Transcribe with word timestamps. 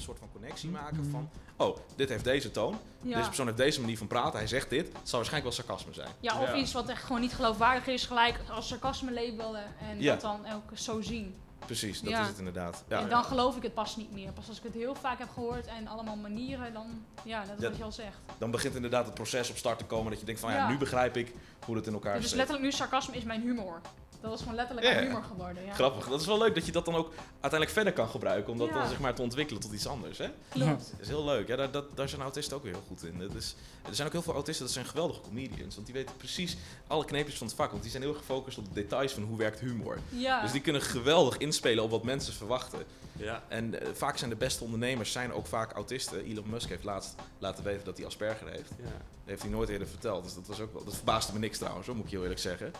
een 0.00 0.06
soort 0.06 0.18
van 0.18 0.28
connectie 0.32 0.70
maken 0.70 1.08
van... 1.10 1.30
Oh, 1.56 1.76
dit 1.96 2.08
heeft 2.08 2.24
deze 2.24 2.50
toon. 2.50 2.78
Ja. 3.02 3.14
Deze 3.14 3.26
persoon 3.26 3.46
heeft 3.46 3.58
deze 3.58 3.80
manier 3.80 3.98
van 3.98 4.06
praten. 4.06 4.38
Hij 4.38 4.48
zegt 4.48 4.70
dit. 4.70 4.86
Het 4.86 5.08
zal 5.08 5.18
waarschijnlijk 5.18 5.42
wel 5.56 5.64
sarcasme 5.66 5.92
zijn. 5.94 6.08
Ja, 6.20 6.40
of 6.40 6.48
Ja. 6.48 6.54
iets 6.54 6.72
wat 6.72 6.88
echt 6.88 7.02
gewoon 7.04 7.20
niet 7.20 7.32
geloofwaardig 7.34 7.86
is, 7.86 8.06
gelijk 8.06 8.40
als 8.50 8.68
sarcasme 8.68 9.12
labelen 9.12 9.64
en 9.90 10.00
Ja. 10.00 10.12
dat 10.12 10.20
dan 10.20 10.40
ook 10.54 10.78
zo 10.78 11.00
zien. 11.00 11.34
Precies, 11.66 12.00
dat 12.00 12.10
Ja. 12.10 12.20
is 12.22 12.26
het 12.28 12.38
inderdaad. 12.38 12.84
Ja, 12.88 13.00
en 13.00 13.08
dan 13.08 13.24
geloof 13.24 13.56
ik 13.56 13.62
het 13.62 13.74
pas 13.74 13.96
niet 13.96 14.12
meer. 14.12 14.32
Pas 14.32 14.48
als 14.48 14.56
ik 14.56 14.62
het 14.62 14.72
heel 14.74 14.94
vaak 14.94 15.18
heb 15.18 15.28
gehoord 15.34 15.66
en 15.66 15.86
allemaal 15.88 16.16
manieren, 16.16 16.72
dan, 16.72 17.04
ja, 17.22 17.44
dat 17.44 17.58
is 17.62 17.68
wat 17.68 17.76
je 17.76 17.84
al 17.84 17.92
zegt. 17.92 18.18
dan 18.38 18.50
begint 18.50 18.74
inderdaad 18.74 19.04
het 19.04 19.14
proces 19.14 19.50
op 19.50 19.56
start 19.56 19.78
te 19.78 19.84
komen 19.84 20.10
dat 20.10 20.20
je 20.20 20.26
denkt 20.26 20.40
van 20.40 20.50
ja, 20.52 20.56
Ja. 20.56 20.68
nu 20.68 20.78
begrijp 20.78 21.16
ik 21.16 21.34
hoe 21.66 21.76
het 21.76 21.86
in 21.86 21.92
elkaar 21.92 22.14
Dus 22.16 22.28
zit. 22.28 22.36
letterlijk 22.36 22.66
nu, 22.66 22.72
sarcasme 22.72 23.16
is 23.16 23.24
mijn 23.24 23.40
humor. 23.40 23.80
Dat 24.20 24.32
is 24.32 24.38
gewoon 24.40 24.54
letterlijk 24.54 24.86
Ja, 24.86 25.00
humor 25.00 25.22
geworden. 25.22 25.64
Ja. 25.64 25.72
Grappig. 25.74 26.08
Dat 26.08 26.20
is 26.20 26.26
wel 26.26 26.38
leuk 26.38 26.54
dat 26.54 26.66
je 26.66 26.72
dat 26.72 26.84
dan 26.84 26.94
ook 26.94 27.12
uiteindelijk 27.30 27.70
verder 27.70 27.92
kan 27.92 28.08
gebruiken. 28.08 28.52
Om 28.52 28.58
dat 28.58 28.68
Ja. 28.68 28.74
dan 28.74 28.88
zeg 28.88 28.98
maar 29.00 29.14
te 29.14 29.22
ontwikkelen 29.22 29.60
tot 29.62 29.72
iets 29.72 29.86
anders. 29.86 30.18
Hè? 30.18 30.28
Klopt. 30.48 30.90
Dat 30.90 31.00
is 31.00 31.08
heel 31.08 31.24
leuk. 31.24 31.48
Ja, 31.48 31.56
daar, 31.56 31.70
dat, 31.70 31.96
daar 31.96 32.08
zijn 32.08 32.20
autisten 32.22 32.56
ook 32.56 32.62
weer 32.62 32.72
heel 32.72 32.84
goed 32.86 33.04
in. 33.04 33.18
Dat 33.18 33.34
is, 33.34 33.54
er 33.88 33.94
zijn 33.94 34.06
ook 34.06 34.12
heel 34.12 34.22
veel 34.22 34.34
autisten, 34.34 34.64
dat 34.64 34.74
zijn 34.74 34.86
geweldige 34.86 35.20
comedians. 35.20 35.74
Want 35.74 35.86
die 35.86 35.94
weten 35.96 36.16
precies 36.16 36.56
alle 36.86 37.04
kneepjes 37.04 37.36
van 37.38 37.46
het 37.46 37.56
vak. 37.56 37.70
Want 37.70 37.82
die 37.82 37.90
zijn 37.90 38.02
heel 38.02 38.14
gefocust 38.14 38.58
op 38.58 38.64
de 38.64 38.72
details 38.74 39.12
van 39.12 39.22
hoe 39.22 39.36
werkt 39.38 39.60
humor. 39.60 39.98
Ja. 40.08 40.42
Dus 40.42 40.52
die 40.52 40.60
kunnen 40.60 40.82
geweldig 40.82 41.36
inspelen 41.36 41.84
op 41.84 41.90
wat 41.90 42.02
mensen 42.02 42.32
verwachten. 42.32 42.78
Ja. 43.16 43.42
En 43.48 43.80
eh, 43.80 43.88
vaak 43.92 44.16
zijn 44.18 44.30
de 44.30 44.36
beste 44.36 44.64
ondernemers 44.64 45.12
zijn 45.12 45.32
ook 45.32 45.46
vaak 45.46 45.72
autisten. 45.72 46.24
Elon 46.24 46.50
Musk 46.50 46.68
heeft 46.68 46.84
laatst 46.84 47.14
laten 47.38 47.64
weten 47.64 47.84
dat 47.84 47.96
hij 47.96 48.06
Asperger 48.06 48.48
heeft. 48.50 48.70
ja. 48.78 48.84
Dat 48.84 49.38
heeft 49.38 49.42
hij 49.42 49.50
nooit 49.50 49.68
eerder 49.68 49.88
verteld. 49.88 50.24
Dus 50.24 50.34
dat, 50.34 50.46
was 50.46 50.60
ook 50.60 50.72
wel, 50.72 50.84
dat 50.84 50.94
verbaasde 50.94 51.32
me 51.32 51.38
niks 51.38 51.58
trouwens, 51.58 51.86
hoor, 51.86 51.96
moet 51.96 52.04
ik 52.04 52.10
je 52.10 52.16
heel 52.16 52.24
eerlijk 52.24 52.42
zeggen. 52.44 52.72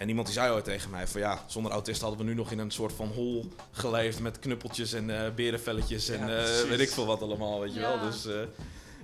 En 0.00 0.08
iemand 0.08 0.26
die 0.26 0.36
zei 0.36 0.52
ooit 0.52 0.64
tegen 0.64 0.90
mij 0.90 1.06
van 1.06 1.20
ja, 1.20 1.38
zonder 1.46 1.72
autisten 1.72 2.06
hadden 2.06 2.26
we 2.26 2.32
nu 2.32 2.36
nog 2.38 2.50
in 2.50 2.58
een 2.58 2.70
soort 2.70 2.92
van 2.92 3.08
hol 3.08 3.44
geleefd 3.70 4.20
met 4.20 4.38
knuppeltjes 4.38 4.92
en 4.92 5.24
eh 5.24 5.34
berenvelletjes 5.34 6.08
en 6.08 6.28
Ja, 6.28 6.44
eh, 6.44 6.68
weet 6.68 6.80
ik 6.80 6.88
veel 6.88 7.06
wat 7.06 7.22
allemaal, 7.22 7.60
weet 7.60 7.74
je 7.74 7.80
wel. 7.80 8.00
Dus 8.00 8.26
eh, 8.26 8.40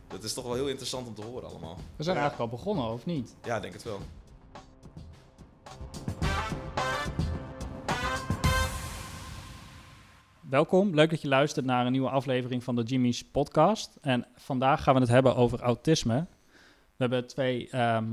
dat 0.09 0.25
is 0.25 0.35
toch 0.35 0.45
wel 0.45 0.55
heel 0.55 0.69
interessant 0.69 1.07
om 1.07 1.15
te 1.15 1.23
horen 1.23 1.48
allemaal. 1.48 1.79
We 1.97 2.03
zijn 2.03 2.17
eigenlijk 2.17 2.51
al 2.51 2.59
begonnen, 2.59 2.85
of 2.85 3.07
niet? 3.07 3.35
Ja, 3.45 3.57
ik 3.57 3.62
denk 3.62 3.75
het 3.75 3.83
wel. 3.83 4.01
Welkom, 10.41 10.95
leuk 10.95 11.11
dat 11.11 11.23
je 11.23 11.29
luistert 11.29 11.67
naar 11.67 11.87
een 11.87 11.92
nieuwe 11.92 12.11
aflevering 12.11 12.65
van 12.65 12.77
de 12.77 12.83
Jimmy's 12.83 13.25
podcast. 13.25 13.97
En 14.01 14.27
vandaag 14.37 14.83
gaan 14.83 14.95
we 14.95 15.01
het 15.01 15.09
hebben 15.09 15.37
over 15.37 15.61
autisme. 15.61 16.27
We 16.53 16.97
hebben 16.97 17.27
twee 17.27 17.69
ehm, 17.70 18.05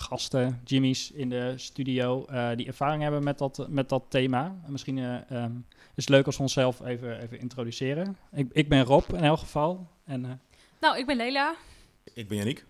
gasten, 0.00 0.60
Jimmy's, 0.64 1.10
in 1.10 1.28
de 1.28 1.52
studio 1.56 2.24
eh, 2.24 2.48
die 2.56 2.66
ervaring 2.66 3.02
hebben 3.02 3.24
met 3.24 3.38
dat, 3.38 3.66
met 3.68 3.88
dat 3.88 4.04
thema. 4.08 4.60
En 4.64 4.72
misschien 4.72 4.98
eh, 4.98 5.30
ehm, 5.30 5.52
is 5.94 6.04
het 6.04 6.08
leuk 6.08 6.26
als 6.26 6.36
we 6.36 6.42
onszelf 6.42 6.80
even, 6.84 7.20
even 7.20 7.40
introduceren. 7.40 8.16
Ik, 8.32 8.48
ik 8.52 8.68
ben 8.68 8.84
Rob 8.84 9.12
in 9.12 9.24
elk 9.24 9.38
geval. 9.38 9.88
En 10.04 10.24
eh 10.24 10.30
Nou, 10.80 10.98
ik 10.98 11.06
ben 11.06 11.16
Lela. 11.16 11.54
Ik 12.14 12.28
ben 12.28 12.36
Yannick. 12.36 12.66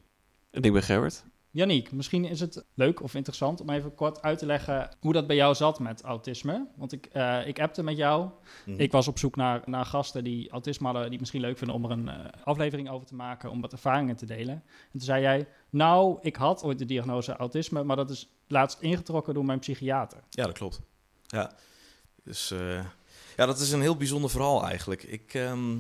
En 0.51 0.63
ik 0.63 0.73
ben 0.73 0.83
Gerrit. 0.83 1.25
Yannick, 1.53 1.93
misschien 1.93 2.25
is 2.25 2.41
het 2.41 2.65
leuk 2.75 3.03
of 3.03 3.15
interessant 3.15 3.61
om 3.61 3.71
even 3.71 3.95
kort 3.95 4.23
uit 4.23 4.39
te 4.39 4.47
leggen 4.47 4.89
hoe 5.01 5.13
dat 5.13 5.27
bij 5.27 5.37
jou 5.37 5.55
zat 5.55 5.79
met 5.79 6.03
autisme. 6.03 6.67
Want 6.77 6.93
ik, 6.93 7.07
eh 7.07 7.47
ik 7.47 7.61
appte 7.61 7.83
met 7.83 7.97
jou. 7.97 8.31
Mhm. 8.67 8.81
Ik 8.81 8.93
was 8.93 9.09
op 9.09 9.19
zoek 9.19 9.37
naar, 9.37 9.63
naar 9.65 9.85
gasten 9.85 10.25
die 10.25 10.51
autisme 10.51 10.85
hadden, 10.85 11.03
die 11.03 11.11
het 11.11 11.21
misschien 11.21 11.41
leuk 11.41 11.59
vinden 11.59 11.77
om 11.77 11.85
er 11.85 11.91
een 11.91 12.09
eh, 12.09 12.43
aflevering 12.45 12.91
over 12.91 13.07
te 13.07 13.15
maken, 13.15 13.51
om 13.51 13.61
wat 13.61 13.73
ervaringen 13.73 14.17
te 14.17 14.27
delen. 14.27 14.55
En 14.55 14.91
toen 14.91 15.01
zei 15.01 15.23
jij, 15.23 15.49
nou, 15.71 16.19
ik 16.21 16.37
had 16.37 16.63
ooit 16.63 16.79
de 16.79 16.85
diagnose 16.85 17.37
autisme, 17.37 17.83
maar 17.85 17.97
dat 17.97 18.11
is 18.11 18.29
laatst 18.47 18.81
ingetrokken 18.81 19.35
door 19.35 19.45
mijn 19.45 19.59
psychiater. 19.59 20.19
Ja, 20.31 20.45
dat 20.45 20.59
klopt. 20.59 20.81
Ja, 21.27 21.53
dus 22.25 22.51
eh, 22.51 22.85
ja, 23.37 23.47
dat 23.47 23.59
is 23.59 23.73
een 23.73 23.81
heel 23.81 23.97
bijzonder 23.97 24.31
verhaal 24.31 24.65
eigenlijk. 24.67 25.03
Ik, 25.03 25.35
ehm, 25.35 25.79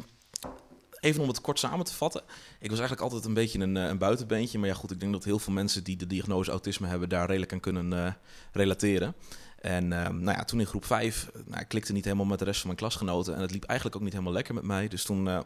even 1.00 1.22
om 1.22 1.28
het 1.28 1.40
kort 1.40 1.58
samen 1.58 1.84
te 1.84 1.94
vatten. 1.94 2.22
Ik 2.58 2.70
was 2.70 2.78
eigenlijk 2.78 3.00
altijd 3.00 3.24
een 3.24 3.34
beetje 3.34 3.58
een, 3.58 3.76
eh, 3.76 3.84
een 3.84 3.98
buitenbeentje. 3.98 4.58
Maar 4.58 4.68
ja, 4.68 4.74
goed, 4.74 4.90
ik 4.90 5.00
denk 5.00 5.12
dat 5.12 5.24
heel 5.24 5.38
veel 5.38 5.52
mensen 5.52 5.84
die 5.84 5.96
de 5.96 6.06
diagnose 6.06 6.50
autisme 6.50 6.86
hebben 6.86 7.08
daar 7.08 7.26
redelijk 7.26 7.52
aan 7.52 7.60
kunnen 7.60 7.92
eh, 7.92 8.12
relateren. 8.52 9.14
En 9.60 9.92
ehm, 9.92 10.20
nou 10.22 10.38
ja, 10.38 10.44
toen 10.44 10.60
in 10.60 10.66
groep 10.66 10.84
5, 10.84 11.30
nou, 11.46 11.60
ik 11.60 11.68
klikte 11.68 11.92
niet 11.92 12.04
helemaal 12.04 12.26
met 12.26 12.38
de 12.38 12.44
rest 12.44 12.58
van 12.58 12.66
mijn 12.66 12.78
klasgenoten. 12.78 13.34
En 13.34 13.40
het 13.40 13.50
liep 13.50 13.64
eigenlijk 13.64 13.98
ook 13.98 14.04
niet 14.04 14.12
helemaal 14.12 14.34
lekker 14.34 14.54
met 14.54 14.64
mij. 14.64 14.88
Dus 14.88 15.02
toen 15.02 15.28
eh, 15.28 15.40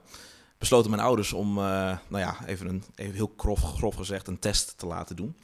besloten 0.59 0.91
mijn 0.91 1.03
ouders 1.03 1.33
om, 1.33 1.59
eh, 1.59 1.65
nou 2.09 2.19
ja, 2.23 2.37
even, 2.47 2.69
een, 2.69 2.85
even 2.95 3.15
heel 3.15 3.33
grof, 3.37 3.61
grof 3.61 3.95
gezegd, 3.95 4.29
een 4.29 4.39
test 4.39 4.79
te 4.79 4.87
laten 4.87 5.17
doen. 5.17 5.37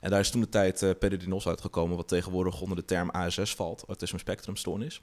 En 0.00 0.10
daar 0.10 0.20
is 0.20 0.30
toen 0.30 0.40
de 0.40 0.48
tijd 0.48 0.98
Peridinos 0.98 1.46
uitgekomen, 1.46 1.96
wat 1.96 2.08
tegenwoordig 2.08 2.60
onder 2.60 2.76
de 2.76 2.84
term 2.84 3.10
ASS 3.10 3.54
valt, 3.54 3.84
Autisme 3.86 4.18
Spectrum 4.18 4.56
Stoornis. 4.56 5.02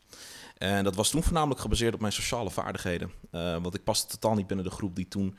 En 0.57 0.83
dat 0.83 0.95
was 0.95 1.09
toen 1.09 1.23
voornamelijk 1.23 1.59
gebaseerd 1.59 1.93
op 1.93 1.99
mijn 1.99 2.13
sociale 2.13 2.49
vaardigheden. 2.49 3.11
Eh, 3.31 3.57
want 3.61 3.75
ik 3.75 3.83
paste 3.83 4.07
totaal 4.07 4.35
niet 4.35 4.47
binnen 4.47 4.65
de 4.65 4.71
groep 4.71 4.95
die 4.95 5.07
toen 5.07 5.37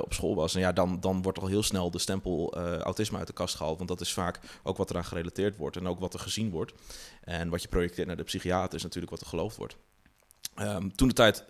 op 0.00 0.12
school 0.12 0.34
was. 0.34 0.54
En 0.54 0.60
ja, 0.60 0.72
dan, 0.72 1.00
dan 1.00 1.22
wordt 1.22 1.38
al 1.38 1.46
heel 1.46 1.62
snel 1.62 1.90
de 1.90 1.98
stempel 1.98 2.54
autisme 2.78 3.18
uit 3.18 3.26
de 3.26 3.32
kast 3.32 3.54
gehaald. 3.54 3.76
Want 3.76 3.88
dat 3.88 4.00
is 4.00 4.12
vaak 4.12 4.40
ook 4.62 4.76
wat 4.76 4.90
eraan 4.90 5.04
gerelateerd 5.04 5.56
wordt 5.56 5.76
en 5.76 5.86
ook 5.86 6.00
wat 6.00 6.14
er 6.14 6.20
gezien 6.20 6.50
wordt. 6.50 6.72
En 7.20 7.48
wat 7.48 7.62
je 7.62 7.68
projecteert 7.68 8.06
naar 8.06 8.16
de 8.16 8.22
psychiater 8.22 8.74
is 8.74 8.82
natuurlijk 8.82 9.10
wat 9.10 9.20
er 9.20 9.26
geloofd 9.26 9.56
wordt. 9.56 9.76
Ehm, 10.56 10.88
toen 10.88 11.08
de 11.08 11.14
tijd 11.14 11.44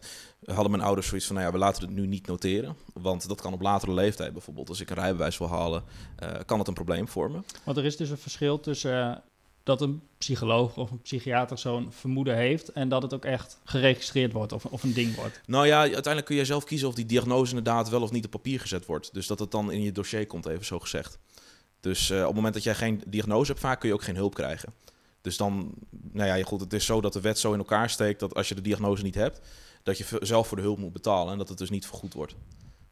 hadden 0.44 0.70
mijn 0.70 0.82
ouders 0.82 1.06
zoiets 1.06 1.26
van, 1.26 1.36
nou 1.36 1.46
ja, 1.46 1.52
we 1.52 1.58
laten 1.58 1.82
het 1.82 1.94
nu 1.94 2.06
niet 2.06 2.26
noteren. 2.26 2.76
Want 2.92 3.28
dat 3.28 3.40
kan 3.40 3.52
op 3.52 3.60
latere 3.60 3.92
leeftijd 3.92 4.32
bijvoorbeeld. 4.32 4.68
Als 4.68 4.80
ik 4.80 4.90
een 4.90 4.96
rijbewijs 4.96 5.38
wil 5.38 5.48
halen, 5.48 5.84
eh, 6.16 6.30
kan 6.46 6.58
het 6.58 6.68
een 6.68 6.74
probleem 6.74 7.08
vormen. 7.08 7.44
Want 7.64 7.76
er 7.76 7.84
is 7.84 7.96
dus 7.96 8.10
een 8.10 8.18
verschil 8.18 8.60
tussen 8.60 9.10
eh, 9.10 9.16
dat 9.62 9.80
een 9.80 10.02
psycholoog 10.18 10.76
of 10.76 10.90
een 10.90 11.02
psychiater 11.02 11.58
zo'n 11.58 11.92
vermoeden 11.92 12.36
heeft 12.36 12.72
en 12.72 12.88
dat 12.88 13.02
het 13.02 13.14
ook 13.14 13.24
echt 13.24 13.60
geregistreerd 13.64 14.32
wordt 14.32 14.52
of, 14.52 14.64
of 14.64 14.82
een 14.82 14.94
ding 14.94 15.14
wordt. 15.14 15.40
Nou 15.46 15.66
ja, 15.66 15.78
uiteindelijk 15.80 16.24
kun 16.26 16.36
je 16.36 16.44
zelf 16.44 16.64
kiezen 16.64 16.88
of 16.88 16.94
die 16.94 17.06
diagnose 17.06 17.56
inderdaad 17.56 17.88
wel 17.88 18.02
of 18.02 18.10
niet 18.10 18.24
op 18.24 18.30
papier 18.30 18.60
gezet 18.60 18.86
wordt. 18.86 19.14
Dus 19.14 19.26
dat 19.26 19.38
het 19.38 19.50
dan 19.50 19.72
in 19.72 19.82
je 19.82 19.92
dossier 19.92 20.26
komt, 20.26 20.46
even 20.46 20.64
zo 20.64 20.78
gezegd. 20.78 21.18
Dus 21.80 22.10
eh, 22.10 22.20
op 22.20 22.26
het 22.26 22.34
moment 22.34 22.54
dat 22.54 22.62
jij 22.62 22.74
geen 22.74 23.02
diagnose 23.06 23.50
hebt, 23.50 23.60
vaak 23.60 23.80
kun 23.80 23.88
je 23.88 23.94
ook 23.94 24.02
geen 24.02 24.16
hulp 24.16 24.34
krijgen. 24.34 24.72
Dus 25.26 25.36
dan, 25.36 25.74
nou 25.90 26.38
ja, 26.38 26.44
goed, 26.44 26.60
het 26.60 26.72
is 26.72 26.84
zo 26.84 27.00
dat 27.00 27.12
de 27.12 27.20
wet 27.20 27.38
zo 27.38 27.52
in 27.52 27.58
elkaar 27.58 27.90
steekt 27.90 28.20
dat 28.20 28.34
als 28.34 28.48
je 28.48 28.54
de 28.54 28.60
diagnose 28.60 29.02
niet 29.02 29.14
hebt, 29.14 29.40
dat 29.82 29.98
je 29.98 30.18
zelf 30.20 30.48
voor 30.48 30.56
de 30.56 30.62
hulp 30.62 30.78
moet 30.78 30.92
betalen 30.92 31.32
en 31.32 31.38
dat 31.38 31.48
het 31.48 31.58
dus 31.58 31.70
niet 31.70 31.86
vergoed 31.86 32.14
wordt. 32.14 32.34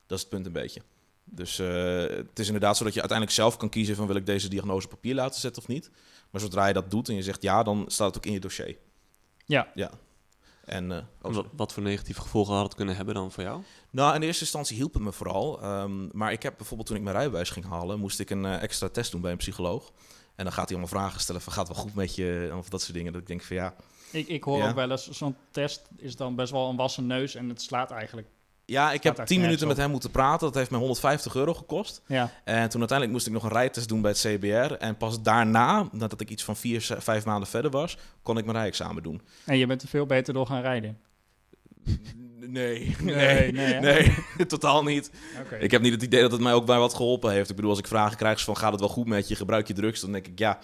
Dat 0.06 0.17
is 0.17 0.21
het 0.21 0.28
punt 0.28 0.47
een 0.47 0.53
beetje. 0.53 0.83
Dus 1.25 1.59
eh, 1.59 2.00
het 2.00 2.39
is 2.39 2.47
inderdaad 2.47 2.77
zo 2.77 2.84
dat 2.84 2.94
je 2.94 3.00
uiteindelijk 3.00 3.39
zelf 3.39 3.56
kan 3.56 3.69
kiezen 3.69 3.97
van 3.97 4.06
wil 4.06 4.17
ik 4.17 4.27
deze 4.27 4.49
diagnose 4.49 4.87
op 4.87 4.93
papier 4.93 5.15
laten 5.15 5.41
zetten 5.41 5.62
of 5.62 5.69
niet. 5.69 5.91
Maar 6.31 6.41
zodra 6.41 6.67
je 6.67 6.73
dat 6.73 6.91
doet 6.91 7.09
en 7.09 7.15
je 7.15 7.23
zegt 7.23 7.43
ja, 7.43 7.62
dan 7.62 7.84
staat 7.87 8.06
het 8.06 8.17
ook 8.17 8.27
in 8.27 8.33
je 8.33 8.41
dossier. 8.41 8.77
Ja. 9.44 9.71
Ja. 9.75 9.91
En, 10.65 10.93
eh, 10.93 11.03
oh, 11.23 11.34
Wat, 11.34 11.47
wat 11.56 11.73
voor 11.73 11.83
negatieve 11.83 12.21
gevolgen 12.21 12.55
had 12.55 12.65
het 12.65 12.75
kunnen 12.75 12.97
hebben 12.97 13.15
dan 13.15 13.33
voor 13.33 13.43
jou? 13.43 13.62
nou, 13.91 14.15
in 14.15 14.23
eerste 14.23 14.43
instantie 14.43 14.77
hielp 14.77 14.94
het 14.94 15.03
me 15.03 15.12
vooral. 15.12 15.62
Ehm, 15.62 16.09
maar 16.12 16.33
ik 16.33 16.43
heb 16.43 16.55
bijvoorbeeld 16.56 16.89
toen 16.89 16.97
ik 16.97 17.03
mijn 17.03 17.17
rijbewijs 17.17 17.50
ging 17.50 17.67
halen, 17.67 17.99
moest 17.99 18.21
ik 18.21 18.31
een 18.31 18.44
eh, 18.44 18.62
extra 18.62 18.89
test 18.89 19.11
doen 19.11 19.21
bij 19.21 19.31
een 19.31 19.37
psycholoog. 19.37 19.93
En 20.37 20.45
dan 20.45 20.53
gaat 20.53 20.69
hij 20.69 20.78
allemaal 20.78 21.00
vragen 21.00 21.21
stellen 21.21 21.41
van 21.41 21.53
gaat 21.53 21.67
het 21.69 21.77
wel 21.77 21.84
goed 21.87 21.95
met 21.95 22.15
je 22.15 22.53
of 22.59 22.69
dat 22.69 22.83
soort 22.83 22.95
dingen. 22.95 23.12
Dat 23.12 23.21
ik 23.21 23.27
denk 23.27 23.43
van 23.43 23.56
ja. 23.56 23.75
Ik, 24.11 24.28
ik 24.28 24.45
hoor 24.45 24.59
Ja. 24.59 24.69
ook 24.69 24.75
wel 24.75 24.91
eens, 24.91 25.11
zo'n 25.11 25.37
test 25.50 25.83
is 25.97 26.17
dan 26.17 26.34
best 26.34 26.53
wel 26.53 26.69
een 26.71 26.77
wassen 26.77 27.06
neus 27.06 27.34
en 27.34 27.49
het 27.49 27.62
slaat 27.62 27.91
eigenlijk. 27.91 28.28
Ja, 28.67 28.93
ik 28.93 29.03
heb 29.03 29.19
echt 29.19 29.28
10 29.28 29.41
minuten 29.41 29.69
met 29.69 29.77
hem 29.77 29.91
moeten 29.91 30.11
praten. 30.11 30.47
Dat 30.47 30.55
heeft 30.55 30.71
me 30.71 30.77
150 30.77 31.34
euro 31.34 31.55
gekost. 31.55 32.03
Ja, 32.06 32.23
En 32.44 32.69
toen 32.69 32.78
uiteindelijk 32.78 33.11
moest 33.11 33.27
ik 33.27 33.33
nog 33.33 33.43
een 33.43 33.50
rijtest 33.50 33.89
doen 33.89 34.00
bij 34.00 34.11
het 34.11 34.21
CBR. 34.21 34.75
En 34.75 34.97
pas 34.97 35.23
daarna, 35.23 35.89
nadat 35.93 36.21
ik 36.21 36.31
iets 36.31 36.44
van 36.44 36.56
4, 36.56 36.81
5 36.99 37.25
maanden 37.25 37.49
verder 37.49 37.71
was, 37.71 37.97
kon 38.23 38.39
ik 38.39 38.44
mijn 38.44 38.56
rijexamen 38.56 39.03
doen. 39.03 39.23
en 39.44 39.59
je 39.59 39.67
bent 39.67 39.83
er 39.83 39.89
veel 39.89 40.06
beter 40.06 40.34
door 40.34 40.47
gaan 40.47 40.61
rijden. 40.62 40.99
Nee, 42.49 42.97
Nee, 43.00 43.53
nee, 43.53 43.53
nee, 43.53 43.81
nee, 43.81 44.15
hè? 44.37 44.47
totaal 44.47 44.82
niet. 44.82 45.10
Ik 45.59 45.71
heb 45.71 45.82
niet 45.82 45.93
het 45.93 46.03
idee 46.03 46.21
dat 46.21 46.32
het 46.32 46.41
mij 46.41 46.53
ook 46.53 46.66
bij 46.66 46.78
wat 46.78 46.94
geholpen 46.94 47.32
heeft. 47.32 47.50
Ik 47.50 47.56
bedoel, 47.56 47.71
als 47.71 47.78
ik 47.78 47.87
vragen 47.87 48.16
krijg 48.16 48.41
van 48.41 48.56
gaat 48.56 48.71
het 48.71 48.81
wel 48.81 48.88
goed 48.88 49.06
met 49.06 49.28
je, 49.28 49.37
gebruik 49.37 49.66
je 49.66 49.75
drugs, 49.75 50.00
dan 50.00 50.12
denk 50.12 50.27
ik 50.27 50.38
ja, 50.38 50.59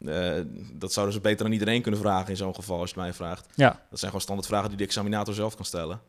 eh, 0.00 0.32
dat 0.72 0.92
zouden 0.92 1.14
ze 1.14 1.20
beter 1.20 1.46
aan 1.46 1.52
iedereen 1.52 1.82
kunnen 1.82 2.00
vragen 2.00 2.28
in 2.30 2.36
zo'n 2.36 2.54
geval 2.54 2.80
als 2.80 2.90
je 2.90 2.94
het 2.94 3.04
mij 3.04 3.14
vraagt. 3.14 3.46
Ja, 3.54 3.68
Dat 3.68 3.98
zijn 3.98 4.10
gewoon 4.10 4.20
standaard 4.20 4.48
vragen 4.48 4.68
die 4.68 4.78
de 4.78 4.84
examinator 4.84 5.34
zelf 5.34 5.56
kan 5.56 5.64
stellen. 5.64 6.00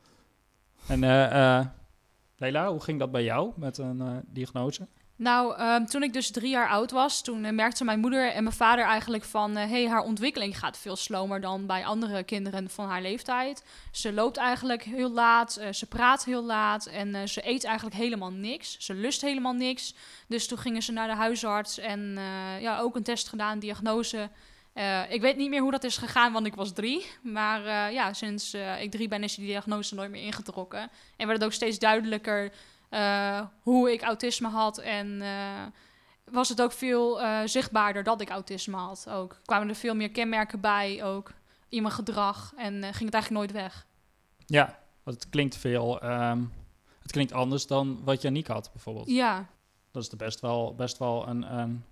en 0.88 1.04
eh 1.04 1.66
Leila, 2.38 2.72
hoe 2.72 2.81
ging 2.81 3.00
dat 3.00 3.12
bij 3.12 3.24
jou 3.24 3.52
met 3.56 3.78
een 3.78 4.22
diagnose? 4.28 4.88
Nou, 5.19 5.56
ehm, 5.56 5.86
toen 5.86 6.04
ik 6.04 6.13
dus 6.13 6.31
drie 6.31 6.50
jaar 6.50 6.69
oud 6.69 6.92
was, 6.92 7.21
toen 7.21 7.44
eh, 7.44 7.51
merkten 7.51 7.86
mijn 7.86 8.00
moeder 8.00 8.31
en 8.31 8.44
mijn 8.44 8.56
vader 8.56 8.86
eigenlijk 8.86 9.24
van... 9.24 9.56
hé, 9.56 9.68
hey, 9.68 9.88
haar 9.88 10.04
ontwikkeling 10.04 10.60
gaat 10.60 10.77
veel 10.77 10.95
slomer 10.95 11.42
dan 11.42 11.66
bij 11.66 11.86
andere 11.86 12.24
kinderen 12.24 12.69
van 12.69 12.88
haar 12.88 13.01
leeftijd. 13.01 13.63
Ze 13.92 14.13
loopt 14.13 14.38
eigenlijk 14.38 14.83
heel 14.83 15.12
laat, 15.12 15.56
eh, 15.56 15.71
ze 15.71 15.86
praat 15.86 16.25
heel 16.25 16.44
laat 16.44 16.86
en 16.86 17.30
ze 17.30 17.50
eet 17.50 17.63
eigenlijk 17.63 17.95
helemaal 17.95 18.31
niks. 18.31 18.77
Ze 18.80 18.94
lust 18.94 19.21
helemaal 19.21 19.54
niks. 19.54 19.95
Dus 20.27 20.48
toen 20.48 20.57
gingen 20.57 20.81
ze 20.81 20.92
naar 20.92 21.07
de 21.07 21.16
huisarts 21.16 21.77
en 21.77 22.18
ja, 22.60 22.80
ook 22.80 22.95
een 22.95 23.04
test 23.04 23.27
gedaan, 23.27 23.60
diagnose... 23.60 24.30
Ik 25.10 25.21
weet 25.21 25.38
niet 25.38 25.50
meer 25.50 25.62
hoe 25.62 25.71
dat 25.71 25.83
is 25.83 25.98
gegaan, 25.98 26.31
want 26.33 26.45
ik 26.45 26.56
was 26.56 26.74
drie. 26.74 27.06
Maar 27.21 27.92
ja, 27.92 28.13
sinds 28.13 28.54
ik 28.80 28.92
drie 28.92 29.07
ben, 29.07 29.24
is 29.24 29.36
die 29.36 29.45
diagnose 29.45 29.95
nooit 29.95 30.12
meer 30.12 30.24
ingetrokken. 30.24 30.89
En 31.18 31.27
werd 31.27 31.39
het 31.39 31.44
ook 31.44 31.54
steeds 31.54 31.80
duidelijker 31.80 32.51
eh, 32.90 33.42
hoe 33.62 33.92
ik 33.92 34.02
autisme 34.02 34.48
had. 34.48 34.78
En 34.78 35.22
eh, 35.22 35.66
was 36.24 36.50
het 36.50 36.62
ook 36.62 36.72
veel 36.72 37.22
eh, 37.22 37.40
zichtbaarder 37.46 38.04
dat 38.04 38.22
ik 38.22 38.30
autisme 38.30 38.78
had. 38.78 39.10
Ook 39.10 39.40
kwamen 39.46 39.70
er 39.70 39.76
veel 39.76 39.96
meer 39.96 40.12
kenmerken 40.12 40.60
bij, 40.60 41.04
ook 41.04 41.32
in 41.70 41.82
mijn 41.82 41.94
gedrag. 41.94 42.54
En 42.58 42.72
ging 42.72 42.84
het 42.84 43.14
eigenlijk 43.14 43.30
nooit 43.30 43.52
weg. 43.52 43.88
Ja, 44.46 44.80
Want 45.04 45.20
het 45.20 45.30
klinkt 45.30 45.58
veel, 45.58 46.02
ehm, 46.02 46.44
het 47.02 47.12
klinkt 47.12 47.34
anders 47.34 47.68
dan 47.68 48.00
wat 48.04 48.22
Janiek 48.22 48.48
had 48.48 48.70
bijvoorbeeld. 48.72 49.10
Ja, 49.10 49.46
Dat 49.92 50.04
is 50.04 50.10
er 50.12 50.18
best 50.18 50.40
wel, 50.40 50.76
best 50.76 50.98
wel 50.98 51.28
een, 51.28 51.58
een 51.58 51.84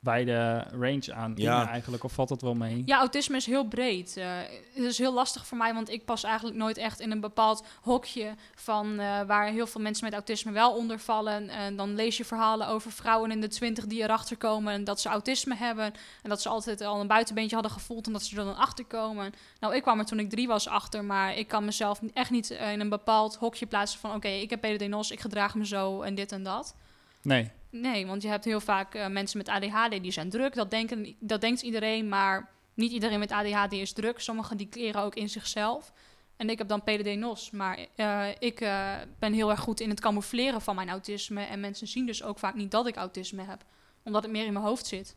wijde 0.00 0.66
range 0.70 1.12
aan 1.14 1.32
Ja. 1.36 1.68
eigenlijk, 1.68 2.04
of 2.04 2.12
valt 2.12 2.28
dat 2.28 2.42
wel 2.42 2.54
mee? 2.54 2.82
Ja, 2.84 2.98
autisme 2.98 3.36
is 3.36 3.46
heel 3.46 3.64
breed. 3.64 4.16
Eh, 4.16 4.26
het 4.74 4.84
is 4.84 4.98
heel 4.98 5.12
lastig 5.12 5.46
voor 5.46 5.58
mij, 5.58 5.74
want 5.74 5.90
ik 5.90 6.04
pas 6.04 6.22
eigenlijk 6.24 6.56
nooit 6.56 6.76
echt 6.76 7.00
in 7.00 7.10
een 7.10 7.20
bepaald 7.20 7.64
hokje 7.82 8.34
van 8.54 8.98
eh, 8.98 9.20
waar 9.26 9.46
heel 9.46 9.66
veel 9.66 9.80
mensen 9.80 10.04
met 10.04 10.12
autisme 10.12 10.52
wel 10.52 10.72
onder 10.76 10.98
vallen. 10.98 11.48
En 11.48 11.76
dan 11.76 11.94
lees 11.94 12.16
je 12.16 12.24
verhalen 12.24 12.68
over 12.68 12.92
vrouwen 12.92 13.30
in 13.30 13.40
de 13.40 13.48
twintig 13.48 13.86
die 13.86 14.02
erachter 14.02 14.36
komen 14.36 14.72
en 14.72 14.84
dat 14.84 15.00
ze 15.00 15.08
autisme 15.08 15.54
hebben. 15.54 15.84
En 16.22 16.28
dat 16.28 16.42
ze 16.42 16.48
altijd 16.48 16.80
al 16.80 17.00
een 17.00 17.06
buitenbeentje 17.06 17.54
hadden 17.54 17.72
gevoeld 17.74 18.06
en 18.06 18.12
dat 18.12 18.22
ze 18.22 18.36
er 18.38 18.44
dan 18.44 18.56
achter 18.56 18.84
komen. 18.84 19.32
Nou, 19.60 19.74
ik 19.74 19.82
kwam 19.82 19.98
er 19.98 20.04
toen 20.04 20.18
ik 20.18 20.30
drie 20.30 20.46
was 20.48 20.68
achter, 20.68 21.04
maar 21.04 21.36
ik 21.36 21.48
kan 21.48 21.64
mezelf 21.64 22.00
echt 22.14 22.30
niet 22.30 22.50
in 22.50 22.80
een 22.80 22.88
bepaald 22.88 23.36
hokje 23.36 23.66
plaatsen 23.66 24.00
van 24.00 24.14
oké, 24.14 24.28
ik 24.28 24.50
heb 24.50 24.60
PDD-NOS, 24.60 25.10
ik 25.10 25.20
gedraag 25.20 25.54
me 25.54 25.66
zo 25.66 26.00
en 26.02 26.14
dit 26.14 26.32
en 26.32 26.42
dat. 26.42 26.74
Nee. 27.22 27.50
Nee, 27.70 28.06
want 28.06 28.22
je 28.22 28.28
hebt 28.28 28.44
heel 28.44 28.60
vaak 28.60 28.94
eh, 28.94 29.06
mensen 29.06 29.38
met 29.38 29.48
ADHD 29.48 30.02
die 30.02 30.10
zijn 30.10 30.30
druk. 30.30 30.54
Dat, 30.54 30.70
denken, 30.70 31.16
dat 31.18 31.40
denkt 31.40 31.62
iedereen, 31.62 32.08
maar 32.08 32.50
niet 32.74 32.92
iedereen 32.92 33.18
met 33.18 33.32
ADHD 33.32 33.72
is 33.72 33.92
druk. 33.92 34.20
Sommigen 34.20 34.56
die 34.56 34.68
keren 34.68 35.02
ook 35.02 35.14
in 35.14 35.28
zichzelf. 35.28 35.92
En 36.36 36.50
ik 36.50 36.58
heb 36.58 36.68
dan 36.68 36.82
PDD-NOS. 36.82 37.50
Maar 37.50 37.86
eh, 37.94 38.28
ik 38.38 38.60
eh, 38.60 38.94
ben 39.18 39.32
heel 39.32 39.50
erg 39.50 39.60
goed 39.60 39.80
in 39.80 39.90
het 39.90 40.00
camoufleren 40.00 40.60
van 40.60 40.74
mijn 40.74 40.88
autisme. 40.88 41.42
En 41.42 41.60
mensen 41.60 41.86
zien 41.86 42.06
dus 42.06 42.22
ook 42.22 42.38
vaak 42.38 42.54
niet 42.54 42.70
dat 42.70 42.86
ik 42.86 42.96
autisme 42.96 43.42
heb. 43.42 43.64
Omdat 44.02 44.22
het 44.22 44.32
meer 44.32 44.46
in 44.46 44.52
mijn 44.52 44.64
hoofd 44.64 44.86
zit. 44.86 45.16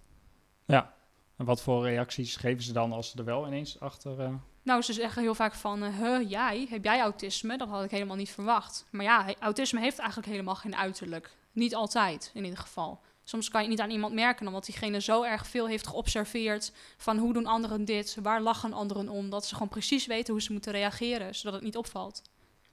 Ja. 0.65 0.93
En 1.37 1.45
wat 1.45 1.61
voor 1.61 1.83
reacties 1.83 2.35
geven 2.35 2.63
ze 2.63 2.73
dan 2.73 2.91
als 2.91 3.09
ze 3.09 3.17
er 3.17 3.25
wel 3.25 3.47
ineens 3.47 3.79
achter... 3.79 4.39
Nou, 4.63 4.81
ze 4.81 4.93
zeggen 4.93 5.21
heel 5.21 5.35
vaak 5.35 5.53
van, 5.53 5.83
huh, 5.83 6.29
jij, 6.29 6.67
heb 6.69 6.83
jij 6.83 7.01
autisme? 7.01 7.57
Dat 7.57 7.67
had 7.67 7.83
ik 7.83 7.91
helemaal 7.91 8.15
niet 8.15 8.29
verwacht. 8.29 8.85
Maar 8.91 9.03
ja, 9.03 9.33
autisme 9.39 9.79
heeft 9.79 9.99
eigenlijk 9.99 10.29
helemaal 10.29 10.55
geen 10.55 10.75
uiterlijk. 10.75 11.35
Niet 11.53 11.75
altijd, 11.75 12.31
in 12.33 12.43
ieder 12.43 12.59
geval. 12.59 13.01
Soms 13.23 13.49
kan 13.49 13.61
je 13.61 13.67
het 13.67 13.75
niet 13.77 13.85
aan 13.85 13.93
iemand 13.93 14.13
merken, 14.13 14.47
omdat 14.47 14.65
diegene 14.65 15.01
zo 15.01 15.23
erg 15.23 15.47
veel 15.47 15.67
heeft 15.67 15.87
geobserveerd 15.87 16.71
van 16.97 17.17
hoe 17.17 17.33
doen 17.33 17.45
anderen 17.45 17.85
dit, 17.85 18.17
waar 18.21 18.41
lachen 18.41 18.73
anderen 18.73 19.09
om, 19.09 19.29
dat 19.29 19.45
ze 19.45 19.53
gewoon 19.53 19.69
precies 19.69 20.05
weten 20.05 20.33
hoe 20.33 20.41
ze 20.41 20.51
moeten 20.51 20.71
reageren, 20.71 21.35
zodat 21.35 21.53
het 21.53 21.63
niet 21.63 21.77
opvalt. 21.77 22.21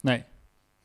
Nee. 0.00 0.25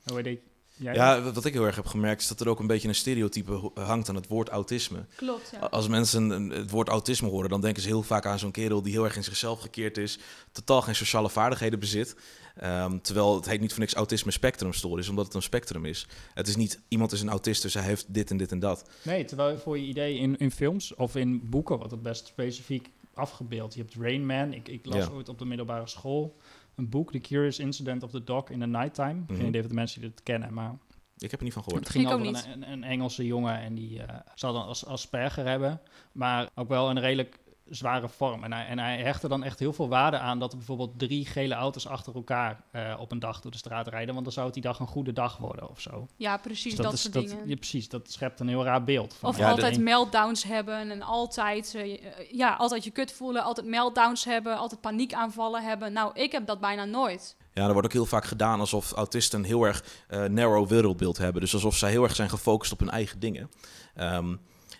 Hoe 0.03 0.15
weet 0.15 0.25
ik? 0.25 0.41
Jij? 0.77 0.93
Ja, 0.93 1.21
wat 1.21 1.35
wat 1.35 1.45
ik 1.45 1.53
heel 1.53 1.65
erg 1.65 1.75
heb 1.75 1.85
gemerkt 1.85 2.21
is 2.21 2.27
dat 2.27 2.39
er 2.39 2.49
ook 2.49 2.59
een 2.59 2.67
beetje 2.67 2.87
een 2.87 2.95
stereotype 2.95 3.71
hangt 3.75 4.09
aan 4.09 4.15
het 4.15 4.27
woord 4.27 4.49
autisme. 4.49 5.05
Klopt, 5.15 5.49
ja. 5.51 5.59
Als 5.59 5.87
mensen 5.87 6.29
het 6.49 6.69
woord 6.69 6.87
autisme 6.87 7.29
horen, 7.29 7.49
dan 7.49 7.61
denken 7.61 7.81
ze 7.81 7.87
heel 7.87 8.03
vaak 8.03 8.25
aan 8.25 8.39
zo'n 8.39 8.51
kerel 8.51 8.81
die 8.81 8.91
heel 8.91 9.03
erg 9.03 9.15
in 9.15 9.23
zichzelf 9.23 9.61
gekeerd 9.61 9.97
is, 9.97 10.19
totaal 10.51 10.81
geen 10.81 10.95
sociale 10.95 11.29
vaardigheden 11.29 11.79
bezit. 11.79 12.15
Ehm, 12.55 12.97
terwijl 13.01 13.35
het 13.35 13.45
heet 13.49 13.59
niet 13.59 13.71
voor 13.71 13.79
niks 13.79 13.93
autisme 13.93 14.31
spectrumstoornis, 14.31 15.03
is, 15.03 15.09
omdat 15.09 15.25
het 15.25 15.33
een 15.33 15.41
spectrum 15.41 15.85
is. 15.85 16.07
Het 16.33 16.47
is 16.47 16.55
niet 16.55 16.81
iemand 16.87 17.11
is 17.11 17.21
een 17.21 17.29
autist, 17.29 17.61
dus 17.61 17.73
hij 17.73 17.83
heeft 17.83 18.13
dit 18.13 18.31
en 18.31 18.37
dit 18.37 18.51
en 18.51 18.59
dat. 18.59 18.89
Nee, 19.03 19.25
terwijl 19.25 19.57
voor 19.57 19.77
je 19.79 19.85
idee 19.85 20.17
in, 20.17 20.37
in 20.37 20.51
films 20.51 20.95
of 20.95 21.15
in 21.15 21.49
boeken 21.49 21.75
wordt 21.77 21.91
het 21.91 22.01
best 22.01 22.27
specifiek 22.27 22.89
afgebeeld. 23.13 23.73
Je 23.73 23.81
hebt 23.81 23.95
Rain 23.99 24.25
Man. 24.25 24.53
Ik, 24.53 24.67
ik 24.67 24.85
las 24.85 25.05
Ja. 25.05 25.11
ooit 25.11 25.29
op 25.29 25.39
de 25.39 25.45
middelbare 25.45 25.87
school 25.87 26.37
een 26.75 26.89
boek, 26.89 27.11
The 27.11 27.19
Curious 27.19 27.59
Incident 27.59 28.03
of 28.03 28.11
the 28.11 28.23
Dog 28.23 28.49
in 28.49 28.59
the 28.59 28.65
Nighttime. 28.65 29.23
Geen 29.27 29.35
Mhm. 29.37 29.45
idee 29.45 29.61
of 29.61 29.67
de 29.67 29.73
mensen 29.73 30.01
die 30.01 30.09
het 30.09 30.23
kennen, 30.23 30.53
maar 30.53 30.77
Ik 31.17 31.31
heb 31.31 31.39
er 31.39 31.45
niet 31.45 31.53
van 31.53 31.63
gehoord. 31.63 31.83
het 31.83 31.91
ging 31.91 32.05
Ik 32.07 32.13
ook 32.13 32.19
over 32.19 32.31
niet. 32.31 32.45
een, 32.45 32.61
een, 32.61 32.71
een 32.71 32.83
Engelse 32.83 33.25
jongen 33.25 33.59
en 33.59 33.75
die 33.75 34.01
eh 34.03 34.15
zal 34.35 34.53
dan 34.53 34.65
als 34.65 34.85
Asperger 34.85 35.45
hebben, 35.47 35.81
maar 36.11 36.49
ook 36.55 36.67
wel 36.67 36.89
een 36.89 36.99
redelijk 36.99 37.39
zware 37.69 38.09
vorm. 38.09 38.43
En 38.43 38.53
hij, 38.53 38.65
en 38.65 38.79
hij 38.79 38.97
hechtte 38.97 39.27
dan 39.27 39.43
echt 39.43 39.59
heel 39.59 39.73
veel 39.73 39.87
waarde 39.87 40.17
aan 40.17 40.39
dat 40.39 40.51
er 40.51 40.57
bijvoorbeeld 40.57 40.99
drie 40.99 41.25
gele 41.25 41.53
auto's 41.53 41.87
achter 41.87 42.15
elkaar 42.15 42.63
eh, 42.71 42.95
op 42.99 43.11
een 43.11 43.19
dag 43.19 43.41
door 43.41 43.51
de 43.51 43.57
straat 43.57 43.87
rijden, 43.87 44.13
want 44.13 44.25
dan 44.25 44.33
zou 44.33 44.45
het 44.45 44.53
die 44.53 44.63
dag 44.63 44.79
een 44.79 44.87
goede 44.87 45.13
dag 45.13 45.37
worden 45.37 45.69
of 45.69 45.81
zo. 45.81 46.07
Ja, 46.15 46.37
precies 46.37 46.75
Dus 46.75 46.85
dat, 46.85 46.93
is, 46.93 47.01
soort 47.01 47.13
dat, 47.13 47.27
dingen. 47.27 47.47
ja, 47.47 47.55
precies, 47.55 47.89
dat 47.89 48.11
schept 48.11 48.39
een 48.39 48.47
heel 48.47 48.63
raar 48.63 48.83
beeld. 48.83 49.13
Van, 49.13 49.29
Of 49.29 49.37
Ja, 49.37 49.49
altijd 49.49 49.79
meltdowns 49.79 50.43
hebben 50.43 50.91
en 50.91 51.01
altijd, 51.01 51.75
eh, 51.75 51.99
ja, 52.31 52.53
altijd 52.53 52.83
je 52.83 52.91
kut 52.91 53.11
voelen, 53.11 53.43
altijd 53.43 53.67
meltdowns 53.67 54.25
hebben, 54.25 54.57
altijd 54.57 54.81
paniekaanvallen 54.81 55.63
hebben. 55.63 55.93
Nou, 55.93 56.11
ik 56.13 56.31
heb 56.31 56.45
dat 56.45 56.59
bijna 56.59 56.85
nooit. 56.85 57.35
Ja, 57.53 57.65
er 57.65 57.71
wordt 57.71 57.87
ook 57.87 57.93
heel 57.93 58.05
vaak 58.05 58.25
gedaan 58.25 58.59
alsof 58.59 58.91
autisten 58.91 59.39
een 59.39 59.45
heel 59.45 59.63
erg 59.63 59.83
eh, 60.07 60.23
narrow 60.23 60.67
wereldbeeld 60.67 61.17
hebben. 61.17 61.41
Dus 61.41 61.53
alsof 61.53 61.75
zij 61.75 61.89
heel 61.89 62.03
erg 62.03 62.15
zijn 62.15 62.29
gefocust 62.29 62.71
op 62.71 62.79
hun 62.79 62.89
eigen 62.89 63.19
dingen. 63.19 63.51
Ehm, 63.95 64.35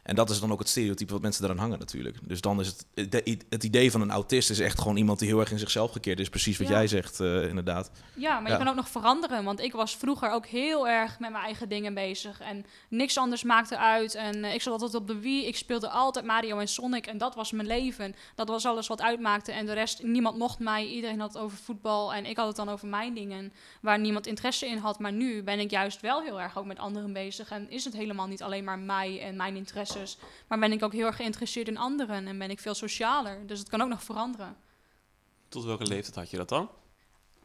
en 0.05 0.15
dat 0.15 0.29
is 0.29 0.39
dan 0.39 0.51
ook 0.51 0.59
het 0.59 0.69
stereotype 0.69 1.13
wat 1.13 1.21
mensen 1.21 1.41
daaraan 1.41 1.59
hangen 1.59 1.79
natuurlijk. 1.79 2.17
Dus 2.21 2.41
dan 2.41 2.59
is 2.59 2.67
het, 2.67 3.23
het, 3.49 3.63
idee 3.63 3.91
van 3.91 4.01
een 4.01 4.11
autist 4.11 4.49
is 4.49 4.59
echt 4.59 4.79
gewoon 4.79 4.97
iemand 4.97 5.19
die 5.19 5.27
heel 5.27 5.39
erg 5.39 5.51
in 5.51 5.59
zichzelf 5.59 5.91
gekeerd 5.91 6.19
is. 6.19 6.29
Precies 6.29 6.57
wat 6.57 6.67
Ja. 6.67 6.73
jij 6.73 6.87
zegt, 6.87 7.19
eh, 7.19 7.47
inderdaad. 7.47 7.91
Ja, 8.13 8.39
maar 8.39 8.51
Ja. 8.51 8.57
je 8.57 8.63
kan 8.63 8.67
ook 8.67 8.75
nog 8.79 8.89
veranderen. 8.89 9.43
Want 9.43 9.59
ik 9.59 9.71
was 9.71 9.95
vroeger 9.95 10.31
ook 10.31 10.45
heel 10.45 10.87
erg 10.87 11.19
met 11.19 11.31
mijn 11.31 11.43
eigen 11.43 11.69
dingen 11.69 11.93
bezig. 11.93 12.39
En 12.41 12.65
niks 12.89 13.17
anders 13.17 13.43
maakte 13.43 13.77
uit. 13.77 14.15
En 14.15 14.43
eh, 14.43 14.53
ik 14.53 14.61
zat 14.61 14.73
altijd 14.73 14.95
op 14.95 15.07
de 15.07 15.19
Wii. 15.19 15.45
Ik 15.45 15.55
speelde 15.55 15.89
altijd 15.89 16.25
Mario 16.25 16.57
en 16.59 16.67
Sonic. 16.67 17.07
En 17.07 17.17
dat 17.17 17.35
was 17.35 17.51
mijn 17.51 17.67
leven. 17.67 18.15
Dat 18.35 18.47
was 18.47 18.65
alles 18.65 18.87
wat 18.87 19.01
uitmaakte. 19.01 19.51
En 19.51 19.65
de 19.65 19.73
rest, 19.73 20.03
niemand 20.03 20.37
mocht 20.37 20.59
mij. 20.59 20.87
Iedereen 20.87 21.19
had 21.19 21.33
het 21.33 21.41
over 21.41 21.57
voetbal. 21.57 22.13
En 22.13 22.25
ik 22.25 22.37
had 22.37 22.47
het 22.47 22.55
dan 22.55 22.69
over 22.69 22.87
mijn 22.87 23.13
dingen. 23.13 23.53
Waar 23.81 23.99
niemand 23.99 24.27
interesse 24.27 24.67
in 24.67 24.77
had. 24.77 24.99
Maar 24.99 25.13
nu 25.13 25.43
ben 25.43 25.59
ik 25.59 25.71
juist 25.71 26.01
wel 26.01 26.21
heel 26.21 26.41
erg 26.41 26.57
ook 26.57 26.65
met 26.65 26.79
anderen 26.79 27.13
bezig. 27.13 27.49
En 27.51 27.69
is 27.69 27.85
het 27.85 27.93
helemaal 27.93 28.27
niet 28.27 28.43
alleen 28.43 28.63
maar 28.63 28.79
mij 28.79 29.21
en 29.21 29.35
mijn 29.35 29.55
Maar 30.47 30.59
ben 30.59 30.71
ik 30.71 30.83
ook 30.83 30.93
heel 30.93 31.05
erg 31.05 31.15
geïnteresseerd 31.15 31.67
in 31.67 31.77
anderen. 31.77 32.27
En 32.27 32.37
ben 32.37 32.49
ik 32.49 32.59
veel 32.59 32.73
socialer. 32.73 33.47
Dus 33.47 33.59
het 33.59 33.69
kan 33.69 33.81
ook 33.81 33.89
nog 33.89 34.03
veranderen. 34.03 34.55
Tot 35.49 35.63
welke 35.63 35.85
leeftijd 35.87 36.15
had 36.15 36.29
je 36.29 36.37
dat 36.37 36.49
dan? 36.49 36.69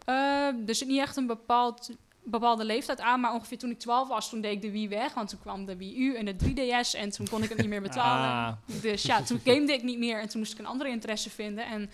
Eh, 0.05 0.69
er 0.69 0.75
zit 0.75 0.89
niet 0.89 1.01
echt 1.01 1.17
een 1.17 1.27
bepaald, 1.27 1.91
bepaalde 2.23 2.65
leeftijd 2.65 3.01
aan, 3.01 3.21
maar 3.21 3.33
ongeveer 3.33 3.59
toen 3.59 3.71
ik 3.71 3.79
12 3.79 4.09
was, 4.09 4.29
toen 4.29 4.41
deed 4.41 4.53
ik 4.53 4.63
de 4.63 4.71
Wii 4.71 4.89
weg. 4.89 5.15
Want 5.15 5.29
toen 5.29 5.41
kwam 5.41 5.65
de 5.65 5.77
Wii 5.77 5.99
U 5.99 6.17
en 6.17 6.25
de 6.25 6.37
3DS 6.37 6.95
en 6.99 7.11
toen 7.11 7.29
kon 7.29 7.43
ik 7.43 7.49
het 7.49 7.59
niet 7.59 7.69
meer 7.69 7.83
betalen. 7.91 8.29
Ah, 8.31 8.83
Dus 8.83 9.03
ja, 9.03 9.23
toen 9.23 9.41
gamede 9.45 9.73
ik 9.73 9.83
niet 9.83 9.99
meer 9.99 10.21
en 10.21 10.29
toen 10.29 10.39
moest 10.41 10.53
ik 10.53 10.59
een 10.59 10.67
andere 10.67 10.91
interesse 10.91 11.31
vinden. 11.31 11.67
En 11.67 11.91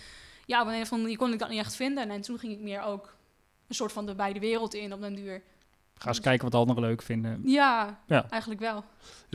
ja, 0.46 0.60
op 0.62 0.66
een 0.66 0.72
of 0.74 0.80
andere 0.80 1.02
manier 1.02 1.16
kon 1.16 1.32
ik 1.32 1.38
dat 1.38 1.48
niet 1.48 1.58
echt 1.58 1.76
vinden. 1.76 2.10
En 2.10 2.20
toen 2.20 2.38
ging 2.38 2.52
ik 2.52 2.60
meer 2.60 2.82
ook 2.82 3.16
een 3.68 3.74
soort 3.74 3.92
van 3.92 4.06
de 4.06 4.14
beide 4.14 4.40
wereld 4.40 4.74
in 4.74 4.92
op 4.92 5.00
den 5.00 5.14
duur. 5.14 5.42
Ga 5.98 6.08
eens 6.08 6.20
kijken 6.20 6.50
wat 6.50 6.60
anderen 6.60 6.82
leuk 6.82 7.02
vinden. 7.02 7.40
Ja, 7.44 8.00
Ja. 8.06 8.30
eigenlijk 8.30 8.60
wel. 8.60 8.76
En 8.76 8.84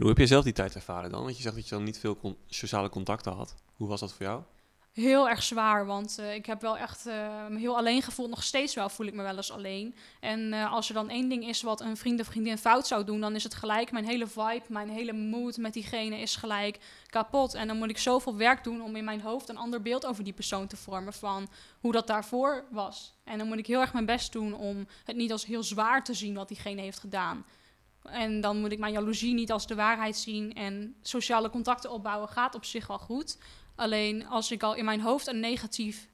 hoe 0.01 0.07
heb 0.07 0.17
je 0.17 0.25
zelf 0.27 0.43
die 0.43 0.53
tijd 0.53 0.75
ervaren 0.75 1.09
dan? 1.11 1.23
Want 1.23 1.35
je 1.35 1.41
zegt 1.41 1.55
dat 1.55 1.67
je 1.69 1.75
dan 1.75 1.83
niet 1.83 1.99
veel 1.99 2.17
con- 2.17 2.37
sociale 2.47 2.89
contacten 2.89 3.31
had. 3.33 3.55
Hoe 3.75 3.87
was 3.87 3.99
dat 3.99 4.13
voor 4.13 4.25
jou? 4.25 4.41
Heel 4.91 5.29
erg 5.29 5.43
zwaar, 5.43 5.85
want 5.85 6.17
eh, 6.17 6.33
ik 6.33 6.45
heb 6.45 6.61
wel 6.61 6.77
echt 6.77 7.05
eh, 7.05 7.45
heel 7.55 7.77
alleen 7.77 8.01
gevoeld. 8.01 8.29
Nog 8.29 8.43
steeds 8.43 8.73
wel 8.73 8.89
voel 8.89 9.07
ik 9.07 9.13
me 9.13 9.23
wel 9.23 9.35
eens 9.35 9.51
alleen. 9.51 9.95
En 10.19 10.53
eh, 10.53 10.71
als 10.73 10.87
er 10.87 10.93
dan 10.93 11.09
één 11.09 11.29
ding 11.29 11.47
is 11.47 11.61
wat 11.61 11.81
een 11.81 11.97
vriend 11.97 12.19
of 12.19 12.27
vriendin 12.27 12.57
fout 12.57 12.87
zou 12.87 13.03
doen, 13.03 13.21
dan 13.21 13.35
is 13.35 13.43
het 13.43 13.53
gelijk 13.53 13.91
mijn 13.91 14.05
hele 14.05 14.27
vibe, 14.27 14.63
mijn 14.67 14.89
hele 14.89 15.13
mood 15.13 15.57
met 15.57 15.73
diegene 15.73 16.19
is 16.19 16.35
gelijk 16.35 16.79
kapot. 17.09 17.53
En 17.53 17.67
dan 17.67 17.77
moet 17.77 17.89
ik 17.89 17.97
zoveel 17.97 18.37
werk 18.37 18.63
doen 18.63 18.81
om 18.81 18.95
in 18.95 19.03
mijn 19.03 19.21
hoofd 19.21 19.49
een 19.49 19.57
ander 19.57 19.81
beeld 19.81 20.05
over 20.05 20.23
die 20.23 20.33
persoon 20.33 20.67
te 20.67 20.77
vormen 20.77 21.13
van 21.13 21.47
hoe 21.79 21.91
dat 21.91 22.07
daarvoor 22.07 22.65
was. 22.71 23.13
En 23.23 23.37
dan 23.37 23.47
moet 23.47 23.57
ik 23.57 23.67
heel 23.67 23.81
erg 23.81 23.93
mijn 23.93 24.05
best 24.05 24.31
doen 24.31 24.53
om 24.53 24.87
het 25.03 25.15
niet 25.15 25.31
als 25.31 25.45
heel 25.45 25.63
zwaar 25.63 26.03
te 26.03 26.13
zien 26.13 26.33
wat 26.33 26.47
diegene 26.47 26.81
heeft 26.81 26.99
gedaan. 26.99 27.45
En 28.03 28.41
dan 28.41 28.59
moet 28.59 28.71
ik 28.71 28.79
mijn 28.79 28.93
jaloezie 28.93 29.33
niet 29.33 29.51
als 29.51 29.67
de 29.67 29.75
waarheid 29.75 30.17
zien. 30.17 30.53
En 30.53 30.95
sociale 31.01 31.49
contacten 31.49 31.91
opbouwen 31.91 32.29
gaat 32.29 32.55
op 32.55 32.65
zich 32.65 32.87
wel 32.87 32.99
goed. 32.99 33.37
Alleen 33.75 34.27
als 34.27 34.51
ik 34.51 34.63
al 34.63 34.75
in 34.75 34.85
mijn 34.85 35.01
hoofd 35.01 35.27
een, 35.27 35.39
negatief, 35.39 36.07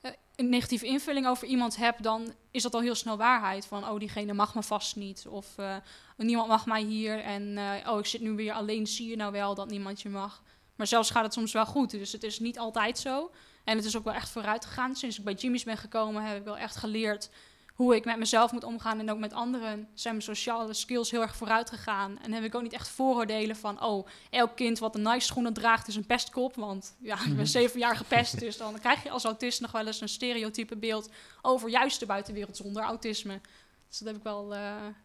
eh, 0.00 0.10
een 0.36 0.48
negatieve 0.48 0.86
invulling 0.86 1.26
over 1.26 1.46
iemand 1.46 1.76
heb, 1.76 2.02
dan 2.02 2.34
is 2.50 2.62
dat 2.62 2.74
al 2.74 2.80
heel 2.80 2.94
snel 2.94 3.16
waarheid. 3.16 3.66
Van, 3.66 3.88
oh, 3.88 3.98
diegene 3.98 4.32
mag 4.32 4.54
me 4.54 4.62
vast 4.62 4.96
niet. 4.96 5.26
Of 5.28 5.58
eh, 5.58 5.76
niemand 6.16 6.48
mag 6.48 6.66
mij 6.66 6.82
hier. 6.82 7.20
En 7.20 7.58
eh, 7.58 7.92
oh, 7.92 7.98
ik 7.98 8.06
zit 8.06 8.20
nu 8.20 8.30
weer 8.30 8.52
alleen. 8.52 8.86
Zie 8.86 9.08
je 9.08 9.16
nou 9.16 9.32
wel 9.32 9.54
dat 9.54 9.70
niemand 9.70 10.02
je 10.02 10.08
mag? 10.08 10.42
Maar 10.76 10.86
zelfs 10.86 11.10
gaat 11.10 11.24
het 11.24 11.32
soms 11.32 11.52
wel 11.52 11.66
goed. 11.66 11.90
Dus 11.90 12.12
het 12.12 12.22
is 12.22 12.38
niet 12.38 12.58
altijd 12.58 12.98
zo. 12.98 13.30
En 13.64 13.76
het 13.76 13.84
is 13.84 13.96
ook 13.96 14.04
wel 14.04 14.14
echt 14.14 14.30
vooruit 14.30 14.64
gegaan. 14.64 14.96
Sinds 14.96 15.18
ik 15.18 15.24
bij 15.24 15.34
Jimmy's 15.34 15.64
ben 15.64 15.76
gekomen, 15.76 16.24
heb 16.24 16.36
ik 16.36 16.44
wel 16.44 16.58
echt 16.58 16.76
geleerd 16.76 17.30
hoe 17.74 17.94
ik 17.94 18.04
met 18.04 18.18
mezelf 18.18 18.52
moet 18.52 18.64
omgaan 18.64 18.98
en 18.98 19.10
ook 19.10 19.18
met 19.18 19.32
anderen. 19.32 19.88
Zijn 19.94 20.14
mijn 20.14 20.26
sociale 20.26 20.74
skills 20.74 21.10
heel 21.10 21.20
erg 21.20 21.36
vooruit 21.36 21.70
gegaan. 21.70 22.18
En 22.18 22.32
heb 22.32 22.44
ik 22.44 22.54
ook 22.54 22.62
niet 22.62 22.72
echt 22.72 22.88
vooroordelen 22.88 23.56
van, 23.56 23.82
oh, 23.82 24.06
elk 24.30 24.56
kind 24.56 24.78
wat 24.78 24.94
een 24.94 25.02
Nike 25.02 25.20
schoenen 25.20 25.52
draagt 25.52 25.88
is 25.88 25.96
een 25.96 26.06
pestkop. 26.06 26.54
Want 26.54 26.96
ja, 27.00 27.24
ik 27.24 27.36
ben 27.36 27.46
zeven 27.46 27.78
jaar 27.78 27.96
gepest, 27.96 28.38
dus 28.38 28.56
dan 28.56 28.78
krijg 28.78 29.02
je 29.02 29.10
als 29.10 29.24
autist 29.24 29.60
nog 29.60 29.70
wel 29.70 29.86
eens 29.86 30.00
een 30.00 30.08
stereotype 30.08 30.76
beeld 30.76 31.10
over 31.42 31.68
juist 31.68 32.00
de 32.00 32.06
buitenwereld 32.06 32.56
zonder 32.56 32.82
autisme. 32.82 33.40
Dus 33.88 33.98
dat 33.98 34.08
heb 34.08 34.16
ik 34.16 34.22
wel 34.22 34.54
eh, 34.54 34.60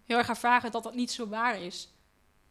heel 0.05 0.17
erg 0.17 0.29
ervaren 0.29 0.71
dat 0.71 0.83
dat 0.83 0.95
niet 0.95 1.11
zo 1.11 1.27
waar 1.27 1.61
is. 1.61 1.89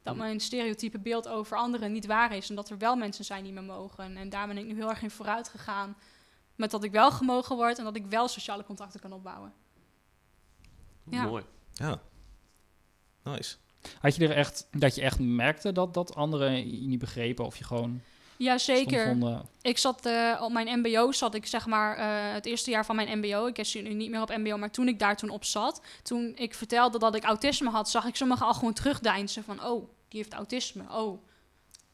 Dat 0.03 0.17
mijn 0.17 0.41
stereotype 0.41 0.99
beeld 0.99 1.29
over 1.29 1.57
anderen 1.57 1.93
niet 1.93 2.07
waar 2.07 2.37
is 2.37 2.49
en 2.49 2.55
dat 2.55 2.71
er 2.71 2.79
wel 2.79 2.97
mensen 2.97 3.25
zijn 3.25 3.45
die 3.45 3.53
me 3.53 3.61
mogen. 3.61 4.17
En 4.17 4.29
daar 4.29 4.47
ben 4.47 4.59
ik 4.59 4.67
nu 4.67 4.75
heel 4.75 4.91
erg 4.91 5.03
in 5.03 5.11
vooruit 5.11 5.49
gegaan. 5.49 5.97
Met 6.55 6.71
dat 6.71 6.85
ik 6.85 6.91
wel 6.91 7.11
gemogen 7.11 7.57
word 7.57 7.79
en 7.79 7.85
dat 7.85 7.97
ik 7.97 8.07
wel 8.07 8.29
sociale 8.29 8.65
contacten 8.65 9.01
kan 9.01 9.13
opbouwen. 9.13 9.53
Ja. 11.11 11.25
Mooi. 11.25 11.45
Ja. 11.73 12.01
Nice. 13.23 13.57
Had 14.01 14.17
je 14.17 14.29
er 14.29 14.37
echt, 14.37 14.69
dat 14.71 14.95
je 14.95 15.03
echt 15.03 15.19
merkte 15.19 15.73
dat, 15.73 15.95
dat 15.95 16.15
anderen 16.15 16.81
je 16.81 16.87
niet 16.87 16.99
begrepen 16.99 17.45
of 17.45 17.57
je 17.57 17.65
gewoon... 17.65 18.01
Ja, 18.37 18.59
zeker. 18.59 19.17
Ik 19.63 19.79
zat 19.79 20.07
eh, 20.07 20.41
op 20.43 20.53
mijn 20.53 20.79
MBO, 20.81 21.13
zat 21.13 21.35
ik 21.35 21.47
zeg 21.47 21.67
maar 21.67 21.97
eh, 21.97 22.33
het 22.33 22.47
eerste 22.47 22.71
jaar 22.71 22.85
van 22.85 22.97
mijn 22.97 23.19
MBO. 23.19 23.47
Ik 23.47 23.65
zit 23.67 23.83
nu 23.83 23.95
niet 23.95 24.11
meer 24.11 24.21
op 24.21 24.37
MBO, 24.37 24.57
maar 24.57 24.71
toen 24.71 24.89
ik 24.89 24.99
daar 24.99 25.17
toen 25.17 25.31
op 25.31 25.45
zat, 25.45 25.83
toen 26.03 26.33
ik 26.37 26.55
vertelde 26.55 26.99
dat 26.99 27.15
ik 27.15 27.25
autisme 27.25 27.71
had, 27.71 27.91
zag 27.91 28.05
ik 28.05 28.17
sommigen 28.17 28.47
al 28.47 28.55
gewoon 28.55 28.73
terugdeinzen 28.73 29.45
van, 29.45 29.65
oh, 29.65 29.89
die 30.09 30.21
heeft 30.21 30.33
autisme. 30.33 30.83
Oh. 30.91 31.23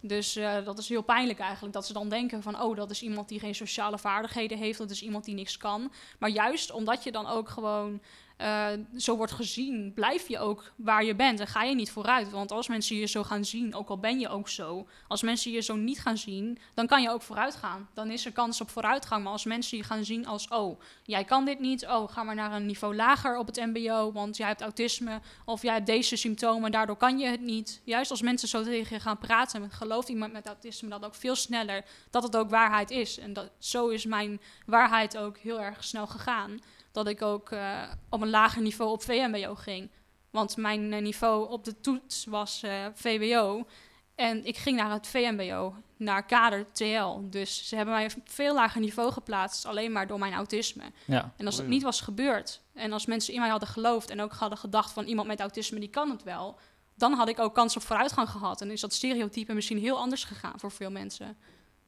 Dus 0.00 0.36
eh, 0.36 0.64
dat 0.64 0.78
is 0.78 0.88
heel 0.88 1.02
pijnlijk 1.02 1.38
eigenlijk, 1.38 1.74
dat 1.74 1.86
ze 1.86 1.92
dan 1.92 2.08
denken 2.08 2.42
van, 2.42 2.62
oh, 2.62 2.76
dat 2.76 2.90
is 2.90 3.02
iemand 3.02 3.28
die 3.28 3.40
geen 3.40 3.54
sociale 3.54 3.98
vaardigheden 3.98 4.58
heeft, 4.58 4.78
dat 4.78 4.90
is 4.90 5.02
iemand 5.02 5.24
die 5.24 5.34
niks 5.34 5.56
kan. 5.56 5.92
Maar 6.18 6.30
juist 6.30 6.70
omdat 6.70 7.04
je 7.04 7.12
dan 7.12 7.26
ook 7.26 7.48
gewoon 7.48 8.00
eh, 8.36 8.68
zo 8.96 9.16
wordt 9.16 9.32
gezien, 9.32 9.92
blijf 9.94 10.28
je 10.28 10.38
ook 10.38 10.72
waar 10.76 11.04
je 11.04 11.14
bent 11.14 11.40
en 11.40 11.46
ga 11.46 11.62
je 11.62 11.74
niet 11.74 11.90
vooruit. 11.90 12.30
Want 12.30 12.52
als 12.52 12.68
mensen 12.68 12.96
je 12.96 13.06
zo 13.06 13.22
gaan 13.22 13.44
zien, 13.44 13.74
ook 13.74 13.88
al 13.88 13.98
ben 13.98 14.20
je 14.20 14.28
ook 14.28 14.48
zo, 14.48 14.86
als 15.08 15.22
mensen 15.22 15.52
je 15.52 15.60
zo 15.60 15.76
niet 15.76 16.00
gaan 16.00 16.16
zien, 16.16 16.58
dan 16.74 16.86
kan 16.86 17.02
je 17.02 17.10
ook 17.10 17.22
vooruit 17.22 17.54
gaan. 17.54 17.88
Dan 17.94 18.10
is 18.10 18.26
er 18.26 18.32
kans 18.32 18.60
op 18.60 18.70
vooruitgang. 18.70 19.22
Maar 19.22 19.32
als 19.32 19.44
mensen 19.44 19.76
je 19.76 19.84
gaan 19.84 20.04
zien 20.04 20.26
als, 20.26 20.48
oh, 20.48 20.80
jij 21.02 21.24
kan 21.24 21.44
dit 21.44 21.58
niet, 21.58 21.86
oh, 21.86 22.12
ga 22.12 22.22
maar 22.22 22.34
naar 22.34 22.52
een 22.52 22.66
niveau 22.66 22.96
lager 22.96 23.38
op 23.38 23.46
het 23.46 23.56
MBO, 23.56 24.12
want 24.12 24.36
jij 24.36 24.46
hebt 24.46 24.60
autisme 24.60 25.20
of 25.44 25.62
jij 25.62 25.74
hebt 25.74 25.86
deze 25.86 26.16
symptomen, 26.16 26.70
daardoor 26.70 26.96
kan 26.96 27.18
je 27.18 27.26
het 27.26 27.40
niet. 27.40 27.80
Juist 27.84 28.10
als 28.10 28.22
mensen 28.22 28.48
zo 28.48 28.62
tegen 28.62 28.96
je 28.96 29.02
gaan 29.02 29.18
praten, 29.18 29.70
gelooft 29.70 30.08
iemand 30.08 30.32
met 30.32 30.46
autisme 30.46 30.88
dat 30.88 31.04
ook 31.04 31.14
veel 31.14 31.36
sneller 31.36 31.84
dat 32.10 32.22
het 32.22 32.36
ook 32.36 32.50
waarheid 32.50 32.90
is. 32.90 33.18
En 33.18 33.32
dat, 33.32 33.50
zo 33.58 33.88
is 33.88 34.04
mijn 34.04 34.40
waarheid 34.66 35.16
ook 35.16 35.38
heel 35.38 35.60
erg 35.60 35.84
snel 35.84 36.06
gegaan 36.06 36.60
dat 36.94 37.06
ik 37.06 37.22
ook 37.22 37.50
uh, 37.50 37.82
op 38.08 38.20
een 38.20 38.30
lager 38.30 38.62
niveau 38.62 38.90
op 38.90 39.02
VMBO 39.02 39.54
ging. 39.54 39.90
Want 40.30 40.56
mijn 40.56 40.92
uh, 40.92 41.00
niveau 41.00 41.50
op 41.50 41.64
de 41.64 41.80
toets 41.80 42.24
was 42.24 42.62
uh, 42.64 42.86
VWO. 42.94 43.66
En 44.14 44.44
ik 44.44 44.56
ging 44.56 44.76
naar 44.76 44.90
het 44.90 45.06
VMBO, 45.06 45.74
naar 45.96 46.26
kader 46.26 46.72
TL. 46.72 47.20
Dus 47.22 47.68
ze 47.68 47.76
hebben 47.76 47.94
mij 47.94 48.04
op 48.04 48.12
veel 48.24 48.54
lager 48.54 48.80
niveau 48.80 49.12
geplaatst, 49.12 49.66
alleen 49.66 49.92
maar 49.92 50.06
door 50.06 50.18
mijn 50.18 50.32
autisme. 50.32 50.82
Ja. 51.04 51.32
En 51.36 51.46
als 51.46 51.56
dat 51.56 51.66
niet 51.66 51.82
was 51.82 52.00
gebeurd, 52.00 52.62
en 52.72 52.92
als 52.92 53.06
mensen 53.06 53.34
in 53.34 53.40
mij 53.40 53.48
hadden 53.48 53.68
geloofd 53.68 54.10
en 54.10 54.20
ook 54.20 54.32
hadden 54.32 54.58
gedacht 54.58 54.92
van 54.92 55.04
iemand 55.04 55.28
met 55.28 55.40
autisme, 55.40 55.80
die 55.80 55.88
kan 55.88 56.10
het 56.10 56.22
wel, 56.22 56.58
dan 56.94 57.12
had 57.12 57.28
ik 57.28 57.38
ook 57.38 57.54
kans 57.54 57.76
op 57.76 57.82
vooruitgang 57.82 58.28
gehad. 58.28 58.60
En 58.60 58.70
is 58.70 58.80
dat 58.80 58.92
stereotype 58.92 59.54
misschien 59.54 59.78
heel 59.78 59.98
anders 59.98 60.24
gegaan 60.24 60.60
voor 60.60 60.70
veel 60.70 60.90
mensen. 60.90 61.36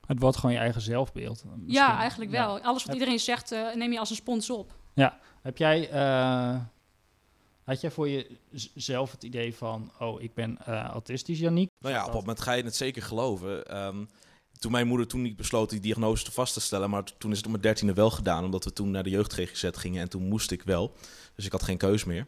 Het 0.06 0.20
wordt 0.20 0.36
gewoon 0.36 0.54
je 0.54 0.60
eigen 0.60 0.80
zelfbeeld. 0.80 1.44
Misschien. 1.44 1.66
Ja, 1.66 1.98
eigenlijk 1.98 2.30
wel. 2.30 2.56
Ja. 2.56 2.62
Alles 2.62 2.84
wat 2.84 2.94
iedereen 2.94 3.20
zegt, 3.20 3.52
uh, 3.52 3.74
neem 3.74 3.92
je 3.92 3.98
als 3.98 4.10
een 4.10 4.16
spons 4.16 4.50
op. 4.50 4.72
Ja, 4.96 5.18
heb 5.42 5.56
jij, 5.56 5.92
uh, 5.92 6.60
had 7.64 7.80
jij 7.80 7.90
voor 7.90 8.08
jezelf 8.50 9.10
het 9.10 9.22
idee 9.22 9.54
van, 9.54 9.92
oh, 9.98 10.22
ik 10.22 10.34
ben 10.34 10.58
uh, 10.68 10.84
autistisch, 10.84 11.38
Janiek? 11.38 11.68
Nou 11.78 11.94
ja, 11.94 12.00
op 12.00 12.12
dat 12.12 12.20
moment 12.20 12.40
ga 12.40 12.52
je 12.52 12.62
het 12.62 12.76
zeker 12.76 13.02
geloven. 13.02 13.76
Um, 13.86 14.08
toen 14.58 14.72
mijn 14.72 14.86
moeder 14.86 15.06
toen 15.06 15.22
niet 15.22 15.36
besloot 15.36 15.70
die 15.70 15.80
diagnose 15.80 16.24
te 16.24 16.32
vast 16.32 16.54
te 16.54 16.60
stellen, 16.60 16.90
maar 16.90 17.04
toen 17.18 17.30
is 17.30 17.36
het 17.36 17.46
om 17.46 17.52
mijn 17.52 17.62
dertiende 17.62 17.92
wel 17.92 18.10
gedaan, 18.10 18.44
omdat 18.44 18.64
we 18.64 18.72
toen 18.72 18.90
naar 18.90 19.02
de 19.02 19.10
jeugd 19.10 19.32
GGZ 19.32 19.68
gingen 19.72 20.02
en 20.02 20.08
toen 20.08 20.28
moest 20.28 20.50
ik 20.50 20.62
wel. 20.62 20.92
Dus 21.34 21.46
ik 21.46 21.52
had 21.52 21.62
geen 21.62 21.76
keus 21.76 22.04
meer. 22.04 22.26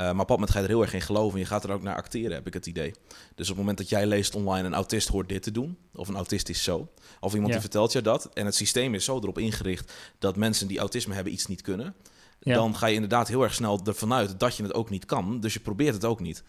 Uh, 0.00 0.12
maar 0.12 0.26
ga 0.28 0.58
je 0.58 0.64
er 0.64 0.68
heel 0.70 0.82
erg 0.82 0.94
in 0.94 1.00
geloven 1.00 1.34
en 1.34 1.40
je 1.40 1.46
gaat 1.46 1.64
er 1.64 1.70
ook 1.70 1.82
naar 1.82 1.96
acteren, 1.96 2.32
heb 2.32 2.46
ik 2.46 2.54
het 2.54 2.66
idee. 2.66 2.94
Dus 3.34 3.50
op 3.50 3.56
het 3.56 3.56
moment 3.56 3.78
dat 3.78 3.88
jij 3.88 4.06
leest 4.06 4.34
online, 4.34 4.66
een 4.66 4.74
autist 4.74 5.08
hoort 5.08 5.28
dit 5.28 5.42
te 5.42 5.50
doen, 5.50 5.76
of 5.94 6.08
een 6.08 6.14
autist 6.16 6.48
is 6.48 6.62
zo, 6.62 6.88
of 7.20 7.32
iemand 7.32 7.46
Ja. 7.46 7.52
die 7.52 7.60
vertelt 7.60 7.92
je 7.92 8.02
dat, 8.02 8.28
en 8.34 8.44
het 8.44 8.54
systeem 8.54 8.94
is 8.94 9.04
zo 9.04 9.16
erop 9.18 9.38
ingericht 9.38 9.92
dat 10.18 10.36
mensen 10.36 10.66
die 10.66 10.78
autisme 10.78 11.14
hebben 11.14 11.32
iets 11.32 11.46
niet 11.46 11.62
kunnen, 11.62 11.94
Ja. 12.40 12.54
dan 12.54 12.76
ga 12.76 12.86
je 12.86 12.94
inderdaad 12.94 13.28
heel 13.28 13.42
erg 13.42 13.54
snel 13.54 13.80
ervan 13.84 14.12
uit 14.12 14.40
dat 14.40 14.56
je 14.56 14.62
het 14.62 14.74
ook 14.74 14.90
niet 14.90 15.04
kan, 15.04 15.40
dus 15.40 15.52
je 15.52 15.60
probeert 15.60 15.94
het 15.94 16.04
ook 16.04 16.20
niet. 16.20 16.42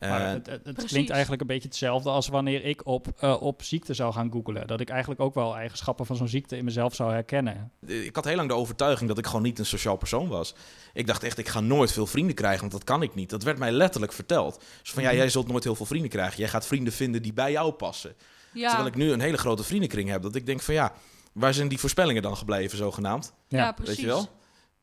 Maar 0.00 0.20
Eh, 0.20 0.28
het, 0.32 0.46
het, 0.46 0.60
het 0.64 0.72
precies. 0.72 0.90
klinkt 0.90 1.10
eigenlijk 1.10 1.40
een 1.40 1.46
beetje 1.46 1.68
hetzelfde 1.68 2.10
als 2.10 2.28
wanneer 2.28 2.64
ik 2.64 2.86
op, 2.86 3.06
eh, 3.18 3.42
op 3.42 3.62
ziekte 3.62 3.94
zou 3.94 4.12
gaan 4.12 4.30
googlen. 4.32 4.66
Dat 4.66 4.80
ik 4.80 4.88
eigenlijk 4.88 5.20
ook 5.20 5.34
wel 5.34 5.56
eigenschappen 5.56 6.06
van 6.06 6.16
zo'n 6.16 6.28
ziekte 6.28 6.56
in 6.56 6.64
mezelf 6.64 6.94
zou 6.94 7.12
herkennen. 7.12 7.72
ik 7.86 8.14
had 8.16 8.24
heel 8.24 8.36
lang 8.36 8.48
de 8.48 8.54
overtuiging 8.54 9.08
dat 9.08 9.18
ik 9.18 9.26
gewoon 9.26 9.42
niet 9.42 9.58
een 9.58 9.66
sociaal 9.66 9.96
persoon 9.96 10.28
was. 10.28 10.54
Ik 10.92 11.06
dacht 11.06 11.22
echt, 11.22 11.38
ik 11.38 11.48
ga 11.48 11.60
nooit 11.60 11.92
veel 11.92 12.06
vrienden 12.06 12.34
krijgen, 12.34 12.60
want 12.60 12.72
dat 12.72 12.84
kan 12.84 13.02
ik 13.02 13.14
niet. 13.14 13.30
Dat 13.30 13.42
werd 13.42 13.58
mij 13.58 13.70
letterlijk 13.72 14.12
verteld. 14.12 14.62
Dus 14.82 14.90
van 14.92 15.02
ja, 15.02 15.08
Mhm. 15.08 15.18
jij 15.18 15.28
zult 15.28 15.48
nooit 15.48 15.64
heel 15.64 15.74
veel 15.74 15.86
vrienden 15.86 16.10
krijgen. 16.10 16.38
Jij 16.38 16.48
gaat 16.48 16.66
vrienden 16.66 16.92
vinden 16.92 17.22
die 17.22 17.32
bij 17.32 17.50
jou 17.52 17.72
passen. 17.72 18.14
Ja, 18.52 18.68
Terwijl 18.68 18.88
ik 18.88 18.94
nu 18.96 19.12
een 19.12 19.20
hele 19.20 19.36
grote 19.38 19.62
vriendenkring 19.64 20.08
heb, 20.08 20.22
dat 20.22 20.34
ik 20.34 20.46
denk 20.46 20.60
van 20.60 20.74
ja, 20.74 20.92
waar 21.32 21.54
zijn 21.54 21.68
die 21.68 21.78
voorspellingen 21.78 22.22
dan 22.22 22.36
gebleven, 22.36 22.78
zogenaamd? 22.78 23.32
ja, 23.48 23.58
Ja, 23.58 23.72
precies. 23.72 23.94
Weet 23.96 24.04
je 24.04 24.10
wel? 24.10 24.28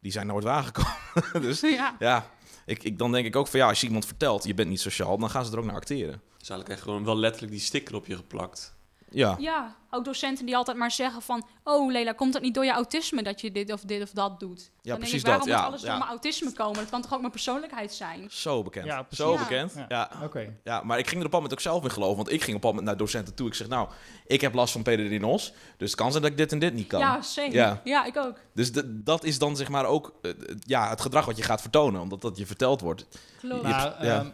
Die 0.01 0.11
zijn 0.11 0.27
nooit 0.27 0.43
waargekomen. 0.43 0.91
dus 1.47 1.61
Ja. 1.61 1.95
ja, 1.99 2.25
ik, 2.65 2.83
ik, 2.83 2.97
dan 2.97 3.11
denk 3.11 3.25
ik 3.25 3.35
ook 3.35 3.47
van 3.47 3.59
ja, 3.59 3.67
als 3.67 3.81
je 3.81 3.87
iemand 3.87 4.05
vertelt, 4.05 4.43
je 4.43 4.53
bent 4.53 4.69
niet 4.69 4.81
sociaal, 4.81 5.17
dan 5.17 5.29
gaan 5.29 5.45
ze 5.45 5.51
er 5.51 5.59
ook 5.59 5.65
naar 5.65 5.75
acteren. 5.75 6.21
Dus 6.37 6.49
eigenlijk 6.49 6.69
echt 6.69 6.81
gewoon 6.81 7.03
wel 7.05 7.17
letterlijk 7.17 7.51
die 7.51 7.61
sticker 7.61 7.95
op 7.95 8.05
je 8.05 8.15
geplakt. 8.15 8.74
Ja, 9.09 9.35
Ja, 9.39 9.75
ook 9.89 10.05
docenten 10.05 10.45
die 10.45 10.55
altijd 10.55 10.77
maar 10.77 10.91
zeggen 10.91 11.21
van... 11.21 11.45
Oh 11.63 11.91
Lela, 11.91 12.11
komt 12.11 12.33
het 12.33 12.43
niet 12.43 12.53
door 12.53 12.65
je 12.65 12.71
autisme 12.71 13.23
dat 13.23 13.41
je 13.41 13.51
dit 13.51 13.71
of 13.71 13.81
dit 13.81 14.01
of 14.01 14.09
dat 14.09 14.39
doet? 14.39 14.71
ja 14.81 14.89
Dan 14.91 14.97
precies 14.99 15.23
denk 15.23 15.35
ik, 15.43 15.43
waarom 15.43 15.47
dat. 15.47 15.55
Ja, 15.57 15.61
moet 15.61 15.67
alles 15.67 15.81
door 15.81 15.97
mijn 15.97 16.09
autisme 16.09 16.51
komen? 16.53 16.75
Dat 16.75 16.89
kan 16.89 17.01
toch 17.01 17.13
ook 17.13 17.19
mijn 17.19 17.31
persoonlijkheid 17.31 17.93
zijn? 17.93 18.25
Zo 18.29 18.63
bekend. 18.63 18.85
Ja, 18.85 19.03
precies. 19.03 19.25
Zo 19.25 19.31
Ja. 19.33 19.39
bekend. 19.39 19.73
Ja. 19.75 19.85
Ja. 19.87 20.09
Oké. 20.23 20.53
Ja, 20.63 20.81
maar 20.83 20.99
ik 20.99 21.07
ging 21.07 21.19
er 21.19 21.25
op 21.27 21.33
een 21.33 21.39
moment 21.39 21.53
ook 21.53 21.59
zelf 21.63 21.83
in 21.83 21.91
geloven. 21.91 22.15
Want 22.15 22.31
ik 22.31 22.43
ging 22.43 22.55
op 22.57 22.63
een 22.63 22.69
moment 22.69 22.87
naar 22.87 22.97
docenten 22.97 23.33
toe. 23.35 23.47
Ik 23.47 23.53
zeg, 23.53 23.67
nou, 23.67 23.89
ik 24.27 24.41
heb 24.41 24.53
last 24.53 24.71
van 24.73 24.81
PDD-NOS. 24.81 25.53
Dus 25.77 25.91
het 25.91 25.99
kan 25.99 26.11
zijn 26.11 26.23
dat 26.23 26.31
ik 26.31 26.37
dit 26.37 26.51
en 26.51 26.59
dit 26.59 26.73
niet 26.73 26.87
kan. 26.87 26.99
Ja, 26.99 27.21
zeker. 27.21 27.53
Ja. 27.55 27.81
Ja. 27.83 28.05
ik 28.05 28.17
ook. 28.17 28.37
Dus 28.53 28.71
de- 28.71 29.03
dat 29.03 29.23
is 29.23 29.39
dan 29.39 29.55
zeg 29.55 29.69
maar 29.69 29.85
ook 29.85 30.13
eh, 30.21 30.31
ja, 30.59 30.89
het 30.89 31.01
gedrag 31.01 31.25
wat 31.25 31.37
je 31.37 31.43
gaat 31.43 31.61
vertonen. 31.61 32.01
Omdat 32.01 32.21
dat 32.21 32.37
je 32.37 32.45
verteld 32.45 32.81
wordt. 32.81 33.05
Klopt. 33.39 33.61
Je 33.61 33.67
Maar, 33.67 34.05
ja. 34.05 34.19
ehm, 34.19 34.29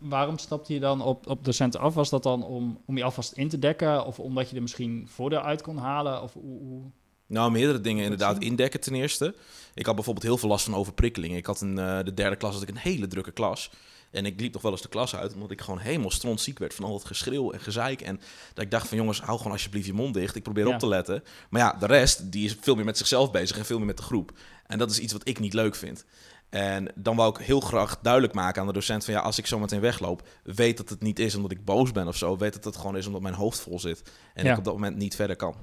waarom 0.00 0.38
stapte 0.38 0.72
je 0.74 0.80
dan 0.80 1.00
op, 1.02 1.26
op 1.26 1.44
docenten 1.44 1.80
af? 1.80 1.94
Was 1.94 2.10
dat 2.10 2.22
dan 2.22 2.44
om, 2.44 2.80
om 2.86 2.96
je 2.96 3.04
alvast 3.04 3.32
in 3.32 3.48
te 3.48 3.58
dekken? 3.58 4.06
Of 4.06 4.18
omdat 4.18 4.50
je 4.50 4.56
er 4.56 4.62
misschien 4.62 5.08
voordeel 5.10 5.40
uit 5.40 5.62
kon 5.62 5.76
halen? 5.76 6.22
Of 6.22 6.32
hoe, 6.32 6.58
hoe- 6.62 6.90
Nou, 7.26 7.50
meerdere 7.50 7.80
dingen 7.80 8.02
inderdaad 8.02 8.38
indekken 8.42 8.80
ten 8.80 8.94
eerste. 8.94 9.34
Ik 9.74 9.86
had 9.86 9.94
bijvoorbeeld 9.94 10.26
heel 10.26 10.38
veel 10.38 10.48
last 10.48 10.64
van 10.64 10.74
overprikkeling. 10.74 11.36
Ik 11.36 11.46
had 11.46 11.60
in 11.60 11.78
eh, 11.78 11.98
de 12.04 12.14
derde 12.14 12.36
klas 12.36 12.52
had 12.54 12.62
ik 12.62 12.68
een 12.68 12.76
hele 12.76 13.06
drukke 13.06 13.32
klas. 13.32 13.70
En 14.10 14.26
ik 14.26 14.40
liep 14.40 14.52
nog 14.52 14.62
wel 14.62 14.72
eens 14.72 14.82
de 14.82 14.88
klas 14.88 15.16
uit, 15.16 15.34
omdat 15.34 15.50
ik 15.50 15.60
gewoon 15.60 15.78
helemaal 15.80 16.10
strontziek 16.10 16.58
werd 16.58 16.74
van 16.74 16.84
al 16.84 16.92
dat 16.92 17.04
geschreeuw 17.04 17.50
en 17.52 17.60
gezeik. 17.60 18.00
En 18.00 18.20
dat 18.54 18.64
ik 18.64 18.70
dacht 18.70 18.88
van 18.88 18.96
jongens, 18.98 19.20
hou 19.20 19.36
gewoon 19.38 19.52
alsjeblieft 19.52 19.86
je 19.86 19.92
mond 19.92 20.14
dicht. 20.14 20.36
Ik 20.36 20.42
probeer 20.42 20.66
Ja. 20.66 20.72
op 20.74 20.78
te 20.78 20.86
letten. 20.88 21.22
Maar 21.50 21.60
ja, 21.60 21.72
de 21.72 21.86
rest, 21.86 22.32
die 22.32 22.44
is 22.44 22.56
veel 22.60 22.74
meer 22.74 22.84
met 22.84 22.98
zichzelf 22.98 23.30
bezig 23.30 23.58
en 23.58 23.64
veel 23.64 23.76
meer 23.78 23.86
met 23.86 23.96
de 23.96 24.02
groep. 24.02 24.32
En 24.66 24.78
dat 24.78 24.90
is 24.90 24.98
iets 24.98 25.12
wat 25.12 25.28
ik 25.28 25.38
niet 25.38 25.54
leuk 25.54 25.74
vind. 25.74 26.04
En 26.52 26.92
dan 26.94 27.16
wou 27.16 27.38
ik 27.38 27.46
heel 27.46 27.60
graag 27.60 27.98
duidelijk 28.02 28.34
maken 28.34 28.60
aan 28.60 28.66
de 28.66 28.72
docent 28.72 29.04
van 29.04 29.14
ja, 29.14 29.20
als 29.20 29.38
ik 29.38 29.46
zo 29.46 29.58
meteen 29.58 29.80
wegloop, 29.80 30.28
weet 30.42 30.76
dat 30.76 30.88
het 30.88 31.02
niet 31.02 31.18
is 31.18 31.34
omdat 31.34 31.50
ik 31.50 31.64
boos 31.64 31.92
ben 31.92 32.08
of 32.08 32.16
zo. 32.16 32.36
Weet 32.36 32.52
dat 32.52 32.64
het 32.64 32.76
gewoon 32.76 32.96
is 32.96 33.06
omdat 33.06 33.22
mijn 33.22 33.34
hoofd 33.34 33.60
vol 33.60 33.80
zit. 33.80 34.02
En 34.34 34.44
Ja. 34.44 34.52
ik 34.52 34.58
op 34.58 34.64
dat 34.64 34.72
moment 34.74 34.96
niet 34.96 35.14
verder 35.16 35.36
kan. 35.36 35.56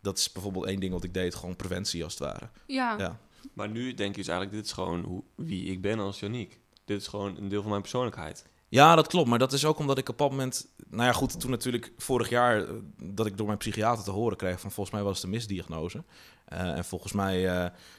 Dat 0.00 0.18
is 0.18 0.32
bijvoorbeeld 0.32 0.64
één 0.66 0.80
ding 0.80 0.92
wat 0.92 1.04
ik 1.04 1.14
deed, 1.14 1.34
gewoon 1.34 1.56
preventie 1.56 2.04
als 2.04 2.12
het 2.12 2.22
ware. 2.22 2.48
Ja. 2.66 2.98
Ja. 2.98 3.18
Maar 3.52 3.68
nu 3.68 3.94
denk 3.94 4.10
je 4.10 4.20
dus 4.20 4.28
eigenlijk, 4.30 4.56
dit 4.56 4.66
is 4.66 4.72
gewoon 4.72 5.02
hoe, 5.04 5.22
wie 5.36 5.64
ik 5.64 5.80
ben 5.82 5.98
als 5.98 6.20
Janiek. 6.20 6.60
Dit 6.84 7.00
is 7.00 7.06
gewoon 7.06 7.36
een 7.36 7.48
deel 7.48 7.60
van 7.60 7.70
mijn 7.70 7.82
persoonlijkheid. 7.82 8.46
Ja, 8.72 8.94
dat 8.94 9.06
klopt. 9.06 9.28
Maar 9.28 9.38
dat 9.38 9.52
is 9.52 9.64
ook 9.64 9.78
omdat 9.78 9.98
ik 9.98 10.08
op 10.08 10.18
dat 10.18 10.30
moment... 10.30 10.68
Nou 10.90 11.04
ja, 11.04 11.12
goed, 11.12 11.40
toen 11.40 11.50
natuurlijk 11.50 11.92
vorig 11.96 12.28
jaar... 12.28 12.62
eh, 12.62 12.74
dat 13.02 13.26
ik 13.26 13.36
door 13.36 13.46
mijn 13.46 13.58
psychiater 13.58 14.04
te 14.04 14.10
horen 14.10 14.36
kreeg 14.36 14.60
van... 14.60 14.70
volgens 14.70 14.96
mij 14.96 15.04
was 15.04 15.14
het 15.14 15.24
een 15.24 15.30
misdiagnose. 15.30 16.04
Eh, 16.44 16.76
en 16.76 16.84
volgens 16.84 17.12
mij 17.12 17.48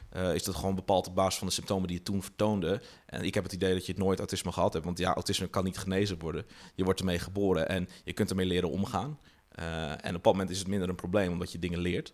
eh, 0.10 0.34
is 0.34 0.44
dat 0.44 0.56
gewoon 0.56 0.76
bepaald 0.76 1.08
op 1.08 1.16
basis 1.16 1.38
van 1.38 1.48
de 1.48 1.54
symptomen 1.54 1.88
die 1.88 1.98
je 1.98 2.04
toen 2.04 2.24
vertoonde. 2.24 2.82
En 3.06 3.24
ik 3.24 3.34
heb 3.34 3.44
het 3.44 3.54
idee 3.54 3.74
dat 3.74 3.86
je 3.86 3.92
het 3.92 4.02
nooit 4.02 4.20
autisme 4.20 4.52
gehad 4.52 4.74
hebt. 4.74 4.86
Want 4.86 4.98
ja, 4.98 5.14
autisme 5.14 5.48
kan 5.48 5.64
niet 5.64 5.78
genezen 5.78 6.20
worden. 6.20 6.46
Je 6.76 6.84
wordt 6.84 7.00
ermee 7.00 7.20
geboren 7.20 7.70
en 7.70 7.90
je 8.04 8.14
kunt 8.14 8.30
ermee 8.30 8.46
leren 8.46 8.70
omgaan. 8.70 9.20
En 10.02 10.16
op 10.16 10.24
dat 10.24 10.34
moment 10.34 10.50
is 10.50 10.60
het 10.60 10.68
minder 10.68 10.90
een 10.90 10.96
probleem 10.96 11.32
omdat 11.32 11.52
je 11.52 11.60
dingen 11.60 11.80
leert. 11.80 12.14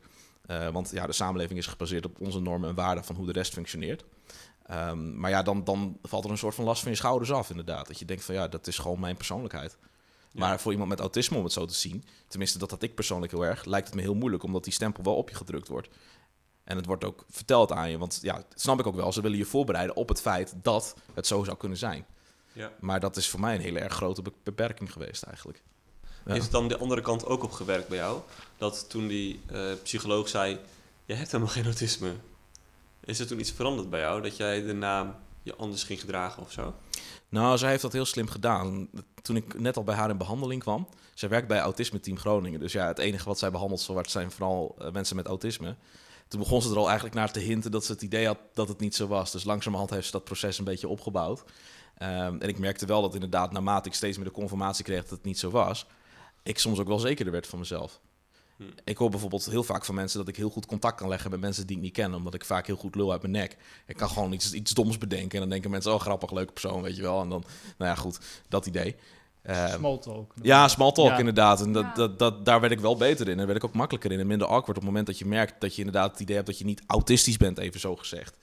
Want 0.71 0.91
ja, 0.91 1.05
de 1.05 1.13
samenleving 1.13 1.59
is 1.59 1.67
gebaseerd 1.67 2.05
op 2.05 2.19
onze 2.21 2.39
normen 2.39 2.69
en 2.69 2.75
waarden 2.75 3.03
van 3.03 3.15
hoe 3.15 3.25
de 3.25 3.31
rest 3.31 3.53
functioneert. 3.53 4.05
Ehm, 4.69 5.19
maar 5.19 5.29
ja, 5.29 5.43
dan, 5.43 5.63
dan 5.63 5.97
valt 6.03 6.25
er 6.25 6.31
een 6.31 6.37
soort 6.37 6.55
van 6.55 6.65
last 6.65 6.81
van 6.81 6.91
je 6.91 6.97
schouders 6.97 7.31
af, 7.31 7.49
inderdaad. 7.49 7.87
Dat 7.87 7.99
je 7.99 8.05
denkt 8.05 8.23
van 8.23 8.35
ja, 8.35 8.47
dat 8.47 8.67
is 8.67 8.77
gewoon 8.77 8.99
mijn 8.99 9.15
persoonlijkheid. 9.15 9.77
Ja. 10.31 10.39
Maar 10.39 10.59
voor 10.59 10.71
iemand 10.71 10.89
met 10.89 10.99
autisme, 10.99 11.37
om 11.37 11.43
het 11.43 11.53
zo 11.53 11.65
te 11.65 11.73
zien, 11.73 12.03
tenminste 12.27 12.57
dat 12.57 12.71
had 12.71 12.81
ik 12.81 12.95
persoonlijk 12.95 13.31
heel 13.31 13.45
erg, 13.45 13.65
lijkt 13.65 13.87
het 13.87 13.95
me 13.95 14.01
heel 14.01 14.15
moeilijk, 14.15 14.43
omdat 14.43 14.63
die 14.63 14.73
stempel 14.73 15.03
wel 15.03 15.15
op 15.15 15.29
je 15.29 15.35
gedrukt 15.35 15.67
wordt. 15.67 15.87
En 16.63 16.75
het 16.75 16.85
wordt 16.85 17.03
ook 17.03 17.25
verteld 17.29 17.71
aan 17.71 17.89
je, 17.89 17.97
want 17.97 18.19
ja, 18.21 18.33
dat 18.33 18.45
snap 18.55 18.79
ik 18.79 18.87
ook 18.87 18.95
wel. 18.95 19.11
Ze 19.11 19.21
willen 19.21 19.37
je 19.37 19.45
voorbereiden 19.45 19.95
op 19.95 20.09
het 20.09 20.21
feit 20.21 20.53
dat 20.61 20.95
het 21.13 21.27
zo 21.27 21.43
zou 21.43 21.57
kunnen 21.57 21.77
zijn. 21.77 22.05
Ja. 22.53 22.71
Maar 22.79 22.99
dat 22.99 23.17
is 23.17 23.29
voor 23.29 23.39
mij 23.39 23.55
een 23.55 23.61
hele 23.61 23.79
erg 23.79 23.93
grote 23.93 24.21
be- 24.21 24.33
beperking 24.43 24.91
geweest 24.91 25.23
eigenlijk. 25.23 25.63
Ja. 26.25 26.33
Is 26.33 26.49
dan 26.49 26.67
de 26.67 26.77
andere 26.77 27.01
kant 27.01 27.25
ook 27.25 27.43
op 27.43 27.51
gewerkt 27.51 27.87
bij 27.87 27.97
jou? 27.97 28.21
Dat 28.57 28.89
toen 28.89 29.07
die 29.07 29.41
eh, 29.47 29.71
psycholoog 29.83 30.27
zei, 30.27 30.59
je 31.05 31.13
hebt 31.13 31.31
helemaal 31.31 31.53
geen 31.53 31.65
autisme. 31.65 32.15
Is 33.09 33.19
er 33.19 33.27
toen 33.27 33.39
iets 33.39 33.51
veranderd 33.51 33.89
bij 33.89 33.99
jou? 33.99 34.21
Dat 34.21 34.37
jij 34.37 34.65
daarna 34.65 35.19
je 35.43 35.55
anders 35.55 35.83
ging 35.83 35.99
gedragen 35.99 36.43
of 36.43 36.51
zo? 36.51 36.73
Nou, 37.29 37.57
zij 37.57 37.69
heeft 37.69 37.81
dat 37.81 37.93
heel 37.93 38.05
slim 38.05 38.27
gedaan. 38.27 38.89
Toen 39.21 39.35
ik 39.35 39.59
net 39.59 39.77
al 39.77 39.83
bij 39.83 39.95
haar 39.95 40.09
in 40.09 40.17
behandeling 40.17 40.61
kwam. 40.61 40.87
Zij 41.13 41.29
werkt 41.29 41.47
bij 41.47 41.59
Autisme 41.59 41.99
Team 41.99 42.17
Groningen. 42.17 42.59
Dus 42.59 42.71
ja, 42.71 42.87
het 42.87 42.97
enige 42.97 43.25
wat 43.25 43.39
zij 43.39 43.51
behandelt 43.51 43.81
zowat 43.81 44.11
zijn 44.11 44.31
vooral 44.31 44.75
eh, 44.79 44.91
mensen 44.91 45.15
met 45.15 45.27
autisme. 45.27 45.75
Toen 46.27 46.39
begon 46.39 46.61
ze 46.61 46.69
er 46.69 46.77
al 46.77 46.85
eigenlijk 46.85 47.15
naar 47.15 47.31
te 47.31 47.39
hinten 47.39 47.71
dat 47.71 47.85
ze 47.85 47.91
het 47.91 48.01
idee 48.01 48.25
had 48.25 48.39
dat 48.53 48.67
het 48.67 48.79
niet 48.79 48.95
zo 48.95 49.07
was. 49.07 49.31
Dus 49.31 49.43
langzamerhand 49.43 49.91
heeft 49.91 50.05
ze 50.05 50.11
dat 50.11 50.23
proces 50.23 50.57
een 50.57 50.65
beetje 50.65 50.87
opgebouwd. 50.87 51.43
Ehm, 51.97 52.35
en 52.39 52.49
ik 52.49 52.59
merkte 52.59 52.85
wel 52.85 53.01
dat 53.01 53.13
inderdaad, 53.13 53.51
naarmate 53.51 53.89
ik 53.89 53.95
steeds 53.95 54.17
meer 54.17 54.25
de 54.25 54.31
confirmatie 54.31 54.83
kreeg 54.83 55.01
dat 55.01 55.09
het 55.09 55.23
niet 55.23 55.39
zo 55.39 55.49
was, 55.49 55.85
ik 56.43 56.59
soms 56.59 56.79
ook 56.79 56.87
wel 56.87 56.99
zekerder 56.99 57.33
werd 57.33 57.47
van 57.47 57.59
mezelf. 57.59 57.99
Ik 58.83 58.97
hoor 58.97 59.09
bijvoorbeeld 59.09 59.45
heel 59.45 59.63
vaak 59.63 59.85
van 59.85 59.95
mensen 59.95 60.19
dat 60.19 60.27
ik 60.27 60.35
heel 60.35 60.49
goed 60.49 60.65
contact 60.65 60.97
kan 60.97 61.07
leggen 61.09 61.31
met 61.31 61.39
mensen 61.39 61.67
die 61.67 61.75
ik 61.75 61.81
niet 61.81 61.93
ken, 61.93 62.13
omdat 62.13 62.33
ik 62.33 62.45
vaak 62.45 62.67
heel 62.67 62.75
goed 62.75 62.95
lul 62.95 63.11
uit 63.11 63.21
mijn 63.21 63.33
nek. 63.33 63.57
Ik 63.87 63.97
kan 63.97 64.09
gewoon 64.09 64.31
iets, 64.31 64.53
iets 64.53 64.73
doms 64.73 64.97
bedenken 64.97 65.31
en 65.33 65.39
dan 65.39 65.49
denken 65.49 65.69
mensen, 65.71 65.93
oh 65.93 65.99
grappig, 65.99 66.31
leuke 66.31 66.51
persoon, 66.51 66.81
weet 66.81 66.95
je 66.95 67.01
wel. 67.01 67.21
En 67.21 67.29
dan, 67.29 67.43
nou 67.77 67.91
ja, 67.91 67.95
goed, 67.95 68.19
dat 68.49 68.65
idee. 68.65 68.95
Ehm, 69.41 69.77
Small 69.77 69.97
talk. 69.97 70.33
ja, 70.41 70.67
small 70.67 70.91
talk 70.91 71.09
Ja. 71.09 71.17
inderdaad. 71.17 71.61
En 71.61 71.73
dat, 71.73 71.95
dat, 71.95 72.19
dat, 72.19 72.45
daar 72.45 72.59
werd 72.59 72.71
ik 72.71 72.79
wel 72.79 72.97
beter 72.97 73.25
in. 73.25 73.31
En 73.31 73.37
daar 73.37 73.45
werd 73.47 73.57
ik 73.57 73.65
ook 73.69 73.73
makkelijker 73.75 74.11
in. 74.11 74.19
En 74.19 74.27
minder 74.27 74.47
awkward 74.47 74.69
op 74.69 74.75
het 74.75 74.83
moment 74.85 75.05
dat 75.05 75.17
je 75.19 75.25
merkt 75.25 75.61
dat 75.61 75.71
je 75.75 75.77
inderdaad 75.83 76.11
het 76.11 76.19
idee 76.19 76.35
hebt 76.35 76.47
dat 76.47 76.57
je 76.57 76.65
niet 76.65 76.81
autistisch 76.87 77.37
bent, 77.37 77.57
even 77.57 77.79
zo 77.79 77.95
gezegd. 77.95 78.37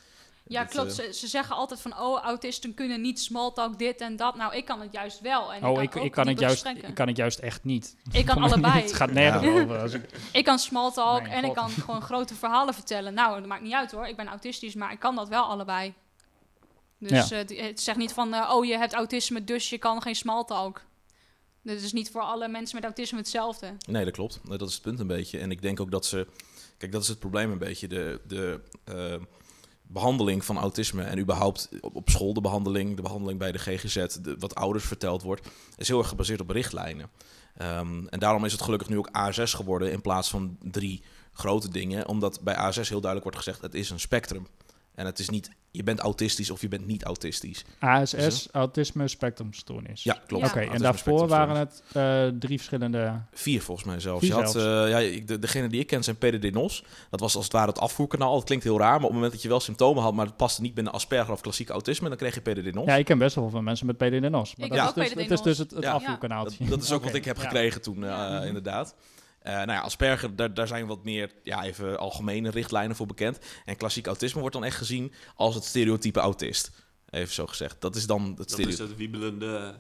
Ja, 0.49 0.63
Dat, 0.63 0.71
klopt. 0.73 0.99
eh, 0.99 1.07
Ze, 1.07 1.13
ze 1.13 1.27
zeggen 1.27 1.57
altijd 1.57 1.81
van, 1.81 1.99
oh, 2.01 2.23
autisten 2.23 2.75
kunnen 2.75 3.01
niet 3.01 3.21
smalltalk, 3.21 3.79
dit 3.79 4.01
en 4.01 4.17
dat. 4.17 4.35
Nou, 4.37 4.55
ik 4.57 4.65
kan 4.65 4.81
het 4.81 4.93
juist 4.93 5.21
wel. 5.21 5.53
En 5.53 5.65
Oh, 5.65 5.77
ik 5.77 5.83
ik, 5.83 5.91
kan 5.91 6.01
ik, 6.01 6.07
ook 6.07 6.13
kan 6.13 6.27
het 6.29 6.41
juist, 6.41 6.65
ik 6.67 6.95
kan 6.95 7.07
het 7.09 7.17
juist 7.17 7.39
echt 7.39 7.65
niet. 7.65 7.97
Ik 8.13 8.27
kan 8.27 8.43
allebei. 8.43 8.81
het 8.83 8.93
gaat 8.93 9.11
nergens 9.13 9.45
Ja. 9.45 9.61
over. 9.63 9.79
Als 9.79 9.93
ik, 9.93 10.09
Ik 10.33 10.45
kan 10.45 10.59
smalltalk 10.59 11.27
en 11.27 11.45
ik 11.45 11.55
kan 11.55 11.71
gewoon 11.71 12.03
grote 12.11 12.35
verhalen 12.35 12.75
vertellen. 12.75 13.15
Nou, 13.15 13.39
dat 13.39 13.47
maakt 13.49 13.63
niet 13.63 13.73
uit 13.73 13.91
hoor. 13.93 14.07
Ik 14.07 14.17
ben 14.17 14.27
autistisch, 14.27 14.75
maar 14.75 14.93
ik 14.93 14.99
kan 14.99 15.15
dat 15.15 15.29
wel 15.29 15.43
allebei. 15.45 15.95
Dus 16.99 17.31
eh, 17.31 17.39
het 17.67 17.81
zegt 17.81 17.99
niet 17.99 18.13
van, 18.13 18.35
eh, 18.35 18.51
oh, 18.55 18.65
je 18.65 18.77
hebt 18.79 18.93
autisme, 18.93 19.45
dus 19.45 19.71
je 19.71 19.79
kan 19.79 20.03
geen 20.03 20.15
smalltalk. 20.17 20.83
Dit 21.63 21.83
is 21.83 21.93
niet 21.93 22.11
voor 22.11 22.21
alle 22.23 22.49
mensen 22.49 22.75
met 22.75 22.85
autisme 22.85 23.19
hetzelfde. 23.19 23.73
Nee, 23.87 24.05
dat 24.05 24.13
klopt. 24.15 24.41
Dat 24.49 24.69
is 24.69 24.75
het 24.75 24.83
punt 24.83 25.01
een 25.01 25.07
beetje. 25.07 25.39
En 25.39 25.51
ik 25.51 25.63
denk 25.63 25.81
ook 25.81 25.91
dat 25.91 26.07
ze... 26.07 26.27
Kijk, 26.79 26.93
dat 26.93 27.03
is 27.03 27.09
het 27.09 27.19
probleem 27.19 27.51
een 27.51 27.59
beetje. 27.59 27.89
De, 27.89 28.21
de 28.27 28.61
eh, 28.85 29.15
behandeling 29.87 30.45
van 30.45 30.59
autisme 30.59 31.03
en 31.03 31.19
überhaupt 31.19 31.69
op, 31.81 32.09
school 32.09 32.35
de 32.35 32.41
behandeling... 32.41 32.97
de 32.97 33.03
behandeling 33.03 33.39
bij 33.39 33.53
de 33.53 33.59
GGZ, 33.59 34.07
wat 34.39 34.55
ouders 34.55 34.85
verteld 34.85 35.23
wordt... 35.23 35.49
is 35.77 35.89
heel 35.89 35.99
erg 35.99 36.09
gebaseerd 36.09 36.41
op 36.41 36.51
richtlijnen. 36.51 37.11
Ehm, 37.57 38.07
en 38.07 38.19
daarom 38.19 38.45
is 38.45 38.53
het 38.53 38.63
gelukkig 38.63 38.89
nu 38.89 38.99
ook 38.99 39.09
A6 39.09 39.43
geworden 39.43 39.93
in 39.93 40.01
plaats 40.01 40.31
van 40.31 40.57
drie 40.63 41.03
grote 41.33 41.69
dingen. 41.69 42.09
Omdat 42.09 42.41
bij 42.41 42.55
A6 42.55 42.75
heel 42.75 43.01
duidelijk 43.01 43.23
wordt 43.23 43.37
gezegd, 43.37 43.61
het 43.61 43.75
is 43.75 43.91
een 43.91 44.01
spectrum. 44.01 44.47
En 44.95 45.07
het 45.07 45.19
is 45.19 45.29
niet, 45.29 45.51
je 45.77 45.83
bent 45.83 45.99
autistisch 46.01 46.51
of 46.51 46.61
je 46.61 46.69
bent 46.69 46.87
niet 46.87 47.05
autistisch. 47.05 47.65
ASS, 47.79 48.49
autisme 48.53 49.09
spectrumstoornis. 49.09 50.03
Ja, 50.03 50.19
klopt. 50.27 50.45
Ja. 50.45 50.51
Oké, 50.51 50.61
en 50.73 50.79
daarvoor 50.83 51.29
waren 51.29 51.57
het 51.57 51.83
eh, 51.93 52.27
drie 52.39 52.57
verschillende... 52.57 53.21
Vier 53.33 53.63
volgens 53.63 53.87
mij 53.87 54.01
zelfs. 54.01 54.21
Vier 54.21 54.37
je 54.37 54.43
had, 54.43 54.53
zelfs. 54.53 54.67
eh, 54.85 54.91
ja, 54.91 54.99
ik, 54.99 55.29
de, 55.29 55.39
degene 55.39 55.69
die 55.69 55.81
ik 55.81 55.87
ken 55.87 56.05
zijn 56.05 56.17
PDD-NOS. 56.17 56.85
Dat 57.11 57.21
was 57.21 57.35
als 57.37 57.45
het 57.45 57.53
ware 57.53 57.67
het 57.67 57.79
afvoerkanaal. 57.81 58.35
Het 58.37 58.45
klinkt 58.45 58.65
heel 58.65 58.79
raar, 58.79 58.89
maar 58.89 58.97
op 58.97 59.03
het 59.03 59.13
moment 59.13 59.33
dat 59.33 59.43
je 59.43 59.49
wel 59.49 59.61
symptomen 59.61 60.03
had, 60.03 60.15
maar 60.15 60.27
het 60.27 60.37
paste 60.37 60.61
niet 60.63 60.75
binnen 60.75 60.93
Asperger 60.93 61.33
of 61.33 61.41
klassiek 61.41 61.69
autisme, 61.69 62.09
dan 62.09 62.17
kreeg 62.17 62.35
je 62.35 62.41
PDD-NOS. 62.41 62.87
Ja, 62.87 62.95
ik 62.95 63.05
ken 63.05 63.19
best 63.19 63.35
wel 63.35 63.51
veel 63.51 63.63
mensen 63.63 63.87
met 63.87 63.97
PDD-NOS. 63.97 64.57
Maar 64.57 64.67
Ik 64.67 64.73
dat 64.73 64.83
is 64.83 64.89
ook 64.89 64.95
dus, 64.95 65.11
het 65.23 65.31
is 65.31 65.43
dus 65.43 65.59
het, 65.59 65.71
het 65.71 65.83
Ja. 65.83 65.93
afvoerkanaaltje. 65.93 66.59
Dat, 66.59 66.69
dat 66.69 66.83
is 66.83 66.93
ook 66.93 67.05
wat 67.05 67.15
ik 67.15 67.25
heb 67.25 67.37
ja. 67.37 67.43
gekregen 67.43 67.83
toen, 67.83 68.05
eh, 68.05 68.11
Ja. 68.11 68.41
inderdaad. 68.43 68.95
Eh, 69.47 69.53
nou 69.53 69.71
ja, 69.71 69.81
Asperger, 69.81 70.37
daar, 70.37 70.55
daar 70.55 70.67
zijn 70.67 70.87
wat 70.87 71.05
meer 71.05 71.31
ja, 71.43 71.65
even 71.65 71.99
algemene 71.99 72.51
richtlijnen 72.51 72.97
voor 72.97 73.07
bekend. 73.07 73.39
En 73.65 73.77
klassiek 73.77 74.07
autisme 74.07 74.41
wordt 74.41 74.55
dan 74.55 74.65
echt 74.65 74.77
gezien 74.77 75.13
als 75.35 75.55
het 75.55 75.65
stereotype 75.65 76.21
autist. 76.21 76.71
Even 77.11 77.35
zo 77.35 77.47
gezegd. 77.47 77.81
Dat 77.81 77.97
is 77.97 78.07
dan 78.07 78.25
het 78.25 78.37
Dat 78.37 78.51
stereotype. 78.51 78.83
is 78.83 78.89
het 78.89 78.99
wiebelende 78.99 79.75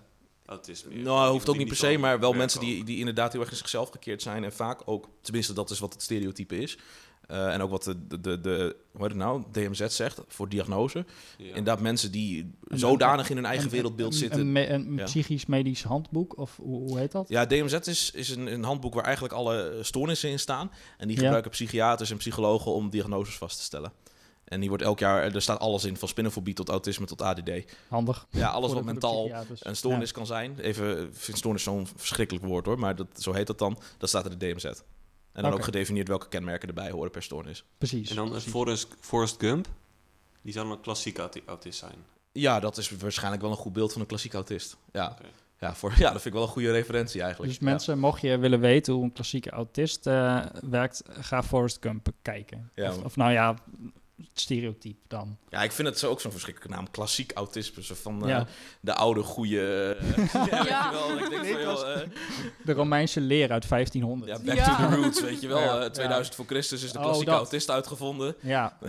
autisme. 0.44 0.94
Nou, 0.94 1.30
hoeft 1.30 1.48
ook 1.48 1.56
niet 1.56 1.68
per 1.68 1.76
se, 1.76 1.98
maar 1.98 2.20
wel 2.20 2.32
mensen 2.32 2.60
die, 2.60 2.84
die 2.84 2.98
inderdaad 2.98 3.32
heel 3.32 3.40
erg 3.40 3.50
in 3.50 3.56
zichzelf 3.56 3.90
gekeerd 3.90 4.22
zijn. 4.22 4.44
En 4.44 4.52
vaak 4.52 4.82
ook, 4.84 5.08
tenminste, 5.20 5.52
dat 5.52 5.70
is 5.70 5.78
wat 5.78 5.92
het 5.92 6.02
stereotype 6.02 6.58
is. 6.58 6.78
Eh, 7.26 7.52
en 7.54 7.60
ook 7.62 7.70
wat 7.70 7.82
de, 7.82 8.06
de, 8.06 8.20
de, 8.20 8.40
de 8.40 8.76
hoe 8.92 9.00
heet 9.02 9.10
het 9.10 9.18
nou, 9.18 9.42
DMZ 9.52 9.86
zegt 9.86 10.20
voor 10.28 10.48
diagnose. 10.48 11.04
Ja. 11.38 11.46
Inderdaad, 11.46 11.80
mensen 11.80 12.10
die 12.12 12.54
Een- 12.64 12.78
zodanig 12.78 13.30
in 13.30 13.36
hun 13.36 13.44
eigen 13.44 13.64
Een- 13.64 13.70
wereldbeeld 13.70 14.12
een- 14.12 14.18
zitten. 14.18 14.40
Een, 14.40 14.52
me- 14.52 14.68
een 14.68 14.94
Ja. 14.96 15.04
psychisch 15.04 15.46
medisch 15.46 15.82
handboek, 15.82 16.38
of 16.38 16.56
hoe, 16.56 16.78
hoe 16.88 16.98
heet 16.98 17.12
dat? 17.12 17.28
Ja, 17.28 17.46
DMZ 17.46 17.72
is, 17.72 18.10
is 18.10 18.28
een, 18.30 18.46
een 18.52 18.64
handboek 18.64 18.94
waar 18.94 19.04
eigenlijk 19.04 19.34
alle 19.34 19.78
stoornissen 19.80 20.30
in 20.30 20.38
staan. 20.38 20.70
En 20.98 21.06
die 21.06 21.16
Ja. 21.16 21.22
gebruiken 21.22 21.50
psychiaters 21.50 22.10
en 22.10 22.16
psychologen 22.16 22.72
om 22.72 22.90
diagnoses 22.90 23.36
vast 23.36 23.56
te 23.56 23.62
stellen. 23.62 23.92
En 24.44 24.60
die 24.60 24.68
wordt 24.68 24.84
elk 24.84 24.98
jaar, 24.98 25.34
er 25.34 25.42
staat 25.42 25.58
alles 25.58 25.84
in, 25.84 25.96
van 25.96 26.08
spinnenfobie 26.08 26.54
tot 26.54 26.68
autisme 26.68 27.06
tot 27.06 27.22
ADD. 27.22 27.50
Handig. 27.88 28.26
Ja, 28.30 28.48
alles 28.48 28.72
wat 28.72 28.84
mentaal 28.84 29.30
een 29.60 29.76
stoornis 29.76 30.12
kan 30.12 30.26
zijn. 30.26 30.58
Even, 30.58 31.02
ik 31.02 31.08
vind 31.12 31.38
stoornis 31.38 31.62
zo'n 31.62 31.86
verschrikkelijk 31.96 32.44
woord 32.44 32.66
hoor, 32.66 32.78
maar 32.78 32.96
dat, 32.96 33.06
zo 33.18 33.32
heet 33.32 33.46
dat 33.46 33.58
dan. 33.58 33.78
Dat 33.98 34.08
staat 34.08 34.24
er 34.24 34.32
in 34.32 34.38
de 34.38 34.46
DMZ. 34.52 34.64
En 35.36 35.42
dan 35.42 35.52
ook 35.52 35.64
gedefinieerd 35.64 36.08
welke 36.08 36.28
kenmerken 36.28 36.68
erbij 36.68 36.90
horen 36.90 37.10
per 37.10 37.22
stoornis. 37.22 37.64
Precies. 37.78 38.10
En 38.10 38.16
dan 38.16 38.24
een 38.24 38.30
precies. 38.30 38.50
Forrest, 38.50 38.88
Forrest 39.00 39.40
Gump. 39.40 39.66
Die 40.42 40.52
zou 40.52 40.70
een 40.70 40.80
klassiek 40.80 41.18
auti- 41.18 41.42
autist 41.46 41.78
zijn. 41.78 41.94
Ja, 42.32 42.60
dat 42.60 42.76
is 42.76 42.90
waarschijnlijk 42.90 43.42
wel 43.42 43.50
een 43.50 43.56
goed 43.56 43.72
beeld 43.72 43.92
van 43.92 44.00
een 44.00 44.06
klassiek 44.06 44.34
autist. 44.34 44.76
Ja, 44.92 45.16
ja, 45.60 45.74
voor, 45.74 45.90
ja 45.90 46.12
dat 46.12 46.22
vind 46.22 46.24
ik 46.24 46.32
wel 46.32 46.42
een 46.42 46.48
goede 46.48 46.70
referentie 46.70 47.20
eigenlijk. 47.20 47.50
Dus 47.52 47.60
mensen, 47.60 47.98
mocht 47.98 48.20
je 48.20 48.38
willen 48.38 48.60
weten 48.60 48.94
hoe 48.94 49.04
een 49.04 49.12
klassieke 49.12 49.50
autist 49.50 50.06
eh, 50.06 50.44
werkt, 50.70 51.02
ga 51.08 51.42
Forrest 51.42 51.78
Gump 51.80 52.08
kijken. 52.22 52.70
Ja, 52.74 52.94
of 53.04 53.16
nou 53.16 53.32
ja, 53.32 53.54
stereotype 54.32 55.00
dan. 55.08 55.36
Ja, 55.48 55.62
ik 55.62 55.72
vind 55.72 55.88
het 55.88 55.98
zo 55.98 56.10
ook 56.10 56.20
zo'n 56.20 56.30
verschrikkelijke 56.30 56.74
naam. 56.76 56.90
Klassiek 56.90 57.32
autisme. 57.32 57.82
Zo 57.82 57.94
van 57.94 58.22
eh, 58.22 58.28
Ja. 58.28 58.46
de 58.80 58.94
oude, 58.94 59.22
goede... 59.22 59.96
eh, 60.00 60.34
ja, 60.34 60.44
weet 60.44 60.68
Ja. 60.68 60.84
je 60.90 60.92
wel. 60.92 61.18
Ik 61.18 61.30
denk 61.30 61.44
eh, 61.58 62.00
De 62.64 62.72
Romeinse 62.72 63.20
leer 63.20 63.50
uit 63.52 63.68
1500. 63.68 64.30
ja, 64.30 64.38
Ja, 64.38 64.44
back 64.54 64.66
Ja. 64.66 64.76
to 64.88 64.88
the 64.94 65.00
roots, 65.02 65.20
weet 65.20 65.40
je 65.40 65.48
wel. 65.48 65.58
Ja. 65.60 65.80
Eh, 65.80 65.90
2000 65.90 66.36
voor 66.36 66.46
Christus 66.46 66.82
is 66.82 66.92
de 66.92 66.98
Oh, 66.98 67.04
klassieke 67.04 67.30
autist 67.30 67.70
uitgevonden. 67.70 68.34
Ja. 68.40 68.76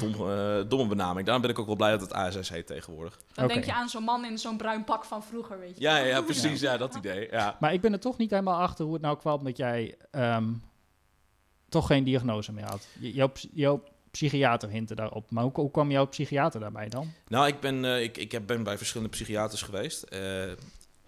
Dom, 0.00 0.30
eh, 0.30 0.56
domme 0.68 0.86
benaming. 0.86 1.24
Daarom 1.24 1.42
ben 1.42 1.50
ik 1.50 1.58
ook 1.58 1.66
wel 1.66 1.76
blij 1.76 1.90
dat 1.90 2.00
het 2.00 2.12
ASS 2.12 2.48
heet 2.48 2.66
tegenwoordig. 2.66 3.18
Dan 3.34 3.48
denk 3.48 3.64
je 3.64 3.72
aan 3.72 3.88
zo'n 3.88 4.02
man 4.04 4.24
in 4.24 4.38
zo'n 4.38 4.56
bruin 4.56 4.84
pak 4.84 5.04
van 5.04 5.22
vroeger, 5.24 5.58
weet 5.58 5.74
je. 5.76 5.80
Ja, 5.82 5.96
ja, 5.96 6.04
ja, 6.04 6.20
precies. 6.20 6.60
Ja, 6.60 6.76
dat 6.76 6.94
idee. 6.94 7.28
Ja. 7.30 7.56
Maar 7.60 7.72
ik 7.72 7.80
ben 7.80 7.92
er 7.92 8.00
toch 8.00 8.16
niet 8.18 8.30
helemaal 8.30 8.60
achter 8.60 8.84
hoe 8.84 8.94
het 8.94 9.02
nou 9.02 9.16
kwam 9.18 9.44
dat 9.44 9.56
jij 9.56 9.94
ehm, 10.10 10.44
toch 11.68 11.86
geen 11.86 12.04
diagnose 12.04 12.52
meer 12.52 12.64
had. 12.64 12.86
Jouw, 13.00 13.32
jouw 13.52 13.82
psychiater 14.10 14.68
hintte 14.68 14.94
daarop. 14.94 15.30
Maar 15.30 15.42
hoe, 15.42 15.52
hoe 15.54 15.70
kwam 15.70 15.90
jouw 15.90 16.06
psychiater 16.06 16.60
daarbij 16.60 16.88
dan? 16.88 17.12
Nou, 17.28 17.46
ik 17.46 17.60
ben, 17.60 17.84
eh, 17.84 18.02
ik, 18.02 18.16
ik 18.16 18.32
heb, 18.32 18.46
ben 18.46 18.62
bij 18.62 18.76
verschillende 18.76 19.12
psychiaters 19.12 19.62
geweest. 19.62 20.02
eh, 20.02 20.50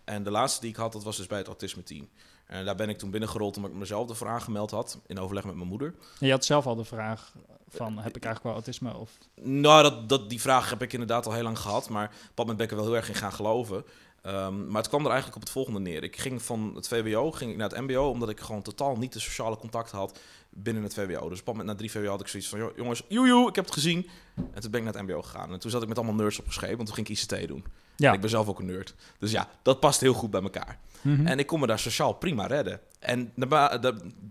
en 0.04 0.22
de 0.22 0.30
laatste 0.30 0.60
die 0.60 0.70
ik 0.70 0.76
had, 0.76 0.92
dat 0.92 1.04
was 1.04 1.16
dus 1.16 1.26
bij 1.26 1.38
het 1.38 1.46
autisme 1.46 1.82
team. 1.82 2.08
En 2.46 2.64
daar 2.64 2.74
ben 2.74 2.88
ik 2.88 2.98
toen 2.98 3.10
binnengerold 3.10 3.56
omdat 3.56 3.70
ik 3.70 3.76
mezelf 3.76 4.08
ervoor 4.08 4.28
aangemeld 4.28 4.70
had. 4.70 4.98
In 5.06 5.18
overleg 5.18 5.44
met 5.44 5.54
mijn 5.54 5.68
moeder. 5.68 5.94
En 6.20 6.26
je 6.26 6.32
had 6.32 6.44
zelf 6.44 6.66
al 6.66 6.74
de 6.74 6.84
vraag 6.84 7.32
van, 7.68 7.98
heb 7.98 8.16
ik 8.16 8.24
eigenlijk 8.24 8.42
wel 8.42 8.52
autisme? 8.52 8.96
Of, 8.96 9.18
Nou, 9.42 9.82
dat, 9.82 10.08
dat, 10.08 10.30
die 10.30 10.40
vraag 10.40 10.70
heb 10.70 10.82
ik 10.82 10.92
inderdaad 10.92 11.26
al 11.26 11.32
heel 11.32 11.42
lang 11.42 11.58
gehad. 11.58 11.88
Maar 11.88 12.04
op 12.06 12.12
dat 12.34 12.46
moment 12.46 12.56
ben 12.56 12.66
ik 12.66 12.72
er 12.72 12.78
wel 12.78 12.86
heel 12.86 12.96
erg 12.96 13.08
in 13.08 13.14
gaan 13.14 13.32
geloven. 13.32 13.84
Ehm, 14.28 14.66
maar 14.66 14.80
het 14.80 14.88
kwam 14.88 15.00
er 15.00 15.10
eigenlijk 15.10 15.36
op 15.36 15.42
het 15.42 15.50
volgende 15.50 15.80
neer. 15.80 16.02
Ik 16.02 16.16
ging 16.16 16.42
van 16.42 16.72
het 16.74 16.88
VWO 16.88 17.32
ging 17.32 17.50
ik 17.50 17.56
naar 17.56 17.68
het 17.68 17.80
MBO, 17.80 18.08
omdat 18.08 18.28
ik 18.28 18.40
gewoon 18.40 18.62
totaal 18.62 18.96
niet 18.96 19.12
de 19.12 19.20
sociale 19.20 19.56
contacten 19.56 19.98
had 19.98 20.18
binnen 20.50 20.82
het 20.82 20.94
VWO. 20.94 21.28
Dus 21.28 21.40
op 21.40 21.46
moment 21.46 21.66
na 21.66 21.74
drie 21.74 21.90
VWO 21.90 22.08
had 22.10 22.20
ik 22.20 22.28
zoiets 22.28 22.48
van, 22.48 22.58
"Joh, 22.58 22.76
jongens, 22.76 23.02
joejoe, 23.08 23.48
ik 23.48 23.54
heb 23.54 23.64
het 23.64 23.74
gezien. 23.74 24.08
En 24.34 24.60
toen 24.60 24.70
ben 24.70 24.80
ik 24.80 24.86
naar 24.86 24.94
het 24.94 25.02
MBO 25.02 25.22
gegaan. 25.22 25.52
En 25.52 25.58
toen 25.58 25.70
zat 25.70 25.82
ik 25.82 25.88
met 25.88 25.96
allemaal 25.96 26.14
nerds 26.14 26.38
opgeschreven, 26.38 26.76
want 26.76 26.86
toen 26.88 26.96
ging 26.96 27.08
ik 27.08 27.18
ICT 27.18 27.48
doen. 27.48 27.64
ja. 27.96 28.08
En 28.08 28.14
ik 28.14 28.20
ben 28.20 28.30
zelf 28.30 28.48
ook 28.48 28.58
een 28.58 28.66
nerd. 28.66 28.94
Dus 29.18 29.30
ja, 29.30 29.48
dat 29.62 29.80
past 29.80 30.00
heel 30.00 30.14
goed 30.14 30.30
bij 30.30 30.42
elkaar. 30.42 30.78
Mhm. 31.00 31.26
En 31.26 31.38
ik 31.38 31.46
kon 31.46 31.60
me 31.60 31.66
daar 31.66 31.78
sociaal 31.78 32.12
prima 32.12 32.46
redden. 32.46 32.80
En 32.98 33.32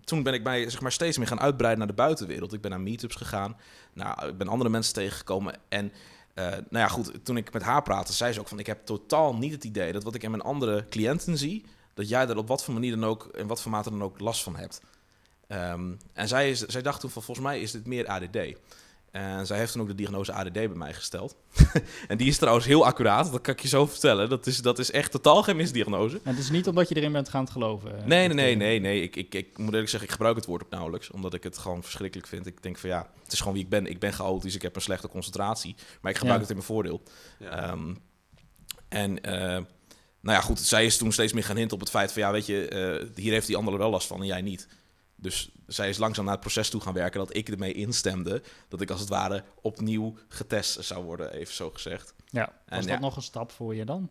toen 0.04 0.22
ben 0.22 0.34
ik 0.34 0.42
mij 0.42 0.70
zeg 0.70 0.80
maar, 0.80 0.92
steeds 0.92 1.18
meer 1.18 1.26
gaan 1.26 1.40
uitbreiden 1.40 1.78
naar 1.78 1.94
de 1.96 2.02
buitenwereld. 2.02 2.52
Ik 2.52 2.60
ben 2.60 2.70
naar 2.70 2.80
meetups 2.80 3.14
gegaan. 3.14 3.56
Nou, 3.92 4.28
ik 4.28 4.38
ben 4.38 4.48
andere 4.48 4.70
mensen 4.70 4.94
tegengekomen. 4.94 5.54
En 5.68 5.92
eh, 6.38 6.50
nou 6.50 6.84
ja, 6.84 6.88
goed, 6.88 7.24
toen 7.24 7.36
ik 7.36 7.52
met 7.52 7.62
haar 7.62 7.82
praatte, 7.82 8.12
zei 8.12 8.32
ze 8.32 8.40
ook 8.40 8.48
van... 8.48 8.58
ik 8.58 8.66
heb 8.66 8.86
totaal 8.86 9.34
niet 9.34 9.52
het 9.52 9.64
idee 9.64 9.92
dat 9.92 10.02
wat 10.02 10.14
ik 10.14 10.22
in 10.22 10.30
mijn 10.30 10.42
andere 10.42 10.86
cliënten 10.88 11.38
zie... 11.38 11.64
dat 11.94 12.08
jij 12.08 12.26
daar 12.26 12.36
op 12.36 12.48
wat 12.48 12.64
voor 12.64 12.74
manier 12.74 12.90
dan 12.90 13.04
ook, 13.04 13.28
in 13.32 13.46
wat 13.46 13.62
voor 13.62 13.70
mate 13.70 13.90
dan 13.90 14.02
ook 14.02 14.20
last 14.20 14.42
van 14.42 14.56
hebt. 14.56 14.80
Ehm, 15.46 15.92
en 16.12 16.28
zij, 16.28 16.54
zij 16.54 16.82
dacht 16.82 17.00
toen 17.00 17.10
van, 17.10 17.22
volgens 17.22 17.46
mij 17.46 17.60
is 17.60 17.70
dit 17.70 17.86
meer 17.86 18.06
ADD. 18.06 18.36
En 19.18 19.46
zij 19.46 19.58
heeft 19.58 19.72
toen 19.72 19.80
ook 19.82 19.88
de 19.88 19.94
diagnose 19.94 20.32
ADD 20.32 20.52
bij 20.52 20.68
mij 20.68 20.94
gesteld. 20.94 21.36
en 22.08 22.16
die 22.16 22.26
is 22.28 22.38
trouwens 22.38 22.66
heel 22.66 22.86
accuraat, 22.86 23.32
dat 23.32 23.40
kan 23.40 23.54
ik 23.54 23.60
je 23.60 23.68
zo 23.68 23.86
vertellen. 23.86 24.28
Dat 24.28 24.46
is, 24.46 24.58
dat 24.62 24.78
is 24.78 24.90
echt 24.90 25.10
totaal 25.10 25.42
geen 25.42 25.56
misdiagnose. 25.56 26.20
En 26.22 26.30
het 26.30 26.38
is 26.38 26.50
niet 26.50 26.68
omdat 26.68 26.88
je 26.88 26.94
erin 26.96 27.12
bent 27.12 27.28
gaan 27.28 27.48
geloven. 27.48 27.90
Nee, 28.04 28.26
nee, 28.26 28.34
nee, 28.34 28.52
eh, 28.52 28.58
nee, 28.58 28.80
nee. 28.80 29.02
Ik, 29.02 29.16
ik, 29.16 29.34
ik 29.34 29.58
moet 29.58 29.72
eerlijk 29.72 29.88
zeggen, 29.88 30.08
ik 30.08 30.14
gebruik 30.14 30.36
het 30.36 30.46
woord 30.46 30.62
ook 30.64 30.70
nauwelijks. 30.70 31.10
Omdat 31.10 31.34
ik 31.34 31.42
het 31.42 31.58
gewoon 31.58 31.82
verschrikkelijk 31.82 32.28
vind. 32.28 32.46
Ik 32.46 32.62
denk 32.62 32.78
van 32.78 32.90
ja, 32.90 33.10
het 33.22 33.32
is 33.32 33.38
gewoon 33.38 33.54
wie 33.54 33.62
ik 33.62 33.68
ben. 33.68 33.86
Ik 33.86 33.98
ben 33.98 34.12
chaotisch, 34.12 34.54
ik 34.54 34.62
heb 34.62 34.76
een 34.76 34.82
slechte 34.82 35.08
concentratie. 35.08 35.74
Maar 36.00 36.10
ik 36.10 36.18
gebruik 36.18 36.40
Ja. 36.40 36.46
het 36.46 36.50
in 36.50 36.56
mijn 36.56 36.68
voordeel. 36.68 37.02
Ja. 37.38 37.50
Ehm, 37.50 37.94
en 38.88 39.20
eh, 39.22 39.32
nou 40.20 40.36
ja, 40.36 40.40
goed, 40.40 40.60
zij 40.60 40.84
is 40.86 40.96
toen 40.96 41.12
steeds 41.12 41.32
meer 41.32 41.44
gaan 41.44 41.56
hinten 41.56 41.74
op 41.74 41.80
het 41.80 41.90
feit 41.90 42.12
van 42.12 42.22
ja, 42.22 42.30
weet 42.30 42.46
je, 42.46 42.68
eh, 42.68 43.06
hier 43.22 43.32
heeft 43.32 43.46
die 43.46 43.56
andere 43.56 43.78
wel 43.78 43.90
last 43.90 44.06
van 44.06 44.20
en 44.20 44.26
jij 44.26 44.42
niet. 44.42 44.68
Dus 45.20 45.50
zij 45.66 45.88
is 45.88 45.98
langzaam 45.98 46.24
naar 46.24 46.32
het 46.32 46.42
proces 46.42 46.70
toe 46.70 46.80
gaan 46.80 46.92
werken 46.94 47.18
dat 47.18 47.36
ik 47.36 47.48
ermee 47.48 47.72
instemde 47.72 48.42
dat 48.68 48.80
ik 48.80 48.90
als 48.90 49.00
het 49.00 49.08
ware 49.08 49.44
opnieuw 49.62 50.14
getest 50.28 50.84
zou 50.84 51.04
worden, 51.04 51.32
even 51.32 51.54
zo 51.54 51.70
gezegd. 51.70 52.14
Ja, 52.26 52.44
was 52.46 52.52
En 52.66 52.80
dat 52.80 52.88
ja. 52.90 52.98
nog 52.98 53.16
een 53.16 53.22
stap 53.22 53.52
voor 53.52 53.74
je 53.74 53.84
dan? 53.84 54.10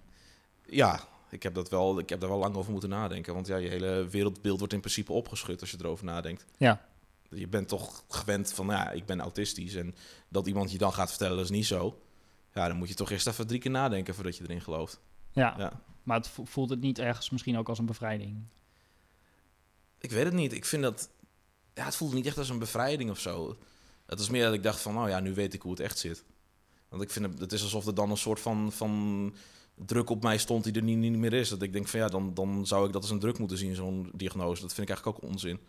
Ja, 0.65 0.99
ik 1.29 1.43
heb, 1.43 1.53
dat 1.53 1.69
wel, 1.69 1.99
ik 1.99 2.09
heb 2.09 2.19
daar 2.19 2.29
wel 2.29 2.37
lang 2.39 2.55
over 2.55 2.71
moeten 2.71 2.89
nadenken. 2.89 3.33
Want 3.33 3.47
ja, 3.47 3.55
je 3.55 3.67
hele 3.69 4.07
wereldbeeld 4.09 4.57
wordt 4.59 4.73
in 4.73 4.79
principe 4.79 5.11
opgeschud 5.13 5.61
als 5.61 5.71
je 5.71 5.77
erover 5.79 6.05
nadenkt. 6.05 6.45
Ja. 6.57 6.85
Je 7.29 7.47
bent 7.47 7.67
toch 7.67 8.03
gewend 8.09 8.53
van, 8.53 8.67
ja, 8.67 8.91
ik 8.91 9.05
ben 9.05 9.19
autistisch. 9.19 9.75
En 9.75 9.95
dat 10.29 10.47
iemand 10.47 10.71
je 10.71 10.77
dan 10.77 10.93
gaat 10.93 11.09
vertellen, 11.09 11.35
dat 11.35 11.45
is 11.45 11.51
niet 11.51 11.65
zo. 11.65 12.01
Ja, 12.53 12.67
dan 12.67 12.77
moet 12.77 12.87
je 12.89 12.93
toch 12.95 13.11
eerst 13.11 13.27
even 13.27 13.47
drie 13.47 13.59
keer 13.59 13.71
nadenken 13.71 14.15
voordat 14.15 14.37
je 14.37 14.43
erin 14.43 14.61
gelooft. 14.61 14.99
Ja, 15.31 15.55
Ja. 15.57 15.81
maar 16.03 16.17
het 16.17 16.27
vo- 16.27 16.45
voelt 16.45 16.69
het 16.69 16.81
niet 16.81 16.99
ergens 16.99 17.29
misschien 17.29 17.57
ook 17.57 17.69
als 17.69 17.79
een 17.79 17.85
bevrijding? 17.85 18.43
Ik 19.99 20.11
weet 20.11 20.25
het 20.25 20.33
niet. 20.33 20.53
Ik 20.53 20.65
vind 20.65 20.83
dat... 20.83 21.09
Ja, 21.73 21.85
het 21.85 21.95
voelde 21.95 22.15
niet 22.15 22.25
echt 22.25 22.37
als 22.37 22.49
een 22.49 22.59
bevrijding 22.59 23.09
of 23.09 23.19
zo. 23.19 23.57
Het 24.05 24.17
was 24.19 24.29
meer 24.29 24.43
dat 24.43 24.53
ik 24.53 24.63
dacht 24.63 24.79
van, 24.81 24.93
nou 24.93 25.09
ja, 25.09 25.19
nu 25.19 25.33
weet 25.33 25.53
ik 25.53 25.61
hoe 25.61 25.71
het 25.71 25.79
echt 25.79 25.99
zit. 25.99 26.23
Want 26.89 27.01
ik 27.01 27.09
vind 27.09 27.25
het, 27.25 27.39
het 27.39 27.51
is 27.51 27.61
alsof 27.63 27.85
er 27.85 27.95
dan 27.95 28.09
een 28.11 28.17
soort 28.17 28.39
van, 28.39 28.71
van 28.71 29.33
druk 29.75 30.09
op 30.09 30.23
mij 30.23 30.37
stond 30.37 30.63
die 30.63 30.73
er 30.73 30.81
niet, 30.81 30.97
niet 30.97 31.17
meer 31.17 31.33
is. 31.33 31.49
Dat 31.49 31.61
ik 31.61 31.73
denk 31.73 31.87
van 31.87 31.99
ja, 31.99 32.07
dan, 32.07 32.33
dan 32.33 32.67
zou 32.67 32.87
ik 32.87 32.93
dat 32.93 33.01
als 33.01 33.11
een 33.11 33.19
druk 33.19 33.37
moeten 33.39 33.57
zien, 33.57 33.75
zo'n 33.75 34.11
diagnose. 34.15 34.61
Dat 34.61 34.73
vind 34.73 34.89
ik 34.89 34.95
eigenlijk 34.95 35.23
ook 35.23 35.29
onzin. 35.31 35.59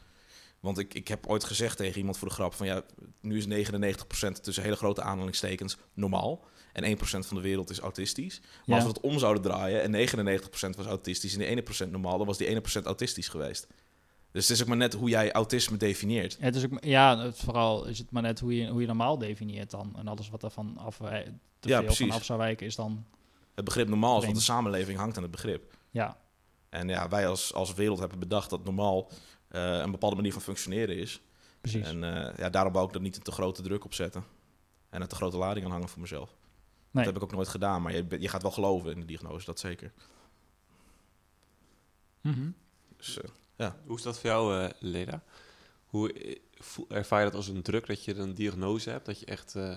Want 0.61 0.79
ik, 0.79 0.95
ik 0.95 1.09
heb 1.09 1.27
ooit 1.27 1.45
gezegd 1.45 1.77
tegen 1.77 1.99
iemand 1.99 2.19
voor 2.19 2.29
de 2.29 2.35
grap 2.35 2.55
van 2.55 2.67
ja, 2.67 2.83
nu 3.21 3.37
is 3.37 3.69
99% 3.71 4.41
tussen 4.43 4.63
hele 4.63 4.77
grote 4.77 5.03
aanhalingstekens 5.03 5.77
normaal. 5.95 6.45
En 6.73 6.97
1% 6.97 7.01
van 7.01 7.37
de 7.37 7.41
wereld 7.43 7.71
is 7.71 7.79
autistisch. 7.79 8.41
Maar 8.41 8.51
Ja. 8.65 8.75
als 8.75 8.83
we 8.83 8.89
het 8.89 9.01
om 9.01 9.19
zouden 9.19 9.43
draaien 9.43 9.83
en 9.83 9.91
99% 9.93 10.77
was 10.77 10.87
autistisch 10.87 11.33
en 11.37 11.39
die 11.39 11.87
1% 11.87 11.91
normaal, 11.91 12.19
dan 12.19 12.27
was 12.27 12.39
die 12.39 12.61
1% 12.81 12.83
autistisch 12.85 13.29
geweest. 13.29 13.67
Dus 14.31 14.49
het 14.49 14.57
is 14.57 14.63
ook 14.63 14.69
maar 14.69 14.77
net 14.77 14.95
hoe 14.95 15.09
jij 15.09 15.33
autisme 15.33 15.77
definieert. 15.77 16.37
Het 16.41 16.55
is 16.57 16.65
ook, 16.65 16.85
ja, 16.85 17.19
het, 17.19 17.37
vooral 17.39 17.87
is 17.87 17.99
het 17.99 18.11
maar 18.11 18.23
net 18.23 18.41
hoe 18.41 18.57
je, 18.57 18.69
hoe 18.69 18.81
je 18.81 18.87
normaal 18.87 19.19
definieert 19.19 19.71
dan. 19.71 19.93
En 19.97 20.09
alles 20.09 20.29
wat 20.29 20.43
er 20.43 20.51
van 20.51 20.77
af, 20.77 20.97
te 20.97 21.69
Ja, 21.69 21.83
veel 21.83 21.95
van 21.95 22.11
af 22.11 22.25
zou 22.25 22.39
wijken 22.39 22.67
is 22.67 22.75
dan, 22.77 23.07
Het 23.55 23.65
begrip 23.65 23.89
normaal 23.89 24.19
is, 24.19 24.25
want 24.25 24.37
de 24.37 24.43
samenleving 24.43 24.99
hangt 24.99 25.17
aan 25.17 25.23
het 25.23 25.33
begrip. 25.33 25.77
ja, 25.91 26.17
En 26.69 26.89
ja, 26.89 27.09
wij 27.09 27.29
als, 27.29 27.55
als 27.55 27.75
wereld 27.75 27.99
hebben 27.99 28.19
bedacht 28.19 28.51
dat 28.51 28.65
normaal 28.65 29.11
eh, 29.49 29.79
een 29.79 29.91
bepaalde 29.91 30.17
manier 30.17 30.33
van 30.33 30.43
functioneren 30.43 30.97
is. 30.97 31.21
precies. 31.61 31.87
En 31.87 32.05
eh, 32.05 32.37
ja, 32.39 32.51
daarom 32.51 32.73
wou 32.73 32.89
ik 32.89 32.95
er 32.95 33.01
niet 33.01 33.17
een 33.17 33.23
te 33.23 33.33
grote 33.33 33.63
druk 33.63 33.85
op 33.85 33.95
zetten. 33.95 34.25
En 34.91 35.01
een 35.03 35.09
te 35.09 35.15
grote 35.15 35.37
lading 35.37 35.65
aan 35.67 35.73
hangen 35.73 35.89
voor 35.89 36.01
mezelf. 36.01 36.29
Nee. 36.91 37.05
Dat 37.05 37.05
heb 37.05 37.17
ik 37.17 37.23
ook 37.23 37.33
nooit 37.37 37.49
gedaan, 37.49 37.83
maar 37.83 37.95
je, 37.95 38.07
je 38.19 38.29
gaat 38.29 38.43
wel 38.43 38.51
geloven 38.51 38.91
in 38.93 39.01
de 39.01 39.07
diagnose, 39.07 39.45
dat 39.47 39.61
zeker. 39.61 39.93
Mhm. 42.21 42.51
Dus, 42.97 43.19
eh, 43.67 43.71
Hoe 43.87 43.97
is 43.97 44.03
dat 44.03 44.19
voor 44.19 44.31
jou, 44.31 44.63
eh, 44.63 44.71
Leda? 44.79 45.23
Hoe 45.87 46.13
eh, 46.13 46.37
ervaar 46.89 47.19
je 47.19 47.25
dat 47.25 47.35
als 47.35 47.49
een 47.49 47.63
druk 47.63 47.87
dat 47.87 48.05
je 48.05 48.15
een 48.15 48.35
diagnose 48.35 48.91
hebt, 48.91 49.07
dat 49.07 49.21
je 49.21 49.27
echt 49.27 49.55
eh, 49.55 49.77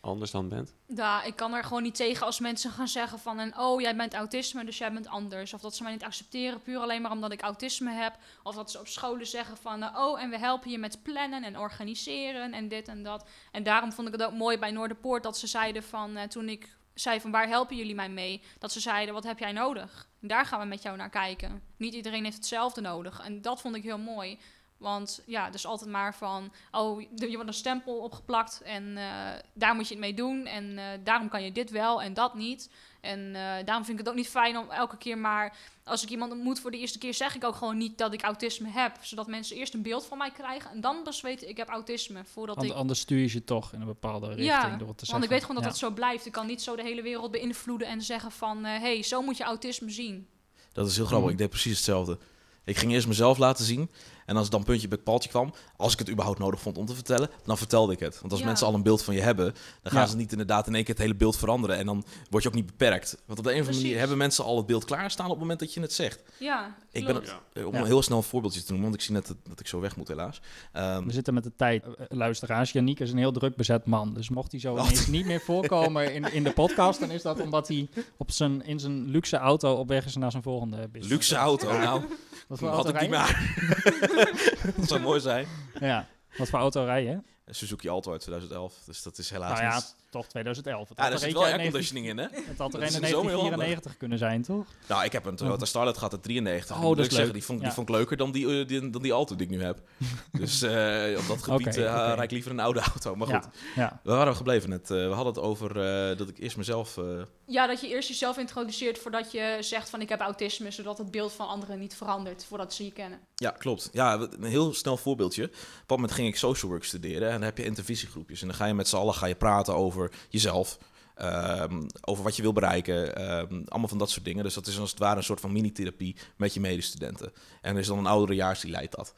anders 0.00 0.30
dan 0.30 0.48
bent? 0.48 0.74
Ja, 0.86 1.22
ik 1.22 1.36
kan 1.36 1.54
er 1.54 1.64
gewoon 1.64 1.82
niet 1.82 1.94
tegen 1.94 2.26
als 2.26 2.40
mensen 2.40 2.70
gaan 2.70 2.88
zeggen 2.88 3.18
van... 3.18 3.38
En, 3.38 3.58
oh, 3.58 3.80
jij 3.80 3.96
bent 3.96 4.14
autisme, 4.14 4.64
dus 4.64 4.78
jij 4.78 4.92
bent 4.92 5.08
anders. 5.08 5.52
Of 5.52 5.60
dat 5.60 5.76
ze 5.76 5.82
mij 5.82 5.92
niet 5.92 6.04
accepteren 6.04 6.62
puur 6.62 6.78
alleen 6.78 7.02
maar 7.02 7.10
omdat 7.10 7.32
ik 7.32 7.40
autisme 7.42 7.90
heb. 7.90 8.18
Of 8.42 8.54
dat 8.54 8.70
ze 8.70 8.78
op 8.78 8.86
scholen 8.88 9.26
zeggen 9.26 9.56
van... 9.56 9.96
oh, 9.96 10.22
en 10.22 10.30
we 10.30 10.38
helpen 10.38 10.70
je 10.70 10.78
met 10.78 11.02
plannen 11.02 11.44
en 11.44 11.58
organiseren 11.58 12.52
en 12.52 12.68
dit 12.68 12.88
en 12.88 13.02
dat. 13.02 13.28
En 13.52 13.62
daarom 13.62 13.92
vond 13.92 14.06
ik 14.08 14.12
het 14.14 14.22
ook 14.22 14.32
mooi 14.32 14.58
bij 14.58 14.70
Noorderpoort 14.70 15.22
dat 15.22 15.38
ze 15.38 15.46
zeiden 15.46 15.82
van... 15.82 16.16
eh, 16.16 16.28
toen 16.28 16.48
ik 16.48 16.76
zei 16.94 17.20
van 17.20 17.30
waar 17.30 17.48
helpen 17.48 17.76
jullie 17.76 17.94
mij 17.94 18.10
mee? 18.10 18.42
Dat 18.58 18.72
ze 18.72 18.80
zeiden, 18.80 19.14
wat 19.14 19.24
heb 19.24 19.38
jij 19.38 19.52
nodig? 19.52 20.10
Daar 20.24 20.46
gaan 20.46 20.60
we 20.60 20.66
met 20.66 20.82
jou 20.82 20.96
naar 20.96 21.10
kijken. 21.10 21.62
Niet 21.76 21.94
iedereen 21.94 22.24
heeft 22.24 22.36
hetzelfde 22.36 22.80
nodig. 22.80 23.20
En 23.20 23.42
dat 23.42 23.60
vond 23.60 23.76
ik 23.76 23.82
heel 23.82 23.98
mooi. 23.98 24.38
Want 24.76 25.22
ja, 25.26 25.50
dus 25.50 25.66
altijd 25.66 25.90
maar 25.90 26.14
van, 26.14 26.52
oh, 26.70 27.00
je 27.00 27.34
wordt 27.34 27.48
een 27.48 27.54
stempel 27.54 27.98
opgeplakt 27.98 28.62
en 28.62 28.96
eh, 28.96 29.04
daar 29.52 29.74
moet 29.74 29.88
je 29.88 29.94
het 29.94 30.02
mee 30.02 30.14
doen. 30.14 30.46
En 30.46 30.78
eh, 30.78 30.84
daarom 31.04 31.28
kan 31.28 31.42
je 31.42 31.52
dit 31.52 31.70
wel 31.70 32.02
en 32.02 32.14
dat 32.14 32.34
niet. 32.34 32.70
En 33.02 33.34
eh, 33.34 33.64
daarom 33.64 33.84
vind 33.84 33.88
ik 33.88 33.98
het 33.98 34.08
ook 34.08 34.14
niet 34.14 34.28
fijn 34.28 34.56
om 34.58 34.70
elke 34.70 34.96
keer 34.96 35.18
maar, 35.18 35.56
als 35.84 36.02
ik 36.02 36.08
iemand 36.08 36.32
ontmoet 36.32 36.60
voor 36.60 36.70
de 36.70 36.78
eerste 36.78 36.98
keer, 36.98 37.14
zeg 37.14 37.34
ik 37.34 37.44
ook 37.44 37.54
gewoon 37.54 37.76
niet 37.76 37.98
dat 37.98 38.12
ik 38.12 38.22
autisme 38.22 38.68
heb. 38.68 38.96
Zodat 39.00 39.26
mensen 39.26 39.56
eerst 39.56 39.74
een 39.74 39.82
beeld 39.82 40.06
van 40.06 40.18
mij 40.18 40.30
krijgen 40.30 40.70
en 40.70 40.80
dan 40.80 41.02
pas 41.02 41.20
weten 41.20 41.48
ik 41.48 41.56
heb 41.56 41.68
autisme. 41.68 42.24
Voordat 42.24 42.56
Want 42.56 42.68
ik 42.68 42.74
anders 42.74 43.00
stuur 43.00 43.18
je 43.18 43.26
ze 43.26 43.44
toch 43.44 43.72
in 43.72 43.80
een 43.80 43.86
bepaalde 43.86 44.26
richting 44.26 44.46
ja, 44.46 44.76
door 44.76 44.88
het 44.88 44.98
te 44.98 45.06
zeggen. 45.06 45.10
want 45.10 45.24
ik 45.24 45.30
weet 45.30 45.40
gewoon 45.40 45.56
dat 45.56 45.64
Ja. 45.64 45.70
dat 45.70 45.78
zo 45.78 45.90
blijft. 45.90 46.26
Ik 46.26 46.32
kan 46.32 46.46
niet 46.46 46.62
zo 46.62 46.76
de 46.76 46.82
hele 46.82 47.02
wereld 47.02 47.30
beïnvloeden 47.30 47.88
en 47.88 48.02
zeggen 48.02 48.30
van... 48.30 48.64
hé, 48.64 48.78
hey, 48.78 49.02
zo 49.02 49.22
moet 49.22 49.36
je 49.36 49.44
autisme 49.44 49.90
zien. 49.90 50.26
dat 50.72 50.88
is 50.88 50.96
heel 50.96 51.06
grappig. 51.06 51.24
Mhm. 51.24 51.32
Ik 51.32 51.38
deed 51.38 51.50
precies 51.50 51.76
hetzelfde. 51.76 52.18
Ik 52.64 52.76
ging 52.76 52.92
eerst 52.92 53.06
mezelf 53.06 53.38
laten 53.38 53.64
zien. 53.64 53.90
En 54.26 54.34
als 54.34 54.42
het 54.44 54.52
dan 54.52 54.62
puntje 54.64 54.88
bij 54.88 54.98
paaltje 54.98 55.28
kwam, 55.30 55.52
als 55.76 55.92
ik 55.92 55.98
het 55.98 56.10
überhaupt 56.10 56.38
nodig 56.38 56.60
vond 56.60 56.78
om 56.78 56.86
te 56.86 56.94
vertellen, 56.94 57.28
dan 57.44 57.58
vertelde 57.58 57.92
ik 57.92 57.98
het. 58.00 58.20
Want 58.20 58.32
als 58.32 58.40
Ja. 58.40 58.46
mensen 58.46 58.66
al 58.66 58.74
een 58.74 58.82
beeld 58.82 59.02
van 59.02 59.14
je 59.14 59.20
hebben, 59.20 59.54
dan 59.82 59.92
gaan 59.92 60.00
Ja. 60.02 60.06
ze 60.08 60.16
niet 60.16 60.32
inderdaad 60.32 60.66
in 60.66 60.74
één 60.74 60.84
keer 60.84 60.94
het 60.94 61.02
hele 61.02 61.14
beeld 61.14 61.36
veranderen. 61.36 61.76
En 61.76 61.86
dan 61.86 62.04
word 62.30 62.42
je 62.42 62.48
ook 62.48 62.54
niet 62.54 62.66
beperkt. 62.66 63.16
Want 63.26 63.38
op 63.38 63.44
de 63.44 63.50
een 63.54 63.60
of 63.60 63.66
andere 63.66 63.82
manier 63.82 63.98
hebben 63.98 64.16
mensen 64.16 64.44
al 64.44 64.56
het 64.56 64.66
beeld 64.66 64.84
klaarstaan 64.84 65.24
op 65.26 65.30
het 65.32 65.40
moment 65.40 65.60
dat 65.60 65.74
je 65.74 65.80
het 65.80 65.92
zegt. 65.92 66.22
Ja, 66.38 66.76
Ik 66.92 67.06
ben 67.06 67.14
het, 67.14 67.34
eh, 67.52 67.66
om 67.66 67.74
heel 67.84 68.02
snel 68.02 68.16
een 68.16 68.22
voorbeeldje 68.24 68.60
te 68.60 68.66
noemen, 68.72 68.82
want 68.90 68.94
ik 69.00 69.06
zie 69.06 69.14
net 69.14 69.26
dat, 69.26 69.36
dat 69.48 69.60
ik 69.60 69.66
zo 69.66 69.80
weg 69.80 69.96
moet 69.96 70.08
helaas. 70.08 70.40
Ehm, 70.72 71.04
We 71.06 71.12
zitten 71.12 71.34
met 71.34 71.44
de 71.44 71.52
tijd, 71.56 71.84
eh, 71.84 71.90
luisteraars. 72.08 72.72
Yannick 72.72 73.00
is 73.00 73.10
een 73.12 73.18
heel 73.18 73.32
druk 73.32 73.56
bezet 73.56 73.86
man. 73.86 74.14
Dus 74.14 74.28
mocht 74.30 74.50
hij 74.52 74.60
zo 74.60 74.78
ineens 74.78 75.06
niet 75.06 75.26
meer 75.26 75.40
voorkomen 75.40 76.14
in, 76.14 76.32
in 76.32 76.42
de 76.42 76.52
podcast... 76.52 77.00
dan 77.00 77.10
is 77.10 77.22
dat 77.22 77.40
omdat 77.40 77.68
hij 77.68 77.88
op 78.16 78.30
zijn, 78.30 78.64
in 78.64 78.80
zijn 78.80 79.08
luxe 79.10 79.36
auto 79.36 79.74
op 79.74 79.88
weg 79.88 80.04
is 80.04 80.16
naar 80.16 80.30
zijn 80.30 80.42
volgende 80.42 80.76
business. 80.88 81.08
luxe 81.12 81.36
auto, 81.36 81.78
nou, 81.78 82.02
voor 82.50 82.68
had 82.68 82.88
ik 82.88 82.94
die 82.98 83.02
je? 83.02 83.08
maar. 83.08 83.54
dat 84.76 84.88
zou 84.88 85.00
mooi 85.00 85.20
zijn. 85.20 85.46
Ja, 85.80 86.06
wat 86.36 86.48
voor 86.48 86.58
auto 86.58 86.84
rij? 86.84 87.20
Suzuki 87.54 87.88
Alto 87.88 88.12
uit 88.12 88.20
2011, 88.20 88.74
dus 88.86 89.02
dat 89.02 89.18
is 89.18 89.30
helaas 89.30 89.50
Nou 89.58 89.62
ja, 89.62 89.74
niet... 89.74 89.94
toch 90.10 90.26
2011. 90.26 90.88
Het 90.88 90.98
Ja, 90.98 91.02
had 91.04 91.12
daar 91.12 91.20
er 91.20 91.26
zit 91.26 91.32
wel 91.36 91.44
uit 91.44 91.56
19 91.56 91.80
airconditioning 91.82 92.06
in, 92.06 92.18
hè? 92.18 92.46
Het 92.50 92.58
had 92.58 92.74
er 92.74 92.80
een 92.80 92.86
is 92.86 92.94
in 92.94 92.96
in 92.96 93.02
de 93.02 93.08
zomer 93.08 93.30
heel 93.30 93.40
1994 93.40 93.96
kunnen 93.96 94.18
zijn, 94.18 94.42
toch? 94.42 94.66
Nou, 94.88 95.04
ik 95.04 95.12
heb 95.12 95.24
een 95.26 95.36
Toyota 95.36 95.64
Starlet 95.64 95.96
gehad 95.96 96.12
uit 96.12 96.22
93. 96.22 96.76
Oh, 96.76 96.82
dat 96.82 96.92
ik 96.92 96.98
is 96.98 97.06
zeggen, 97.06 97.24
leuk. 97.24 97.32
die 97.32 97.44
vond, 97.44 97.58
Ja. 97.60 97.64
die 97.64 97.74
vond 97.74 97.88
ik 97.88 97.94
leuker 97.94 98.16
dan 98.16 98.32
die, 98.32 98.60
eh, 98.60 98.66
die, 98.68 98.90
dan 98.90 99.02
die 99.02 99.12
Alto 99.12 99.36
die 99.36 99.46
ik 99.46 99.52
nu 99.52 99.62
heb. 99.62 99.80
Dus 100.42 100.62
eh, 100.62 101.18
op 101.18 101.26
dat 101.28 101.42
gebied 101.42 101.66
Oké, 101.66 101.84
eh, 101.84 102.12
rijd 102.14 102.20
ik 102.22 102.30
liever 102.30 102.50
een 102.50 102.60
oude 102.60 102.80
auto. 102.80 103.14
Maar 103.16 103.26
goed, 103.26 103.48
Ja, 103.74 103.82
ja. 103.82 104.00
we 104.02 104.12
waren 104.12 104.36
gebleven 104.36 104.68
net. 104.70 104.90
Eh, 104.90 104.96
we 104.96 105.14
hadden 105.14 105.34
het 105.34 105.42
over 105.42 105.70
eh, 106.10 106.16
dat 106.18 106.28
ik 106.28 106.38
eerst 106.38 106.56
mezelf... 106.56 106.96
eh, 106.98 107.04
Ja, 107.46 107.66
dat 107.66 107.80
je 107.80 107.88
eerst 107.88 108.08
jezelf 108.08 108.38
introduceert 108.38 108.98
voordat 108.98 109.32
je 109.32 109.56
zegt 109.60 109.90
van 109.90 110.00
ik 110.00 110.08
heb 110.08 110.20
autisme, 110.20 110.70
zodat 110.70 110.98
het 110.98 111.10
beeld 111.10 111.32
van 111.32 111.48
anderen 111.48 111.78
niet 111.78 111.94
verandert 111.94 112.44
voordat 112.44 112.74
ze 112.74 112.84
je 112.84 112.92
kennen. 112.92 113.18
Ja, 113.34 113.50
klopt. 113.50 113.88
Ja, 113.92 114.14
een 114.38 114.44
heel 114.44 114.74
snel 114.74 114.96
voorbeeldje. 114.96 115.44
Op 115.44 115.50
dat 115.86 115.96
moment 115.96 116.12
ging 116.12 116.28
ik 116.28 116.36
social 116.36 116.70
work 116.70 116.84
studeren 116.84 117.30
en 117.30 117.41
dan 117.42 117.50
heb 117.50 117.58
je 117.58 117.70
intervisiegroepjes. 117.70 118.40
En 118.40 118.46
dan 118.46 118.56
ga 118.56 118.66
je 118.66 118.74
met 118.74 118.88
z'n 118.88 118.96
allen 118.96 119.14
ga 119.14 119.26
je 119.26 119.34
praten 119.34 119.74
over 119.74 120.12
jezelf, 120.28 120.78
ehm, 121.14 121.82
over 122.00 122.24
wat 122.24 122.36
je 122.36 122.42
wil 122.42 122.52
bereiken, 122.52 123.16
ehm, 123.16 123.62
allemaal 123.68 123.88
van 123.88 123.98
dat 123.98 124.10
soort 124.10 124.24
dingen. 124.24 124.44
Dus 124.44 124.54
dat 124.54 124.66
is 124.66 124.78
als 124.78 124.90
het 124.90 124.98
ware 124.98 125.16
een 125.16 125.22
soort 125.22 125.40
van 125.40 125.52
mini-therapie 125.52 126.16
met 126.36 126.54
je 126.54 126.60
medestudenten. 126.60 127.32
En 127.60 127.74
er 127.74 127.80
is 127.80 127.86
dan 127.86 127.98
een 127.98 128.06
ouderejaars 128.06 128.60
die 128.60 128.70
leidt 128.70 128.96
dat. 128.96 129.14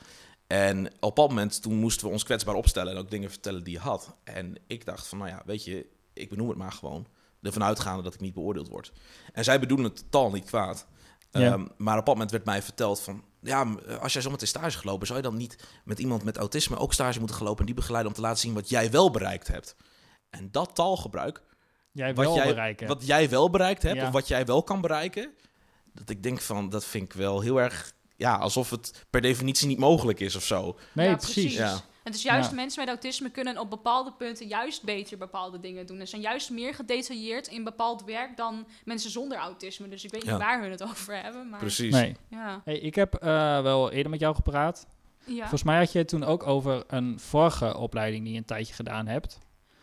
En 0.46 0.92
op 1.00 1.16
dat 1.16 1.28
moment, 1.28 1.62
toen 1.62 1.74
moesten 1.74 2.06
we 2.06 2.12
ons 2.12 2.24
kwetsbaar 2.24 2.54
opstellen 2.54 2.92
en 2.92 2.98
ook 2.98 3.10
dingen 3.10 3.30
vertellen 3.30 3.64
die 3.64 3.72
je 3.72 3.78
had. 3.78 4.16
En 4.24 4.54
ik 4.66 4.84
dacht 4.84 5.06
van, 5.06 5.18
nou 5.18 5.30
ja, 5.30 5.42
weet 5.46 5.64
je, 5.64 5.86
ik 6.12 6.28
benoem 6.28 6.48
het 6.48 6.58
maar 6.58 6.72
gewoon. 6.72 7.06
Ervan 7.42 7.64
uitgaande 7.64 8.02
dat 8.02 8.14
ik 8.14 8.20
niet 8.20 8.34
beoordeeld 8.34 8.68
word. 8.68 8.92
En 9.32 9.44
zij 9.44 9.60
bedoelen 9.60 9.86
het 9.86 9.96
totaal 10.10 10.30
niet 10.30 10.44
kwaad. 10.44 10.86
Ja. 11.40 11.52
Ehm, 11.52 11.66
maar 11.76 11.98
op 11.98 12.04
dat 12.06 12.14
moment 12.14 12.30
werd 12.30 12.44
mij 12.44 12.62
verteld 12.62 13.00
van... 13.00 13.24
Ja, 13.40 13.64
m- 13.64 13.78
als 14.00 14.12
jij 14.12 14.22
zometeen 14.22 14.46
stage 14.48 14.78
gelopen... 14.78 15.06
zou 15.06 15.18
je 15.18 15.24
dan 15.24 15.36
niet 15.36 15.56
met 15.84 15.98
iemand 15.98 16.24
met 16.24 16.36
autisme 16.36 16.76
ook 16.76 16.92
stage 16.92 17.18
moeten 17.18 17.36
gelopen... 17.36 17.60
en 17.60 17.66
die 17.66 17.74
begeleiden 17.74 18.10
om 18.10 18.16
te 18.16 18.22
laten 18.22 18.38
zien 18.40 18.54
wat 18.54 18.68
jij 18.68 18.90
wel 18.90 19.10
bereikt 19.10 19.48
hebt. 19.48 19.76
En 20.30 20.48
dat 20.50 20.74
taalgebruik, 20.74 21.42
Jij 21.92 22.14
wat, 22.14 22.34
jij, 22.34 22.46
bereiken. 22.46 22.86
wat 22.86 23.06
jij 23.06 23.28
wel 23.28 23.50
bereikt 23.50 23.82
hebt... 23.82 23.96
Ja. 23.96 24.06
of 24.06 24.12
wat 24.12 24.28
jij 24.28 24.44
wel 24.46 24.62
kan 24.62 24.80
bereiken... 24.80 25.30
dat 25.92 26.08
ik 26.10 26.22
denk 26.22 26.40
van, 26.40 26.68
dat 26.70 26.84
vind 26.84 27.04
ik 27.04 27.12
wel 27.12 27.40
heel 27.40 27.60
erg... 27.60 27.92
Ja, 28.16 28.34
alsof 28.36 28.70
het 28.70 29.04
per 29.10 29.20
definitie 29.20 29.66
niet 29.66 29.78
mogelijk 29.78 30.20
is 30.20 30.36
of 30.36 30.44
zo. 30.44 30.78
nee, 30.92 31.08
Ja, 31.08 31.16
precies. 31.16 31.54
Ja. 31.54 31.80
Het 32.04 32.14
is 32.14 32.22
juist 32.22 32.48
Ja. 32.48 32.54
mensen 32.54 32.80
met 32.80 32.88
autisme 32.88 33.30
kunnen 33.30 33.58
op 33.58 33.70
bepaalde 33.70 34.12
punten 34.12 34.46
juist 34.46 34.82
beter 34.82 35.18
bepaalde 35.18 35.60
dingen 35.60 35.86
doen. 35.86 36.00
En 36.00 36.08
zijn 36.08 36.20
juist 36.22 36.50
meer 36.50 36.74
gedetailleerd 36.74 37.46
in 37.48 37.64
bepaald 37.64 38.04
werk 38.04 38.36
dan 38.36 38.66
mensen 38.84 39.10
zonder 39.10 39.38
autisme. 39.38 39.88
Dus 39.88 40.04
ik 40.04 40.10
weet 40.10 40.24
Ja. 40.24 40.30
niet 40.32 40.40
waar 40.40 40.60
hun 40.60 40.70
het 40.70 40.82
over 40.82 41.22
hebben. 41.22 41.48
Maar 41.48 41.58
Precies. 41.58 41.92
Nee. 41.92 42.16
ja. 42.28 42.60
Hey, 42.64 42.78
ik 42.78 42.94
heb 42.94 43.14
eh, 43.14 43.60
wel 43.62 43.90
eerder 43.90 44.10
met 44.10 44.20
jou 44.20 44.34
gepraat. 44.34 44.86
ja. 45.24 45.38
Volgens 45.40 45.62
mij 45.62 45.78
had 45.78 45.92
je 45.92 45.98
het 45.98 46.08
toen 46.08 46.24
ook 46.24 46.46
over 46.46 46.84
een 46.86 47.20
vorige 47.20 47.76
opleiding 47.76 48.22
die 48.24 48.32
je 48.32 48.38
een 48.38 48.44
tijdje 48.44 48.74
gedaan 48.74 49.06
hebt. 49.06 49.38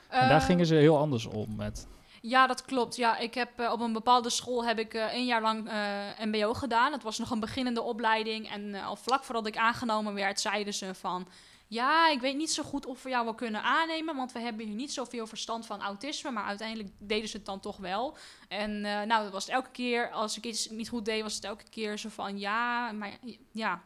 En 0.10 0.28
daar 0.30 0.40
Eh, 0.40 0.46
gingen 0.46 0.66
ze 0.66 0.76
heel 0.76 0.98
anders 0.98 1.26
om 1.26 1.56
met. 1.56 1.88
Ja, 2.22 2.48
dat 2.48 2.66
klopt. 2.66 2.96
Ja, 2.96 3.18
ik 3.18 3.34
heb 3.34 3.60
eh, 3.60 3.72
op 3.72 3.80
een 3.80 3.94
bepaalde 3.94 4.30
school 4.30 4.66
heb 4.66 4.80
ik 4.80 4.94
één 4.94 5.26
jaar 5.26 5.42
lang 5.42 5.70
eh, 5.70 6.26
MBO 6.26 6.54
gedaan. 6.54 6.92
Het 6.92 7.04
was 7.04 7.18
nog 7.18 7.30
een 7.32 7.40
beginnende 7.40 7.82
opleiding. 7.82 8.50
En 8.52 8.76
al 8.76 8.96
vlak 8.96 9.24
voordat 9.24 9.48
ik 9.48 9.58
aangenomen 9.58 10.14
werd, 10.14 10.40
zeiden 10.40 10.74
ze 10.74 10.94
van. 10.96 11.28
Ja, 11.72 12.10
ik 12.10 12.20
weet 12.20 12.36
niet 12.36 12.52
zo 12.52 12.64
goed 12.64 12.86
of 12.86 13.04
we 13.04 13.10
jou 13.10 13.24
wel 13.24 13.34
kunnen 13.34 13.64
aannemen, 13.64 14.16
want 14.16 14.32
we 14.32 14.40
hebben 14.40 14.66
hier 14.66 14.76
niet 14.76 14.94
zoveel 14.94 15.28
verstand 15.28 15.66
van 15.66 15.82
autisme. 15.82 16.32
Maar 16.32 16.44
uiteindelijk 16.44 16.90
deden 16.98 17.30
ze 17.30 17.38
het 17.38 17.46
dan 17.46 17.60
toch 17.60 17.78
wel. 17.78 18.18
En 18.48 18.86
eh, 18.86 19.02
nou, 19.02 19.24
dat 19.24 19.32
was 19.32 19.46
het 19.46 19.54
elke 19.54 19.72
keer, 19.72 20.10
als 20.12 20.38
ik 20.38 20.46
iets 20.46 20.70
niet 20.70 20.90
goed 20.90 21.06
deed, 21.06 21.22
was 21.22 21.36
het 21.36 21.44
elke 21.44 21.64
keer 21.70 21.98
zo 21.98 22.10
van 22.10 22.40
ja, 22.40 22.92
maar 22.92 23.20
ja. 23.52 23.84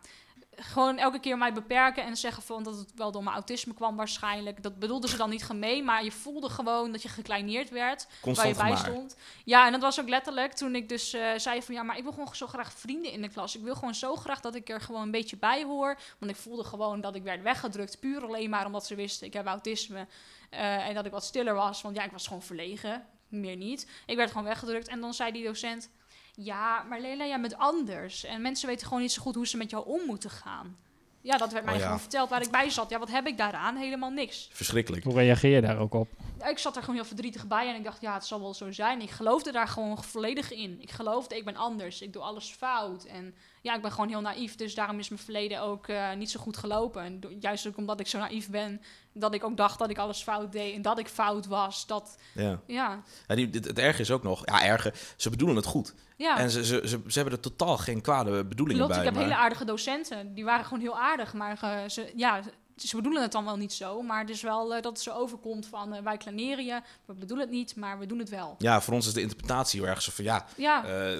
Gewoon 0.57 0.97
elke 0.97 1.19
keer 1.19 1.37
mij 1.37 1.53
beperken 1.53 2.03
en 2.03 2.17
zeggen 2.17 2.43
van 2.43 2.63
dat 2.63 2.77
het 2.77 2.91
wel 2.95 3.11
door 3.11 3.23
mijn 3.23 3.35
autisme 3.35 3.73
kwam 3.73 3.95
waarschijnlijk. 3.95 4.63
Dat 4.63 4.79
bedoelden 4.79 5.09
ze 5.09 5.17
dan 5.17 5.29
niet 5.29 5.43
gemeen, 5.43 5.85
maar 5.85 6.03
je 6.03 6.11
voelde 6.11 6.49
gewoon 6.49 6.91
dat 6.91 7.01
je 7.01 7.09
gekleineerd 7.09 7.69
werd 7.69 8.07
waar 8.21 8.47
je 8.47 8.55
bij 8.55 8.75
stond. 8.75 9.15
Ja, 9.43 9.65
en 9.65 9.71
dat 9.71 9.81
was 9.81 9.99
ook 9.99 10.09
letterlijk 10.09 10.53
toen 10.53 10.75
ik 10.75 10.89
dus 10.89 11.13
eh, 11.13 11.29
zei 11.37 11.61
van 11.61 11.75
ja, 11.75 11.83
maar 11.83 11.97
ik 11.97 12.03
wil 12.03 12.11
gewoon 12.11 12.35
zo 12.35 12.47
graag 12.47 12.73
vrienden 12.73 13.11
in 13.11 13.21
de 13.21 13.29
klas. 13.29 13.55
Ik 13.55 13.63
wil 13.63 13.75
gewoon 13.75 13.95
zo 13.95 14.15
graag 14.15 14.41
dat 14.41 14.55
ik 14.55 14.69
er 14.69 14.81
gewoon 14.81 15.01
een 15.01 15.11
beetje 15.11 15.37
bij 15.37 15.63
hoor. 15.63 15.97
Want 16.19 16.31
ik 16.31 16.37
voelde 16.37 16.63
gewoon 16.63 17.01
dat 17.01 17.15
ik 17.15 17.23
werd 17.23 17.41
weggedrukt, 17.41 17.99
puur 17.99 18.23
alleen 18.23 18.49
maar 18.49 18.65
omdat 18.65 18.85
ze 18.85 18.95
wisten 18.95 19.27
ik 19.27 19.33
heb 19.33 19.45
autisme. 19.45 20.07
Eh, 20.49 20.87
en 20.87 20.93
dat 20.93 21.05
ik 21.05 21.11
wat 21.11 21.23
stiller 21.23 21.53
was, 21.53 21.81
want 21.81 21.95
ja, 21.95 22.03
ik 22.03 22.11
was 22.11 22.27
gewoon 22.27 22.41
verlegen, 22.41 23.05
meer 23.27 23.55
niet. 23.55 23.89
Ik 24.05 24.15
werd 24.15 24.31
gewoon 24.31 24.45
weggedrukt 24.45 24.87
en 24.87 24.99
dan 24.99 25.13
zei 25.13 25.31
die 25.31 25.43
docent... 25.43 25.89
Ja, 26.35 26.83
maar 26.89 26.99
Lela, 26.99 27.25
jij 27.25 27.41
bent 27.41 27.57
anders. 27.57 28.23
En 28.23 28.41
mensen 28.41 28.67
weten 28.67 28.87
gewoon 28.87 29.01
niet 29.01 29.11
zo 29.11 29.21
goed 29.21 29.35
hoe 29.35 29.47
ze 29.47 29.57
met 29.57 29.69
jou 29.69 29.85
om 29.85 30.01
moeten 30.05 30.29
gaan. 30.29 30.77
Ja, 31.21 31.37
dat 31.37 31.51
werd 31.51 31.65
mij 31.65 31.73
Oh 31.73 31.79
ja. 31.79 31.85
gewoon 31.85 32.01
verteld 32.01 32.29
waar 32.29 32.41
ik 32.41 32.51
bij 32.51 32.69
zat. 32.69 32.89
Ja, 32.89 32.99
wat 32.99 33.11
heb 33.11 33.27
ik 33.27 33.37
daaraan? 33.37 33.75
Helemaal 33.75 34.09
niks. 34.09 34.49
Verschrikkelijk. 34.51 35.03
Hoe 35.03 35.13
reageer 35.13 35.55
je 35.55 35.61
daar 35.61 35.77
ook 35.79 35.93
op? 35.93 36.07
Ja, 36.39 36.45
ik 36.47 36.57
zat 36.57 36.75
er 36.75 36.81
gewoon 36.81 36.95
heel 36.95 37.05
verdrietig 37.05 37.47
bij 37.47 37.69
en 37.69 37.75
ik 37.75 37.83
dacht, 37.83 38.01
ja, 38.01 38.13
het 38.13 38.25
zal 38.25 38.39
wel 38.41 38.53
zo 38.53 38.71
zijn. 38.71 39.01
Ik 39.01 39.09
geloofde 39.09 39.51
daar 39.51 39.67
gewoon 39.67 40.03
volledig 40.03 40.51
in. 40.51 40.81
Ik 40.81 40.91
geloofde, 40.91 41.37
ik 41.37 41.45
ben 41.45 41.55
anders. 41.55 42.01
Ik 42.01 42.13
doe 42.13 42.21
alles 42.21 42.49
fout. 42.49 43.03
En 43.03 43.35
ja, 43.61 43.75
ik 43.75 43.81
ben 43.81 43.91
gewoon 43.91 44.09
heel 44.09 44.21
naïef. 44.21 44.55
Dus 44.55 44.75
daarom 44.75 44.99
is 44.99 45.09
mijn 45.09 45.21
verleden 45.21 45.61
ook 45.61 45.87
eh, 45.87 46.13
niet 46.13 46.31
zo 46.31 46.39
goed 46.39 46.57
gelopen. 46.57 47.03
En 47.03 47.21
juist 47.39 47.67
ook 47.67 47.77
omdat 47.77 47.99
ik 47.99 48.07
zo 48.07 48.19
naïef 48.19 48.49
ben, 48.49 48.81
dat 49.17 49.34
ik 49.34 49.43
ook 49.43 49.58
dacht 49.58 49.80
dat 49.80 49.89
ik 49.89 49.97
alles 49.97 50.23
fout 50.23 50.51
deed 50.51 50.75
en 50.75 50.82
dat 50.82 50.99
ik 50.99 51.08
fout 51.08 51.45
was. 51.45 51.88
Dat, 51.88 52.17
Ja. 52.34 52.60
ja, 52.67 53.01
Ja, 53.28 53.36
die, 53.36 53.49
het, 53.51 53.65
het 53.65 53.80
erge 53.80 54.01
is 54.01 54.12
ook 54.12 54.23
nog, 54.23 54.41
ja, 54.45 54.63
erge, 54.63 54.93
ze 55.17 55.30
bedoelen 55.30 55.56
het 55.56 55.65
goed. 55.65 55.93
ja. 56.17 56.38
En 56.38 56.49
ze, 56.49 56.65
ze, 56.65 56.82
ze, 56.88 57.01
ze 57.08 57.19
hebben 57.19 57.34
er 57.34 57.39
totaal 57.39 57.78
geen 57.78 58.01
kwade 58.01 58.45
bedoelingen 58.45 58.82
Klopt, 58.86 58.99
bij. 58.99 58.99
ik 58.99 59.06
heb 59.13 59.13
maar- 59.19 59.23
hele 59.30 59.43
aardige 59.43 59.65
docenten. 59.65 60.34
Die 60.34 60.43
waren 60.45 60.65
gewoon 60.65 60.80
heel 60.80 60.99
aardig. 60.99 61.34
Maar 61.34 61.58
eh, 61.62 61.89
ze, 61.89 62.12
ja, 62.15 62.39
ze 62.75 62.95
bedoelen 62.95 63.21
het 63.21 63.31
dan 63.31 63.45
wel 63.45 63.55
niet 63.55 63.73
zo. 63.73 64.01
Maar 64.01 64.19
het 64.19 64.29
is 64.29 64.41
wel 64.41 64.75
eh, 64.75 64.81
dat 64.81 64.91
het 64.91 65.01
zo 65.01 65.11
overkomt 65.11 65.65
van 65.65 65.93
eh, 65.93 66.03
wij 66.03 66.17
klaneren 66.17 66.65
je. 66.65 66.81
We 67.05 67.13
bedoelen 67.13 67.45
het 67.45 67.55
niet, 67.55 67.75
maar 67.75 67.99
we 67.99 68.05
doen 68.05 68.19
het 68.19 68.29
wel. 68.29 68.55
Ja, 68.57 68.81
voor 68.81 68.93
ons 68.93 69.07
is 69.07 69.13
de 69.13 69.21
interpretatie 69.21 69.79
heel 69.79 69.89
erg 69.89 70.01
zo 70.01 70.11
van, 70.13 70.23
ja, 70.23 70.45
Ja, 70.55 70.85
eh, 70.85 71.19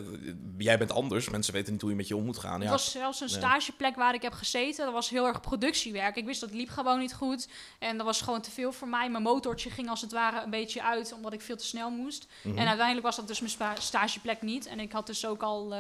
jij 0.58 0.78
bent 0.78 0.92
anders. 0.92 1.30
Mensen 1.30 1.54
weten 1.54 1.72
niet 1.72 1.82
hoe 1.82 1.90
je 1.90 1.96
met 1.96 2.08
je 2.08 2.16
om 2.16 2.26
moet 2.26 2.38
gaan. 2.38 2.54
Het 2.54 2.64
Ja, 2.64 2.70
was 2.70 2.92
zelfs 2.92 3.22
een 3.22 3.30
stageplek 3.30 3.96
waar 3.96 4.14
ik 4.14 4.22
heb 4.22 4.34
gezeten. 4.34 4.86
Dat 4.86 4.94
was 4.94 5.10
heel 5.10 5.28
erg 5.28 5.42
productiewerk. 5.42 6.16
Ik 6.16 6.26
wist 6.26 6.42
dat 6.42 6.52
liep 6.52 6.70
gewoon 6.70 7.00
niet 7.00 7.14
goed. 7.14 7.48
En 7.80 7.98
dat 7.98 8.06
was 8.06 8.22
gewoon 8.22 8.42
te 8.42 8.52
veel 8.52 8.72
voor 8.72 8.88
mij. 8.88 9.10
Mijn 9.10 9.24
motortje 9.24 9.70
ging 9.70 9.90
als 9.90 10.02
het 10.02 10.12
ware 10.12 10.44
een 10.44 10.50
beetje 10.50 10.84
uit, 10.84 11.14
omdat 11.14 11.34
ik 11.34 11.42
veel 11.42 11.58
te 11.58 11.66
snel 11.66 11.90
moest. 11.90 12.28
Mhm. 12.42 12.58
En 12.58 12.68
uiteindelijk 12.68 13.06
was 13.06 13.16
dat 13.16 13.28
dus 13.28 13.40
mijn 13.40 13.78
stageplek 13.80 14.42
niet. 14.42 14.66
En 14.66 14.80
ik 14.80 14.92
had 14.92 15.08
dus 15.08 15.26
ook 15.26 15.42
al 15.42 15.74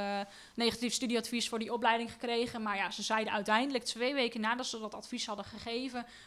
negatief 0.55 0.93
studieadvies 0.93 1.49
voor 1.49 1.59
die 1.59 1.73
opleiding 1.73 2.11
gekregen. 2.11 2.61
Maar 2.61 2.75
ja, 2.75 2.91
ze 2.91 3.01
zeiden 3.03 3.33
uiteindelijk 3.33 3.83
twee 3.83 4.13
weken 4.13 4.41
nadat 4.41 4.65
ze 4.65 4.79
dat 4.79 4.93
advies 4.93 5.25
hadden 5.25 5.45
gegeven... 5.45 5.64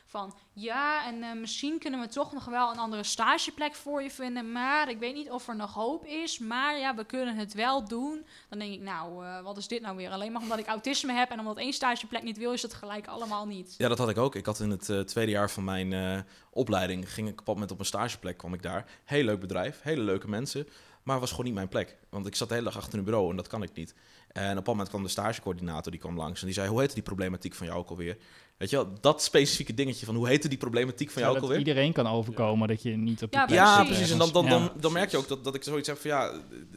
van 0.07 0.35
ja, 0.53 1.07
en 1.07 1.23
eh, 1.23 1.33
misschien 1.33 1.79
kunnen 1.79 2.01
we 2.01 2.09
toch 2.09 2.33
nog 2.33 2.45
wel 2.45 2.71
een 2.71 2.79
andere 2.79 3.03
stageplek 3.03 3.75
voor 3.75 4.03
je 4.03 4.11
vinden... 4.11 4.53
maar 4.53 4.91
ik 4.91 4.99
weet 4.99 5.15
niet 5.15 5.31
of 5.31 5.49
er 5.49 5.57
nog 5.57 5.75
hoop 5.75 6.05
is, 6.05 6.39
maar 6.39 6.79
ja, 6.79 6.95
we 6.95 7.05
kunnen 7.05 7.37
het 7.37 7.55
wel 7.55 7.89
doen. 7.89 8.27
Dan 8.49 8.59
denk 8.59 8.73
ik, 8.73 8.81
nou, 8.81 9.25
eh, 9.25 9.43
wat 9.43 9.57
is 9.57 9.69
dit 9.69 9.83
nou 9.83 9.97
weer? 9.97 10.11
Alleen 10.11 10.33
maar 10.33 10.43
omdat 10.43 10.59
ik 10.59 10.67
autisme 10.67 11.13
heb 11.13 11.31
en 11.31 11.39
omdat 11.39 11.59
één 11.59 11.73
stageplek 11.73 12.23
niet 12.23 12.39
wil... 12.39 12.53
is 12.53 12.63
het 12.63 12.75
gelijk 12.75 13.07
allemaal 13.07 13.47
niet. 13.47 13.75
Ja, 13.79 13.89
dat 13.89 13.99
had 13.99 14.09
ik 14.09 14.19
ook. 14.19 14.35
Ik 14.35 14.47
had 14.47 14.61
in 14.61 14.71
het 14.71 14.89
eh, 14.89 15.01
tweede 15.01 15.33
jaar 15.33 15.51
van 15.51 15.65
mijn 15.65 16.25
opleiding, 16.51 17.13
ging 17.13 17.29
ik 17.29 17.41
op 17.41 17.49
op 17.49 17.79
een 17.79 17.85
stageplek, 17.85 18.37
kwam 18.37 18.55
ik 18.55 18.63
daar. 18.63 18.87
Heel 19.05 19.25
leuk 19.25 19.41
bedrijf, 19.41 19.83
hele 19.83 20.03
leuke 20.03 20.29
mensen, 20.29 20.69
maar 21.03 21.21
was 21.21 21.31
gewoon 21.31 21.45
niet 21.47 21.55
mijn 21.55 21.69
plek. 21.69 21.97
Want 22.09 22.27
ik 22.27 22.35
zat 22.35 22.49
de 22.49 22.55
hele 22.55 22.67
dag 22.67 22.77
achter 22.77 22.99
een 22.99 23.05
bureau 23.05 23.31
en 23.31 23.37
dat 23.37 23.47
kan 23.47 23.63
ik 23.63 23.75
niet. 23.75 23.95
En 24.29 24.51
op 24.51 24.57
dat 24.57 24.67
moment 24.67 24.89
kwam 24.89 25.03
de 25.03 25.09
stagecoördinator, 25.09 25.93
die 25.93 26.01
kwam 26.01 26.17
langs 26.17 26.41
en 26.41 26.47
die 26.47 26.55
zei, 26.55 26.69
hoe 26.69 26.81
heette 26.81 26.95
die 26.95 27.03
problematiek 27.03 27.55
van 27.55 27.67
jou 27.67 27.79
ook 27.79 27.89
alweer? 27.89 28.17
Weet 28.59 28.71
je 28.71 28.77
wel, 28.77 28.89
dat 29.01 29.23
specifieke 29.23 29.75
dingetje 29.75 30.07
van, 30.07 30.15
hoe 30.15 30.29
heette 30.29 30.49
die 30.49 30.59
problematiek 30.59 31.11
van 31.11 31.23
jou 31.23 31.37
ook 31.37 31.43
alweer? 31.43 31.59
iedereen 31.59 31.93
kan 31.93 32.07
overkomen 32.07 32.69
dat 32.69 32.83
je 32.83 32.97
niet 32.97 33.23
op 33.23 33.33
je 33.33 33.39
Ja, 33.39 33.47
plek 33.47 33.59
Ja, 33.59 33.85
precies. 33.85 34.11
En 34.11 34.19
dan, 34.19 34.33
dan, 34.33 34.49
dan, 34.49 34.71
dan 34.81 34.93
merk 34.93 35.11
je 35.11 35.17
ook 35.17 35.29
dat, 35.29 35.45
dat 35.45 35.55
ik 35.55 35.63
zoiets 35.63 35.89
heb 35.89 35.99
van 35.99 36.11
ja, 36.11 36.33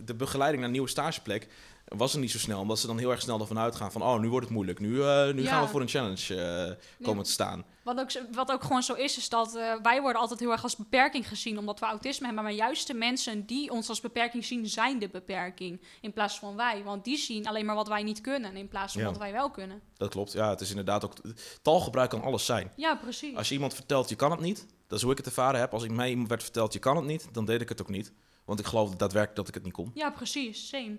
de 0.05 0.13
begeleiding 0.15 0.57
naar 0.57 0.65
een 0.67 0.71
nieuwe 0.75 0.89
stageplek 0.89 1.47
was 1.87 2.13
er 2.13 2.19
niet 2.19 2.31
zo 2.31 2.37
snel. 2.37 2.59
Omdat 2.59 2.79
ze 2.79 2.87
dan 2.87 2.97
heel 2.97 3.11
erg 3.11 3.21
snel 3.21 3.39
ervan 3.39 3.59
uitgaan 3.59 3.91
van 3.91 4.01
oh, 4.01 4.19
nu 4.19 4.29
wordt 4.29 4.45
het 4.45 4.55
moeilijk. 4.55 4.79
Nu, 4.79 5.03
eh, 5.03 5.33
nu 5.33 5.41
Ja. 5.43 5.49
gaan 5.49 5.61
we 5.63 5.67
voor 5.69 5.81
een 5.81 5.87
challenge 5.87 6.35
eh, 6.35 6.65
Nee, 6.65 6.75
komen 7.01 7.23
te 7.23 7.31
staan. 7.31 7.65
Wat 7.83 7.99
ook, 7.99 8.11
wat 8.31 8.51
ook 8.51 8.63
gewoon 8.63 8.83
zo 8.83 8.93
is, 8.93 9.17
is 9.17 9.29
dat 9.29 9.55
eh, 9.55 9.73
wij 9.81 10.01
worden 10.01 10.21
altijd 10.21 10.39
heel 10.39 10.51
erg 10.51 10.63
als 10.63 10.75
beperking 10.75 11.27
gezien, 11.27 11.57
omdat 11.57 11.79
we 11.79 11.85
autisme 11.85 12.25
hebben. 12.25 12.43
Maar 12.43 12.53
juist 12.53 12.87
de 12.87 12.93
mensen 12.93 13.45
die 13.45 13.71
ons 13.71 13.89
als 13.89 14.01
beperking 14.01 14.45
zien, 14.45 14.67
zijn 14.67 14.99
de 14.99 15.09
beperking. 15.09 15.81
In 16.01 16.13
plaats 16.13 16.39
van 16.39 16.55
wij. 16.55 16.83
Want 16.83 17.03
die 17.03 17.17
zien 17.17 17.47
alleen 17.47 17.65
maar 17.65 17.75
wat 17.75 17.87
wij 17.87 18.03
niet 18.03 18.21
kunnen, 18.21 18.55
in 18.55 18.67
plaats 18.67 18.93
van 18.93 19.01
Ja. 19.01 19.07
wat 19.07 19.17
wij 19.17 19.31
wel 19.31 19.49
kunnen. 19.51 19.81
Dat 19.97 20.09
klopt. 20.09 20.31
Ja, 20.31 20.49
het 20.49 20.61
is 20.61 20.69
inderdaad 20.69 21.05
ook... 21.05 21.13
Taalgebruik 21.61 22.09
kan 22.09 22.21
alles 22.21 22.45
zijn. 22.45 22.71
Ja, 22.75 22.95
precies. 22.95 23.35
Als 23.35 23.47
je 23.47 23.53
iemand 23.53 23.73
vertelt 23.73 24.09
je 24.09 24.15
kan 24.15 24.31
het 24.31 24.39
niet, 24.39 24.65
dat 24.87 24.97
is 24.97 25.03
hoe 25.03 25.11
ik 25.11 25.17
het 25.17 25.27
ervaren 25.27 25.59
heb. 25.59 25.73
Als 25.73 25.83
ik 25.83 25.91
mij 25.91 26.09
iemand 26.09 26.29
werd 26.29 26.43
verteld 26.43 26.73
je 26.73 26.79
kan 26.79 26.95
het 26.95 27.05
niet, 27.05 27.33
dan 27.33 27.45
deed 27.45 27.61
ik 27.61 27.69
het 27.69 27.81
ook 27.81 27.89
niet. 27.89 28.13
Want 28.45 28.59
ik 28.59 28.65
geloofde 28.65 28.95
daadwerkelijk 28.97 29.37
dat 29.37 29.47
ik 29.47 29.53
het 29.53 29.63
niet 29.63 29.73
kon. 29.73 29.91
Ja, 29.93 30.09
precies. 30.09 30.67
Same. 30.67 30.97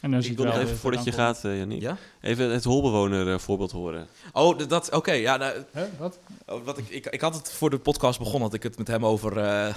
En 0.00 0.10
dan 0.10 0.20
Ik 0.22 0.36
wil 0.36 0.44
nog 0.44 0.54
even 0.54 0.68
dat 0.68 0.78
voordat 0.78 1.04
je 1.04 1.12
gaat, 1.12 1.40
Jannie, 1.42 1.80
Ja? 1.80 1.96
even 2.20 2.50
het 2.50 2.64
holbewoner 2.64 3.32
eh, 3.32 3.38
voorbeeld 3.38 3.72
horen. 3.72 4.08
Oh, 4.32 4.58
dat... 4.68 4.90
Oké, 4.90 5.12
ja, 5.12 5.36
nou, 5.36 5.64
wat? 5.98 6.18
Oh, 6.46 6.64
Wat 6.64 6.78
ik, 6.78 6.88
ik, 6.88 7.06
ik 7.06 7.20
had 7.20 7.34
het 7.34 7.52
voor 7.52 7.70
de 7.70 7.78
podcast 7.78 8.18
begonnen, 8.18 8.42
had 8.42 8.54
ik 8.54 8.62
het 8.62 8.78
met 8.78 8.86
hem 8.86 9.06
over, 9.06 9.38
eh, 9.38 9.74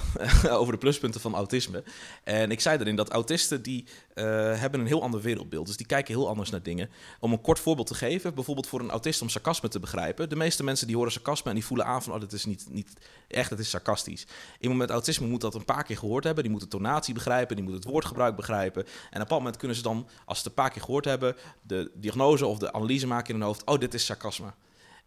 over 0.59 0.73
de 0.73 0.79
pluspunten 0.79 1.21
van 1.21 1.35
autisme. 1.35 1.83
En 2.23 2.51
ik 2.51 2.61
zei 2.61 2.79
erin 2.79 2.95
dat 2.95 3.09
autisten 3.09 3.61
die 3.61 3.85
eh, 4.13 4.25
hebben 4.59 4.79
een 4.79 4.87
heel 4.87 5.01
ander 5.01 5.21
wereldbeeld. 5.21 5.67
Dus 5.67 5.77
die 5.77 5.85
kijken 5.85 6.13
heel 6.13 6.27
anders 6.27 6.49
naar 6.49 6.63
dingen. 6.63 6.89
Om 7.19 7.31
een 7.31 7.41
kort 7.41 7.59
voorbeeld 7.59 7.87
te 7.87 7.95
geven, 7.95 8.33
bijvoorbeeld 8.33 8.67
voor 8.67 8.79
een 8.79 8.89
autist 8.89 9.21
om 9.21 9.29
sarcasme 9.29 9.69
te 9.69 9.79
begrijpen. 9.79 10.29
De 10.29 10.35
meeste 10.35 10.63
mensen 10.63 10.87
die 10.87 10.95
horen 10.95 11.11
sarcasme 11.11 11.49
en 11.49 11.55
die 11.55 11.65
voelen 11.65 11.85
aan 11.85 12.03
van, 12.03 12.13
oh, 12.13 12.19
dit 12.19 12.33
is 12.33 12.45
niet, 12.45 12.67
niet 12.69 12.93
echt, 13.27 13.49
het 13.49 13.59
is 13.59 13.69
sarcastisch. 13.69 14.27
Iemand 14.59 14.79
met 14.79 14.89
autisme 14.89 15.27
moet 15.27 15.41
dat 15.41 15.55
een 15.55 15.65
paar 15.65 15.83
keer 15.83 15.97
gehoord 15.97 16.23
hebben. 16.23 16.43
Die 16.43 16.51
moet 16.51 16.61
de 16.61 16.67
tonatie 16.67 17.13
begrijpen, 17.13 17.55
die 17.55 17.65
moet 17.65 17.73
het 17.73 17.83
woordgebruik 17.83 18.35
begrijpen. 18.35 18.83
En 18.83 18.89
op 18.89 19.13
een 19.13 19.19
bepaald 19.19 19.39
moment 19.39 19.57
kunnen 19.57 19.77
ze 19.77 19.83
dan, 19.83 20.06
als 20.25 20.37
ze 20.37 20.43
het 20.43 20.45
een 20.45 20.63
paar 20.63 20.71
keer 20.71 20.81
gehoord 20.81 21.05
hebben, 21.05 21.35
de 21.61 21.91
diagnose 21.95 22.45
of 22.45 22.57
de 22.57 22.73
analyse 22.73 23.07
maken 23.07 23.33
in 23.33 23.35
hun 23.35 23.49
hoofd. 23.49 23.65
Oh, 23.65 23.79
dit 23.79 23.93
is 23.93 24.05
sarcasme. 24.05 24.53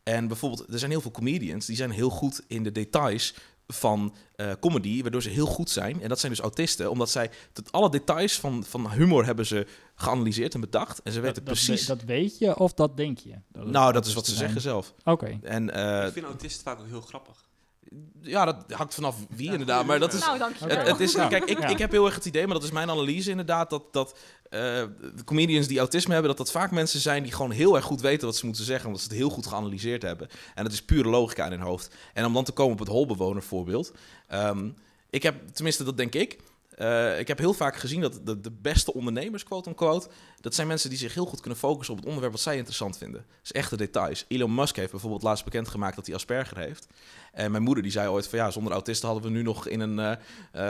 En 0.03 0.29
bijvoorbeeld, 0.29 0.73
er 0.73 0.79
zijn 0.79 0.91
heel 0.91 1.01
veel 1.01 1.11
comedians 1.11 1.67
die 1.67 1.77
zijn 1.77 1.91
heel 1.91 2.11
goed 2.11 2.43
in 2.47 2.63
de 2.63 2.73
details 2.73 3.35
van 3.73 4.15
eh, 4.37 4.53
comedy, 4.61 5.03
waardoor 5.03 5.23
ze 5.23 5.29
heel 5.29 5.47
goed 5.47 5.71
zijn. 5.71 6.03
En 6.03 6.09
dat 6.09 6.21
zijn 6.21 6.33
dus 6.33 6.41
autisten, 6.41 6.91
omdat 6.91 7.11
zij 7.11 7.31
tot 7.53 7.73
alle 7.73 7.91
details 7.91 8.41
van, 8.41 8.65
van 8.65 8.91
humor 8.93 9.25
hebben 9.25 9.47
ze 9.47 9.67
geanalyseerd 9.95 10.55
en 10.55 10.61
bedacht. 10.61 11.03
En 11.03 11.13
ze 11.13 11.21
weten 11.21 11.45
dat, 11.45 11.47
dat 11.47 11.55
precies. 11.55 11.87
dat 11.87 12.03
weet 12.03 12.39
je 12.39 12.59
of 12.59 12.73
dat 12.73 12.97
denk 12.97 13.19
je? 13.19 13.35
Dat 13.49 13.67
nou, 13.67 13.93
dat 13.93 14.07
is 14.07 14.15
wat 14.15 14.27
ze 14.27 14.31
zijn. 14.35 14.45
zeggen 14.45 14.61
zelf. 14.61 14.95
Oké. 15.05 15.39
En 15.43 15.71
eh, 15.71 16.07
ik 16.07 16.13
vind 16.13 16.27
autisten 16.27 16.65
vaak 16.65 16.81
ook 16.81 16.87
heel 16.87 17.01
grappig. 17.01 17.49
Ja, 18.23 18.45
dat 18.45 18.73
hangt 18.73 18.95
vanaf 18.95 19.17
wie 19.31 19.51
inderdaad. 19.51 19.87
Maar 19.87 19.99
dat 19.99 20.13
is, 20.13 20.21
Nou, 20.21 20.39
dankjewel. 20.39 20.77
Het, 20.77 20.87
het 20.89 21.01
is, 21.01 21.13
kijk, 21.15 21.45
ik, 21.45 21.59
Ja. 21.61 21.69
ik 21.69 21.79
heb 21.79 21.91
heel 21.91 22.05
erg 22.07 22.15
het 22.15 22.25
idee, 22.25 22.45
maar 22.45 22.55
dat 22.55 22.65
is 22.65 22.71
mijn 22.71 22.91
analyse 22.91 23.31
inderdaad, 23.31 23.71
dat, 23.71 23.93
dat 23.93 24.19
eh, 24.43 24.61
de 25.17 25.25
comedians 25.25 25.67
die 25.67 25.79
autisme 25.79 26.13
hebben, 26.13 26.29
dat 26.37 26.39
dat 26.47 26.51
vaak 26.51 26.71
mensen 26.71 27.01
zijn 27.01 27.23
die 27.23 27.33
gewoon 27.33 27.51
heel 27.51 27.77
erg 27.77 27.85
goed 27.85 28.01
weten 28.01 28.27
wat 28.27 28.37
ze 28.37 28.47
moeten 28.47 28.65
zeggen, 28.65 28.87
omdat 28.87 29.03
ze 29.03 29.09
het 29.09 29.17
heel 29.17 29.31
goed 29.31 29.47
geanalyseerd 29.47 30.03
hebben. 30.03 30.29
En 30.55 30.65
dat 30.65 30.73
is 30.73 30.83
pure 30.83 31.09
logica 31.09 31.45
in 31.45 31.51
hun 31.51 31.61
hoofd. 31.61 31.95
En 32.15 32.25
om 32.25 32.33
dan 32.33 32.45
te 32.45 32.53
komen 32.53 32.73
op 32.73 32.79
het 32.79 32.89
holbewoner 32.89 33.43
voorbeeld. 33.43 33.93
ehm, 34.29 34.69
ik 35.11 35.23
heb, 35.23 35.49
tenminste 35.53 35.85
dat 35.85 35.97
denk 35.97 36.15
ik, 36.15 36.39
eh, 36.71 37.19
ik 37.19 37.29
heb 37.29 37.39
heel 37.39 37.53
vaak 37.55 37.77
gezien 37.77 38.01
dat 38.01 38.21
de, 38.25 38.41
de 38.41 38.51
beste 38.51 38.95
ondernemers, 38.95 39.45
quote-unquote, 39.45 40.09
dat 40.41 40.55
zijn 40.55 40.67
mensen 40.67 40.91
die 40.91 40.99
zich 40.99 41.15
heel 41.15 41.27
goed 41.27 41.41
kunnen 41.41 41.59
focussen 41.59 41.91
op 41.95 41.99
het 42.01 42.09
onderwerp 42.09 42.33
wat 42.35 42.43
zij 42.43 42.57
interessant 42.57 42.99
vinden. 42.99 43.25
Dus 43.41 43.53
echte 43.53 43.77
details. 43.77 44.25
Elon 44.29 44.55
Musk 44.55 44.77
heeft 44.77 44.91
bijvoorbeeld 44.91 45.23
laatst 45.23 45.45
bekendgemaakt 45.45 45.97
dat 45.97 46.07
hij 46.07 46.15
Asperger 46.15 46.59
heeft. 46.59 46.87
En 47.33 47.51
mijn 47.51 47.63
moeder 47.63 47.83
die 47.83 47.93
zei 47.93 48.09
ooit 48.09 48.29
van 48.29 48.39
ja, 48.39 48.51
zonder 48.51 48.73
autisten 48.73 49.09
hadden 49.09 49.27
we 49.33 49.37
nu 49.37 49.43
nog 49.43 49.67
in 49.69 49.81
een 49.81 49.99
eh, 49.99 50.11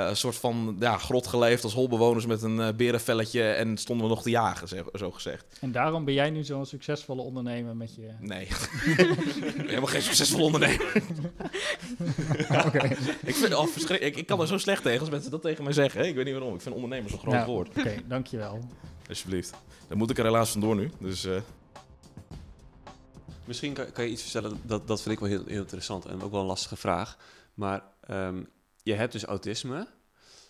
eh, 0.02 0.08
een 0.08 0.16
soort 0.16 0.36
van 0.36 0.76
ja, 0.80 0.98
grot 0.98 1.26
geleefd 1.26 1.64
als 1.64 1.72
holbewoners 1.74 2.26
met 2.26 2.42
een 2.42 2.60
eh, 2.60 2.68
berenvelletje 2.76 3.42
en 3.50 3.76
stonden 3.76 4.06
we 4.06 4.12
nog 4.12 4.22
te 4.22 4.30
jagen, 4.30 4.68
zeg- 4.68 4.84
zo 4.94 5.10
gezegd. 5.10 5.44
En 5.60 5.72
daarom 5.72 6.04
ben 6.04 6.14
jij 6.14 6.30
nu 6.30 6.44
zo'n 6.44 6.66
succesvolle 6.66 7.22
ondernemer 7.22 7.76
met 7.76 7.94
je... 7.94 8.08
Nee, 8.20 8.48
helemaal 9.66 9.86
geen 9.86 10.02
succesvol 10.02 10.44
ondernemer. 10.44 10.92
Oké. 12.66 12.86
ik, 13.24 13.34
vind, 13.34 13.54
oh, 13.54 13.66
verschrik- 13.66 14.00
ik, 14.00 14.16
ik 14.16 14.26
kan 14.26 14.40
er 14.40 14.46
zo 14.46 14.58
slecht 14.58 14.82
tegen 14.82 15.00
als 15.00 15.10
mensen 15.10 15.30
dat 15.30 15.42
tegen 15.42 15.64
mij 15.64 15.72
zeggen. 15.72 16.00
hè. 16.00 16.06
Ik 16.06 16.14
weet 16.14 16.24
niet 16.24 16.34
waarom. 16.34 16.54
Ik 16.54 16.60
vind 16.60 16.74
ondernemer 16.74 17.10
zo'n 17.10 17.18
groot 17.18 17.34
Ja, 17.34 17.46
woord. 17.46 17.68
Oké, 17.78 17.94
dankjewel. 18.08 18.58
Alsjeblieft. 19.10 19.54
Daar 19.88 19.96
moet 19.96 20.10
ik 20.10 20.18
er 20.18 20.24
helaas 20.24 20.50
vandoor 20.50 20.76
nu. 20.76 20.90
Dus 20.98 21.24
eh, 21.24 21.40
Misschien 23.44 23.72
kan, 23.72 23.92
kan 23.92 24.04
je 24.04 24.10
iets 24.10 24.22
vertellen, 24.22 24.60
dat, 24.62 24.86
dat 24.86 25.02
vind 25.02 25.14
ik 25.14 25.20
wel 25.20 25.28
heel, 25.28 25.44
heel 25.46 25.60
interessant 25.60 26.04
en 26.04 26.22
ook 26.22 26.30
wel 26.30 26.40
een 26.40 26.46
lastige 26.46 26.76
vraag. 26.76 27.16
Maar 27.54 27.82
ehm, 28.00 28.44
je 28.82 28.94
hebt 28.94 29.12
dus 29.12 29.24
autisme. 29.24 29.88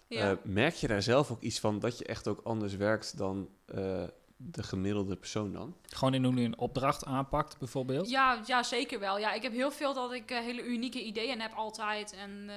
Ja. 0.07 0.31
Eh, 0.31 0.37
merk 0.43 0.75
je 0.75 0.87
daar 0.87 1.03
zelf 1.03 1.31
ook 1.31 1.41
iets 1.41 1.61
van 1.61 1.79
dat 1.79 1.99
je 1.99 2.05
echt 2.05 2.29
ook 2.29 2.41
anders 2.45 2.77
werkt 2.77 3.17
dan 3.17 3.49
eh, 3.65 4.05
de 4.43 4.63
gemiddelde 4.63 5.17
persoon 5.17 5.53
dan? 5.53 5.77
Gewoon 5.89 6.15
in 6.15 6.25
hoe 6.25 6.35
je 6.35 6.45
een 6.45 6.59
opdracht 6.59 7.05
aanpakt, 7.05 7.59
bijvoorbeeld. 7.59 8.11
Ja, 8.11 8.41
ja, 8.47 8.63
zeker 8.63 9.01
wel. 9.01 9.19
Ja, 9.19 9.33
ik 9.33 9.43
heb 9.43 9.53
heel 9.53 9.71
veel 9.71 9.95
dat 9.95 10.13
ik 10.13 10.31
eh, 10.31 10.39
hele 10.39 10.65
unieke 10.65 11.05
ideeën 11.05 11.41
heb 11.41 11.53
altijd. 11.53 12.13
En 12.13 12.45
eh, 12.49 12.57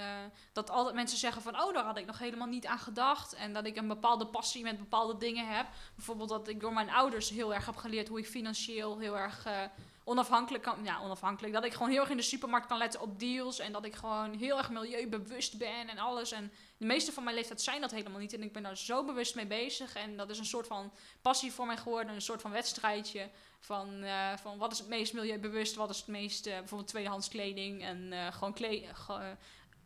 dat 0.54 0.70
altijd 0.70 0.96
mensen 0.96 1.18
zeggen 1.18 1.42
van, 1.42 1.62
oh, 1.62 1.74
daar 1.74 1.84
had 1.84 1.98
ik 1.98 2.06
nog 2.06 2.20
helemaal 2.20 2.48
niet 2.48 2.66
aan 2.66 2.80
gedacht. 2.80 3.34
En 3.34 3.54
dat 3.54 3.66
ik 3.66 3.78
een 3.78 3.88
bepaalde 3.88 4.28
passie 4.28 4.64
met 4.64 4.78
bepaalde 4.78 5.18
dingen 5.18 5.48
heb. 5.48 5.68
Bijvoorbeeld 5.96 6.30
dat 6.30 6.48
ik 6.48 6.60
door 6.60 6.74
mijn 6.74 6.90
ouders 6.90 7.30
heel 7.30 7.54
erg 7.54 7.66
heb 7.66 7.76
geleerd 7.76 8.08
hoe 8.08 8.20
ik 8.20 8.28
financieel 8.28 9.00
heel 9.00 9.18
erg 9.18 9.46
eh, 9.46 9.62
onafhankelijk 10.04 10.64
kan... 10.64 10.84
Ja, 10.84 11.00
onafhankelijk. 11.00 11.54
Dat 11.54 11.66
ik 11.66 11.74
gewoon 11.74 11.90
heel 11.90 12.00
erg 12.00 12.10
in 12.10 12.18
de 12.18 12.24
supermarkt 12.24 12.68
kan 12.68 12.78
letten 12.78 13.02
op 13.02 13.20
deals. 13.20 13.60
En 13.60 13.72
dat 13.72 13.86
ik 13.86 13.96
gewoon 13.96 14.34
heel 14.34 14.58
erg 14.58 14.70
milieubewust 14.70 15.58
ben 15.58 15.90
en 15.90 15.98
alles. 15.98 16.32
En 16.32 16.52
de 16.78 16.86
meeste 16.86 17.12
van 17.12 17.24
mijn 17.24 17.36
leeftijd 17.36 17.62
zijn 17.62 17.82
dat 17.82 17.92
helemaal 17.92 18.20
niet. 18.20 18.34
En 18.34 18.44
ik 18.44 18.54
ben 18.54 18.64
daar 18.64 18.78
zo 18.78 19.04
bewust 19.06 19.36
mee 19.36 19.48
bezig. 19.48 19.96
En 19.96 20.18
dat 20.18 20.30
is 20.30 20.40
een 20.40 20.46
soort 20.46 20.68
van 20.68 20.92
passie 21.22 21.52
voor 21.52 21.66
mij 21.66 21.78
geworden. 21.78 22.16
Een 22.16 22.22
soort 22.22 22.42
van 22.42 22.52
wedstrijdje. 22.52 23.30
Van, 23.64 24.04
eh, 24.04 24.38
van 24.38 24.58
wat 24.58 24.72
is 24.72 24.80
het 24.80 24.88
meest 24.88 25.14
milieubewust, 25.14 25.76
wat 25.76 25.90
is 25.90 25.98
het 25.98 26.08
meest 26.08 26.46
eh, 26.46 26.58
bijvoorbeeld 26.58 26.90
tweedehands 26.90 27.28
kleding 27.28 27.84
en 27.84 28.14
eh, 28.14 28.34
gewoon 28.34 28.56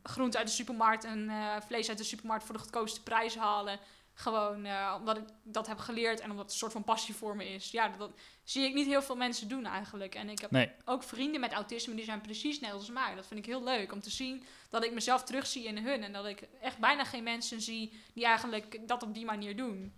groente 0.03 0.37
uit 0.37 0.47
de 0.47 0.53
supermarkt 0.53 1.03
en 1.03 1.31
vlees 1.67 1.89
uit 1.89 1.97
de 1.97 2.03
supermarkt 2.03 2.43
voor 2.43 2.55
de 2.55 2.61
goedkoopste 2.61 3.03
prijs 3.03 3.35
halen. 3.35 3.79
Gewoon 4.13 4.67
omdat 4.95 5.17
ik 5.17 5.23
dat 5.43 5.67
heb 5.67 5.77
geleerd 5.77 6.19
en 6.19 6.29
omdat 6.29 6.43
het 6.43 6.53
een 6.53 6.59
soort 6.59 6.71
van 6.71 6.83
passie 6.83 7.15
voor 7.15 7.35
me 7.35 7.49
is. 7.49 7.71
Ja, 7.71 7.89
dat 7.89 8.11
zie 8.49 8.65
ik 8.65 8.73
niet 8.73 8.87
heel 8.87 9.01
veel 9.01 9.15
mensen 9.15 9.47
doen 9.47 9.65
eigenlijk. 9.65 10.15
En 10.15 10.29
ik 10.29 10.39
heb 10.39 10.51
Nee. 10.51 10.71
ook 10.85 11.03
vrienden 11.03 11.39
met 11.39 11.51
autisme, 11.51 11.95
die 11.95 12.05
zijn 12.05 12.21
precies 12.21 12.59
net 12.59 12.71
als 12.71 12.89
mij. 12.89 13.15
Dat 13.15 13.27
vind 13.27 13.39
ik 13.39 13.45
heel 13.45 13.63
leuk 13.63 13.91
om 13.91 14.01
te 14.01 14.09
zien 14.09 14.43
dat 14.69 14.83
ik 14.85 14.93
mezelf 14.93 15.23
terugzie 15.23 15.63
in 15.65 15.77
hun. 15.77 16.03
En 16.03 16.13
dat 16.13 16.25
ik 16.25 16.43
echt 16.61 16.77
bijna 16.77 17.03
geen 17.05 17.23
mensen 17.23 17.61
zie 17.61 17.93
die 18.13 18.25
eigenlijk 18.25 18.79
dat 18.87 19.03
op 19.03 19.13
die 19.13 19.25
manier 19.25 19.55
doen. 19.55 19.93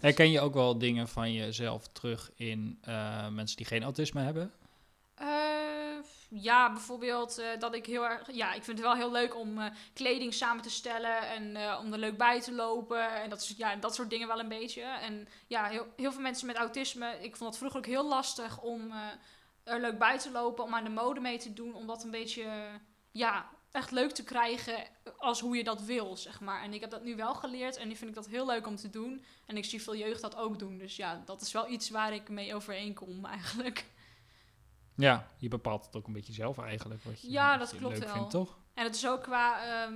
Herken 0.00 0.30
je 0.30 0.40
ook 0.40 0.54
wel 0.54 0.78
dingen 0.78 1.08
van 1.08 1.32
jezelf 1.32 1.88
terug 1.88 2.30
in 2.34 2.78
eh, 2.82 3.28
mensen 3.28 3.56
die 3.56 3.66
geen 3.66 3.82
autisme 3.82 4.20
hebben? 4.22 4.52
Eh, 5.14 5.26
ja, 6.34 6.72
bijvoorbeeld 6.72 7.38
eh, 7.38 7.46
dat 7.58 7.74
ik 7.74 7.86
heel 7.86 8.08
erg. 8.08 8.32
Ja, 8.32 8.52
ik 8.52 8.64
vind 8.64 8.78
het 8.78 8.86
wel 8.86 8.96
heel 8.96 9.10
leuk 9.10 9.36
om 9.36 9.58
eh, 9.58 9.70
kleding 9.92 10.34
samen 10.34 10.62
te 10.62 10.70
stellen 10.70 11.28
en 11.28 11.56
eh, 11.56 11.78
om 11.84 11.92
er 11.92 11.98
leuk 11.98 12.16
bij 12.16 12.40
te 12.40 12.52
lopen. 12.52 13.22
En 13.22 13.30
dat, 13.30 13.40
is, 13.40 13.54
ja, 13.56 13.76
dat 13.76 13.94
soort 13.94 14.10
dingen 14.10 14.28
wel 14.28 14.40
een 14.40 14.48
beetje. 14.48 14.82
En 14.82 15.28
ja, 15.46 15.64
heel, 15.64 15.86
heel 15.96 16.12
veel 16.12 16.20
mensen 16.20 16.46
met 16.46 16.56
autisme. 16.56 17.18
Ik 17.20 17.36
vond 17.36 17.50
het 17.50 17.58
vroeger 17.58 17.78
ook 17.78 17.86
heel 17.86 18.08
lastig 18.08 18.60
om 18.60 18.92
er 19.64 19.80
leuk 19.80 19.98
bij 19.98 20.18
te 20.18 20.30
lopen, 20.30 20.64
om 20.64 20.74
aan 20.74 20.84
de 20.84 20.90
mode 20.90 21.20
mee 21.20 21.38
te 21.38 21.52
doen. 21.52 21.74
Om 21.74 21.86
dat 21.86 22.04
een 22.04 22.10
beetje. 22.10 22.44
ja, 23.10 23.48
echt 23.70 23.90
leuk 23.90 24.10
te 24.10 24.24
krijgen 24.24 24.86
als 25.16 25.40
hoe 25.40 25.56
je 25.56 25.64
dat 25.64 25.82
wil, 25.82 26.16
zeg 26.16 26.40
maar. 26.40 26.62
En 26.62 26.74
ik 26.74 26.80
heb 26.80 26.90
dat 26.90 27.04
nu 27.04 27.16
wel 27.16 27.34
geleerd 27.34 27.76
en 27.76 27.88
nu 27.88 27.96
vind 27.96 28.10
ik 28.10 28.16
dat 28.16 28.26
heel 28.26 28.46
leuk 28.46 28.66
om 28.66 28.76
te 28.76 28.90
doen. 28.90 29.24
En 29.46 29.56
ik 29.56 29.64
zie 29.64 29.82
veel 29.82 29.96
jeugd 29.96 30.20
dat 30.20 30.36
ook 30.36 30.58
doen. 30.58 30.78
Dus 30.78 30.96
ja, 30.96 31.22
dat 31.24 31.40
is 31.40 31.52
wel 31.52 31.68
iets 31.68 31.90
waar 31.90 32.12
ik 32.12 32.28
mee 32.28 32.54
overeenkom 32.54 33.24
eigenlijk. 33.36 33.84
Ja, 34.96 35.28
je 35.36 35.48
bepaalt 35.48 35.84
het 35.84 35.96
ook 35.96 36.06
een 36.06 36.12
beetje 36.12 36.32
zelf 36.32 36.58
eigenlijk. 36.58 37.02
Wat 37.02 37.20
je, 37.20 37.30
Ja, 37.30 37.56
dat 37.56 37.70
je 37.70 37.76
klopt 37.76 37.94
leuk 37.98 38.04
wel. 38.04 38.14
vindt, 38.14 38.30
toch? 38.30 38.58
En 38.74 38.84
het 38.84 38.94
is 38.94 39.08
ook 39.08 39.22
qua 39.22 39.64
ehm, 39.64 39.94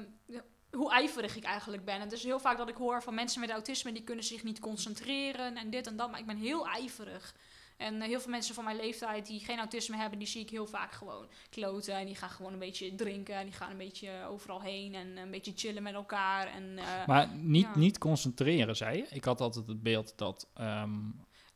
hoe 0.71 0.93
ijverig 0.93 1.37
ik 1.37 1.45
eigenlijk 1.45 1.85
ben. 1.85 2.01
Het 2.01 2.13
is 2.13 2.23
heel 2.25 2.41
vaak 2.41 2.57
dat 2.57 2.69
ik 2.69 2.77
hoor 2.77 3.03
van 3.03 3.15
mensen 3.15 3.41
met 3.41 3.51
autisme 3.51 3.93
die 3.93 4.03
kunnen 4.03 4.25
zich 4.25 4.43
niet 4.43 4.59
concentreren 4.61 5.57
en 5.57 5.71
dit 5.71 5.87
en 5.87 5.97
dat. 5.97 6.11
Maar 6.11 6.21
ik 6.21 6.27
ben 6.27 6.37
heel 6.37 6.69
ijverig. 6.69 7.35
En 7.77 8.03
eh, 8.03 8.09
heel 8.09 8.21
veel 8.21 8.31
mensen 8.31 8.55
van 8.55 8.65
mijn 8.65 8.77
leeftijd 8.77 9.27
die 9.27 9.41
geen 9.45 9.59
autisme 9.59 9.97
hebben, 9.97 10.19
die 10.19 10.29
zie 10.29 10.41
ik 10.41 10.51
heel 10.51 10.67
vaak 10.67 10.93
gewoon 10.93 11.27
kloten. 11.51 11.95
En 11.95 12.07
die 12.07 12.15
gaan 12.15 12.31
gewoon 12.31 12.53
een 12.53 12.59
beetje 12.59 12.95
drinken. 12.95 13.35
En 13.35 13.45
die 13.45 13.55
gaan 13.55 13.71
een 13.71 13.77
beetje 13.77 14.11
overal 14.31 14.61
heen 14.61 14.95
en 14.95 15.17
een 15.17 15.31
beetje 15.31 15.53
chillen 15.57 15.83
met 15.83 15.95
elkaar. 15.95 16.47
En, 16.47 16.79
eh, 16.79 17.07
Maar 17.07 17.29
niet, 17.29 17.65
ja. 17.65 17.79
niet 17.79 17.99
concentreren, 17.99 18.77
zei 18.77 18.97
je? 18.97 19.07
Ik 19.11 19.25
had 19.25 19.41
altijd 19.41 19.67
het 19.67 19.83
beeld 19.83 20.13
dat 20.17 20.49
er 20.55 20.89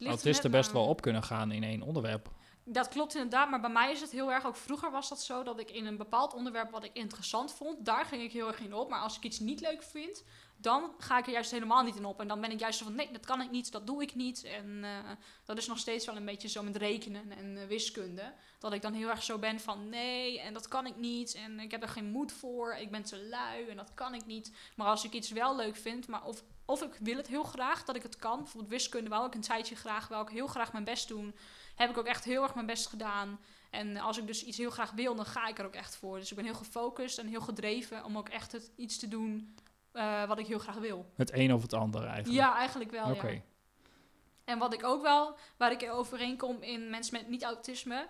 autisten 0.06 0.50
best 0.50 0.72
wel 0.72 0.86
op 0.86 1.00
kunnen 1.00 1.22
gaan 1.22 1.52
in 1.52 1.64
één 1.64 1.82
onderwerp. 1.82 2.30
Dat 2.72 2.88
klopt 2.88 3.14
inderdaad, 3.14 3.50
maar 3.50 3.60
bij 3.60 3.70
mij 3.70 3.92
is 3.92 4.00
het 4.00 4.10
heel 4.10 4.32
erg, 4.32 4.46
ook 4.46 4.56
vroeger 4.56 4.90
was 4.90 5.08
dat 5.08 5.22
zo, 5.22 5.42
dat 5.42 5.58
ik 5.58 5.70
in 5.70 5.86
een 5.86 5.96
bepaald 5.96 6.34
onderwerp 6.34 6.70
wat 6.70 6.84
ik 6.84 6.90
interessant 6.92 7.52
vond, 7.52 7.84
daar 7.84 8.04
ging 8.04 8.22
ik 8.22 8.32
heel 8.32 8.46
erg 8.46 8.60
in 8.60 8.74
op. 8.74 8.88
Maar 8.88 9.00
als 9.00 9.16
ik 9.16 9.24
iets 9.24 9.38
niet 9.38 9.60
leuk 9.60 9.82
vind, 9.82 10.24
dan 10.56 10.94
ga 10.98 11.18
ik 11.18 11.26
er 11.26 11.32
juist 11.32 11.50
helemaal 11.50 11.82
niet 11.82 11.96
in 11.96 12.04
op. 12.04 12.20
En 12.20 12.28
dan 12.28 12.40
ben 12.40 12.50
ik 12.50 12.60
juist 12.60 12.82
van, 12.82 12.94
nee, 12.94 13.12
dat 13.12 13.26
kan 13.26 13.40
ik 13.40 13.50
niet, 13.50 13.72
dat 13.72 13.86
doe 13.86 14.02
ik 14.02 14.14
niet. 14.14 14.44
En 14.44 14.84
eh, 14.84 15.10
dat 15.44 15.58
is 15.58 15.66
nog 15.66 15.78
steeds 15.78 16.06
wel 16.06 16.16
een 16.16 16.24
beetje 16.24 16.48
zo 16.48 16.62
met 16.62 16.76
rekenen 16.76 17.32
en 17.32 17.56
eh, 17.56 17.66
wiskunde. 17.66 18.32
Dat 18.58 18.72
ik 18.72 18.82
dan 18.82 18.92
heel 18.92 19.08
erg 19.08 19.22
zo 19.22 19.38
ben 19.38 19.60
van, 19.60 19.88
nee, 19.88 20.40
en 20.40 20.52
dat 20.52 20.68
kan 20.68 20.86
ik 20.86 20.96
niet. 20.96 21.34
En 21.34 21.60
ik 21.60 21.70
heb 21.70 21.82
er 21.82 21.88
geen 21.88 22.10
moed 22.10 22.32
voor, 22.32 22.74
ik 22.74 22.90
ben 22.90 23.02
te 23.02 23.26
lui 23.28 23.68
en 23.68 23.76
dat 23.76 23.94
kan 23.94 24.14
ik 24.14 24.26
niet. 24.26 24.52
Maar 24.76 24.86
als 24.86 25.04
ik 25.04 25.12
iets 25.12 25.30
wel 25.30 25.56
leuk 25.56 25.76
vind, 25.76 26.08
maar 26.08 26.24
of, 26.24 26.42
of 26.64 26.82
ik 26.82 26.96
wil 27.00 27.16
het 27.16 27.28
heel 27.28 27.44
graag 27.44 27.84
dat 27.84 27.96
ik 27.96 28.02
het 28.02 28.16
kan. 28.16 28.38
Bijvoorbeeld 28.38 28.72
wiskunde 28.72 29.10
wou 29.10 29.26
ik 29.26 29.34
een 29.34 29.40
tijdje 29.40 29.76
graag, 29.76 30.08
wou 30.08 30.22
ik 30.22 30.32
heel 30.32 30.46
graag 30.46 30.72
mijn 30.72 30.84
best 30.84 31.08
doen 31.08 31.34
heb 31.80 31.90
ik 31.90 31.98
ook 31.98 32.06
echt 32.06 32.24
heel 32.24 32.42
erg 32.42 32.54
mijn 32.54 32.66
best 32.66 32.86
gedaan. 32.86 33.40
En 33.70 33.96
als 33.96 34.18
ik 34.18 34.26
dus 34.26 34.44
iets 34.44 34.58
heel 34.58 34.70
graag 34.70 34.90
wil, 34.90 35.14
dan 35.14 35.24
ga 35.24 35.48
ik 35.48 35.58
er 35.58 35.64
ook 35.64 35.74
echt 35.74 35.96
voor. 35.96 36.18
Dus 36.18 36.30
ik 36.30 36.36
ben 36.36 36.44
heel 36.44 36.54
gefocust 36.54 37.18
en 37.18 37.26
heel 37.26 37.40
gedreven 37.40 38.04
om 38.04 38.18
ook 38.18 38.28
echt 38.28 38.52
het, 38.52 38.70
iets 38.76 38.98
te 38.98 39.08
doen 39.08 39.54
eh, 39.92 40.24
wat 40.24 40.38
ik 40.38 40.46
heel 40.46 40.58
graag 40.58 40.76
wil. 40.76 41.10
Het 41.16 41.32
een 41.32 41.54
of 41.54 41.62
het 41.62 41.72
ander 41.72 42.04
eigenlijk. 42.04 42.42
Ja, 42.42 42.56
eigenlijk 42.56 42.90
wel. 42.90 43.10
Oké. 43.10 43.28
Ja. 43.28 43.40
En 44.44 44.58
wat 44.58 44.72
ik 44.72 44.84
ook 44.84 45.02
wel, 45.02 45.36
waar 45.56 45.72
ik 45.72 45.90
overeenkom 45.92 46.62
in 46.62 46.90
mensen 46.90 47.16
met 47.16 47.28
niet-autisme, 47.28 48.06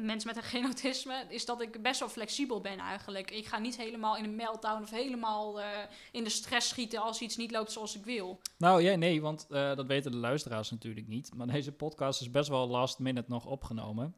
mensen 0.00 0.34
met 0.34 0.44
geen 0.44 0.64
autisme, 0.64 1.24
is 1.28 1.44
dat 1.44 1.60
ik 1.60 1.82
best 1.82 2.00
wel 2.00 2.08
flexibel 2.08 2.60
ben 2.60 2.78
eigenlijk. 2.78 3.30
Ik 3.30 3.46
ga 3.46 3.58
niet 3.58 3.76
helemaal 3.76 4.16
in 4.16 4.24
een 4.24 4.36
meltdown 4.36 4.82
of 4.82 4.90
helemaal 4.90 5.60
eh, 5.60 5.66
in 6.12 6.24
de 6.24 6.30
stress 6.30 6.68
schieten 6.68 7.00
als 7.00 7.20
iets 7.20 7.36
niet 7.36 7.50
loopt 7.50 7.72
zoals 7.72 7.96
ik 7.96 8.04
wil. 8.04 8.40
Nou 8.58 8.82
ja, 8.82 8.96
nee, 8.96 9.20
want 9.20 9.46
eh, 9.50 9.76
dat 9.76 9.86
weten 9.86 10.10
de 10.10 10.16
luisteraars 10.16 10.70
natuurlijk 10.70 11.08
niet. 11.08 11.34
Maar 11.34 11.46
deze 11.46 11.72
podcast 11.72 12.20
is 12.20 12.30
best 12.30 12.48
wel 12.48 12.68
last 12.68 12.98
minute 12.98 13.30
nog 13.30 13.46
opgenomen. 13.46 14.14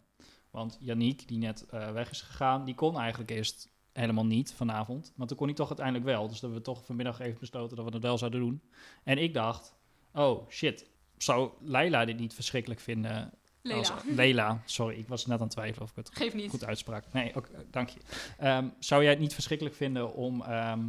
Want 0.50 0.78
Yannick, 0.80 1.28
die 1.28 1.38
net 1.38 1.66
eh, 1.66 1.92
weg 1.92 2.10
is 2.10 2.20
gegaan, 2.20 2.64
die 2.64 2.74
kon 2.74 2.98
eigenlijk 2.98 3.30
eerst 3.30 3.68
helemaal 3.92 4.26
niet 4.26 4.52
vanavond. 4.52 5.12
Maar 5.16 5.26
toen 5.26 5.36
kon 5.36 5.46
hij 5.46 5.56
toch 5.56 5.68
uiteindelijk 5.68 6.06
wel. 6.06 6.28
Dus 6.28 6.40
dat 6.40 6.50
we 6.50 6.60
toch 6.60 6.84
vanmiddag 6.84 7.20
even 7.20 7.40
besloten 7.40 7.76
dat 7.76 7.84
we 7.84 7.92
het 7.92 8.02
wel 8.02 8.18
zouden 8.18 8.40
doen. 8.40 8.62
En 9.04 9.18
ik 9.18 9.34
dacht, 9.34 9.74
oh 10.14 10.48
shit, 10.48 10.90
zou 11.18 11.50
Leila 11.60 12.04
dit 12.04 12.18
niet 12.18 12.34
verschrikkelijk 12.34 12.80
vinden? 12.80 13.32
Lela, 13.62 14.62
sorry, 14.64 14.98
ik 14.98 15.08
was 15.08 15.26
net 15.26 15.38
aan 15.38 15.44
het 15.44 15.52
twijfelen 15.52 15.82
of 15.82 15.90
ik 15.90 15.96
het 15.96 16.10
geef 16.12 16.34
niet. 16.34 16.50
goed 16.50 16.64
uitsprak. 16.64 17.04
Nee, 17.12 17.36
oké, 17.36 17.48
dank 17.70 17.88
je. 17.88 18.00
Ehm, 18.38 18.68
zou 18.78 19.02
jij 19.02 19.10
het 19.10 19.20
niet 19.20 19.34
verschrikkelijk 19.34 19.76
vinden 19.76 20.14
om 20.14 20.42
ehm, 20.42 20.80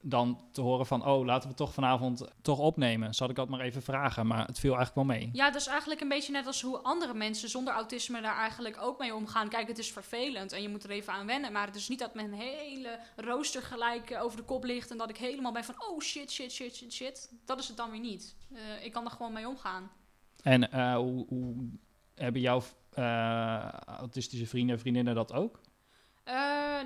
dan 0.00 0.40
te 0.52 0.60
horen 0.60 0.86
van... 0.86 1.06
oh, 1.06 1.24
laten 1.24 1.48
we 1.48 1.54
toch 1.54 1.74
vanavond 1.74 2.24
toch 2.42 2.58
opnemen? 2.58 3.14
Zal 3.14 3.28
ik 3.28 3.36
dat 3.36 3.48
maar 3.48 3.60
even 3.60 3.82
vragen? 3.82 4.26
Maar 4.26 4.46
het 4.46 4.58
viel 4.58 4.76
eigenlijk 4.76 5.08
wel 5.08 5.16
mee. 5.16 5.30
Ja, 5.32 5.50
dat 5.50 5.60
is 5.60 5.66
eigenlijk 5.66 6.00
een 6.00 6.08
beetje 6.08 6.32
net 6.32 6.46
als 6.46 6.62
hoe 6.62 6.78
andere 6.78 7.14
mensen 7.14 7.48
zonder 7.48 7.74
autisme 7.74 8.20
daar 8.20 8.36
eigenlijk 8.36 8.76
ook 8.80 8.98
mee 8.98 9.14
omgaan. 9.14 9.48
Kijk, 9.48 9.68
het 9.68 9.78
is 9.78 9.92
vervelend 9.92 10.52
en 10.52 10.62
je 10.62 10.68
moet 10.68 10.84
er 10.84 10.90
even 10.90 11.12
aan 11.12 11.26
wennen. 11.26 11.52
Maar 11.52 11.66
het 11.66 11.76
is 11.76 11.88
niet 11.88 11.98
dat 11.98 12.14
mijn 12.14 12.32
hele 12.32 12.98
rooster 13.16 13.62
gelijk 13.62 14.10
eh, 14.10 14.22
over 14.22 14.36
de 14.36 14.44
kop 14.44 14.64
ligt 14.64 14.90
en 14.90 14.98
dat 14.98 15.10
ik 15.10 15.16
helemaal 15.16 15.52
ben 15.52 15.64
van 15.64 15.82
oh 15.88 16.00
shit, 16.00 16.30
shit, 16.30 16.52
shit, 16.52 16.76
shit, 16.76 16.92
shit. 16.92 17.32
Dat 17.44 17.58
is 17.58 17.68
het 17.68 17.76
dan 17.76 17.90
weer 17.90 18.00
niet. 18.00 18.36
Eh, 18.52 18.84
ik 18.84 18.92
kan 18.92 19.04
er 19.04 19.10
gewoon 19.10 19.32
mee 19.32 19.48
omgaan. 19.48 19.90
En 20.42 20.72
eh, 20.72 20.94
hoe, 20.94 21.26
hoe 21.28 21.54
hebben 22.20 22.40
jouw 22.40 22.62
eh, 22.90 23.70
autistische 23.86 24.46
vrienden 24.46 24.74
en 24.74 24.80
vriendinnen 24.80 25.14
dat 25.14 25.32
ook? 25.32 25.60
Eh, 26.24 26.36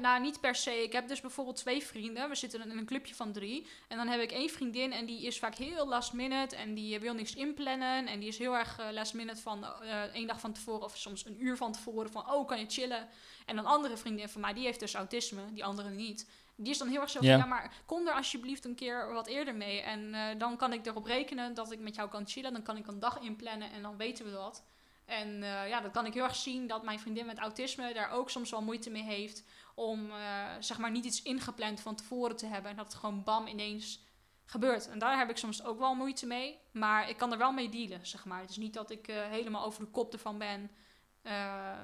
nou, 0.00 0.20
niet 0.20 0.40
per 0.40 0.54
se. 0.54 0.82
Ik 0.82 0.92
heb 0.92 1.08
dus 1.08 1.20
bijvoorbeeld 1.20 1.56
twee 1.56 1.82
vrienden. 1.82 2.28
We 2.28 2.34
zitten 2.34 2.70
in 2.70 2.78
een 2.78 2.86
clubje 2.86 3.14
van 3.14 3.32
drie. 3.32 3.66
En 3.88 3.96
dan 3.96 4.06
heb 4.06 4.20
ik 4.20 4.32
één 4.32 4.50
vriendin 4.50 4.92
en 4.92 5.06
die 5.06 5.26
is 5.26 5.38
vaak 5.38 5.54
heel 5.54 5.88
last 5.88 6.12
minute. 6.12 6.56
En 6.56 6.74
die 6.74 7.00
wil 7.00 7.14
niks 7.14 7.34
inplannen. 7.34 8.06
En 8.06 8.18
die 8.20 8.28
is 8.28 8.38
heel 8.38 8.56
erg 8.56 8.78
eh, 8.78 8.86
last 8.92 9.14
minute 9.14 9.40
van 9.40 9.66
één 10.12 10.26
dag 10.26 10.40
van 10.40 10.52
tevoren 10.52 10.82
of 10.82 10.96
soms 10.96 11.26
een 11.26 11.44
uur 11.44 11.56
van 11.56 11.72
tevoren. 11.72 12.10
Van, 12.10 12.32
oh, 12.32 12.46
kan 12.46 12.58
je 12.58 12.66
chillen? 12.68 13.08
En 13.46 13.58
een 13.58 13.66
andere 13.66 13.96
vriendin 13.96 14.28
van 14.28 14.40
mij, 14.40 14.52
die 14.52 14.64
heeft 14.64 14.80
dus 14.80 14.94
autisme. 14.94 15.52
Die 15.52 15.64
andere 15.64 15.90
niet. 15.90 16.30
Die 16.56 16.70
is 16.70 16.78
dan 16.78 16.88
heel 16.88 17.00
erg 17.00 17.10
zo 17.10 17.18
van, 17.18 17.28
Ja. 17.28 17.36
ja, 17.36 17.44
maar 17.46 17.74
kom 17.86 18.06
er 18.06 18.14
alsjeblieft 18.14 18.64
een 18.64 18.74
keer 18.74 19.12
wat 19.12 19.26
eerder 19.26 19.54
mee. 19.54 19.80
En 19.80 20.38
dan 20.38 20.56
kan 20.56 20.72
ik 20.72 20.86
erop 20.86 21.04
rekenen 21.04 21.54
dat 21.54 21.72
ik 21.72 21.78
met 21.80 21.94
jou 21.94 22.08
kan 22.08 22.28
chillen. 22.28 22.52
Dan 22.52 22.62
kan 22.62 22.76
ik 22.76 22.86
een 22.86 22.98
dag 22.98 23.20
inplannen 23.20 23.70
en 23.70 23.82
dan 23.82 23.96
weten 23.96 24.24
we 24.24 24.30
dat. 24.30 24.64
En 25.04 25.42
eh, 25.42 25.68
ja, 25.68 25.80
dan 25.80 25.90
kan 25.90 26.06
ik 26.06 26.14
heel 26.14 26.24
erg 26.24 26.36
zien 26.36 26.66
dat 26.66 26.82
mijn 26.82 27.00
vriendin 27.00 27.26
met 27.26 27.38
autisme 27.38 27.94
daar 27.94 28.10
ook 28.10 28.30
soms 28.30 28.50
wel 28.50 28.62
moeite 28.62 28.90
mee 28.90 29.02
heeft. 29.02 29.44
Om 29.74 30.10
eh, 30.10 30.16
zeg 30.60 30.78
maar 30.78 30.90
niet 30.90 31.04
iets 31.04 31.22
ingepland 31.22 31.80
van 31.80 31.94
tevoren 31.94 32.36
te 32.36 32.46
hebben. 32.46 32.70
En 32.70 32.76
dat 32.76 32.86
het 32.86 32.94
gewoon 32.94 33.22
bam 33.22 33.46
ineens 33.46 34.02
gebeurt. 34.44 34.88
En 34.88 34.98
daar 34.98 35.18
heb 35.18 35.30
ik 35.30 35.36
soms 35.36 35.64
ook 35.64 35.78
wel 35.78 35.94
moeite 35.94 36.26
mee. 36.26 36.58
Maar 36.70 37.08
ik 37.08 37.16
kan 37.16 37.32
er 37.32 37.38
wel 37.38 37.52
mee 37.52 37.68
dealen, 37.68 38.06
zeg 38.06 38.24
maar. 38.24 38.40
Het 38.40 38.50
is 38.50 38.56
niet 38.56 38.74
dat 38.74 38.90
ik 38.90 39.08
eh, 39.08 39.16
helemaal 39.22 39.64
over 39.64 39.84
de 39.84 39.90
kop 39.90 40.12
ervan 40.12 40.38
ben. 40.38 40.70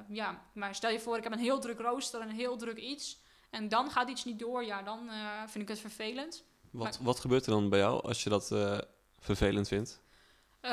Ja, 0.09 0.43
maar 0.53 0.75
stel 0.75 0.91
je 0.91 1.01
voor, 1.01 1.17
ik 1.17 1.23
heb 1.23 1.33
een 1.33 1.39
heel 1.39 1.61
druk 1.61 1.79
rooster 1.79 2.21
en 2.21 2.29
een 2.29 2.35
heel 2.35 2.57
druk 2.57 2.77
iets. 2.77 3.21
En 3.51 3.69
dan 3.69 3.91
gaat 3.91 4.09
iets 4.09 4.25
niet 4.25 4.39
door. 4.39 4.65
Ja, 4.65 4.83
dan 4.83 5.11
vind 5.47 5.63
ik 5.63 5.69
het 5.69 5.79
vervelend. 5.79 6.45
Wat, 6.71 6.99
wat 6.99 7.21
gebeurt 7.21 7.47
er 7.47 7.53
dan 7.53 7.69
bij 7.69 7.79
jou 7.79 8.03
als 8.03 8.23
je 8.23 8.31
dat 8.31 8.47
vervelend 9.19 9.69
vindt? 9.69 10.01
Eh, 10.61 10.71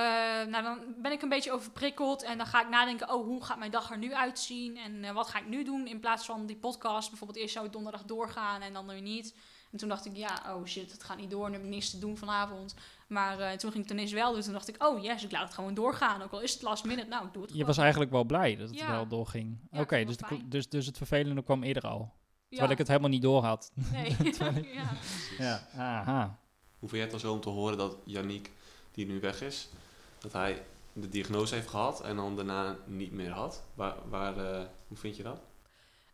nou, 0.47 0.63
dan 0.63 0.79
ben 1.01 1.11
ik 1.11 1.21
een 1.21 1.29
beetje 1.29 1.51
overprikkeld 1.51 2.23
en 2.23 2.37
dan 2.37 2.47
ga 2.47 2.61
ik 2.61 2.69
nadenken, 2.69 3.13
oh, 3.13 3.25
hoe 3.25 3.43
gaat 3.43 3.57
mijn 3.57 3.71
dag 3.71 3.91
er 3.91 3.97
nu 3.97 4.13
uitzien 4.15 4.77
en 4.77 5.03
eh, 5.03 5.11
wat 5.13 5.27
ga 5.27 5.39
ik 5.39 5.47
nu 5.47 5.63
doen 5.63 5.87
in 5.87 5.99
plaats 5.99 6.25
van 6.25 6.45
die 6.45 6.55
podcast. 6.55 7.09
Bijvoorbeeld 7.09 7.39
eerst 7.39 7.53
zou 7.53 7.65
ik 7.65 7.71
donderdag 7.71 8.03
doorgaan 8.03 8.61
en 8.61 8.73
dan 8.73 8.87
weer 8.87 9.01
niet. 9.01 9.35
En 9.71 9.77
toen 9.77 9.89
dacht 9.89 10.05
ik, 10.05 10.15
ja, 10.15 10.41
oh 10.55 10.65
shit, 10.65 10.91
het 10.91 11.03
gaat 11.03 11.17
niet 11.17 11.29
door, 11.29 11.47
nu 11.49 11.53
heb 11.55 11.63
ik 11.63 11.69
niks 11.69 11.89
te 11.89 11.99
doen 11.99 12.17
vanavond. 12.17 12.75
Maar 13.07 13.39
eh, 13.39 13.51
toen 13.57 13.71
ging 13.71 13.83
het 13.83 13.93
ineens 13.93 14.11
wel, 14.11 14.33
dus 14.33 14.43
toen 14.43 14.53
dacht 14.53 14.67
ik, 14.67 14.83
oh 14.83 15.03
yes, 15.03 15.23
ik 15.23 15.31
laat 15.31 15.43
het 15.43 15.53
gewoon 15.53 15.73
doorgaan. 15.73 16.21
Ook 16.21 16.31
al 16.31 16.41
is 16.41 16.53
het 16.53 16.61
last 16.61 16.83
minute, 16.85 17.07
nou, 17.07 17.25
ik 17.27 17.33
doe 17.33 17.41
het 17.41 17.51
Je 17.51 17.57
gewoon. 17.57 17.67
was 17.75 17.77
eigenlijk 17.83 18.11
wel 18.11 18.23
blij 18.23 18.55
dat 18.55 18.69
het 18.69 18.77
Ja. 18.79 18.91
wel 18.91 19.07
doorging. 19.07 19.59
Ja, 19.71 19.79
Oké, 19.81 19.95
ik 19.97 20.07
dus, 20.07 20.17
dus, 20.45 20.69
dus 20.69 20.85
het 20.85 20.97
vervelende 20.97 21.43
kwam 21.43 21.63
eerder 21.63 21.83
al. 21.87 21.99
Ja. 21.99 22.47
Terwijl 22.49 22.71
ik 22.71 22.77
het 22.77 22.87
helemaal 22.87 23.09
niet 23.09 23.21
door 23.21 23.43
had. 23.43 23.71
Nee, 23.91 24.05
ik- 24.19 24.35
ja. 24.79 24.89
Ja, 25.37 25.67
aha. 25.77 26.39
Hoe 26.79 26.89
vind 26.89 26.91
jij 26.91 27.01
het 27.01 27.11
dan 27.11 27.19
zo 27.19 27.33
om 27.33 27.41
te 27.41 27.49
horen 27.49 27.77
dat 27.77 27.97
Yannick, 28.05 28.51
die 28.97 29.05
nu 29.05 29.19
weg 29.19 29.41
is, 29.41 29.69
dat 30.19 30.33
hij 30.33 30.63
de 30.93 31.09
diagnose 31.09 31.55
heeft 31.55 31.67
gehad 31.67 32.01
en 32.01 32.15
dan 32.15 32.35
daarna 32.35 32.77
niet 32.85 33.11
meer 33.11 33.31
had? 33.31 33.63
Waar, 33.73 34.09
waar, 34.09 34.37
eh, 34.37 34.65
hoe 34.87 34.97
vind 34.97 35.15
je 35.15 35.23
dat? 35.23 35.41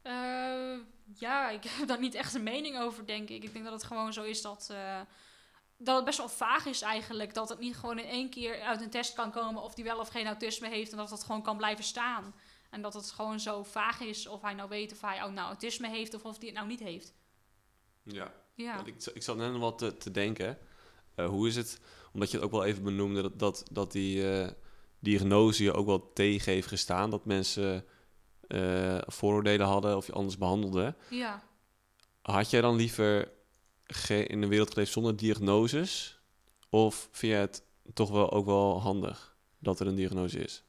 Eh, 0.01 0.77
ja, 1.13 1.49
ik 1.57 1.63
heb 1.63 1.88
daar 1.88 1.99
niet 1.99 2.15
echt 2.15 2.34
een 2.34 2.43
mening 2.43 2.79
over, 2.79 3.05
denk 3.05 3.29
ik. 3.29 3.43
Ik 3.43 3.53
denk 3.53 3.65
dat 3.65 3.73
het 3.73 3.84
gewoon 3.84 4.13
zo 4.13 4.23
is 4.23 4.41
dat, 4.41 4.67
eh, 4.71 4.99
dat 5.77 5.95
het 5.95 6.05
best 6.05 6.17
wel 6.17 6.29
vaag 6.29 6.65
is 6.65 6.81
eigenlijk. 6.81 7.34
Dat 7.34 7.49
het 7.49 7.59
niet 7.59 7.75
gewoon 7.75 7.99
in 7.99 8.07
één 8.07 8.29
keer 8.29 8.61
uit 8.61 8.81
een 8.81 8.89
test 8.89 9.13
kan 9.13 9.31
komen 9.31 9.61
of 9.61 9.73
die 9.73 9.84
wel 9.84 9.99
of 9.99 10.09
geen 10.09 10.25
autisme 10.25 10.69
heeft. 10.69 10.91
En 10.91 10.97
dat 10.97 11.09
het 11.09 11.23
gewoon 11.23 11.43
kan 11.43 11.57
blijven 11.57 11.84
staan. 11.84 12.36
En 12.69 12.81
dat 12.81 12.93
het 12.93 13.11
gewoon 13.11 13.39
zo 13.39 13.63
vaag 13.63 13.99
is 13.99 14.27
of 14.27 14.41
hij 14.41 14.53
nou 14.53 14.69
weet 14.69 14.91
of 14.91 15.01
hij 15.01 15.17
nou 15.17 15.38
autisme 15.38 15.89
heeft 15.89 16.13
of 16.13 16.23
of 16.23 16.38
hij 16.38 16.47
het 16.47 16.55
nou 16.55 16.67
niet 16.67 16.79
heeft. 16.79 17.13
Ja. 18.03 18.34
Ja, 18.55 18.75
Want 18.75 18.88
Ik, 18.88 19.05
ik 19.13 19.23
zat 19.23 19.38
net 19.38 19.51
nog 19.51 19.61
wat 19.61 19.77
te, 19.77 19.97
te 19.97 20.11
denken. 20.11 20.57
Eh, 21.16 21.28
hoe 21.28 21.47
is 21.47 21.55
het, 21.55 21.80
omdat 22.14 22.32
je 22.32 22.38
het 22.38 22.45
ook 22.45 22.51
wel 22.51 22.66
even 22.66 22.84
benoemde, 22.84 23.22
dat, 23.22 23.39
dat, 23.39 23.66
dat 23.72 23.91
die 23.91 24.32
eh, 24.32 24.49
diagnose 24.99 25.64
je 25.64 25.74
ook 25.74 25.86
wel 25.86 26.14
tegen 26.14 26.53
heeft 26.53 26.68
gestaan, 26.68 27.09
dat 27.09 27.26
mensen 27.26 27.86
eh, 28.47 28.97
vooroordelen 29.05 29.68
hadden 29.68 29.97
of 29.97 30.05
je 30.05 30.14
anders 30.14 30.38
behandelden. 30.38 30.95
Ja. 31.09 31.43
Had 32.22 32.49
jij 32.49 32.61
dan 32.61 32.76
liever 32.76 33.32
in 34.07 34.41
een 34.41 34.49
wereld 34.49 34.74
geleefd 34.74 34.91
zonder 34.91 35.16
diagnoses? 35.16 36.20
Of 36.70 37.09
vind 37.11 37.32
je 37.34 37.38
het 37.38 37.64
toch 37.93 38.09
wel 38.09 38.32
ook 38.32 38.45
wel 38.45 38.82
handig 38.82 39.36
dat 39.59 39.80
er 39.80 39.88
een 39.88 39.95
diagnose 39.95 40.39
is? 40.39 40.64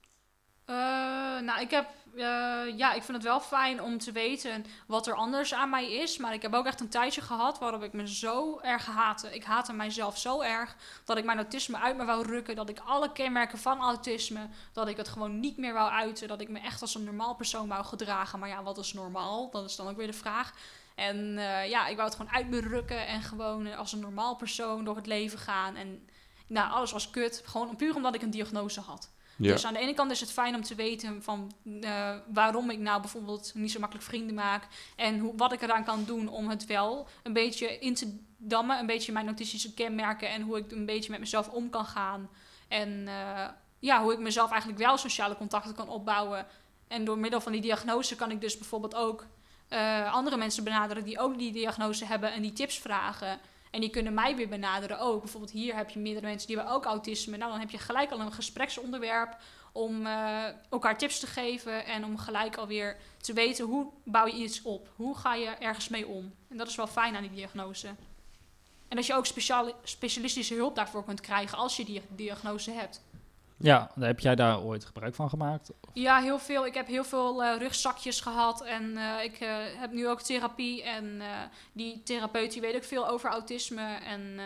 Nou, 1.45 1.61
ik 1.61 1.71
heb, 1.71 1.87
eh, 2.17 2.79
ja, 2.79 2.93
ik 2.93 3.03
vind 3.03 3.17
het 3.17 3.23
wel 3.23 3.41
fijn 3.41 3.83
om 3.83 3.99
te 3.99 4.13
weten 4.13 4.67
wat 4.87 5.07
er 5.07 5.15
anders 5.15 5.55
aan 5.55 5.71
mij 5.71 5.93
is. 5.93 6.19
Maar 6.19 6.33
ik 6.33 6.43
heb 6.43 6.55
ook 6.55 6.67
echt 6.67 6.81
een 6.81 6.89
tijdje 6.89 7.21
gehad 7.21 7.59
waarop 7.59 7.83
ik 7.83 7.93
me 7.93 8.09
zo 8.09 8.59
erg 8.61 8.87
haatte. 8.87 9.35
Ik 9.35 9.45
haatte 9.45 9.73
mijzelf 9.73 10.19
zo 10.19 10.41
erg 10.41 10.77
dat 11.05 11.17
ik 11.17 11.25
mijn 11.25 11.39
autisme 11.39 11.79
uit 11.79 11.97
me 11.97 12.05
wou 12.05 12.27
rukken. 12.27 12.57
Dat 12.57 12.69
ik 12.69 12.79
alle 12.85 13.13
kenmerken 13.13 13.59
van 13.59 13.81
autisme, 13.81 14.49
dat 14.73 14.89
ik 14.89 14.97
het 14.97 15.09
gewoon 15.09 15.41
niet 15.41 15.57
meer 15.57 15.73
wou 15.73 15.91
uiten. 15.91 16.29
Dat 16.29 16.41
ik 16.41 16.49
me 16.49 16.59
echt 16.59 16.81
als 16.81 16.95
een 16.95 17.05
normaal 17.05 17.35
persoon 17.35 17.69
wou 17.69 17.85
gedragen. 17.85 18.39
Maar 18.39 18.49
ja, 18.49 18.63
wat 18.63 18.79
is 18.79 18.93
normaal? 18.93 19.51
Dat 19.51 19.65
is 19.65 19.77
dan 19.77 19.89
ook 19.89 19.97
weer 19.97 20.07
de 20.07 20.13
vraag. 20.13 20.53
En 20.95 21.39
eh, 21.39 21.69
ja, 21.69 21.87
ik 21.87 21.97
wou 21.97 22.09
het 22.09 22.17
gewoon 22.17 22.33
uit 22.33 22.49
me 22.49 22.61
rukken 22.61 23.07
en 23.07 23.23
gewoon 23.23 23.75
als 23.75 23.93
een 23.93 24.01
normaal 24.01 24.37
persoon 24.37 24.85
door 24.85 24.97
het 24.97 25.07
leven 25.07 25.39
gaan. 25.39 25.77
En 25.77 26.09
nou, 26.47 26.71
alles 26.71 26.93
was 26.93 27.11
kut. 27.11 27.43
Gewoon 27.45 27.77
puur 27.77 27.95
omdat 27.95 28.15
ik 28.15 28.23
een 28.23 28.31
diagnose 28.31 28.81
had. 28.81 29.11
Ja. 29.37 29.53
Dus 29.53 29.67
aan 29.67 29.73
de 29.73 29.79
ene 29.79 29.95
kant 29.95 30.11
is 30.11 30.21
het 30.21 30.33
fijn 30.33 30.55
om 30.55 30.63
te 30.63 30.75
weten 30.75 31.23
van 31.23 31.53
eh, 31.81 32.17
waarom 32.33 32.71
ik 32.71 32.79
nou 32.79 33.01
bijvoorbeeld 33.01 33.53
niet 33.55 33.73
zo 33.73 33.81
makkelijk 33.81 34.07
vrienden 34.07 34.35
maak. 34.35 34.67
En 34.97 35.19
hoe, 35.19 35.33
wat 35.37 35.53
ik 35.53 35.63
eraan 35.63 35.85
kan 35.85 36.05
doen 36.05 36.29
om 36.29 36.49
het 36.49 36.67
wel 36.67 37.09
een 37.23 37.33
beetje 37.33 37.79
in 37.79 37.95
te 37.95 38.19
dammen. 38.37 38.79
Een 38.79 38.87
beetje 38.87 39.13
mijn 39.13 39.27
autistische 39.27 39.75
kenmerken 39.75 40.29
en 40.29 40.43
hoe 40.43 40.59
ik 40.59 40.73
een 40.73 40.87
beetje 40.87 41.11
met 41.11 41.21
mezelf 41.21 41.49
om 41.49 41.71
kan 41.71 41.85
gaan. 41.85 42.31
En 42.69 43.09
eh, 43.09 43.49
ja, 43.79 44.03
hoe 44.03 44.13
ik 44.13 44.19
mezelf 44.19 44.51
eigenlijk 44.51 44.81
wel 44.81 44.97
sociale 44.97 45.37
contacten 45.37 45.75
kan 45.75 45.89
opbouwen. 45.89 46.47
En 46.89 47.05
door 47.05 47.19
middel 47.19 47.41
van 47.41 47.53
die 47.53 47.61
diagnose 47.61 48.17
kan 48.17 48.31
ik 48.31 48.41
dus 48.41 48.59
bijvoorbeeld 48.59 48.95
ook 48.95 49.27
eh, 49.69 50.15
andere 50.15 50.37
mensen 50.37 50.65
benaderen 50.65 51.05
die 51.05 51.19
ook 51.19 51.39
die 51.39 51.53
diagnose 51.53 52.05
hebben 52.05 52.33
en 52.33 52.43
die 52.43 52.53
tips 52.53 52.79
vragen. 52.79 53.39
En 53.75 53.81
die 53.81 53.91
kunnen 53.91 54.15
mij 54.15 54.37
weer 54.37 54.49
benaderen 54.49 54.99
ook. 54.99 55.21
Bijvoorbeeld 55.21 55.53
hier 55.53 55.77
heb 55.77 55.91
je 55.91 55.99
meerdere 55.99 56.27
mensen 56.27 56.49
die 56.49 56.57
hebben 56.57 56.75
ook 56.75 56.85
autisme. 56.85 57.37
Nou, 57.37 57.51
dan 57.51 57.61
heb 57.61 57.71
je 57.71 57.79
gelijk 57.79 58.11
al 58.11 58.21
een 58.21 58.33
gespreksonderwerp 58.33 59.37
om 59.73 60.07
eh, 60.07 60.45
elkaar 60.71 60.99
tips 60.99 61.21
te 61.21 61.27
geven 61.27 61.87
en 61.87 62.05
om 62.05 62.19
gelijk 62.19 62.57
alweer 62.57 62.97
te 63.21 63.33
weten 63.33 63.65
hoe 63.65 63.87
bouw 64.05 64.27
je 64.27 64.33
iets 64.33 64.63
op. 64.63 64.89
Hoe 64.97 65.17
ga 65.17 65.35
je 65.35 65.47
ergens 65.47 65.89
mee 65.89 66.07
om? 66.07 66.35
En 66.49 66.57
dat 66.57 66.69
is 66.69 66.77
wel 66.77 66.87
fijn 66.87 67.17
aan 67.17 67.23
die 67.23 67.31
diagnose. 67.31 67.89
En 68.89 68.97
dat 68.97 69.07
je 69.07 69.15
ook 69.15 69.27
speciale, 69.27 69.75
specialistische 69.85 70.55
hulp 70.55 70.75
daarvoor 70.75 71.05
kunt 71.05 71.21
krijgen 71.21 71.59
als 71.59 71.77
je 71.77 71.85
die 71.85 72.03
diagnose 72.09 72.71
hebt. 72.71 73.03
Ja, 73.65 73.91
heb 74.01 74.21
jij 74.21 74.35
daar 74.35 74.61
ooit 74.61 74.85
gebruik 74.85 75.15
van 75.15 75.29
gemaakt? 75.29 75.71
Ja, 75.93 76.21
heel 76.21 76.39
veel. 76.39 76.67
Ik 76.67 76.75
heb 76.75 76.87
heel 76.87 77.05
veel 77.05 77.45
eh, 77.45 77.59
rugzakjes 77.59 78.21
gehad 78.21 78.63
en 78.63 78.97
eh, 78.97 79.25
ik 79.25 79.41
eh, 79.41 79.57
heb 79.77 79.93
nu 79.93 80.09
ook 80.09 80.21
therapie. 80.21 80.83
En 80.83 81.23
die 81.73 82.03
therapeut 82.03 82.53
die 82.53 82.61
weet 82.61 82.77
ook 82.77 82.85
veel 82.85 83.09
over 83.09 83.31
autisme. 83.31 83.95
En 83.95 84.41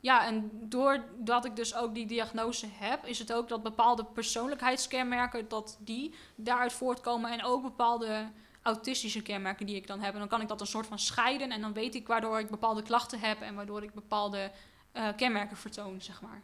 ja, 0.00 0.26
en 0.26 0.50
doordat 0.52 1.44
ik 1.44 1.56
dus 1.56 1.74
ook 1.74 1.94
die 1.94 2.06
diagnose 2.06 2.66
heb, 2.72 3.04
is 3.04 3.18
het 3.18 3.32
ook 3.32 3.48
dat 3.48 3.62
bepaalde 3.62 4.04
persoonlijkheidskenmerken, 4.04 5.48
dat 5.48 5.78
die 5.80 6.14
daaruit 6.34 6.72
voortkomen. 6.72 7.30
En 7.30 7.44
ook 7.44 7.62
bepaalde 7.62 8.30
autistische 8.62 9.22
kenmerken 9.22 9.66
die 9.66 9.76
ik 9.76 9.86
dan 9.86 10.00
heb. 10.00 10.12
En 10.12 10.18
dan 10.18 10.28
kan 10.28 10.40
ik 10.40 10.48
dat 10.48 10.60
een 10.60 10.66
soort 10.66 10.86
van 10.86 10.98
scheiden 10.98 11.50
en 11.50 11.60
dan 11.60 11.72
weet 11.72 11.94
ik 11.94 12.06
waardoor 12.06 12.38
ik 12.38 12.50
bepaalde 12.50 12.82
klachten 12.82 13.20
heb 13.20 13.40
en 13.40 13.54
waardoor 13.54 13.82
ik 13.82 13.94
bepaalde 13.94 14.50
kenmerken 15.16 15.56
vertoon, 15.56 16.00
zeg 16.00 16.22
maar. 16.22 16.42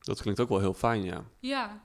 Dat 0.00 0.20
klinkt 0.20 0.40
ook 0.40 0.48
wel 0.48 0.58
heel 0.58 0.74
fijn, 0.74 1.04
ja. 1.04 1.24
Ja, 1.38 1.80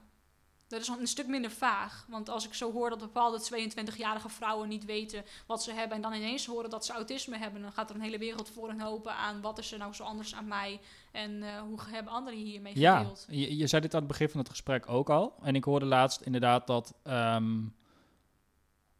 dat 0.68 0.82
is 0.82 0.88
een 0.88 1.07
stuk 1.07 1.28
minder 1.28 1.51
vaag. 1.51 2.05
Want 2.09 2.30
als 2.30 2.45
ik 2.45 2.53
zo 2.53 2.72
hoor 2.72 2.89
dat 2.89 2.99
bepaalde 2.99 3.41
22-jarige 3.41 4.30
vrouwen 4.30 4.70
niet 4.70 4.86
weten 4.86 5.24
wat 5.47 5.63
ze 5.63 5.72
hebben... 5.72 5.95
en 5.95 6.01
dan 6.01 6.13
ineens 6.13 6.45
horen 6.45 6.70
dat 6.70 6.86
ze 6.86 6.93
autisme 6.93 7.38
hebben... 7.38 7.61
dan 7.61 7.72
gaat 7.72 7.89
er 7.89 7.95
een 7.95 8.01
hele 8.01 8.18
wereld 8.18 8.49
voor 8.49 8.68
hun 8.68 8.84
open 8.84 9.16
aan... 9.16 9.41
wat 9.41 9.57
is 9.57 9.72
er 9.72 9.78
nou 9.78 9.93
zo 9.93 10.03
anders 10.03 10.36
aan 10.36 10.47
mij... 10.47 10.80
en 11.11 11.43
eh, 11.43 11.61
hoe 11.61 11.80
hebben 11.88 12.13
anderen 12.13 12.39
hiermee 12.39 12.80
Ja, 12.80 12.97
gedeeld. 12.97 13.26
je, 13.30 13.57
je 13.57 13.68
zei 13.68 13.82
dit 13.82 13.93
aan 13.93 13.99
het 13.99 14.09
begin 14.09 14.30
van 14.30 14.39
het 14.39 14.49
gesprek 14.49 14.89
ook 14.89 15.09
al. 15.09 15.36
En 15.41 15.55
ik 15.55 15.63
hoorde 15.63 15.86
laatst 15.86 16.22
inderdaad 16.22 16.68
dat 16.68 16.93
ehm, 17.03 17.57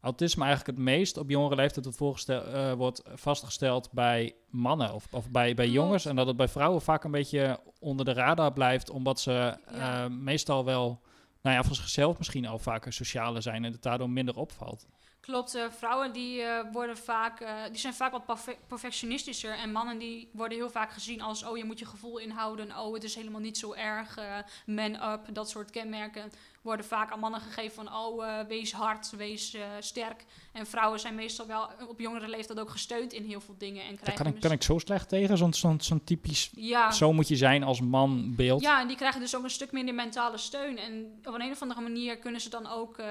autisme 0.06 0.46
eigenlijk 0.46 0.78
het 0.78 0.86
meest 0.88 1.18
op 1.18 1.30
jongere 1.30 1.56
leeftijd 1.56 1.98
wordt, 1.98 2.30
eh, 2.30 2.74
wordt 2.74 3.02
vastgesteld 3.14 3.92
bij 3.92 4.36
mannen 4.50 4.94
of, 4.94 5.08
of 5.12 5.30
bij, 5.30 5.54
bij 5.54 5.66
Klopt. 5.66 5.72
jongens. 5.72 6.06
En 6.06 6.16
dat 6.16 6.28
het 6.28 6.38
bij 6.38 6.48
vrouwen 6.48 6.82
vaak 6.82 7.04
een 7.04 7.12
beetje 7.12 7.60
onder 7.80 8.06
de 8.06 8.14
radar 8.14 8.54
blijft, 8.54 8.90
omdat 8.90 9.20
ze 9.20 9.32
Ja. 9.32 9.58
eh, 10.04 10.10
meestal 10.10 10.66
wel, 10.66 11.02
nou 11.42 11.56
ja, 11.56 11.64
van 11.64 11.76
zichzelf 11.76 12.18
misschien 12.18 12.46
al 12.48 12.60
vaker 12.60 12.94
socialer 12.94 13.42
zijn 13.42 13.66
en 13.66 13.72
het 13.72 13.82
daardoor 13.82 14.10
minder 14.10 14.36
opvalt. 14.38 14.86
Klopt, 15.20 15.56
eh, 15.56 15.64
vrouwen 15.70 16.14
die, 16.14 16.44
worden 16.72 16.98
vaak, 16.98 17.46
die 17.72 17.80
zijn 17.80 17.94
vaak 17.94 18.12
wat 18.12 18.26
perfe- 18.26 18.58
perfectionistischer. 18.68 19.58
En 19.58 19.72
mannen 19.72 19.98
die 19.98 20.30
worden 20.34 20.58
heel 20.58 20.70
vaak 20.70 20.92
gezien 20.92 21.22
als... 21.22 21.44
oh, 21.44 21.58
je 21.58 21.66
moet 21.66 21.80
je 21.80 21.86
gevoel 21.86 22.18
inhouden. 22.18 22.78
Oh, 22.78 22.94
het 22.94 23.04
is 23.04 23.16
helemaal 23.16 23.42
niet 23.42 23.58
zo 23.58 23.74
erg. 23.74 24.18
man 24.66 24.96
up, 25.12 25.20
dat 25.34 25.50
soort 25.50 25.72
kenmerken 25.72 26.32
worden 26.66 26.86
vaak 26.86 27.12
aan 27.12 27.20
mannen 27.20 27.42
gegeven 27.42 27.76
van... 27.76 27.96
oh, 27.96 28.28
eh, 28.28 28.48
wees 28.48 28.72
hard, 28.74 29.10
wees 29.10 29.54
eh, 29.54 29.62
sterk. 29.80 30.26
En 30.52 30.66
vrouwen 30.66 31.00
zijn 31.00 31.16
meestal 31.16 31.48
wel 31.48 31.70
op 31.88 32.00
jongere 32.00 32.28
leeftijd 32.28 32.60
ook 32.60 32.70
gesteund 32.70 33.14
in 33.14 33.24
heel 33.26 33.42
veel 33.42 33.56
dingen. 33.58 33.82
En 33.82 33.90
Daar 33.90 33.98
krijgen 33.98 34.16
kan 34.24 34.26
ik, 34.26 34.34
dus- 34.34 34.42
kan 34.42 34.52
ik 34.52 34.64
zo 34.64 34.78
slecht 34.80 35.10
tegen, 35.10 35.38
zo'n 35.38 35.54
zo'n 35.54 35.82
zo'n 35.82 36.04
typisch... 36.04 36.50
Ja, 36.56 36.92
Zo 36.92 37.14
moet 37.14 37.28
je 37.28 37.36
zijn 37.36 37.64
als 37.64 37.82
man 37.82 38.36
beeld. 38.36 38.62
ja, 38.62 38.82
en 38.82 38.88
die 38.88 38.98
krijgen 38.98 39.22
dus 39.22 39.36
ook 39.36 39.44
een 39.44 39.50
stuk 39.50 39.72
minder 39.72 39.94
mentale 39.96 40.38
steun. 40.38 40.78
En 40.78 41.20
op 41.24 41.34
een, 41.34 41.42
een 41.42 41.52
of 41.52 41.62
andere 41.62 41.82
manier 41.82 42.18
kunnen 42.18 42.42
ze 42.42 42.50
dan 42.50 42.68
ook, 42.68 42.98
eh, 42.98 43.08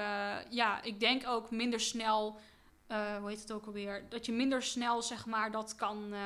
ja, 0.49 0.83
ik 0.83 0.99
denk 0.99 1.27
ook 1.27 1.51
minder 1.51 1.79
snel, 1.79 2.39
eh, 2.87 3.17
hoe 3.17 3.29
heet 3.29 3.41
het 3.41 3.51
ook 3.51 3.65
alweer, 3.65 4.05
dat 4.09 4.25
je 4.25 4.31
minder 4.31 4.63
snel, 4.63 5.01
zeg 5.01 5.25
maar, 5.25 5.51
dat 5.51 5.75
kan 5.75 6.13
eh, 6.13 6.19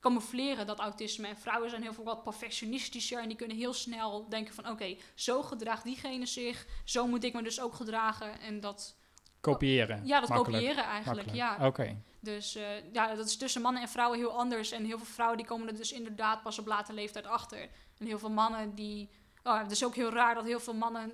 camoufleren, 0.00 0.66
dat 0.66 0.78
autisme. 0.78 1.28
En 1.28 1.36
vrouwen 1.36 1.70
zijn 1.70 1.82
heel 1.82 1.92
veel 1.92 2.04
wat 2.04 2.22
perfectionistischer 2.22 3.22
en 3.22 3.28
die 3.28 3.36
kunnen 3.36 3.56
heel 3.56 3.72
snel 3.72 4.28
denken 4.28 4.54
van, 4.54 4.68
oké, 4.68 4.96
zo 5.14 5.42
gedraagt 5.42 5.84
diegene 5.84 6.26
zich, 6.26 6.66
zo 6.84 7.06
moet 7.06 7.24
ik 7.24 7.32
me 7.32 7.42
dus 7.42 7.60
ook 7.60 7.74
gedragen. 7.74 8.40
En 8.40 8.60
dat, 8.60 8.96
Kopiëren. 9.40 10.06
ja, 10.06 10.20
dat 10.20 10.28
Makkelijk. 10.28 10.62
kopiëren 10.62 10.84
eigenlijk, 10.84 11.26
Makkelijk. 11.26 11.58
ja. 11.58 11.66
Oké. 11.66 11.96
Dus 12.20 12.54
eh, 12.54 12.92
ja, 12.92 13.14
dat 13.14 13.26
is 13.26 13.36
tussen 13.36 13.62
mannen 13.62 13.82
en 13.82 13.88
vrouwen 13.88 14.18
heel 14.18 14.38
anders. 14.38 14.70
En 14.70 14.84
heel 14.84 14.98
veel 14.98 15.06
vrouwen 15.06 15.38
die 15.38 15.46
komen 15.46 15.68
er 15.68 15.76
dus 15.76 15.92
inderdaad 15.92 16.42
pas 16.42 16.58
op 16.58 16.66
late 16.66 16.92
leeftijd 16.92 17.26
achter. 17.26 17.68
En 17.98 18.06
heel 18.06 18.18
veel 18.18 18.30
mannen 18.30 18.74
die... 18.74 19.10
Oh, 19.42 19.58
het 19.58 19.70
is 19.70 19.84
ook 19.84 19.94
heel 19.94 20.10
raar 20.10 20.34
dat 20.34 20.44
heel 20.44 20.60
veel 20.60 20.74
mannen... 20.74 21.12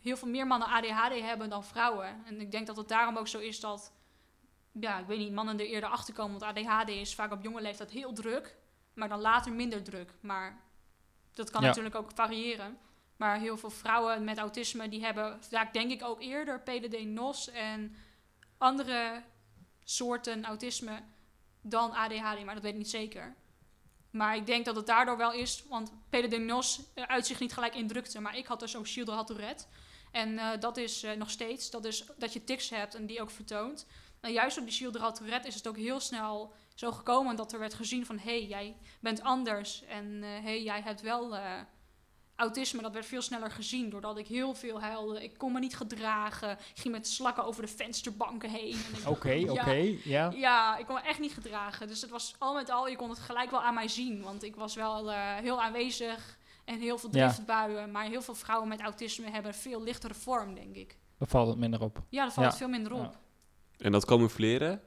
heel 0.00 0.16
veel 0.16 0.28
meer 0.28 0.46
mannen 0.46 0.68
ADHD 0.68 1.20
hebben 1.20 1.50
dan 1.50 1.64
vrouwen. 1.64 2.22
En 2.24 2.40
ik 2.40 2.50
denk 2.50 2.66
dat 2.66 2.76
het 2.76 2.88
daarom 2.88 3.16
ook 3.16 3.28
zo 3.28 3.38
is 3.38 3.60
dat... 3.60 3.92
Ja, 4.72 4.98
ik 4.98 5.06
weet 5.06 5.18
niet, 5.18 5.32
mannen 5.32 5.58
er 5.58 5.66
eerder 5.66 5.90
achter 5.90 6.14
komen. 6.14 6.38
Want 6.38 6.58
ADHD 6.58 6.88
is 6.88 7.14
vaak 7.14 7.32
op 7.32 7.42
jonge 7.42 7.60
leeftijd 7.60 7.90
heel 7.90 8.12
druk. 8.12 8.56
Maar 8.94 9.08
dan 9.08 9.20
later 9.20 9.52
minder 9.52 9.82
druk. 9.82 10.14
Maar 10.20 10.60
dat 11.34 11.50
kan 11.50 11.60
Ja. 11.60 11.66
natuurlijk 11.66 11.94
ook 11.94 12.10
variëren. 12.14 12.78
Maar 13.16 13.38
heel 13.38 13.56
veel 13.56 13.70
vrouwen 13.70 14.24
met 14.24 14.38
autisme... 14.38 14.88
die 14.88 15.04
hebben 15.04 15.44
vaak 15.44 15.72
denk 15.72 15.90
ik 15.90 16.02
ook 16.04 16.20
eerder 16.20 16.60
PDD-NOS... 16.60 17.50
en 17.50 17.96
andere 18.58 19.22
soorten 19.84 20.44
autisme 20.44 21.02
dan 21.62 21.92
ADHD, 21.92 22.44
maar 22.44 22.54
dat 22.54 22.62
weet 22.62 22.72
ik 22.72 22.78
niet 22.78 22.90
zeker. 22.90 23.34
Maar 24.10 24.36
ik 24.36 24.46
denk 24.46 24.64
dat 24.64 24.76
het 24.76 24.86
daardoor 24.86 25.16
wel 25.16 25.32
is, 25.32 25.64
want 25.68 25.92
PDD-NOS 26.08 26.80
uit 26.94 27.26
zich 27.26 27.40
niet 27.40 27.52
gelijk 27.52 27.74
in 27.74 27.86
drukte, 27.86 28.20
maar 28.20 28.36
ik 28.36 28.46
had 28.46 28.60
dus 28.60 28.76
ook 28.76 28.88
Gilles 28.88 29.16
de 29.16 29.24
Tourette. 29.24 29.64
En 30.10 30.38
eh, 30.38 30.60
dat 30.60 30.76
is 30.76 31.02
eh, 31.02 31.16
nog 31.16 31.30
steeds, 31.30 31.70
dat 31.70 31.84
is 31.84 32.04
dat 32.16 32.32
je 32.32 32.44
tics 32.44 32.70
hebt 32.70 32.94
en 32.94 33.06
die 33.06 33.20
ook 33.20 33.30
vertoont. 33.30 33.86
En 34.20 34.32
juist 34.32 34.56
door 34.56 34.64
die 34.64 34.74
Gilles 34.74 34.92
de 34.92 35.12
Tourette 35.12 35.48
is 35.48 35.54
het 35.54 35.68
ook 35.68 35.76
heel 35.76 36.00
snel 36.00 36.52
zo 36.74 36.92
gekomen 36.92 37.36
dat 37.36 37.52
er 37.52 37.58
werd 37.58 37.74
gezien 37.74 38.06
van... 38.06 38.18
hé, 38.18 38.22
hey, 38.38 38.46
jij 38.46 38.76
bent 39.00 39.22
anders 39.22 39.84
en 39.84 40.22
hé, 40.22 40.40
hey, 40.40 40.62
jij 40.62 40.80
hebt 40.82 41.00
wel 41.00 41.36
eh, 41.36 41.52
autisme. 42.36 42.82
Dat 42.82 42.92
werd 42.92 43.06
veel 43.06 43.22
sneller 43.22 43.50
gezien 43.50 43.90
doordat 43.90 44.18
ik 44.18 44.26
heel 44.26 44.54
veel 44.54 44.80
huilde. 44.80 45.22
Ik 45.22 45.38
kon 45.38 45.52
me 45.52 45.58
niet 45.58 45.76
gedragen. 45.76 46.50
Ik 46.50 46.80
ging 46.80 46.94
met 46.94 47.06
slakken 47.08 47.44
over 47.44 47.62
de 47.62 47.68
vensterbanken 47.68 48.50
heen. 48.50 48.76
Oké, 49.06 49.30
Ja. 49.32 49.50
oké, 49.52 49.96
ja. 50.04 50.30
ja, 50.34 50.76
ik 50.76 50.86
kon 50.86 50.94
me 50.94 51.00
echt 51.00 51.18
niet 51.18 51.32
gedragen. 51.32 51.88
Dus 51.88 52.00
het 52.00 52.10
was 52.10 52.34
al 52.38 52.54
met 52.54 52.70
al, 52.70 52.88
je 52.88 52.96
kon 52.96 53.08
het 53.10 53.18
gelijk 53.18 53.50
wel 53.50 53.62
aan 53.62 53.74
mij 53.74 53.88
zien. 53.88 54.22
Want 54.22 54.42
ik 54.42 54.56
was 54.56 54.74
wel 54.74 55.10
eh, 55.10 55.34
heel 55.36 55.62
aanwezig 55.62 56.38
en 56.64 56.78
heel 56.80 56.98
veel 56.98 57.10
Ja. 57.12 57.28
driftbuien. 57.28 57.90
Maar 57.90 58.04
heel 58.04 58.22
veel 58.22 58.34
vrouwen 58.34 58.68
met 58.68 58.80
autisme 58.80 59.30
hebben 59.30 59.52
een 59.52 59.58
veel 59.58 59.82
lichtere 59.82 60.14
vorm, 60.14 60.54
denk 60.54 60.74
ik. 60.76 60.96
Dan 61.18 61.28
valt 61.28 61.48
het 61.48 61.58
minder 61.58 61.80
op. 61.82 62.02
Ja, 62.08 62.22
daar 62.22 62.32
valt 62.32 62.44
Ja. 62.46 62.50
het 62.52 62.56
veel 62.60 62.68
minder 62.68 62.92
op. 62.92 63.12
Ja. 63.12 63.19
En 63.80 63.92
dat 63.92 64.04
camoufleren, 64.04 64.80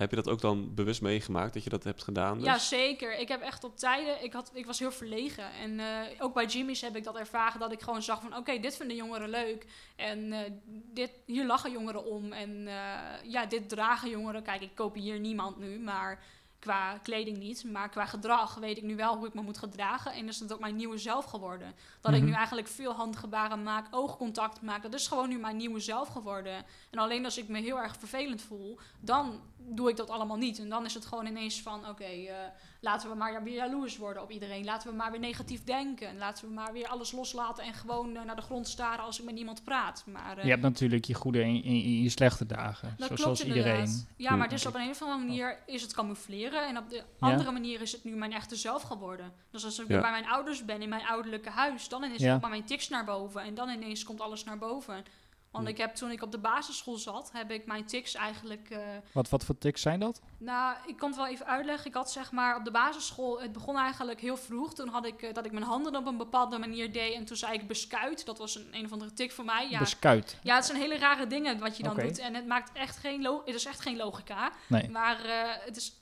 heb 0.00 0.10
je 0.10 0.16
dat 0.16 0.28
ook 0.28 0.40
dan 0.40 0.74
bewust 0.74 1.02
meegemaakt 1.02 1.54
dat 1.54 1.64
je 1.64 1.70
dat 1.70 1.84
hebt 1.84 2.02
gedaan? 2.02 2.36
Dus? 2.36 2.46
Ja, 2.46 2.58
zeker. 2.58 3.18
Ik 3.18 3.28
heb 3.28 3.40
echt 3.40 3.64
op 3.64 3.76
tijden, 3.76 4.24
ik, 4.24 4.32
had, 4.32 4.50
ik 4.54 4.66
was 4.66 4.78
heel 4.78 4.92
verlegen. 4.92 5.52
En 5.52 5.80
eh, 5.80 5.86
ook 6.18 6.34
bij 6.34 6.46
Jimmy's 6.46 6.80
heb 6.80 6.96
ik 6.96 7.04
dat 7.04 7.16
ervaren 7.16 7.60
dat 7.60 7.72
ik 7.72 7.80
gewoon 7.80 8.02
zag 8.02 8.20
van... 8.20 8.36
oké, 8.36 8.58
dit 8.58 8.76
vinden 8.76 8.96
jongeren 8.96 9.28
leuk. 9.28 9.66
En 9.96 10.32
eh, 10.32 10.50
dit, 10.92 11.10
hier 11.26 11.46
lachen 11.46 11.72
jongeren 11.72 12.04
om. 12.04 12.32
En 12.32 12.66
eh, 12.66 13.30
ja, 13.30 13.46
dit 13.46 13.68
dragen 13.68 14.10
jongeren. 14.10 14.42
Kijk, 14.42 14.62
ik 14.62 14.74
kopieer 14.74 15.18
niemand 15.18 15.58
nu, 15.58 15.78
maar... 15.78 16.22
Qua 16.60 16.98
kleding 16.98 17.36
niet, 17.38 17.64
maar 17.64 17.88
qua 17.88 18.06
gedrag 18.06 18.54
weet 18.54 18.76
ik 18.76 18.82
nu 18.82 18.96
wel 18.96 19.16
hoe 19.16 19.26
ik 19.26 19.34
me 19.34 19.42
moet 19.42 19.58
gedragen. 19.58 20.12
En 20.12 20.28
is 20.28 20.38
dat 20.38 20.52
ook 20.52 20.60
mijn 20.60 20.76
nieuwe 20.76 20.98
zelf 20.98 21.24
geworden. 21.24 21.74
Dat 22.00 22.12
ik 22.12 22.18
Mhm. 22.18 22.26
nu 22.28 22.32
eigenlijk 22.34 22.68
veel 22.68 22.92
handgebaren 22.92 23.62
maak, 23.62 23.86
oogcontact 23.90 24.62
maak. 24.62 24.82
Dat 24.82 24.94
is 24.94 25.06
gewoon 25.06 25.28
nu 25.28 25.38
mijn 25.38 25.56
nieuwe 25.56 25.80
zelf 25.80 26.08
geworden. 26.08 26.64
En 26.90 26.98
alleen 26.98 27.24
als 27.24 27.38
ik 27.38 27.48
me 27.48 27.60
heel 27.60 27.78
erg 27.78 27.96
vervelend 27.98 28.42
voel, 28.42 28.78
dan 29.00 29.40
doe 29.56 29.88
ik 29.90 29.96
dat 29.96 30.10
allemaal 30.10 30.36
niet. 30.36 30.58
En 30.58 30.68
dan 30.68 30.84
is 30.84 30.94
het 30.94 31.06
gewoon 31.06 31.26
ineens 31.26 31.62
van, 31.62 31.88
oké, 31.88 32.04
eh, 32.04 32.34
laten 32.80 33.10
we 33.10 33.16
maar 33.16 33.42
weer 33.42 33.54
jaloers 33.54 33.96
worden 33.96 34.22
op 34.22 34.30
iedereen. 34.30 34.64
Laten 34.64 34.90
we 34.90 34.96
maar 34.96 35.10
weer 35.10 35.20
negatief 35.20 35.64
denken. 35.64 36.08
En 36.08 36.18
laten 36.18 36.48
we 36.48 36.54
maar 36.54 36.72
weer 36.72 36.88
alles 36.88 37.12
loslaten 37.12 37.64
en 37.64 37.74
gewoon 37.74 38.16
eh, 38.16 38.22
naar 38.24 38.36
de 38.36 38.42
grond 38.42 38.68
staren 38.68 39.04
als 39.04 39.18
ik 39.18 39.24
met 39.24 39.34
niemand 39.34 39.64
praat. 39.64 40.04
Maar, 40.06 40.38
eh, 40.38 40.44
Je 40.44 40.50
hebt 40.50 40.62
natuurlijk 40.62 41.04
je 41.04 41.14
goede 41.14 41.42
en 41.42 42.02
je, 42.02 42.08
slechte 42.08 42.46
dagen. 42.46 42.88
dat 42.88 42.98
zo- 42.98 43.06
klopt 43.06 43.20
zoals 43.20 43.40
inderdaad. 43.40 43.78
iedereen. 43.78 44.06
Ja, 44.16 44.36
maar 44.36 44.48
dus 44.48 44.66
op 44.66 44.74
een 44.74 44.88
of 44.90 45.02
andere 45.02 45.18
manier 45.26 45.58
is 45.66 45.82
het 45.82 45.94
camoufleren. 45.94 46.68
En 46.68 46.78
op 46.78 46.88
de 46.90 46.96
Ja. 46.96 47.02
andere 47.18 47.50
manier 47.52 47.80
is 47.80 47.92
het 47.92 48.04
nu 48.04 48.16
mijn 48.16 48.32
echte 48.32 48.56
zelf 48.56 48.82
geworden. 48.82 49.32
Dus 49.50 49.64
als 49.64 49.74
ik 49.78 49.86
Ja. 49.86 49.92
weer 49.92 50.00
bij 50.00 50.10
mijn 50.10 50.26
ouders 50.28 50.64
ben, 50.64 50.82
in 50.82 50.88
mijn 50.88 51.06
ouderlijke 51.06 51.50
huis... 51.50 51.88
dan 51.88 52.02
ineens 52.04 52.22
Ja. 52.22 52.28
komt 52.30 52.40
maar 52.40 52.50
mijn 52.50 52.64
tics 52.64 52.88
naar 52.88 53.04
boven. 53.04 53.42
En 53.42 53.54
dan 53.54 53.68
ineens 53.68 54.04
komt 54.04 54.20
alles 54.20 54.44
naar 54.44 54.58
boven. 54.58 55.04
Want 55.50 55.68
ik 55.68 55.76
heb, 55.78 55.94
toen 55.94 56.10
ik 56.10 56.22
op 56.22 56.32
de 56.32 56.38
basisschool 56.38 56.96
zat, 56.96 57.30
heb 57.32 57.50
ik 57.50 57.66
mijn 57.66 57.84
tics 57.86 58.14
eigenlijk... 58.14 58.70
eh, 58.70 58.78
Wat, 59.12 59.28
wat 59.28 59.44
voor 59.44 59.58
tics 59.58 59.80
zijn 59.82 60.00
dat? 60.00 60.20
nou, 60.38 60.76
ik 60.86 60.96
kan 60.96 61.08
het 61.08 61.18
wel 61.18 61.26
even 61.28 61.46
uitleggen. 61.46 61.86
Ik 61.86 61.94
had 61.94 62.10
zeg 62.12 62.32
maar 62.32 62.56
op 62.56 62.64
de 62.64 62.70
basisschool, 62.70 63.40
het 63.40 63.52
begon 63.52 63.76
eigenlijk 63.76 64.20
heel 64.20 64.36
vroeg. 64.36 64.74
Toen 64.74 64.88
had 64.88 65.06
ik 65.06 65.22
eh, 65.22 65.34
dat 65.34 65.44
ik 65.46 65.52
mijn 65.52 65.64
handen 65.64 65.96
op 65.96 66.06
een 66.06 66.16
bepaalde 66.16 66.58
manier 66.58 66.92
deed. 66.92 67.14
En 67.14 67.24
toen 67.24 67.36
zei 67.36 67.52
ik 67.52 67.66
beskuit. 67.68 68.26
Dat 68.26 68.38
was 68.38 68.54
een, 68.56 68.68
een 68.70 68.84
of 68.84 68.92
andere 68.92 69.12
tik 69.12 69.32
voor 69.32 69.44
mij. 69.44 69.70
Ja, 69.70 69.78
Beskuit. 69.78 70.38
ja, 70.42 70.54
het 70.54 70.64
zijn 70.64 70.78
hele 70.78 70.98
rare 70.98 71.26
dingen 71.26 71.58
wat 71.58 71.76
je 71.76 71.82
dan 71.82 71.96
doet. 71.96 72.18
En 72.18 72.34
het 72.34 72.46
maakt 72.46 72.72
echt 72.72 72.96
geen, 72.96 73.22
lo 73.22 73.42
het 73.44 73.54
is 73.54 73.64
echt 73.64 73.80
geen 73.80 73.96
logica. 73.96 74.52
Nee. 74.66 74.90
Maar 74.90 75.24
eh, 75.24 75.50
het 75.64 75.76
is, 75.76 75.92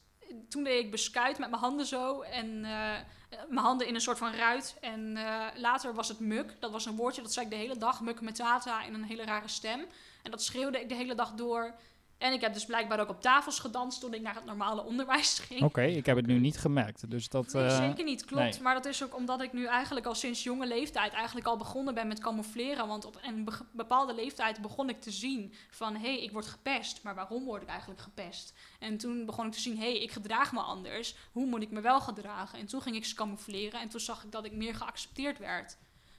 toen 0.48 0.62
deed 0.64 0.84
ik 0.84 0.90
beskuit 0.90 1.38
met 1.38 1.50
mijn 1.50 1.62
handen 1.62 1.86
zo. 1.86 2.20
En 2.20 2.64
mijn 3.28 3.64
handen 3.64 3.86
in 3.86 3.94
een 3.94 4.00
soort 4.00 4.18
van 4.18 4.32
ruit. 4.32 4.76
En 4.80 5.16
eh, 5.16 5.46
later 5.54 5.94
was 5.94 6.08
het 6.08 6.20
muk. 6.20 6.56
Dat 6.60 6.70
was 6.70 6.86
een 6.86 6.96
woordje, 6.96 7.22
dat 7.22 7.32
zei 7.32 7.44
ik 7.44 7.50
de 7.50 7.58
hele 7.58 7.76
dag. 7.76 8.00
Muk 8.00 8.20
met 8.20 8.34
tata 8.34 8.84
in 8.84 8.94
een 8.94 9.04
hele 9.04 9.24
rare 9.24 9.48
stem. 9.48 9.86
En 10.22 10.30
dat 10.30 10.42
schreeuwde 10.42 10.80
ik 10.80 10.88
de 10.88 10.94
hele 10.94 11.14
dag 11.14 11.32
door. 11.32 11.74
En 12.18 12.32
ik 12.32 12.40
heb 12.40 12.52
dus 12.52 12.64
blijkbaar 12.64 13.00
ook 13.00 13.08
op 13.08 13.20
tafels 13.20 13.58
gedanst 13.58 14.00
toen 14.00 14.14
ik 14.14 14.20
naar 14.20 14.34
het 14.34 14.44
normale 14.44 14.84
onderwijs 14.84 15.38
ging. 15.48 15.62
Oké, 15.62 15.82
ik 15.82 16.06
heb 16.06 16.16
het 16.16 16.26
nu 16.26 16.38
niet 16.38 16.58
gemerkt. 16.58 17.10
Dus 17.10 17.28
dat... 17.28 17.52
Nee, 17.52 17.64
eh, 17.64 17.76
zeker 17.76 18.04
niet, 18.04 18.24
klopt. 18.24 18.42
nee. 18.42 18.62
Maar 18.62 18.74
dat 18.74 18.84
is 18.84 19.04
ook 19.04 19.16
omdat 19.16 19.42
ik 19.42 19.52
nu 19.52 19.66
eigenlijk 19.66 20.06
al 20.06 20.14
sinds 20.14 20.42
jonge 20.42 20.66
leeftijd 20.66 21.12
eigenlijk 21.12 21.46
al 21.46 21.56
begonnen 21.56 21.94
ben 21.94 22.06
met 22.08 22.18
camoufleren. 22.20 22.86
Want 22.88 23.04
op 23.04 23.18
een 23.22 23.44
be- 23.44 23.66
bepaalde 23.72 24.14
leeftijd 24.14 24.60
begon 24.60 24.88
ik 24.88 25.00
te 25.00 25.10
zien 25.10 25.52
van, 25.70 25.94
hé, 25.94 26.00
hey, 26.00 26.22
ik 26.22 26.30
word 26.32 26.46
gepest. 26.46 27.02
Maar 27.02 27.14
waarom 27.14 27.44
word 27.44 27.62
ik 27.62 27.68
eigenlijk 27.68 28.00
gepest? 28.00 28.52
En 28.78 28.98
toen 28.98 29.26
begon 29.26 29.46
ik 29.46 29.52
te 29.52 29.60
zien, 29.60 29.78
hé, 29.78 29.90
hey, 29.90 29.98
ik 30.02 30.10
gedraag 30.12 30.52
me 30.52 30.60
anders. 30.60 31.14
Hoe 31.32 31.46
moet 31.46 31.62
ik 31.62 31.70
me 31.70 31.80
wel 31.80 32.00
gedragen? 32.00 32.58
En 32.58 32.66
toen 32.66 32.82
ging 32.82 32.96
ik 32.96 33.04
ze 33.04 33.14
camoufleren 33.14 33.80
en 33.80 33.88
toen 33.88 34.00
zag 34.00 34.24
ik 34.24 34.32
dat 34.32 34.44
ik 34.44 34.52
meer 34.52 34.74
geaccepteerd 34.74 35.38
werd. 35.38 35.76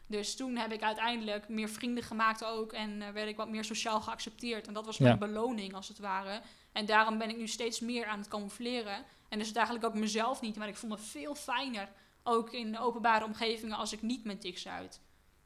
Dus 0.10 0.36
toen 0.36 0.56
heb 0.56 0.72
ik 0.72 0.82
uiteindelijk 0.84 1.50
meer 1.50 1.70
vrienden 1.70 2.04
gemaakt 2.04 2.44
ook 2.46 2.74
en 2.74 3.02
eh, 3.02 3.10
werd 3.10 3.28
ik 3.30 3.38
wat 3.38 3.50
meer 3.50 3.64
sociaal 3.64 4.02
geaccepteerd. 4.02 4.68
En 4.68 4.74
dat 4.74 4.86
was 4.86 4.98
mijn 4.98 5.12
Ja. 5.14 5.18
beloning 5.28 5.74
als 5.74 5.88
het 5.88 6.00
ware. 6.00 6.42
En 6.72 6.86
daarom 6.86 7.18
ben 7.18 7.30
ik 7.30 7.38
nu 7.38 7.48
steeds 7.48 7.80
meer 7.80 8.06
aan 8.06 8.20
het 8.20 8.28
camoufleren. 8.28 9.04
En 9.30 9.40
is 9.40 9.48
het 9.48 9.56
eigenlijk 9.56 9.86
ook 9.86 9.94
mezelf 9.94 10.42
niet, 10.42 10.56
maar 10.56 10.68
ik 10.68 10.76
voel 10.76 10.90
me 10.90 10.98
veel 10.98 11.36
fijner. 11.36 11.90
Ook 12.24 12.52
in 12.54 12.78
openbare 12.80 13.26
omgevingen 13.26 13.78
als 13.78 13.94
ik 13.94 14.02
niet 14.02 14.24
mijn 14.24 14.40
tics 14.40 14.68
uit. 14.68 15.02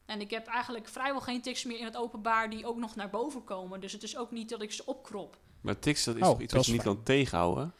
En 0.05 0.21
ik 0.21 0.29
heb 0.29 0.47
eigenlijk 0.47 0.87
vrijwel 0.87 1.21
geen 1.21 1.41
tics 1.41 1.63
meer 1.63 1.79
in 1.79 1.85
het 1.85 1.97
openbaar 1.97 2.49
die 2.49 2.65
ook 2.65 2.77
nog 2.77 2.95
naar 2.95 3.09
boven 3.09 3.43
komen. 3.43 3.79
Dus 3.79 3.91
het 3.91 4.03
is 4.03 4.17
ook 4.17 4.31
niet 4.31 4.49
dat 4.49 4.61
ik 4.61 4.71
ze 4.71 4.85
opkrop. 4.85 5.37
Maar 5.61 5.79
tics, 5.79 6.03
dat 6.03 6.15
is 6.15 6.21
Oh, 6.21 6.27
toch 6.29 6.41
iets 6.41 6.47
dat 6.53 6.57
wat 6.57 6.65
je 6.65 6.71
niet 6.71 6.81
kan 6.81 7.03
tegenhouden? 7.03 7.73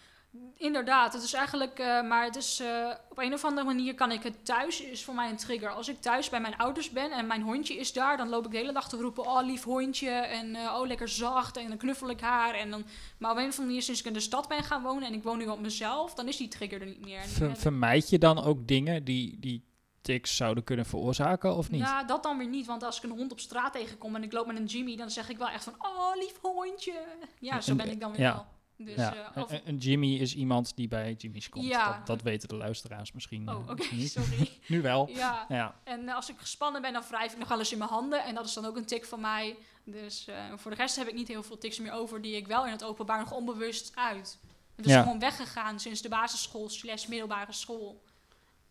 Inderdaad, 0.58 1.14
het 1.14 1.24
is 1.24 1.34
eigenlijk, 1.34 1.80
eh, 1.80 2.02
maar 2.02 2.24
het 2.24 2.36
is 2.36 2.60
eh, 2.60 2.90
op 3.10 3.18
een 3.18 3.34
of 3.34 3.44
andere 3.46 3.66
manier 3.68 3.96
kan 3.96 4.12
ik 4.12 4.24
het 4.24 4.46
thuis, 4.46 4.82
is 4.82 5.04
voor 5.04 5.14
mij 5.16 5.30
een 5.30 5.38
trigger. 5.38 5.70
Als 5.70 5.88
ik 5.88 6.02
thuis 6.02 6.30
bij 6.30 6.42
mijn 6.42 6.58
ouders 6.58 6.90
ben 6.90 7.12
en 7.12 7.28
mijn 7.28 7.42
hondje 7.42 7.74
is 7.78 7.94
daar, 7.94 8.18
dan 8.18 8.30
loop 8.30 8.46
ik 8.46 8.52
de 8.52 8.58
hele 8.58 8.72
dag 8.72 8.90
te 8.90 8.98
roepen, 8.98 9.26
oh 9.26 9.46
lief 9.46 9.64
hondje, 9.64 10.10
en 10.10 10.56
eh, 10.56 10.76
oh 10.80 10.88
lekker 10.88 11.08
zacht, 11.10 11.58
en 11.58 11.68
dan 11.68 11.78
knuffel 11.78 12.10
ik 12.10 12.20
haar. 12.22 12.54
En 12.54 12.70
dan, 12.72 12.84
maar 13.18 13.32
op 13.32 13.38
een 13.38 13.44
of 13.44 13.50
andere 13.50 13.66
manier, 13.68 13.82
sinds 13.82 14.00
ik 14.00 14.06
in 14.06 14.14
de 14.14 14.20
stad 14.20 14.48
ben 14.48 14.64
gaan 14.64 14.82
wonen 14.82 15.08
en 15.08 15.14
ik 15.14 15.24
woon 15.24 15.38
nu 15.38 15.48
op 15.48 15.60
mezelf, 15.60 16.14
dan 16.14 16.28
is 16.28 16.38
die 16.38 16.48
trigger 16.48 16.82
er 16.82 16.88
niet 16.88 17.06
meer. 17.06 17.22
Ver- 17.22 17.56
vermijd 17.58 18.10
je 18.10 18.18
dan 18.18 18.44
ook 18.44 18.68
dingen 18.68 19.04
die, 19.04 19.40
die 19.40 19.64
tics 20.02 20.36
zouden 20.36 20.64
kunnen 20.64 20.86
veroorzaken 20.86 21.56
of 21.56 21.72
niet? 21.72 21.82
Nou, 21.82 22.08
dat 22.08 22.24
dan 22.24 22.38
weer 22.38 22.48
niet, 22.48 22.66
want 22.66 22.84
als 22.84 22.98
ik 22.98 23.04
een 23.04 23.18
hond 23.18 23.32
op 23.32 23.40
straat 23.40 23.74
tegenkom 23.74 24.16
en 24.16 24.24
ik 24.24 24.32
loop 24.32 24.48
met 24.48 24.58
een 24.58 24.66
Jimmy, 24.66 24.96
dan 24.96 25.10
zeg 25.10 25.30
ik 25.30 25.38
wel 25.38 25.50
echt 25.50 25.64
van, 25.64 25.74
oh 25.80 26.16
lief 26.16 26.40
hondje. 26.42 26.94
Ja, 27.40 27.62
zo 27.62 27.72
En- 27.72 27.78
ben 27.78 27.90
ik 27.92 28.00
dan 28.00 28.12
weer 28.12 28.22
ja. 28.22 28.34
wel. 28.34 28.46
Dus, 28.78 28.96
ja. 28.96 29.32
eh, 29.36 29.44
een 29.66 29.78
Jimmy 29.78 30.16
is 30.16 30.36
iemand 30.36 30.76
die 30.76 30.88
bij 30.88 31.14
Jimmy's 31.18 31.50
komt. 31.50 31.66
Ja. 31.66 31.98
Dat, 31.98 32.08
dat 32.08 32.22
weten 32.22 32.50
de 32.50 32.56
luisteraars 32.56 33.12
misschien 33.12 33.50
oh, 33.50 33.70
eh, 33.70 33.92
niet. 33.92 34.12
sorry. 34.12 34.50
Nu 34.68 34.82
wel. 34.82 35.10
Ja, 35.10 35.46
Ja. 35.50 35.76
En 35.84 36.08
eh, 36.08 36.16
als 36.16 36.30
ik 36.30 36.36
gespannen 36.38 36.82
ben, 36.82 36.94
dan 36.94 37.04
wrijf 37.10 37.32
ik 37.32 37.38
nog 37.38 37.52
eens 37.52 37.72
in 37.72 37.78
mijn 37.78 37.90
handen. 37.90 38.24
En 38.24 38.36
dat 38.36 38.46
is 38.46 38.54
dan 38.54 38.66
ook 38.66 38.78
een 38.78 38.86
tik 38.86 39.06
van 39.06 39.22
mij. 39.22 39.56
Dus 39.84 40.28
voor 40.56 40.72
de 40.72 40.78
rest 40.78 40.96
heb 40.96 41.08
ik 41.08 41.14
niet 41.14 41.28
heel 41.28 41.44
veel 41.44 41.58
tics 41.58 41.80
meer 41.80 41.92
over 41.92 42.22
die 42.22 42.36
ik 42.36 42.48
wel 42.48 42.66
in 42.66 42.72
het 42.72 42.84
openbaar 42.84 43.20
nog 43.20 43.32
onbewust 43.32 43.92
uit. 43.96 44.38
Het 44.76 44.86
is 44.86 44.96
gewoon 44.96 45.20
weggegaan 45.20 45.80
sinds 45.80 46.02
de 46.02 46.10
basisschool 46.10 46.70
slash 46.70 47.06
middelbare 47.06 47.54
school. 47.54 48.04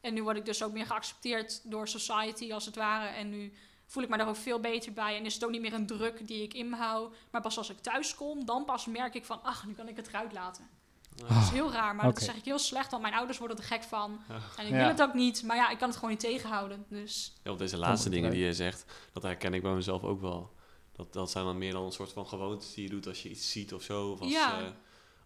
En 0.01 0.15
nu 0.15 0.23
word 0.23 0.37
ik 0.37 0.45
dus 0.45 0.63
ook 0.63 0.73
meer 0.73 0.87
geaccepteerd 0.87 1.61
door 1.71 1.89
society 1.89 2.53
als 2.53 2.67
het 2.67 2.77
ware. 2.77 3.09
En 3.09 3.31
nu 3.31 3.53
voel 3.93 4.03
ik 4.03 4.09
me 4.09 4.17
daar 4.17 4.29
ook 4.29 4.37
veel 4.37 4.61
beter 4.61 4.93
bij. 4.93 5.17
En 5.17 5.25
is 5.25 5.35
het 5.35 5.45
ook 5.45 5.51
niet 5.51 5.61
meer 5.61 5.73
een 5.73 5.87
druk 5.87 6.27
die 6.27 6.43
ik 6.43 6.55
in 6.55 6.69
me 6.69 6.77
hou. 6.77 7.13
Maar 7.31 7.41
pas 7.41 7.59
als 7.59 7.71
ik 7.71 7.79
thuis 7.79 8.15
kom, 8.15 8.45
dan 8.45 8.65
pas 8.65 8.87
merk 8.87 9.15
ik 9.15 9.25
van... 9.25 9.43
ach, 9.43 9.67
nu 9.67 9.73
kan 9.75 9.89
ik 9.89 9.97
het 9.97 10.09
eruit 10.09 10.33
laten. 10.33 10.69
Dat 11.17 11.31
is 11.43 11.51
heel 11.51 11.73
raar, 11.73 11.95
maar 11.95 12.05
dat 12.05 12.23
zeg 12.23 12.35
ik 12.37 12.45
heel 12.45 12.59
slecht. 12.59 12.91
Want 12.91 13.03
mijn 13.03 13.15
ouders 13.15 13.39
worden 13.39 13.57
er 13.57 13.63
gek 13.65 13.83
van. 13.83 14.21
En 14.57 14.65
ik 14.67 14.71
Ja. 14.73 14.77
wil 14.79 14.87
het 14.87 15.03
ook 15.03 15.15
niet. 15.15 15.43
Maar 15.43 15.57
ja, 15.57 15.71
ik 15.71 15.79
kan 15.79 15.87
het 15.89 15.97
gewoon 15.97 16.11
niet 16.11 16.21
tegenhouden. 16.21 16.85
Dus 16.89 17.33
Ja, 17.43 17.51
op 17.51 17.59
deze 17.59 17.77
laatste 17.77 18.09
dingen 18.11 18.31
die 18.31 18.45
je 18.45 18.55
zegt, 18.55 18.85
dat 19.13 19.23
herken 19.23 19.55
ik 19.55 19.63
bij 19.63 19.73
mezelf 19.73 20.03
ook 20.05 20.21
wel. 20.21 20.53
Dat, 20.93 21.13
dat 21.13 21.31
zijn 21.31 21.45
dan 21.45 21.59
meer 21.59 21.73
dan 21.73 21.85
een 21.85 21.93
soort 21.93 22.13
van 22.13 22.27
gewoontes 22.27 22.75
die 22.75 22.85
je 22.85 22.91
doet 22.91 23.07
als 23.07 23.23
je 23.23 23.31
iets 23.31 23.51
ziet 23.51 23.75
of 23.75 23.83
zo. 23.83 24.11
Of 24.11 24.21
als, 24.21 24.31
Ja. 24.33 24.61
eh, 24.61 24.67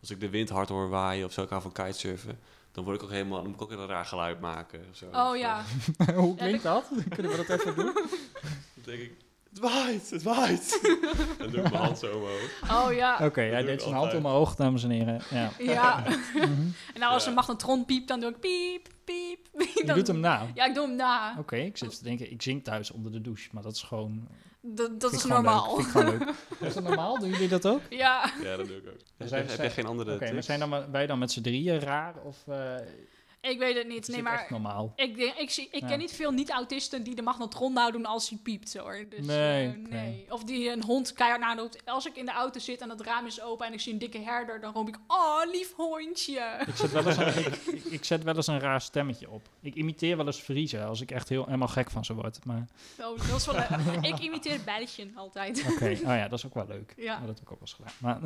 als 0.01 0.11
ik 0.11 0.21
de 0.21 0.29
wind 0.31 0.49
hard 0.49 0.69
hoor 0.69 0.89
waaien 0.89 1.27
of 1.27 1.33
zo, 1.33 1.43
ik 1.43 1.49
hou 1.49 1.63
van 1.63 1.73
kitesurfen. 1.73 2.41
Dan 2.77 2.85
word 2.85 2.97
ik 2.97 3.03
ook 3.03 3.11
helemaal, 3.11 3.37
dan 3.43 3.47
moet 3.51 3.55
ik 3.55 3.63
ook 3.63 3.71
een 3.79 3.87
raar 3.87 4.05
geluid 4.05 4.41
maken. 4.41 4.81
Of 4.91 4.97
zo. 4.97 5.07
Oh 5.13 5.31
Dus, 5.31 5.41
ja. 5.41 5.63
Hoe 6.15 6.35
klinkt 6.37 6.63
dat? 6.63 6.89
Kunnen 7.15 7.33
we 7.33 7.45
dat 7.47 7.61
even 7.61 7.75
doen? 7.75 7.93
dan 8.75 8.85
denk 8.85 8.99
ik, 9.01 9.13
het 9.51 9.59
waait, 9.59 10.11
het 10.11 10.23
waait. 10.23 10.81
dan 11.39 11.51
doe 11.51 11.61
ik 11.61 11.71
mijn 11.71 11.83
hand 11.85 11.99
zo 11.99 12.15
omhoog. 12.17 12.85
Oh 12.87 12.93
ja. 12.93 13.19
Oké, 13.23 13.41
hij 13.41 13.57
doe 13.59 13.67
deed 13.67 13.83
zijn 13.83 13.95
hand 13.95 14.15
omhoog, 14.15 14.55
dames 14.55 14.85
en 14.85 14.91
heren. 14.91 15.21
Ja. 15.31 15.51
Ja. 15.59 16.05
En 16.07 17.01
nou 17.01 17.13
als 17.13 17.23
Ja. 17.23 17.29
een 17.29 17.35
magnetron 17.35 17.85
piept, 17.85 18.09
dan 18.09 18.21
doe 18.21 18.31
ik 18.31 18.41
piep, 18.41 18.89
piep. 19.05 19.39
piep. 19.57 19.75
Je 19.75 19.83
Dan- 19.87 19.97
doet 19.97 20.07
hem 20.07 20.21
na. 20.21 20.47
Ja, 20.55 20.65
ik 20.65 20.75
doe 20.75 20.87
hem 20.87 20.97
na. 20.97 21.35
Oké, 21.39 21.57
ik 21.57 21.77
zit 21.77 21.99
te 21.99 22.05
denken, 22.05 22.31
ik 22.31 22.43
zing 22.43 22.65
thuis 22.65 22.91
onder 22.91 23.13
de 23.13 23.21
douche, 23.21 23.49
maar 23.53 23.63
dat 23.63 23.75
is 23.75 23.83
gewoon... 23.83 24.29
Dat, 24.75 25.01
dat 25.01 25.13
is 25.13 25.25
normaal. 25.25 25.79
Is 26.61 26.75
dat 26.75 26.83
normaal? 26.83 27.19
Doen 27.19 27.29
jullie 27.31 27.49
dat 27.49 27.67
ook? 27.67 27.81
Ja. 27.89 28.31
Ja, 28.43 28.57
dat 28.57 28.67
doe 28.67 28.77
ik 28.77 28.87
ook. 28.87 29.01
Heb, 29.17 29.29
zijn- 29.29 29.47
heb 29.49 29.59
jij 29.59 29.71
geen 29.71 29.87
andere 29.87 30.15
Oké, 30.15 30.33
maar 30.33 30.43
zijn 30.43 30.59
dan, 30.61 30.91
wij 30.91 31.07
dan 31.07 31.19
met 31.19 31.31
z'n 31.33 31.41
drieën 31.41 31.81
raar? 31.81 32.15
Of 32.25 32.37
eh 32.49 32.75
Ik 33.51 33.59
weet 33.59 33.77
het 33.77 33.89
niet. 33.89 34.09
is 34.09 34.15
Nee, 34.15 34.23
maar 34.23 34.33
echt 34.41 34.51
normaal? 34.51 34.93
ik, 34.97 35.17
denk- 35.17 35.35
ik, 35.35 35.51
zie, 35.51 35.69
ik 35.71 35.81
Ja. 35.81 35.87
ken 35.87 35.99
niet 35.99 36.13
veel 36.13 36.31
niet-autisten 36.31 37.03
die 37.03 37.15
de 37.15 37.23
magnetron 37.23 37.73
nou 37.73 37.93
doen 37.93 38.07
als 38.07 38.29
hij 38.29 38.39
piept, 38.43 38.77
hoor. 38.77 39.05
Dus, 39.09 39.27
Nee, 39.27 39.67
eh, 39.69 39.91
nee. 39.91 40.27
Of 40.29 40.45
die 40.45 40.71
een 40.71 40.83
hond 40.83 41.13
keihard 41.13 41.41
nadoet. 41.43 41.81
Als 41.85 42.07
ik 42.07 42.17
in 42.17 42.25
de 42.27 42.33
auto 42.33 42.59
zit 42.61 42.81
en 42.81 42.91
het 42.91 43.01
raam 43.01 43.27
is 43.27 43.41
open 43.41 43.67
en 43.67 43.73
ik 43.73 43.81
zie 43.81 43.93
een 43.93 43.99
dikke 43.99 44.19
herder, 44.19 44.61
dan 44.61 44.73
roep 44.73 44.89
ik, 44.89 44.97
oh, 45.07 45.41
lief 45.53 45.73
hondje. 45.75 46.65
Ik 46.67 46.77
zet, 46.77 46.91
wel 46.93 47.07
eens 47.07 47.17
een, 47.17 47.27
ik, 47.47 47.57
ik, 47.67 47.85
ik 47.85 48.05
zet 48.05 48.23
wel 48.23 48.35
eens 48.37 48.47
een 48.47 48.61
raar 48.61 48.81
stemmetje 48.81 49.31
op. 49.31 49.49
Ik 49.61 49.75
imiteer 49.75 50.17
wel 50.17 50.27
eens 50.27 50.39
Friese 50.41 50.85
als 50.85 51.01
ik 51.01 51.11
echt 51.11 51.29
heel, 51.29 51.45
helemaal 51.45 51.69
gek 51.69 51.91
van 51.91 52.05
ze 52.05 52.15
word. 52.15 52.45
Maar 52.45 52.67
Oh, 53.01 53.19
dat 53.29 53.37
is 53.41 53.47
wel 53.47 53.55
leuk. 53.55 54.05
ik 54.05 54.19
imiteer 54.19 54.61
Belletje 54.65 55.09
altijd. 55.15 55.65
oké, 55.73 55.85
oh 55.91 55.99
ja, 56.01 56.29
dat 56.29 56.39
is 56.39 56.47
ook 56.47 56.55
wel 56.55 56.67
leuk. 56.69 56.95
Ja. 56.97 57.19
Dat 57.19 57.29
heb 57.29 57.37
ik 57.41 57.53
ook 57.53 57.59
wel 57.61 57.69
eens 57.69 57.73
gedaan. 57.73 57.93
Maar. 58.01 58.19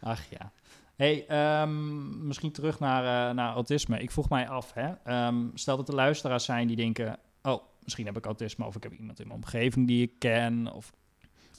Ach 0.12 0.22
ja. 0.30 0.52
Hey, 0.96 1.26
ehm, 1.26 2.26
misschien 2.26 2.52
terug 2.52 2.78
naar, 2.78 3.28
eh, 3.28 3.34
naar 3.34 3.52
autisme. 3.52 4.00
Ik 4.00 4.10
vroeg 4.10 4.28
mij 4.28 4.48
af, 4.48 4.72
hè. 4.72 4.92
Ehm, 5.04 5.46
stel 5.54 5.76
dat 5.76 5.88
er 5.88 5.94
luisteraars 5.94 6.44
zijn 6.44 6.66
die 6.66 6.76
denken... 6.76 7.18
oh, 7.42 7.62
misschien 7.82 8.06
heb 8.06 8.16
ik 8.16 8.24
autisme 8.24 8.64
of 8.64 8.76
ik 8.76 8.82
heb 8.82 8.92
iemand 8.92 9.20
in 9.20 9.26
mijn 9.26 9.40
omgeving 9.40 9.86
die 9.86 10.02
ik 10.02 10.18
ken... 10.18 10.72
of 10.72 10.92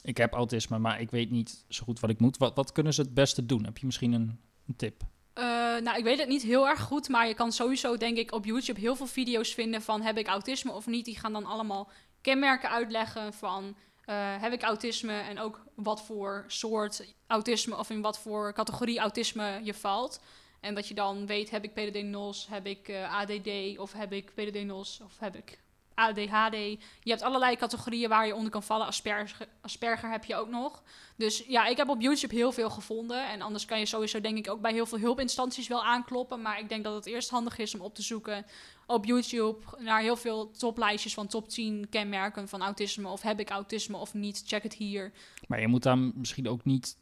ik 0.02 0.16
heb 0.16 0.32
autisme, 0.32 0.78
maar 0.78 1.00
ik 1.00 1.10
weet 1.10 1.30
niet 1.30 1.64
zo 1.68 1.84
goed 1.84 2.00
wat 2.00 2.10
ik 2.10 2.20
moet. 2.20 2.36
Wat, 2.36 2.56
wat 2.56 2.72
kunnen 2.72 2.94
ze 2.94 3.00
het 3.00 3.14
beste 3.14 3.46
doen? 3.46 3.64
Heb 3.64 3.78
je 3.78 3.86
misschien 3.86 4.12
een, 4.12 4.40
een 4.66 4.76
tip? 4.76 5.02
Eh, 5.32 5.44
nou, 5.84 5.98
ik 5.98 6.04
weet 6.04 6.18
het 6.18 6.28
niet 6.28 6.42
heel 6.42 6.68
erg 6.68 6.80
goed, 6.80 7.08
maar 7.08 7.28
je 7.28 7.34
kan 7.34 7.52
sowieso, 7.52 7.96
denk 7.96 8.16
ik, 8.16 8.32
op 8.32 8.44
YouTube 8.44 8.80
heel 8.80 8.96
veel 8.96 9.06
video's 9.06 9.54
vinden 9.54 9.82
van 9.82 10.02
heb 10.02 10.18
ik 10.18 10.26
autisme 10.26 10.72
of 10.72 10.86
niet. 10.86 11.04
Die 11.04 11.18
gaan 11.18 11.32
dan 11.32 11.44
allemaal 11.44 11.90
kenmerken 12.20 12.70
uitleggen 12.70 13.32
van 13.32 13.76
eh, 14.08 14.40
heb 14.40 14.52
ik 14.52 14.62
autisme 14.62 15.20
en 15.20 15.38
ook 15.38 15.64
wat 15.74 16.02
voor 16.02 16.44
soort 16.46 17.14
autisme 17.26 17.76
of 17.76 17.90
in 17.90 18.00
wat 18.00 18.18
voor 18.18 18.52
categorie 18.52 18.98
autisme 18.98 19.60
je 19.62 19.74
valt. 19.74 20.20
En 20.60 20.74
dat 20.74 20.88
je 20.88 20.94
dan 20.94 21.26
weet, 21.26 21.50
heb 21.50 21.64
ik 21.64 21.72
PDD-NOS, 21.72 22.46
heb 22.50 22.66
ik 22.66 22.88
eh, 22.88 23.14
ADD 23.14 23.78
of 23.78 23.92
heb 23.92 24.12
ik 24.12 24.34
PDD-NOS 24.34 25.00
of 25.04 25.18
heb 25.18 25.36
ik 25.36 25.58
ADHD. 25.98 26.56
Je 27.02 27.10
hebt 27.10 27.22
allerlei 27.22 27.56
categorieën 27.56 28.08
waar 28.08 28.26
je 28.26 28.34
onder 28.34 28.50
kan 28.50 28.62
vallen. 28.62 28.86
Asperger, 28.86 29.48
Asperger 29.60 30.10
heb 30.10 30.24
je 30.24 30.36
ook 30.36 30.48
nog. 30.48 30.82
Dus 31.16 31.44
ja, 31.46 31.66
ik 31.66 31.76
heb 31.76 31.88
op 31.88 32.00
YouTube 32.00 32.34
heel 32.34 32.52
veel 32.52 32.70
gevonden. 32.70 33.30
En 33.30 33.40
anders 33.40 33.64
kan 33.64 33.78
je 33.78 33.86
sowieso 33.86 34.20
denk 34.20 34.38
ik 34.38 34.50
ook 34.50 34.60
bij 34.60 34.72
heel 34.72 34.86
veel 34.86 34.98
hulpinstanties 34.98 35.68
wel 35.68 35.84
aankloppen. 35.84 36.42
Maar 36.42 36.58
ik 36.58 36.68
denk 36.68 36.84
dat 36.84 36.94
het 36.94 37.06
eerst 37.06 37.30
handig 37.30 37.58
is 37.58 37.74
om 37.74 37.80
op 37.80 37.94
te 37.94 38.02
zoeken 38.02 38.44
op 38.88 39.04
YouTube 39.04 39.58
naar 39.78 40.00
heel 40.00 40.16
veel 40.16 40.50
toplijstjes 40.50 41.14
van 41.14 41.26
top 41.26 41.48
10 41.48 41.86
kenmerken 41.90 42.48
van 42.48 42.62
autisme. 42.62 43.08
Of 43.08 43.22
heb 43.22 43.40
ik 43.40 43.50
autisme 43.50 43.96
of 43.96 44.14
niet? 44.14 44.42
Check 44.46 44.62
het 44.62 44.74
hier. 44.74 45.12
Maar 45.48 45.60
je 45.60 45.68
moet 45.68 45.82
dan 45.82 46.12
misschien 46.14 46.48
ook 46.48 46.64
niet... 46.64 46.96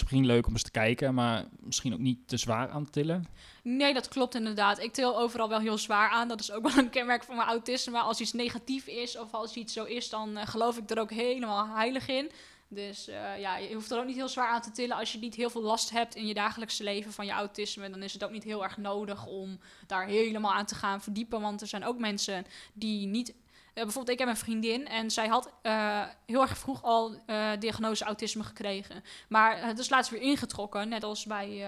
Misschien 0.00 0.26
leuk 0.26 0.46
om 0.46 0.52
eens 0.52 0.62
te 0.62 0.70
kijken, 0.70 1.14
maar 1.14 1.44
misschien 1.60 1.92
ook 1.92 1.98
niet 1.98 2.28
te 2.28 2.36
zwaar 2.36 2.68
aan 2.68 2.90
tillen. 2.90 3.24
Nee, 3.62 3.94
dat 3.94 4.08
klopt 4.08 4.34
inderdaad. 4.34 4.78
Ik 4.78 4.92
til 4.92 5.18
overal 5.18 5.48
wel 5.48 5.60
heel 5.60 5.78
zwaar 5.78 6.10
aan. 6.10 6.28
Dat 6.28 6.40
is 6.40 6.52
ook 6.52 6.62
wel 6.68 6.78
een 6.78 6.90
kenmerk 6.90 7.24
van 7.24 7.36
mijn 7.36 7.48
autisme. 7.48 7.92
Maar 7.92 8.02
als 8.02 8.20
iets 8.20 8.32
negatief 8.32 8.86
is 8.86 9.18
of 9.18 9.32
als 9.32 9.54
iets 9.54 9.72
zo 9.72 9.84
is, 9.84 10.08
dan 10.08 10.36
eh, 10.36 10.46
geloof 10.46 10.76
ik 10.76 10.90
er 10.90 10.98
ook 10.98 11.10
helemaal 11.10 11.68
heilig 11.76 12.08
in. 12.08 12.30
Dus 12.68 13.08
eh, 13.08 13.40
ja, 13.40 13.56
je 13.56 13.74
hoeft 13.74 13.90
er 13.90 13.98
ook 13.98 14.06
niet 14.06 14.16
heel 14.16 14.28
zwaar 14.28 14.48
aan 14.48 14.62
te 14.62 14.70
tillen. 14.70 14.96
Als 14.96 15.12
je 15.12 15.18
niet 15.18 15.34
heel 15.34 15.50
veel 15.50 15.62
last 15.62 15.90
hebt 15.90 16.14
in 16.14 16.26
je 16.26 16.34
dagelijkse 16.34 16.84
leven 16.84 17.12
van 17.12 17.26
je 17.26 17.32
autisme, 17.32 17.90
dan 17.90 18.02
is 18.02 18.12
het 18.12 18.24
ook 18.24 18.30
niet 18.30 18.44
heel 18.44 18.62
erg 18.62 18.76
nodig 18.76 19.26
om 19.26 19.58
daar 19.86 20.06
helemaal 20.06 20.52
aan 20.52 20.66
te 20.66 20.74
gaan 20.74 21.02
verdiepen. 21.02 21.40
Want 21.40 21.60
er 21.60 21.66
zijn 21.66 21.84
ook 21.84 21.98
mensen 21.98 22.46
die 22.72 23.06
niet. 23.06 23.34
Eh, 23.74 23.82
bijvoorbeeld, 23.82 24.08
ik 24.08 24.18
heb 24.18 24.28
een 24.28 24.36
vriendin 24.36 24.88
en 24.88 25.10
zij 25.10 25.26
had 25.26 25.52
eh, 25.62 26.02
heel 26.26 26.40
erg 26.40 26.58
vroeg 26.58 26.82
al 26.82 27.14
eh, 27.26 27.50
diagnose 27.58 28.04
autisme 28.04 28.42
gekregen. 28.42 29.04
Maar 29.28 29.66
het 29.66 29.78
is 29.78 29.90
laatst 29.90 30.10
weer 30.10 30.20
ingetrokken, 30.20 30.88
net 30.88 31.04
als 31.04 31.24
bij. 31.24 31.66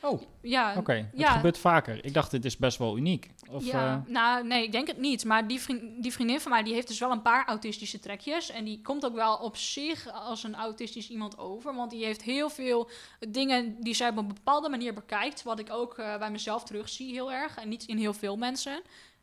Oh, 0.00 0.22
ja, 0.40 0.74
oké. 0.76 0.92
Het 0.92 1.06
ja. 1.14 1.30
gebeurt 1.30 1.58
vaker. 1.58 2.04
Ik 2.04 2.14
dacht, 2.14 2.30
dit 2.30 2.44
is 2.44 2.56
best 2.56 2.78
wel 2.78 2.96
uniek. 2.96 3.30
Of, 3.50 3.64
ja, 3.64 4.04
nou 4.06 4.46
nee, 4.46 4.62
ik 4.62 4.72
denk 4.72 4.86
het 4.86 4.98
niet. 4.98 5.24
Maar 5.24 5.46
die, 5.46 5.60
vriend, 5.60 6.02
die 6.02 6.12
vriendin 6.12 6.40
van 6.40 6.50
mij 6.50 6.62
die 6.62 6.74
heeft 6.74 6.88
dus 6.88 6.98
wel 6.98 7.10
een 7.10 7.22
paar 7.22 7.46
autistische 7.46 7.98
trekjes. 7.98 8.50
En 8.50 8.64
die 8.64 8.80
komt 8.80 9.04
ook 9.04 9.14
wel 9.14 9.36
op 9.36 9.56
zich 9.56 10.12
als 10.12 10.42
een 10.42 10.54
autistisch 10.54 11.10
iemand 11.10 11.38
over. 11.38 11.74
Want 11.74 11.90
die 11.90 12.04
heeft 12.04 12.22
heel 12.22 12.50
veel 12.50 12.90
dingen 13.28 13.76
die 13.80 13.94
zij 13.94 14.08
op 14.08 14.16
een 14.16 14.28
bepaalde 14.28 14.68
manier 14.68 14.94
bekijkt. 14.94 15.42
Wat 15.42 15.58
ik 15.58 15.72
ook 15.72 15.96
bij 15.96 16.30
mezelf 16.30 16.64
terugzie 16.64 17.12
heel 17.12 17.32
erg. 17.32 17.56
En 17.56 17.68
niet 17.68 17.84
in 17.84 17.98
heel 17.98 18.14
veel 18.14 18.36
mensen. 18.36 18.82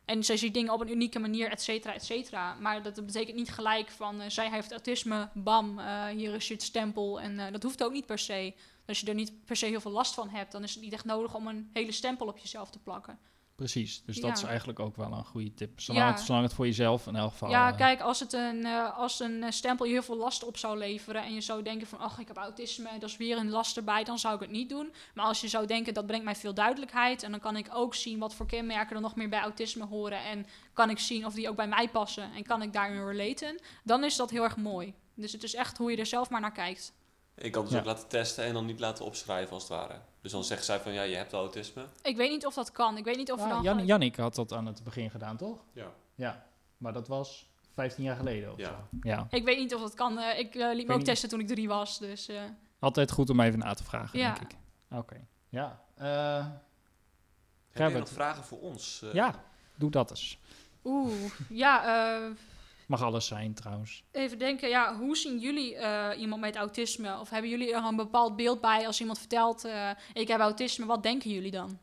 En 0.09 0.23
zij 0.23 0.37
ziet 0.37 0.53
dingen 0.53 0.73
op 0.73 0.81
een 0.81 0.91
unieke 0.91 1.19
manier, 1.19 1.51
et 1.51 1.61
cetera, 1.61 1.93
et 1.93 2.03
cetera. 2.03 2.53
Maar 2.53 2.83
dat 2.83 3.05
betekent 3.05 3.35
niet 3.35 3.51
gelijk 3.51 3.89
van... 3.89 4.21
eh, 4.21 4.29
zij 4.29 4.49
heeft 4.49 4.71
autisme, 4.71 5.29
bam, 5.33 5.79
eh, 5.79 6.05
hier 6.05 6.33
is 6.33 6.47
je 6.47 6.53
het 6.53 6.63
stempel. 6.63 7.21
En 7.21 7.39
eh, 7.39 7.51
dat 7.51 7.63
hoeft 7.63 7.83
ook 7.83 7.91
niet 7.91 8.05
per 8.05 8.19
se. 8.19 8.53
Als 8.87 8.99
je 8.99 9.07
er 9.07 9.13
niet 9.13 9.45
per 9.45 9.55
se 9.55 9.65
heel 9.65 9.81
veel 9.81 9.91
last 9.91 10.13
van 10.13 10.29
hebt... 10.29 10.51
dan 10.51 10.63
is 10.63 10.73
het 10.73 10.83
niet 10.83 10.93
echt 10.93 11.05
nodig 11.05 11.35
om 11.35 11.47
een 11.47 11.69
hele 11.73 11.91
stempel 11.91 12.27
op 12.27 12.37
jezelf 12.37 12.69
te 12.69 12.79
plakken. 12.79 13.19
Precies, 13.59 14.01
dus 14.05 14.15
dat 14.15 14.29
Ja. 14.29 14.35
is 14.35 14.43
eigenlijk 14.43 14.79
ook 14.79 14.95
wel 14.95 15.11
een 15.11 15.25
goede 15.25 15.53
tip. 15.53 15.79
Zolang, 15.79 16.05
Ja. 16.05 16.11
het, 16.11 16.21
zolang 16.25 16.43
het 16.43 16.53
voor 16.53 16.65
jezelf 16.65 17.07
in 17.07 17.15
elk 17.15 17.31
geval... 17.31 17.49
Ja, 17.49 17.71
eh, 17.71 17.77
kijk, 17.77 18.01
als, 18.01 18.19
het 18.19 18.33
een, 18.33 18.65
eh, 18.65 18.97
als 18.97 19.19
een 19.19 19.43
eh, 19.43 19.51
stempel 19.51 19.85
je 19.85 19.91
heel 19.91 20.01
veel 20.01 20.17
last 20.17 20.43
op 20.43 20.57
zou 20.57 20.77
leveren 20.77 21.23
en 21.23 21.33
je 21.33 21.41
zou 21.41 21.63
denken 21.63 21.87
van, 21.87 21.99
ach, 21.99 22.19
ik 22.19 22.27
heb 22.27 22.37
autisme, 22.37 22.89
dat 22.99 23.09
is 23.09 23.17
weer 23.17 23.37
een 23.37 23.49
last 23.49 23.77
erbij, 23.77 24.03
dan 24.03 24.19
zou 24.19 24.35
ik 24.35 24.41
het 24.41 24.51
niet 24.51 24.69
doen. 24.69 24.93
Maar 25.13 25.25
als 25.25 25.41
je 25.41 25.47
zou 25.47 25.65
denken, 25.67 25.93
dat 25.93 26.05
brengt 26.05 26.25
mij 26.25 26.35
veel 26.35 26.53
duidelijkheid 26.53 27.23
en 27.23 27.31
dan 27.31 27.39
kan 27.39 27.55
ik 27.55 27.69
ook 27.73 27.95
zien 27.95 28.19
wat 28.19 28.35
voor 28.35 28.45
kenmerken 28.45 28.95
er 28.95 29.01
nog 29.01 29.15
meer 29.15 29.29
bij 29.29 29.41
autisme 29.41 29.85
horen 29.85 30.23
en 30.23 30.45
kan 30.73 30.89
ik 30.89 30.99
zien 30.99 31.25
of 31.25 31.33
die 31.33 31.49
ook 31.49 31.55
bij 31.55 31.67
mij 31.67 31.89
passen 31.89 32.33
en 32.33 32.43
kan 32.43 32.61
ik 32.61 32.73
daarin 32.73 33.05
relaten, 33.05 33.61
dan 33.83 34.03
is 34.03 34.15
dat 34.15 34.29
heel 34.29 34.43
erg 34.43 34.57
mooi. 34.57 34.93
Dus 35.15 35.31
het 35.31 35.43
is 35.43 35.55
echt 35.55 35.77
hoe 35.77 35.91
je 35.91 35.97
er 35.97 36.05
zelf 36.05 36.29
maar 36.29 36.41
naar 36.41 36.51
kijkt. 36.51 36.93
Ik 37.41 37.51
kan 37.51 37.63
dus 37.63 37.71
Ja. 37.73 37.79
ook 37.79 37.85
laten 37.85 38.07
testen 38.07 38.43
en 38.43 38.53
dan 38.53 38.65
niet 38.65 38.79
laten 38.79 39.05
opschrijven 39.05 39.53
als 39.53 39.63
het 39.63 39.71
ware. 39.71 39.99
Dus 40.21 40.31
dan 40.31 40.43
zegt 40.43 40.65
zij 40.65 40.79
van 40.79 40.91
ja, 40.91 41.01
je 41.01 41.15
hebt 41.15 41.33
autisme. 41.33 41.85
Ik 42.01 42.15
weet 42.17 42.29
niet 42.29 42.45
of 42.45 42.53
dat 42.53 42.71
kan. 42.71 42.97
Ik 42.97 43.03
weet 43.03 43.17
niet 43.17 43.31
of 43.31 43.39
ja, 43.39 43.49
dan... 43.49 43.61
Jan, 43.63 43.85
Jannik 43.85 44.15
had 44.15 44.35
dat 44.35 44.53
aan 44.53 44.65
het 44.65 44.83
begin 44.83 45.09
gedaan, 45.11 45.37
toch? 45.37 45.57
Ja. 45.73 45.91
Ja, 46.15 46.45
maar 46.77 46.93
dat 46.93 47.07
was 47.07 47.49
15 47.73 48.03
jaar 48.03 48.15
geleden 48.15 48.51
of 48.51 48.57
Ja. 48.57 48.65
zo. 48.67 48.97
Ja, 49.01 49.27
Ik 49.29 49.43
weet 49.45 49.57
niet 49.57 49.75
of 49.75 49.81
dat 49.81 49.93
kan. 49.93 50.17
Eh, 50.19 50.39
ik 50.39 50.55
eh, 50.55 50.73
liet 50.73 50.85
me 50.87 50.91
ook 50.91 50.97
niet. 50.97 51.07
testen 51.07 51.29
toen 51.29 51.39
ik 51.39 51.47
drie 51.47 51.67
was, 51.67 51.99
dus... 51.99 52.27
eh, 52.27 52.41
altijd 52.79 53.11
goed 53.11 53.29
om 53.29 53.39
even 53.39 53.59
na 53.59 53.73
te 53.73 53.83
vragen, 53.83 54.19
Ja. 54.19 54.33
denk 54.33 54.51
ik. 54.51 54.57
Oké, 54.91 55.25
ja. 55.49 55.81
eh, 55.95 56.45
Heb 57.71 57.91
je 57.91 57.97
nog 57.97 58.09
vragen 58.09 58.43
voor 58.43 58.59
ons? 58.59 59.03
Ja, 59.13 59.43
doe 59.75 59.91
dat 59.91 60.09
eens. 60.09 60.37
Oeh, 60.83 61.13
ja, 61.49 61.83
eh, 62.25 62.29
Mag 62.89 63.01
alles 63.01 63.27
zijn, 63.27 63.53
trouwens. 63.53 64.03
Even 64.11 64.39
denken, 64.39 64.69
ja, 64.69 64.97
hoe 64.97 65.17
zien 65.17 65.39
jullie 65.39 65.75
eh, 65.75 66.19
iemand 66.19 66.41
met 66.41 66.55
autisme? 66.55 67.19
Of 67.19 67.29
hebben 67.29 67.49
jullie 67.49 67.73
er 67.73 67.83
een 67.83 67.95
bepaald 67.95 68.35
beeld 68.35 68.61
bij 68.61 68.87
als 68.87 68.99
iemand 68.99 69.19
vertelt, 69.19 69.65
eh, 69.65 69.89
ik 70.13 70.27
heb 70.27 70.39
autisme, 70.39 70.85
wat 70.85 71.03
denken 71.03 71.29
jullie 71.31 71.51
dan? 71.51 71.79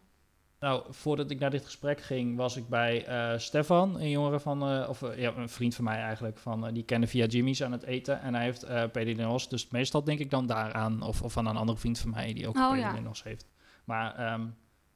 Nou, 0.61 0.85
voordat 0.89 1.31
ik 1.31 1.39
naar 1.39 1.51
dit 1.51 1.65
gesprek 1.65 2.01
ging, 2.01 2.37
was 2.37 2.57
ik 2.57 2.69
bij 2.69 3.05
eh, 3.05 3.39
Stefan, 3.39 4.01
een 4.01 4.11
jongere 4.11 4.41
van, 4.41 4.89
of 4.89 5.01
ja, 5.17 5.35
een 5.37 5.49
vriend 5.49 5.75
van 5.75 5.85
mij 5.85 5.99
eigenlijk, 5.99 6.39
van, 6.39 6.73
die 6.73 6.85
kende 6.85 7.07
via 7.07 7.27
Jimmy's 7.27 7.63
aan 7.63 7.73
het 7.73 7.83
eten. 7.83 8.21
En 8.21 8.35
hij 8.35 8.45
heeft 8.45 8.91
PDNOS, 8.93 9.49
dus 9.49 9.69
meestal 9.69 10.05
denk 10.05 10.19
ik 10.19 10.31
dan 10.31 10.47
daaraan, 10.47 11.03
of, 11.03 11.23
of 11.23 11.37
aan 11.37 11.47
een 11.47 11.57
andere 11.57 11.79
vriend 11.79 11.99
van 11.99 12.11
mij 12.11 12.33
die 12.33 12.49
ook 12.49 12.57
Oh, 12.57 12.77
ja. 12.77 12.93
PDNOS 12.93 13.23
heeft. 13.23 13.47
Maar 13.85 14.15
ehm, 14.15 14.47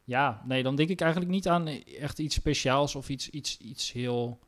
ja, 0.05 0.43
nee, 0.45 0.63
dan 0.63 0.77
denk 0.77 0.89
ik 0.89 1.01
eigenlijk 1.01 1.31
niet 1.33 1.49
aan 1.49 1.67
echt 2.01 2.19
iets 2.19 2.35
speciaals 2.35 2.95
of 2.95 3.09
iets, 3.09 3.31
iets, 3.31 3.59
iets 3.59 3.93
heel, 3.93 4.39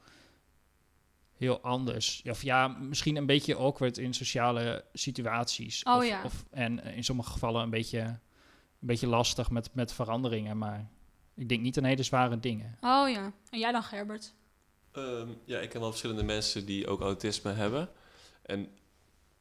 heel 1.43 1.61
anders. 1.61 2.21
Ja, 2.25 2.31
Of 2.31 2.43
ja, 2.43 2.69
misschien 2.69 3.17
een 3.17 3.27
beetje 3.27 3.55
awkward 3.57 3.99
in 3.99 4.15
sociale 4.15 4.85
situaties. 4.93 5.83
Oh, 5.83 5.97
of, 5.97 6.07
ja. 6.07 6.25
of, 6.25 6.45
en 6.51 6.83
eh, 6.83 6.97
in 6.97 7.05
sommige 7.05 7.31
gevallen 7.31 7.63
een 7.63 7.71
beetje, 7.71 8.01
een 8.01 8.19
beetje 8.81 9.07
lastig 9.07 9.51
met, 9.51 9.75
met 9.75 9.93
veranderingen, 9.93 10.59
maar 10.59 10.91
ik 11.35 11.49
denk 11.49 11.61
niet 11.61 11.79
aan 11.79 11.85
hele 11.85 12.03
zware 12.03 12.41
dingen. 12.41 12.77
Oh 12.81 13.11
ja, 13.11 13.33
en 13.51 13.59
jij 13.59 13.73
dan 13.73 13.83
Gerbert? 13.83 14.35
Ehm, 14.93 15.29
ja, 15.45 15.59
ik 15.59 15.69
ken 15.69 15.81
wel 15.81 15.89
verschillende 15.89 16.23
mensen 16.23 16.67
die 16.67 16.87
ook 16.87 17.01
autisme 17.01 17.53
hebben. 17.53 17.89
En 18.43 18.69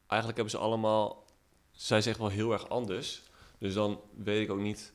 eigenlijk 0.06 0.40
hebben 0.40 0.50
ze 0.50 0.66
allemaal, 0.66 1.24
zij 1.70 2.00
zeggen 2.00 2.22
wel 2.22 2.32
heel 2.32 2.52
erg 2.52 2.68
anders. 2.68 3.22
Dus 3.58 3.74
dan 3.74 4.00
weet 4.16 4.42
ik 4.42 4.50
ook 4.50 4.60
niet 4.60 4.92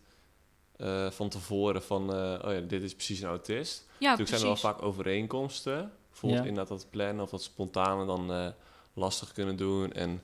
eh, 0.77 1.11
van 1.11 1.29
tevoren 1.29 1.83
van, 1.83 2.13
eh, 2.13 2.45
oh 2.45 2.53
ja, 2.53 2.59
dit 2.59 2.83
is 2.83 2.95
precies 2.95 3.21
een 3.21 3.29
autist. 3.29 3.85
Ja, 3.97 4.09
Natuurlijk 4.09 4.29
zijn 4.29 4.41
er 4.41 4.47
wel 4.47 4.71
vaak 4.71 4.81
overeenkomsten. 4.81 5.91
Bijvoorbeeld 6.19 6.43
Ja. 6.43 6.49
inderdaad 6.49 6.79
dat 6.79 6.89
plannen 6.89 7.23
of 7.23 7.29
dat 7.29 7.43
spontane 7.43 8.05
dan 8.05 8.31
eh, 8.33 8.47
lastig 8.93 9.31
kunnen 9.31 9.55
doen. 9.55 9.91
En 9.91 10.21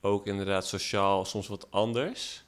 ook 0.00 0.26
inderdaad 0.26 0.66
sociaal 0.66 1.24
soms 1.24 1.46
wat 1.46 1.70
anders. 1.70 2.44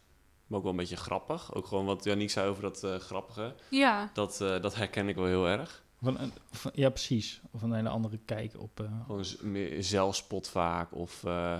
Maar 0.46 0.56
ook 0.58 0.64
wel 0.64 0.72
een 0.72 0.78
beetje 0.78 0.96
grappig. 0.96 1.54
Ook 1.54 1.66
gewoon 1.66 1.84
wat 1.86 2.04
Janiek 2.04 2.30
zei 2.30 2.48
over 2.48 2.62
dat 2.62 2.84
eh, 2.84 2.96
grappige. 2.96 3.54
Ja, 3.70 4.10
Dat, 4.12 4.40
eh, 4.40 4.60
dat 4.60 4.74
herken 4.74 5.08
ik 5.08 5.14
wel 5.16 5.26
heel 5.26 5.46
erg. 5.48 5.84
Van 6.02 6.18
een, 6.18 6.32
van- 6.50 6.70
ja, 6.74 6.88
precies. 6.90 7.40
Of 7.50 7.62
een 7.62 7.72
hele 7.72 7.88
andere 7.88 8.18
kijk 8.24 8.52
op. 8.60 8.80
eh, 8.80 8.86
Gewoon 9.06 9.24
meer 9.42 9.82
zelfspot 9.84 10.48
vaak. 10.48 10.94
Of 10.94 11.24
eh, 11.24 11.58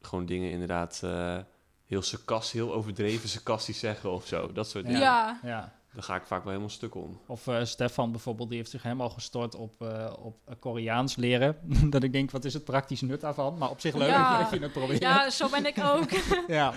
gewoon 0.00 0.26
dingen 0.26 0.50
inderdaad 0.50 1.00
eh, 1.04 1.38
heel 1.86 2.02
sarcastisch, 2.02 2.52
heel 2.52 2.74
overdreven 2.74 3.28
sarcastisch 3.28 3.78
zeggen 3.78 4.10
of 4.10 4.26
zo. 4.26 4.52
Dat 4.52 4.68
soort 4.68 4.84
ja. 4.84 4.90
dingen. 4.90 5.48
ja. 5.50 5.75
Daar 5.96 6.04
ga 6.04 6.16
ik 6.16 6.26
vaak 6.26 6.42
wel 6.42 6.48
helemaal 6.48 6.70
stuk 6.70 6.94
om. 6.94 7.20
Of 7.26 7.46
eh, 7.46 7.64
Stefan 7.64 8.10
bijvoorbeeld, 8.10 8.48
die 8.48 8.58
heeft 8.58 8.70
zich 8.70 8.82
helemaal 8.82 9.10
gestort 9.10 9.54
op, 9.54 9.82
eh, 9.82 10.12
op 10.18 10.38
eh, 10.44 10.54
Koreaans 10.60 11.16
leren. 11.16 11.58
dat 11.90 12.02
ik 12.02 12.12
denk, 12.12 12.30
wat 12.30 12.44
is 12.44 12.54
het 12.54 12.64
praktisch 12.64 13.00
nut 13.00 13.20
daarvan? 13.20 13.58
Maar 13.58 13.70
op 13.70 13.80
zich 13.80 13.94
leuk 13.94 14.08
Ja. 14.08 14.38
dat 14.38 14.50
je 14.50 14.58
het 14.58 14.72
probeert. 14.72 15.00
ja, 15.00 15.30
zo 15.30 15.48
ben 15.48 15.66
ik 15.66 15.78
ook. 15.78 16.10
ja. 16.48 16.74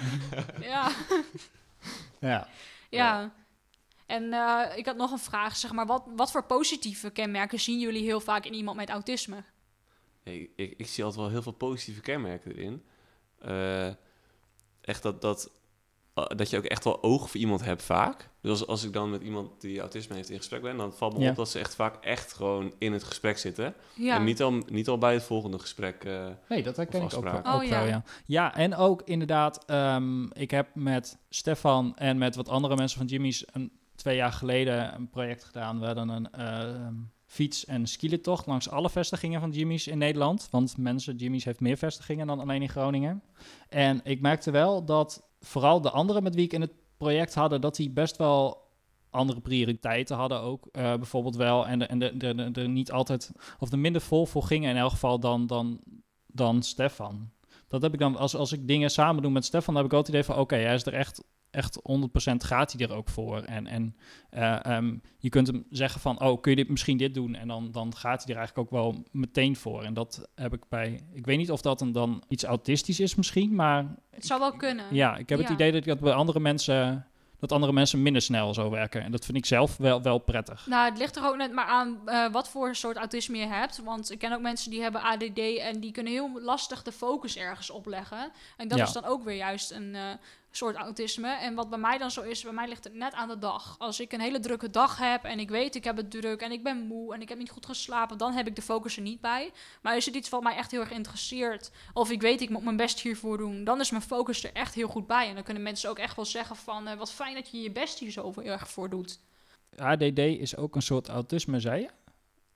ja, 0.61 0.91
ja. 2.19 2.47
ja. 2.89 3.31
En 4.05 4.33
eh, 4.33 4.77
ik 4.77 4.85
had 4.85 4.95
nog 4.95 5.11
een 5.11 5.19
vraag, 5.19 5.55
zeg 5.55 5.71
maar, 5.71 5.85
wat, 5.85 6.03
wat 6.15 6.31
voor 6.31 6.43
positieve 6.43 7.09
kenmerken 7.09 7.59
zien 7.59 7.79
jullie 7.79 8.03
heel 8.03 8.19
vaak 8.19 8.45
in 8.45 8.53
iemand 8.53 8.77
met 8.77 8.89
autisme? 8.89 9.43
Ik, 10.23 10.49
ik, 10.55 10.73
ik 10.77 10.87
zie 10.87 11.03
altijd 11.03 11.21
wel 11.21 11.31
heel 11.31 11.41
veel 11.41 11.51
positieve 11.51 12.01
kenmerken 12.01 12.51
erin. 12.51 12.83
Eh, 13.39 13.87
echt 14.81 15.03
dat, 15.03 15.21
dat, 15.21 15.51
dat 16.27 16.49
je 16.49 16.57
ook 16.57 16.63
echt 16.63 16.83
wel 16.83 17.03
oog 17.03 17.29
voor 17.29 17.39
iemand 17.39 17.63
hebt 17.65 17.83
vaak. 17.83 18.29
Dus 18.41 18.51
als, 18.51 18.67
als 18.67 18.83
ik 18.83 18.93
dan 18.93 19.09
met 19.09 19.21
iemand 19.21 19.61
die 19.61 19.79
autisme 19.79 20.15
heeft 20.15 20.29
in 20.29 20.37
gesprek 20.37 20.61
ben, 20.61 20.77
dan 20.77 20.93
valt 20.93 21.17
me 21.17 21.23
Ja. 21.23 21.29
op 21.29 21.35
dat 21.35 21.49
ze 21.49 21.59
echt 21.59 21.75
vaak 21.75 22.03
echt 22.03 22.33
gewoon 22.33 22.73
in 22.77 22.93
het 22.93 23.03
gesprek 23.03 23.37
zitten. 23.37 23.73
Ja, 23.95 24.15
En 24.15 24.23
niet 24.23 24.41
al, 24.41 24.51
niet 24.51 24.87
al 24.87 24.97
bij 24.97 25.13
het 25.13 25.23
volgende 25.23 25.59
gesprek. 25.59 26.03
eh, 26.03 26.25
Nee, 26.49 26.63
dat 26.63 26.75
herken 26.75 27.01
ik 27.01 27.13
ook 27.15 27.23
wel. 27.23 27.33
Oh, 27.37 27.43
wel, 27.43 27.61
ja. 27.61 27.83
ja. 27.83 28.03
ja, 28.25 28.55
en 28.55 28.75
ook 28.75 29.01
inderdaad, 29.05 29.65
ehm, 29.65 30.23
ik 30.23 30.51
heb 30.51 30.67
met 30.73 31.17
Stefan 31.29 31.95
en 31.97 32.17
met 32.17 32.35
wat 32.35 32.49
andere 32.49 32.75
mensen 32.75 32.97
van 32.97 33.07
Jimmy's 33.07 33.45
een, 33.51 33.71
twee 33.95 34.15
jaar 34.15 34.31
geleden 34.33 34.93
een 34.95 35.09
project 35.09 35.43
gedaan. 35.43 35.79
We 35.79 35.85
hadden 35.85 36.09
een 36.09 36.31
ehm, 36.31 36.93
fiets- 37.25 37.65
en 37.65 37.87
skielentocht 37.87 38.45
langs 38.45 38.69
alle 38.69 38.89
vestigingen 38.89 39.39
van 39.39 39.51
Jimmy's 39.51 39.87
in 39.87 39.97
Nederland. 39.97 40.47
Want 40.51 40.77
mensen, 40.77 41.15
Jimmy's 41.15 41.43
heeft 41.43 41.59
meer 41.59 41.77
vestigingen 41.77 42.27
dan 42.27 42.39
alleen 42.39 42.61
in 42.61 42.69
Groningen. 42.69 43.21
En 43.69 43.99
ik 44.03 44.21
merkte 44.21 44.51
wel 44.51 44.85
dat 44.85 45.27
vooral 45.39 45.81
de 45.81 45.89
anderen 45.89 46.23
met 46.23 46.35
wie 46.35 46.45
ik 46.45 46.53
in 46.53 46.61
het 46.61 46.73
project 46.97 47.33
hadden, 47.33 47.61
dat 47.61 47.75
die 47.75 47.89
best 47.89 48.17
wel 48.17 48.67
andere 49.09 49.39
prioriteiten 49.39 50.15
hadden 50.15 50.39
ook 50.41 50.67
eh, 50.71 50.93
bijvoorbeeld 50.93 51.35
wel. 51.35 51.67
En, 51.67 51.79
de, 51.79 51.85
en 51.85 51.99
de, 51.99 52.17
de, 52.17 52.51
de, 52.51 52.61
niet 52.61 52.91
altijd, 52.91 53.31
of 53.59 53.71
er 53.71 53.79
minder 53.79 54.01
vol 54.01 54.25
voor 54.25 54.43
gingen 54.43 54.69
in 54.69 54.77
elk 54.77 54.91
geval 54.91 55.19
dan, 55.19 55.47
dan, 55.47 55.79
dan 56.27 56.63
Stefan. 56.63 57.29
Dat 57.67 57.81
heb 57.81 57.93
ik 57.93 57.99
dan, 57.99 58.15
als, 58.15 58.35
als 58.35 58.51
ik 58.51 58.67
dingen 58.67 58.89
samen 58.89 59.21
doe 59.21 59.31
met 59.31 59.45
Stefan, 59.45 59.73
dan 59.73 59.83
heb 59.83 59.91
ik 59.91 59.97
altijd 59.97 60.15
het 60.15 60.25
idee 60.25 60.35
van, 60.35 60.43
oké, 60.43 60.55
hij 60.55 60.73
is 60.73 60.85
er 60.85 60.93
echt 60.93 61.23
echt 61.51 61.79
100% 61.81 61.81
gaat 62.37 62.71
hij 62.71 62.87
er 62.87 62.93
ook 62.95 63.09
voor. 63.09 63.43
En, 63.43 63.67
en 63.67 63.95
eh, 64.29 64.65
ehm, 64.65 64.95
je 65.17 65.29
kunt 65.29 65.47
hem 65.47 65.65
zeggen 65.69 66.01
van, 66.01 66.21
oh, 66.21 66.41
kun 66.41 66.51
je 66.51 66.57
dit, 66.57 66.69
misschien 66.69 66.97
dit 66.97 67.13
doen? 67.13 67.35
En 67.35 67.47
dan, 67.47 67.71
dan 67.71 67.95
gaat 67.95 68.23
hij 68.23 68.33
er 68.33 68.37
eigenlijk 68.39 68.67
ook 68.73 68.79
wel 68.81 69.03
meteen 69.11 69.55
voor. 69.55 69.83
En 69.83 69.93
dat 69.93 70.29
heb 70.35 70.53
ik 70.53 70.63
bij, 70.69 71.01
ik 71.13 71.25
weet 71.25 71.37
niet 71.37 71.51
of 71.51 71.61
dat 71.61 71.81
een 71.81 71.91
dan 71.91 72.23
iets 72.27 72.43
autistisch 72.43 72.99
is 72.99 73.15
misschien, 73.15 73.55
maar 73.55 73.85
Het 74.11 74.25
zou 74.25 74.39
wel 74.39 74.51
kunnen. 74.53 74.85
ja, 74.91 75.17
ik 75.17 75.29
heb 75.29 75.39
het 75.39 75.49
idee 75.49 75.71
dat 75.71 75.81
ik 75.81 75.87
dat 75.87 75.99
bij 75.99 76.13
andere 76.13 76.39
mensen, 76.39 77.05
dat 77.39 77.51
andere 77.51 77.73
mensen 77.73 78.01
minder 78.01 78.21
snel 78.21 78.53
zo 78.53 78.69
werken. 78.69 79.01
En 79.03 79.11
dat 79.11 79.25
vind 79.25 79.37
ik 79.37 79.45
zelf 79.45 79.77
wel, 79.77 80.01
wel 80.01 80.17
prettig. 80.17 80.67
Nou, 80.67 80.89
het 80.89 80.97
ligt 80.97 81.15
er 81.15 81.25
ook 81.25 81.35
net 81.37 81.53
maar 81.53 81.65
aan 81.65 81.99
eh, 82.05 82.31
wat 82.31 82.49
voor 82.49 82.75
soort 82.75 82.97
autisme 82.97 83.37
je 83.37 83.45
hebt. 83.45 83.81
Want 83.83 84.11
ik 84.11 84.19
ken 84.19 84.33
ook 84.33 84.41
mensen 84.41 84.71
die 84.71 84.81
hebben 84.81 85.01
ADD 85.01 85.39
en 85.59 85.79
die 85.79 85.91
kunnen 85.91 86.11
heel 86.13 86.41
lastig 86.41 86.83
de 86.83 86.91
focus 86.91 87.37
ergens 87.37 87.69
opleggen. 87.69 88.31
En 88.57 88.67
dat 88.67 88.77
Ja. 88.77 88.83
is 88.83 88.91
dan 88.93 89.05
ook 89.05 89.23
weer 89.23 89.35
juist 89.35 89.71
een 89.71 89.95
eh, 89.95 90.01
soort 90.51 90.75
autisme. 90.75 91.27
En 91.27 91.55
wat 91.55 91.69
bij 91.69 91.79
mij 91.79 91.97
dan 91.97 92.11
zo 92.11 92.21
is, 92.21 92.43
bij 92.43 92.51
mij 92.53 92.67
ligt 92.67 92.83
het 92.83 92.93
net 92.93 93.13
aan 93.13 93.27
de 93.27 93.37
dag. 93.37 93.75
Als 93.77 93.99
ik 93.99 94.11
een 94.13 94.19
hele 94.19 94.39
drukke 94.39 94.69
dag 94.69 94.97
heb 94.97 95.23
en 95.23 95.39
ik 95.39 95.49
weet 95.49 95.75
ik 95.75 95.83
heb 95.83 95.97
het 95.97 96.11
druk 96.11 96.41
en 96.41 96.51
ik 96.51 96.63
ben 96.63 96.77
moe 96.77 97.13
en 97.13 97.21
ik 97.21 97.29
heb 97.29 97.37
niet 97.37 97.49
goed 97.49 97.65
geslapen, 97.65 98.17
dan 98.17 98.33
heb 98.33 98.47
ik 98.47 98.55
de 98.55 98.61
focus 98.61 98.95
er 98.95 99.01
niet 99.01 99.21
bij. 99.21 99.51
Maar 99.81 99.97
is 99.97 100.05
het 100.05 100.15
iets 100.15 100.29
wat 100.29 100.43
mij 100.43 100.55
echt 100.55 100.71
heel 100.71 100.79
erg 100.79 100.91
interesseert, 100.91 101.71
of 101.93 102.11
ik 102.11 102.21
weet 102.21 102.41
ik 102.41 102.49
moet 102.49 102.63
mijn 102.63 102.77
best 102.77 102.99
hiervoor 102.99 103.37
doen, 103.37 103.63
dan 103.63 103.79
is 103.79 103.91
mijn 103.91 104.03
focus 104.03 104.43
er 104.43 104.53
echt 104.53 104.73
heel 104.73 104.87
goed 104.87 105.07
bij. 105.07 105.27
En 105.27 105.35
dan 105.35 105.43
kunnen 105.43 105.63
mensen 105.63 105.89
ook 105.89 105.99
echt 105.99 106.15
wel 106.15 106.25
zeggen 106.25 106.55
van, 106.55 106.87
eh, 106.87 106.97
wat 106.97 107.11
fijn 107.11 107.35
dat 107.35 107.49
je 107.51 107.61
je 107.61 107.71
best 107.71 107.99
hier 107.99 108.11
zo 108.11 108.33
erg 108.35 108.69
voor 108.69 108.89
doet. 108.89 109.19
ADD 109.77 110.19
is 110.19 110.57
ook 110.57 110.75
een 110.75 110.81
soort 110.81 111.07
autisme, 111.07 111.59
zei 111.59 111.81
je? 111.81 111.89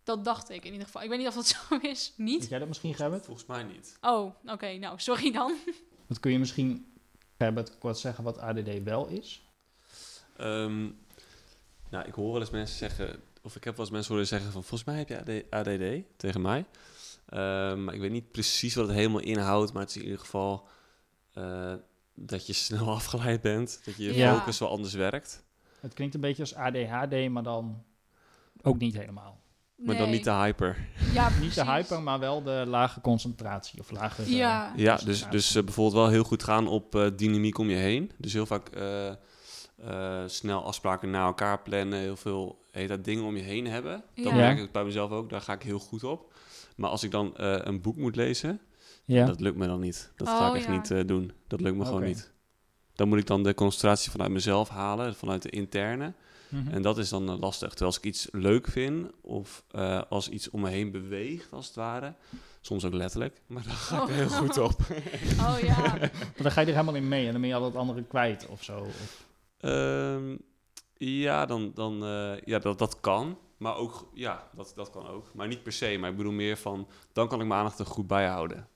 Dat 0.03 0.25
dacht 0.25 0.49
ik 0.49 0.65
in 0.65 0.71
ieder 0.71 0.85
geval. 0.85 1.01
Ik 1.01 1.09
weet 1.09 1.17
niet 1.17 1.27
of 1.27 1.33
dat 1.33 1.47
zo 1.47 1.75
is. 1.81 2.13
Weet 2.17 2.27
Niet? 2.27 2.49
jij 2.49 2.59
dat 2.59 2.67
misschien, 2.67 2.93
Gerbert? 2.95 3.25
Volgens 3.25 3.45
mij 3.45 3.63
niet. 3.63 3.97
Oh, 4.01 4.35
oké. 4.45 4.77
nou, 4.77 4.99
sorry 4.99 5.31
dan. 5.31 5.55
Wat 6.07 6.19
kun 6.19 6.31
je 6.31 6.39
misschien, 6.39 6.92
Gerbert, 7.43 7.77
kort 7.77 7.97
zeggen 7.97 8.23
wat 8.23 8.37
ADD 8.37 8.83
wel 8.83 9.07
is? 9.07 9.41
Ehm, 10.37 10.81
nou, 11.89 12.05
ik 12.07 12.13
hoor 12.13 12.31
wel 12.31 12.41
eens 12.41 12.49
mensen 12.49 12.77
zeggen, 12.77 13.19
of 13.41 13.55
ik 13.55 13.63
heb 13.63 13.75
wel 13.75 13.85
eens 13.85 13.93
mensen 13.93 14.11
horen 14.11 14.27
zeggen 14.27 14.51
van, 14.51 14.63
volgens 14.63 14.83
mij 14.83 14.97
heb 14.97 15.09
je 15.09 15.45
AD 15.51 15.67
ADD 15.67 16.03
tegen 16.17 16.41
mij. 16.41 16.65
Ehm, 17.25 17.83
maar 17.83 17.93
ik 17.93 17.99
weet 17.99 18.11
niet 18.11 18.31
precies 18.31 18.75
wat 18.75 18.87
het 18.87 18.95
helemaal 18.95 19.21
inhoudt, 19.21 19.73
maar 19.73 19.81
het 19.81 19.89
is 19.89 19.97
in 19.97 20.03
ieder 20.03 20.19
geval 20.19 20.67
eh, 21.33 21.73
dat 22.13 22.47
je 22.47 22.53
snel 22.67 22.89
afgeleid 22.89 23.41
bent, 23.41 23.81
dat 23.85 23.97
je 23.97 24.13
Ja. 24.13 24.37
focus 24.37 24.59
wel 24.59 24.69
anders 24.69 24.93
werkt, 24.93 25.43
Het 25.79 25.93
klinkt 25.93 26.15
een 26.15 26.21
beetje 26.21 26.41
als 26.41 26.55
ADHD, 26.55 27.29
maar 27.29 27.43
dan 27.43 27.83
ook 28.61 28.77
niet 28.77 28.97
helemaal. 28.97 29.41
Maar 29.85 29.97
dan 29.97 30.09
niet 30.09 30.23
te 30.23 30.31
hyper. 30.31 30.77
Ja, 31.13 31.29
Niet 31.41 31.55
de 31.55 31.65
hyper, 31.65 32.01
maar 32.01 32.19
wel 32.19 32.43
de 32.43 32.63
lage 32.67 33.01
concentratie 33.01 33.79
of 33.79 33.91
lage... 33.91 34.21
eh, 34.21 34.27
Ja. 34.29 34.73
Ja, 34.75 34.95
dus, 34.95 35.27
dus 35.29 35.55
eh, 35.55 35.63
bijvoorbeeld 35.63 35.95
wel 35.95 36.09
heel 36.09 36.23
goed 36.23 36.43
gaan 36.43 36.67
op 36.67 36.95
eh, 36.95 37.07
dynamiek 37.15 37.57
om 37.57 37.69
je 37.69 37.75
heen. 37.75 38.11
Dus 38.17 38.33
heel 38.33 38.45
vaak 38.45 38.69
eh, 38.69 39.07
eh, 39.09 40.23
snel 40.27 40.63
afspraken 40.65 41.09
naar 41.09 41.25
elkaar 41.25 41.61
plannen, 41.61 41.99
heel 41.99 42.15
veel 42.15 42.61
heet 42.71 42.89
dat, 42.89 43.03
dingen 43.03 43.23
om 43.23 43.35
je 43.35 43.43
heen 43.43 43.67
hebben. 43.67 44.03
Dat 44.15 44.25
Ja. 44.25 44.33
merk 44.35 44.59
ik 44.59 44.71
bij 44.71 44.83
mezelf 44.83 45.11
ook, 45.11 45.29
daar 45.29 45.41
ga 45.41 45.53
ik 45.53 45.63
heel 45.63 45.79
goed 45.79 46.03
op. 46.03 46.33
Maar 46.75 46.89
als 46.89 47.03
ik 47.03 47.11
dan 47.11 47.37
eh, 47.37 47.55
een 47.63 47.81
boek 47.81 47.97
moet 47.97 48.15
lezen, 48.15 48.59
ja. 49.05 49.25
dat 49.25 49.39
lukt 49.39 49.57
me 49.57 49.67
dan 49.67 49.79
niet. 49.79 50.11
Dat 50.15 50.27
Oh, 50.27 50.37
ga 50.37 50.47
ik 50.49 50.55
echt 50.55 50.65
ja. 50.65 50.71
niet 50.71 50.91
eh, 50.91 50.99
doen. 51.05 51.31
Dat 51.47 51.61
lukt 51.61 51.77
me 51.77 51.85
gewoon 51.85 52.03
niet. 52.03 52.31
Dan 52.95 53.07
moet 53.07 53.19
ik 53.19 53.27
dan 53.27 53.43
de 53.43 53.53
concentratie 53.53 54.11
vanuit 54.11 54.31
mezelf 54.31 54.69
halen, 54.69 55.15
vanuit 55.15 55.41
de 55.41 55.49
interne. 55.49 56.13
Mhm. 56.53 56.67
En 56.73 56.81
dat 56.81 56.97
is 56.97 57.09
dan 57.09 57.29
eh, 57.29 57.39
lastig. 57.39 57.69
Terwijl 57.69 57.89
als 57.89 57.97
ik 57.97 58.03
iets 58.03 58.27
leuk 58.31 58.67
vind, 58.67 59.11
of 59.21 59.63
eh, 59.71 60.01
als 60.09 60.29
iets 60.29 60.49
om 60.49 60.61
me 60.61 60.69
heen 60.69 60.91
beweegt, 60.91 61.51
als 61.53 61.65
het 61.67 61.75
ware. 61.75 62.13
Soms 62.61 62.85
ook 62.85 62.93
letterlijk, 62.93 63.41
maar 63.47 63.63
daar 63.63 63.73
ga 63.73 63.95
ik 63.95 64.01
Oh. 64.01 64.07
heel 64.15 64.29
goed 64.29 64.57
op. 64.57 64.75
Oh 65.47 65.57
ja. 65.61 65.77
Maar 65.99 66.11
dan 66.35 66.51
ga 66.51 66.61
je 66.61 66.67
er 66.67 66.73
helemaal 66.73 66.95
in 66.95 67.07
mee 67.07 67.25
en 67.25 67.31
dan 67.31 67.41
ben 67.41 67.49
je 67.49 67.55
al 67.55 67.63
het 67.65 67.75
andere 67.75 68.03
kwijt 68.03 68.47
of 68.47 68.63
zo. 68.63 68.79
Of, 68.79 69.25
Ehm, 69.57 70.37
ja, 70.97 71.45
dan, 71.45 71.71
dan, 71.73 72.03
eh, 72.05 72.41
ja 72.45 72.59
dat, 72.59 72.79
dat 72.79 72.99
kan. 72.99 73.37
Maar 73.57 73.75
ook, 73.75 74.09
ja, 74.13 74.47
dat, 74.55 74.71
dat 74.75 74.89
kan 74.89 75.07
ook. 75.07 75.33
Maar 75.33 75.47
niet 75.47 75.63
per 75.63 75.71
se. 75.71 75.97
Maar 75.99 76.09
ik 76.09 76.17
bedoel 76.17 76.31
meer 76.31 76.57
van, 76.57 76.87
dan 77.13 77.27
kan 77.27 77.41
ik 77.41 77.47
mijn 77.47 77.59
aandacht 77.59 77.79
er 77.79 77.85
goed 77.85 78.07
bij 78.07 78.27
houden. 78.27 78.67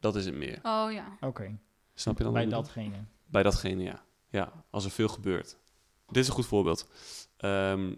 Dat 0.00 0.16
is 0.16 0.24
het 0.24 0.34
meer. 0.34 0.58
Oh 0.62 0.92
ja. 0.92 1.16
Oké, 1.20 1.58
Snap 1.94 2.18
je 2.18 2.24
dan? 2.24 2.32
bij 2.32 2.46
datgene. 2.46 2.96
Bij 3.26 3.42
datgene, 3.42 3.82
ja. 3.82 4.04
Ja, 4.30 4.52
als 4.70 4.84
er 4.84 4.90
veel 4.90 5.08
gebeurt. 5.08 5.56
Dit 6.06 6.16
is 6.22 6.28
een 6.28 6.34
goed 6.34 6.46
voorbeeld. 6.46 6.88
Ehm, 7.36 7.94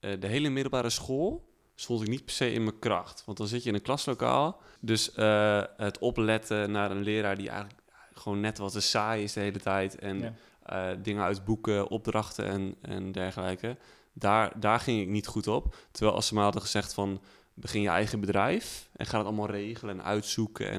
eh, 0.00 0.20
de 0.20 0.26
hele 0.26 0.48
middelbare 0.48 0.90
school 0.90 1.48
stond 1.74 2.02
ik 2.02 2.08
niet 2.08 2.24
per 2.24 2.34
se 2.34 2.52
in 2.52 2.64
mijn 2.64 2.78
kracht. 2.78 3.22
Want 3.26 3.38
dan 3.38 3.46
zit 3.46 3.62
je 3.62 3.68
in 3.68 3.74
een 3.74 3.82
klaslokaal. 3.82 4.60
Dus 4.80 5.12
eh, 5.12 5.62
het 5.76 5.98
opletten 5.98 6.70
naar 6.70 6.90
een 6.90 7.02
leraar 7.02 7.36
die 7.36 7.48
eigenlijk 7.48 7.80
gewoon 8.14 8.40
net 8.40 8.58
wat 8.58 8.72
te 8.72 8.80
saai 8.80 9.22
is 9.22 9.32
de 9.32 9.40
hele 9.40 9.58
tijd. 9.58 9.98
En 9.98 10.18
Ja. 10.20 10.32
eh, 10.62 10.96
dingen 11.02 11.22
uit 11.22 11.44
boeken, 11.44 11.88
opdrachten 11.88 12.44
en, 12.46 12.74
en 12.82 13.12
dergelijke. 13.12 13.76
Daar, 14.12 14.60
daar 14.60 14.80
ging 14.80 15.00
ik 15.00 15.08
niet 15.08 15.26
goed 15.26 15.46
op. 15.46 15.76
Terwijl 15.90 16.16
als 16.16 16.26
ze 16.26 16.34
me 16.34 16.40
hadden 16.40 16.62
gezegd 16.62 16.94
van 16.94 17.20
begin 17.54 17.80
je 17.82 17.88
eigen 17.88 18.20
bedrijf 18.20 18.88
en 18.96 19.06
ga 19.06 19.16
het 19.18 19.26
allemaal 19.26 19.50
regelen 19.50 19.98
en 19.98 20.04
uitzoeken 20.04 20.70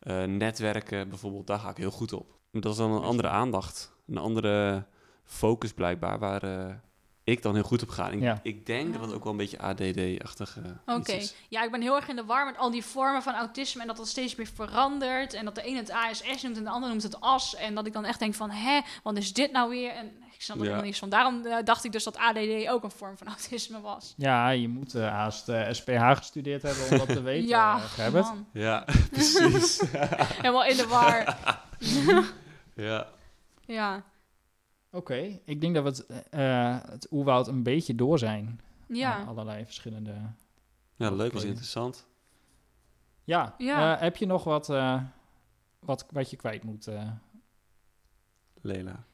en 0.00 0.36
netwerken 0.36 1.08
bijvoorbeeld, 1.08 1.46
daar 1.46 1.58
ga 1.58 1.70
ik 1.70 1.76
heel 1.76 1.90
goed 1.90 2.12
op. 2.12 2.38
Dat 2.50 2.72
is 2.72 2.78
dan 2.78 2.90
een 2.92 3.02
andere 3.02 3.28
aandacht, 3.28 3.92
een 4.06 4.16
andere 4.18 4.84
focus 5.24 5.72
blijkbaar 5.72 6.18
waar 6.18 6.42
ik 7.30 7.42
dan 7.42 7.54
heel 7.54 7.62
goed 7.62 7.82
op 7.82 7.88
ga. 7.88 8.08
Ik, 8.08 8.20
Ja. 8.20 8.40
ik 8.42 8.66
denk 8.66 8.92
dat 8.92 9.02
het 9.02 9.12
ook 9.14 9.22
wel 9.22 9.32
een 9.32 9.38
beetje 9.38 9.58
ADD-achtig 9.58 10.58
eh, 10.86 10.96
Oké. 10.96 11.12
is. 11.12 11.34
Ja, 11.48 11.62
ik 11.64 11.70
ben 11.70 11.80
heel 11.82 11.96
erg 11.96 12.08
in 12.08 12.16
de 12.16 12.24
war 12.24 12.44
met 12.46 12.58
al 12.58 12.70
die 12.70 12.84
vormen 12.84 13.22
van 13.22 13.34
autisme 13.34 13.80
en 13.80 13.86
dat 13.86 13.96
dat 13.96 14.08
steeds 14.08 14.34
meer 14.34 14.50
verandert. 14.54 15.34
En 15.34 15.44
dat 15.44 15.54
de 15.54 15.62
ene 15.62 15.76
het 15.78 15.90
ASS 15.90 16.42
noemt 16.42 16.56
en 16.56 16.64
de 16.64 16.70
andere 16.70 16.90
noemt 16.90 17.02
het 17.02 17.20
AS. 17.20 17.56
En 17.56 17.74
dat 17.74 17.86
ik 17.86 17.92
dan 17.92 18.04
echt 18.04 18.18
denk 18.18 18.34
van, 18.34 18.50
hè, 18.50 18.80
wat 19.02 19.16
is 19.16 19.32
dit 19.32 19.52
nou 19.52 19.70
weer? 19.70 19.90
En 19.92 20.06
ik 20.32 20.46
snap 20.46 20.56
er 20.56 20.62
Ja. 20.62 20.68
helemaal 20.68 20.86
niks 20.88 20.98
van. 20.98 21.08
Daarom 21.08 21.44
eh, 21.46 21.56
dacht 21.64 21.84
ik 21.84 21.92
dus 21.92 22.04
dat 22.04 22.16
ADD 22.16 22.68
ook 22.68 22.82
een 22.84 22.90
vorm 22.90 23.16
van 23.18 23.26
autisme 23.26 23.80
was. 23.80 24.14
Ja, 24.16 24.48
je 24.48 24.68
moet 24.68 24.94
eh 24.94 25.08
haast 25.08 25.48
eh, 25.48 25.66
SPH 25.70 26.16
gestudeerd 26.16 26.62
hebben 26.62 26.82
om 26.90 26.98
dat 26.98 27.08
te 27.08 27.22
weten, 27.32 27.48
ja, 27.48 27.80
eh, 27.98 28.12
man. 28.12 28.46
Ja, 28.52 28.84
precies. 29.10 29.80
Helemaal 30.42 30.64
in 30.64 30.76
de 30.76 30.86
war. 30.86 31.36
ja. 32.74 33.06
ja. 33.66 34.02
Oké, 34.92 35.40
ik 35.44 35.60
denk 35.60 35.74
dat 35.74 35.82
we 35.82 35.88
het, 36.14 36.28
eh, 36.30 36.78
het 36.90 37.06
oerwoud 37.10 37.48
een 37.48 37.62
beetje 37.62 37.94
door 37.94 38.18
zijn. 38.18 38.60
Ja. 38.88 39.22
Allerlei 39.24 39.64
verschillende... 39.64 40.14
ja, 40.96 41.10
leuk, 41.10 41.32
was 41.32 41.44
interessant. 41.44 42.06
Ja, 43.24 43.54
Ja. 43.58 43.94
eh, 43.94 44.00
heb 44.00 44.16
je 44.16 44.26
nog 44.26 44.44
wat, 44.44 44.68
eh, 44.70 45.02
wat, 45.78 46.06
wat 46.10 46.30
je 46.30 46.36
kwijt 46.36 46.62
moet? 46.64 46.86
eh? 46.86 47.10
Lela. 48.62 49.04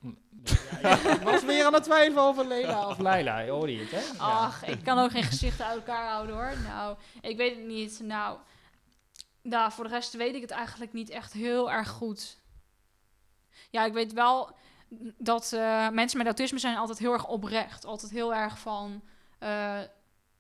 Ja, 0.83 1.11
ik 1.15 1.21
was 1.21 1.45
weer 1.45 1.65
aan 1.65 1.75
het 1.75 1.83
twijfelen 1.83 2.23
over 2.23 2.47
Lela 2.47 2.89
of 2.89 2.99
Leila. 2.99 3.39
Je 3.39 3.51
hoorde 3.51 3.73
je 3.73 3.79
het, 3.79 3.91
hè? 3.91 3.99
Ja. 4.01 4.13
Ach, 4.19 4.65
ik 4.65 4.85
kan 4.85 4.99
ook 4.99 5.11
geen 5.11 5.23
gezichten 5.23 5.67
uit 5.67 5.77
elkaar 5.77 6.09
houden 6.11 6.35
hoor. 6.35 6.53
Nou, 6.63 6.97
ik 7.21 7.37
weet 7.37 7.57
het 7.57 7.67
niet. 7.67 8.01
Nou, 8.05 8.39
nou, 9.43 9.73
voor 9.73 9.85
de 9.85 9.91
rest 9.91 10.13
weet 10.17 10.35
ik 10.35 10.41
het 10.41 10.51
eigenlijk 10.51 10.93
niet 10.93 11.11
echt 11.11 11.33
heel 11.33 11.73
erg 11.73 11.89
goed. 11.89 12.39
Ja, 13.71 13.85
ik 13.85 13.93
weet 13.93 14.13
wel 14.13 14.57
dat 15.19 15.53
eh, 15.53 15.89
mensen 15.89 16.19
met 16.19 16.27
autisme 16.27 16.59
zijn 16.59 16.77
altijd 16.77 16.99
heel 16.99 17.13
erg 17.13 17.27
oprecht. 17.27 17.85
Altijd 17.85 18.13
heel 18.13 18.35
erg 18.35 18.59
van... 18.59 19.03
eh, 19.39 19.81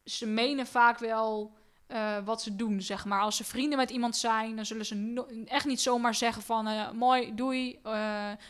ze 0.05 0.27
menen 0.27 0.67
vaak 0.67 0.99
wel 0.99 1.55
eh, 1.87 2.17
wat 2.25 2.43
ze 2.43 2.57
doen, 2.57 2.83
zeg 2.83 3.05
maar. 3.05 3.21
Als 3.21 3.37
ze 3.37 3.45
vrienden 3.45 3.79
met 3.79 3.91
iemand 3.91 4.17
zijn, 4.17 4.57
dan 4.57 4.67
zullen 4.67 4.87
ze 4.87 5.45
echt 5.49 5.65
niet 5.65 5.81
zomaar 5.81 6.15
zeggen 6.15 6.43
van... 6.43 6.97
mooi, 6.97 7.35
doei. 7.35 7.81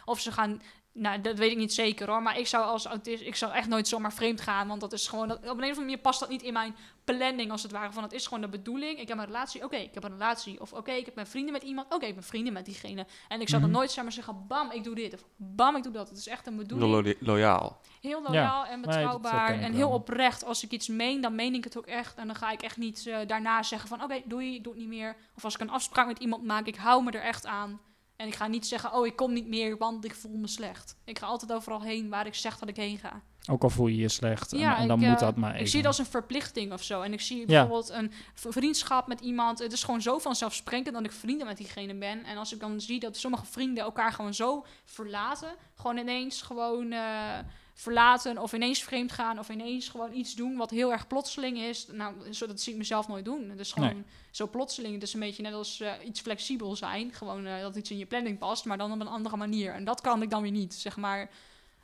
of 0.05 0.21
ze 0.21 0.33
gaan 0.33 0.63
nou, 0.97 1.21
dat 1.21 1.39
weet 1.39 1.51
ik 1.51 1.57
niet 1.57 1.75
zeker 1.75 2.09
hoor. 2.11 2.23
Maar 2.23 2.39
ik 2.39 2.47
zou 2.47 2.65
als 2.65 2.85
autist, 2.87 3.23
ik 3.23 3.37
zou 3.37 3.53
echt 3.53 3.69
nooit 3.69 3.89
zomaar 3.89 4.13
vreemd 4.13 4.41
gaan. 4.41 4.69
Want 4.69 4.81
dat 4.81 4.93
is 4.93 5.09
gewoon, 5.09 5.29
dat, 5.29 5.37
op 5.37 5.43
een 5.45 5.51
of 5.51 5.59
andere 5.61 5.81
manier 5.81 5.99
past 5.99 6.21
dat 6.21 6.29
niet 6.29 6.43
in 6.43 6.53
mijn 6.53 6.77
planning 7.05 7.51
als 7.51 7.63
het 7.63 7.73
ware. 7.73 7.93
Van 7.93 8.03
het 8.03 8.13
is 8.13 8.25
gewoon 8.27 8.41
de 8.41 8.49
bedoeling. 8.49 8.99
Ik 9.01 9.09
heb 9.09 9.19
een 9.19 9.25
relatie, 9.25 9.65
oké, 9.65 9.77
ik 9.77 9.95
heb 9.95 10.05
een 10.05 10.11
relatie. 10.11 10.61
Of 10.61 10.73
oké, 10.73 10.91
ik 10.93 11.05
heb 11.05 11.15
mijn 11.15 11.27
vrienden 11.27 11.53
met 11.53 11.63
iemand. 11.63 11.95
Oké, 11.95 12.07
ik 12.07 12.15
ben 12.15 12.23
vrienden 12.25 12.53
met 12.53 12.65
diegene. 12.65 13.07
En 13.29 13.41
ik 13.41 13.49
zou 13.49 13.63
Mhm. 13.63 13.71
dan 13.71 13.81
nooit 13.81 13.91
zomaar 13.93 14.13
zeggen, 14.13 14.45
bam, 14.47 14.71
ik 14.71 14.85
doe 14.85 14.95
dit. 14.95 15.15
Of 15.15 15.25
bam, 15.37 15.77
ik 15.77 15.83
doe 15.83 15.93
dat. 15.93 16.09
Het 16.09 16.19
is 16.19 16.27
echt 16.29 16.47
een 16.47 16.57
bedoeling. 16.57 17.07
Lo- 17.21 17.33
loyaal. 17.33 17.81
Heel 18.01 18.23
loyaal 18.23 18.67
en 18.67 18.81
betrouwbaar 18.81 19.51
en 19.53 19.61
wel. 19.61 19.71
heel 19.73 19.91
oprecht. 19.91 20.45
Als 20.45 20.65
ik 20.65 20.71
iets 20.71 20.89
meen, 20.89 21.21
dan 21.21 21.35
meen 21.35 21.55
ik 21.55 21.65
het 21.65 21.79
ook 21.79 21.87
echt. 21.87 22.17
En 22.17 22.27
dan 22.27 22.37
ga 22.37 22.51
ik 22.51 22.63
echt 22.63 22.77
niet 22.77 23.07
eh, 23.07 23.19
daarna 23.27 23.63
zeggen 23.63 23.89
van... 23.89 24.03
oké, 24.03 24.23
doei, 24.25 24.55
ik 24.55 24.65
doe 24.65 24.73
het 24.73 24.81
niet 24.83 24.91
meer. 24.91 25.17
Of 25.37 25.45
als 25.45 25.55
ik 25.55 25.61
een 25.61 25.71
afspraak 25.71 26.07
met 26.07 26.19
iemand 26.19 26.45
maak, 26.45 26.67
ik 26.67 26.77
hou 26.77 27.03
me 27.05 27.11
er 27.11 27.23
echt 27.23 27.47
aan. 27.47 27.81
En 28.17 28.27
ik 28.27 28.35
ga 28.35 28.47
niet 28.47 28.67
zeggen, 28.67 28.93
oh, 28.93 29.07
ik 29.07 29.17
kom 29.17 29.33
niet 29.33 29.49
meer, 29.49 29.77
want 29.77 30.05
ik 30.05 30.15
voel 30.15 30.37
me 30.37 30.49
slecht. 30.49 30.97
Ik 31.05 31.19
ga 31.19 31.27
altijd 31.27 31.53
overal 31.53 31.83
heen 31.83 32.09
waar 32.09 32.27
ik 32.27 32.35
zeg 32.35 32.59
dat 32.59 32.69
ik 32.69 32.77
heen 32.77 32.99
ga. 32.99 33.23
Ook 33.51 33.63
al 33.63 33.71
voel 33.71 33.87
je 33.87 33.97
je 33.97 34.09
slecht. 34.09 34.53
En, 34.53 34.59
Ja, 34.59 34.79
en 34.79 34.89
dan 34.89 35.01
ik, 35.01 35.07
moet 35.07 35.15
eh, 35.15 35.21
dat 35.21 35.37
maar 35.37 35.61
Ik 35.61 35.67
zie 35.69 35.79
het 35.79 35.87
als 35.87 35.99
een 35.99 36.07
verplichting 36.07 36.73
of 36.73 36.83
zo. 36.83 37.01
En 37.03 37.13
ik 37.13 37.21
zie 37.21 37.39
Ja. 37.39 37.45
bijvoorbeeld 37.45 37.89
een 37.91 38.13
vriendschap 38.35 39.07
met 39.07 39.21
iemand. 39.21 39.59
Het 39.59 39.73
is 39.73 39.85
gewoon 39.85 40.03
zo 40.03 40.19
vanzelfsprekend 40.19 40.95
dat 40.95 41.05
ik 41.05 41.13
vrienden 41.13 41.47
met 41.47 41.57
diegene 41.57 41.95
ben. 41.95 42.25
En 42.25 42.37
als 42.37 42.53
ik 42.53 42.61
dan 42.61 42.81
zie 42.81 43.01
dat 43.01 43.17
sommige 43.17 43.47
vrienden 43.47 43.85
elkaar 43.85 44.13
gewoon 44.13 44.35
zo 44.35 44.65
verlaten. 44.85 45.55
Gewoon 45.75 45.97
ineens 45.97 46.43
gewoon 46.43 46.93
eh, 46.93 47.39
verlaten 47.79 48.39
of 48.39 48.53
ineens 48.53 48.83
vreemd 48.83 49.13
gaan. 49.13 49.39
Of 49.39 49.49
ineens 49.49 49.89
gewoon 49.89 50.13
iets 50.13 50.35
doen 50.35 50.57
wat 50.57 50.71
heel 50.71 50.93
erg 50.93 51.07
plotseling 51.07 51.59
is. 51.59 51.87
Nou, 51.93 52.33
zo, 52.33 52.47
dat 52.47 52.61
zie 52.61 52.73
ik 52.73 52.79
mezelf 52.79 53.09
nooit 53.09 53.25
doen. 53.25 53.51
Het 53.51 53.61
is 53.61 53.73
gewoon 53.73 53.89
Nee. 53.95 54.05
zo 54.31 54.49
plotseling. 54.49 54.95
Het 54.95 55.03
is 55.03 55.15
een 55.15 55.21
beetje 55.21 55.43
net 55.43 55.53
als 55.53 55.81
eh, 55.81 55.93
iets 56.05 56.21
flexibel 56.21 56.77
zijn. 56.77 57.13
Gewoon 57.13 57.47
eh, 57.47 57.61
dat 57.61 57.77
iets 57.77 57.91
in 57.91 57.99
je 57.99 58.07
planning 58.07 58.39
past, 58.39 58.65
maar 58.65 58.79
dan 58.79 58.93
op 58.93 59.01
een 59.01 59.07
andere 59.07 59.37
manier. 59.37 59.73
En 59.73 59.85
dat 59.85 60.01
kan 60.01 60.23
ik 60.23 60.31
dan 60.31 60.43
weer 60.43 60.51
niet, 60.51 60.75
zeg 60.75 60.97
maar. 60.97 61.31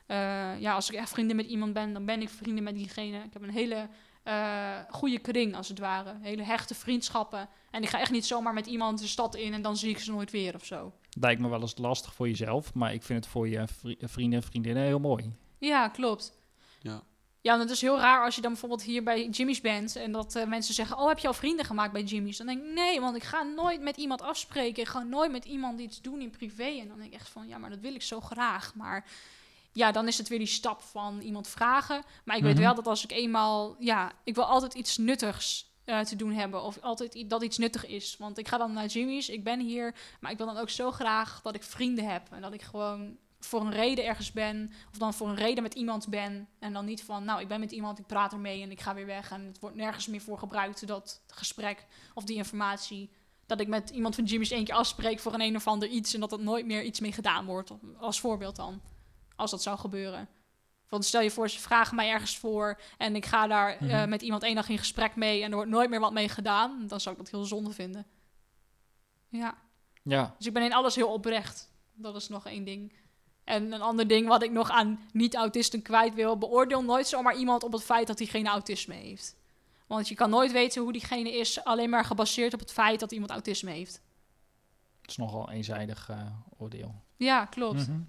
eh, 0.05 0.59
ja, 0.59 0.73
als 0.73 0.89
ik 0.89 0.95
echt 0.95 1.09
vrienden 1.09 1.35
met 1.35 1.45
iemand 1.45 1.73
ben, 1.73 1.93
dan 1.93 2.05
ben 2.05 2.21
ik 2.21 2.29
vrienden 2.29 2.63
met 2.63 2.75
diegene. 2.75 3.17
Ik 3.17 3.33
heb 3.33 3.41
een 3.41 3.49
hele 3.49 3.87
goede 4.89 5.19
kring, 5.19 5.55
als 5.55 5.67
het 5.67 5.79
ware. 5.79 6.13
Hele 6.21 6.43
hechte 6.43 6.75
vriendschappen. 6.75 7.49
En 7.71 7.83
ik 7.83 7.89
ga 7.89 7.99
echt 7.99 8.11
niet 8.11 8.25
zomaar 8.25 8.53
met 8.53 8.65
iemand 8.65 8.99
de 8.99 9.07
stad 9.07 9.35
in 9.35 9.53
en 9.53 9.61
dan 9.61 9.77
zie 9.77 9.89
ik 9.89 9.99
ze 9.99 10.11
nooit 10.11 10.31
weer 10.31 10.55
of 10.55 10.65
zo. 10.65 10.93
Lijkt 11.19 11.41
me 11.41 11.49
wel 11.49 11.61
eens 11.61 11.77
lastig 11.77 12.13
voor 12.13 12.27
jezelf, 12.27 12.73
maar 12.73 12.93
ik 12.93 13.03
vind 13.03 13.23
het 13.23 13.33
voor 13.33 13.47
je 13.49 13.67
vri- 13.67 13.97
vrienden 14.01 14.41
en 14.41 14.45
vriendinnen 14.47 14.83
heel 14.83 14.99
mooi. 14.99 15.33
Ja, 15.65 15.87
klopt. 15.87 16.33
Ja. 16.81 17.03
Ja, 17.41 17.53
en 17.53 17.59
het 17.59 17.69
is 17.69 17.81
heel 17.81 17.99
raar 17.99 18.23
als 18.25 18.35
je 18.35 18.41
dan 18.41 18.51
bijvoorbeeld 18.51 18.83
hier 18.83 19.03
bij 19.03 19.27
Jimmy's 19.27 19.61
bent 19.61 19.95
en 19.95 20.11
dat 20.11 20.35
eh, 20.35 20.45
mensen 20.45 20.73
zeggen: 20.73 20.97
Oh, 20.97 21.07
heb 21.07 21.19
je 21.19 21.27
al 21.27 21.33
vrienden 21.33 21.65
gemaakt 21.65 21.93
bij 21.93 22.03
Jimmy's? 22.03 22.37
Dan 22.37 22.47
denk 22.47 22.61
ik: 22.63 22.73
Nee, 22.73 23.01
want 23.01 23.15
ik 23.15 23.23
ga 23.23 23.41
nooit 23.43 23.81
met 23.81 23.97
iemand 23.97 24.21
afspreken. 24.21 24.81
Ik 24.83 24.89
ga 24.89 25.03
nooit 25.03 25.31
met 25.31 25.45
iemand 25.45 25.79
iets 25.79 26.01
doen 26.01 26.21
in 26.21 26.29
privé. 26.29 26.63
En 26.63 26.87
dan 26.87 26.97
denk 26.97 27.13
ik 27.13 27.19
echt 27.19 27.29
van: 27.29 27.47
Ja, 27.47 27.57
maar 27.57 27.69
dat 27.69 27.79
wil 27.79 27.95
ik 27.95 28.01
zo 28.01 28.21
graag. 28.21 28.75
Maar 28.75 29.05
ja, 29.71 29.91
dan 29.91 30.07
is 30.07 30.17
het 30.17 30.27
weer 30.27 30.37
die 30.37 30.47
stap 30.47 30.81
van 30.81 31.19
iemand 31.21 31.47
vragen. 31.47 32.03
Maar 32.25 32.37
ik 32.37 32.43
weet 32.43 32.53
Mhm. 32.53 32.63
wel 32.63 32.75
dat 32.75 32.87
als 32.87 33.03
ik 33.03 33.11
eenmaal, 33.11 33.75
ja, 33.79 34.11
ik 34.23 34.35
wil 34.35 34.45
altijd 34.45 34.73
iets 34.73 34.97
nuttigs 34.97 35.71
eh, 35.85 35.99
te 35.99 36.15
doen 36.15 36.31
hebben. 36.33 36.63
Of 36.63 36.77
altijd 36.81 37.29
dat 37.29 37.43
iets 37.43 37.57
nuttig 37.57 37.85
is. 37.85 38.15
Want 38.17 38.37
ik 38.37 38.47
ga 38.47 38.57
dan 38.57 38.73
naar 38.73 38.85
Jimmy's, 38.85 39.29
ik 39.29 39.43
ben 39.43 39.59
hier. 39.59 39.95
Maar 40.19 40.31
ik 40.31 40.37
wil 40.37 40.45
dan 40.47 40.57
ook 40.57 40.69
zo 40.69 40.91
graag 40.91 41.41
dat 41.41 41.55
ik 41.55 41.63
vrienden 41.63 42.05
heb. 42.09 42.27
En 42.31 42.41
dat 42.41 42.53
ik 42.53 42.61
gewoon 42.61 43.17
voor 43.45 43.61
een 43.61 43.71
reden 43.71 44.05
ergens 44.05 44.31
ben. 44.31 44.71
Of 44.91 44.97
dan 44.97 45.13
voor 45.13 45.27
een 45.29 45.35
reden 45.35 45.63
met 45.63 45.73
iemand 45.73 46.07
ben. 46.09 46.47
En 46.59 46.73
dan 46.73 46.85
niet 46.85 47.03
van, 47.03 47.23
nou, 47.23 47.41
ik 47.41 47.47
ben 47.47 47.59
met 47.59 47.71
iemand, 47.71 47.99
ik 47.99 48.05
praat 48.05 48.31
ermee 48.33 48.61
en 48.61 48.71
ik 48.71 48.81
ga 48.81 48.93
weer 48.93 49.05
weg. 49.05 49.31
En 49.31 49.45
het 49.45 49.59
wordt 49.59 49.75
nergens 49.75 50.07
meer 50.07 50.21
voor 50.21 50.37
gebruikt, 50.39 50.87
dat 50.87 51.21
gesprek 51.27 51.85
of 52.13 52.23
die 52.23 52.35
informatie. 52.35 53.09
Dat 53.45 53.59
ik 53.59 53.67
met 53.67 53.89
iemand 53.89 54.15
van 54.15 54.23
Jimmy's 54.23 54.51
één 54.51 54.63
keer 54.63 54.75
afspreek 54.75 55.19
voor 55.19 55.33
een 55.33 55.41
een 55.41 55.55
of 55.55 55.67
ander 55.67 55.89
iets. 55.89 56.13
En 56.13 56.19
dat 56.19 56.31
er 56.31 56.39
nooit 56.39 56.65
meer 56.65 56.83
iets 56.83 56.99
mee 56.99 57.11
gedaan 57.11 57.45
wordt. 57.45 57.71
Als 57.97 58.19
voorbeeld 58.19 58.55
dan. 58.55 58.81
Als 59.35 59.51
dat 59.51 59.61
zou 59.63 59.77
gebeuren. 59.77 60.27
Want 60.89 61.05
stel 61.05 61.21
je 61.21 61.31
voor, 61.31 61.49
ze 61.49 61.59
vragen 61.59 61.95
mij 61.95 62.09
ergens 62.09 62.37
voor 62.37 62.79
en 62.97 63.15
ik 63.15 63.25
ga 63.25 63.47
daar 63.47 63.69
eh, 63.77 63.81
Mhm. 63.81 64.09
met 64.09 64.21
iemand 64.21 64.43
één 64.43 64.55
dag 64.55 64.69
in 64.69 64.77
gesprek 64.77 65.15
mee 65.15 65.43
en 65.43 65.49
er 65.49 65.55
wordt 65.55 65.71
nooit 65.71 65.89
meer 65.89 65.99
wat 65.99 66.13
mee 66.13 66.29
gedaan, 66.29 66.87
dan 66.87 66.99
zou 66.99 67.15
ik 67.15 67.21
dat 67.23 67.31
heel 67.31 67.45
zonde 67.45 67.71
vinden. 67.71 68.05
Ja, 69.29 69.57
Ja, 70.03 70.35
dus 70.37 70.47
ik 70.47 70.53
ben 70.53 70.63
in 70.63 70.73
alles 70.73 70.95
heel 70.95 71.13
oprecht. 71.13 71.69
Dat 71.93 72.15
is 72.15 72.27
nog 72.29 72.45
één 72.45 72.63
ding. 72.63 72.93
En 73.43 73.71
een 73.71 73.81
ander 73.81 74.07
ding 74.07 74.27
wat 74.27 74.43
ik 74.43 74.51
nog 74.51 74.69
aan 74.69 74.99
niet-autisten 75.11 75.81
kwijt 75.81 76.13
wil, 76.13 76.37
beoordeel 76.37 76.83
nooit 76.83 77.07
zomaar 77.07 77.35
iemand 77.35 77.63
op 77.63 77.71
het 77.71 77.83
feit 77.83 78.07
dat 78.07 78.19
hij 78.19 78.27
geen 78.27 78.47
autisme 78.47 78.93
heeft. 78.93 79.35
Want 79.87 80.07
je 80.07 80.15
kan 80.15 80.29
nooit 80.29 80.51
weten 80.51 80.81
hoe 80.81 80.91
diegene 80.91 81.37
is, 81.37 81.63
alleen 81.63 81.89
maar 81.89 82.05
gebaseerd 82.05 82.53
op 82.53 82.59
het 82.59 82.71
feit 82.71 82.99
dat 82.99 83.11
iemand 83.11 83.31
autisme 83.31 83.71
heeft. 83.71 84.01
het 85.01 85.09
is 85.09 85.17
nogal 85.17 85.49
eenzijdig 85.49 86.09
eh, 86.09 86.25
oordeel. 86.57 86.95
Ja, 87.15 87.45
klopt. 87.45 87.87
Mhm. 87.87 87.99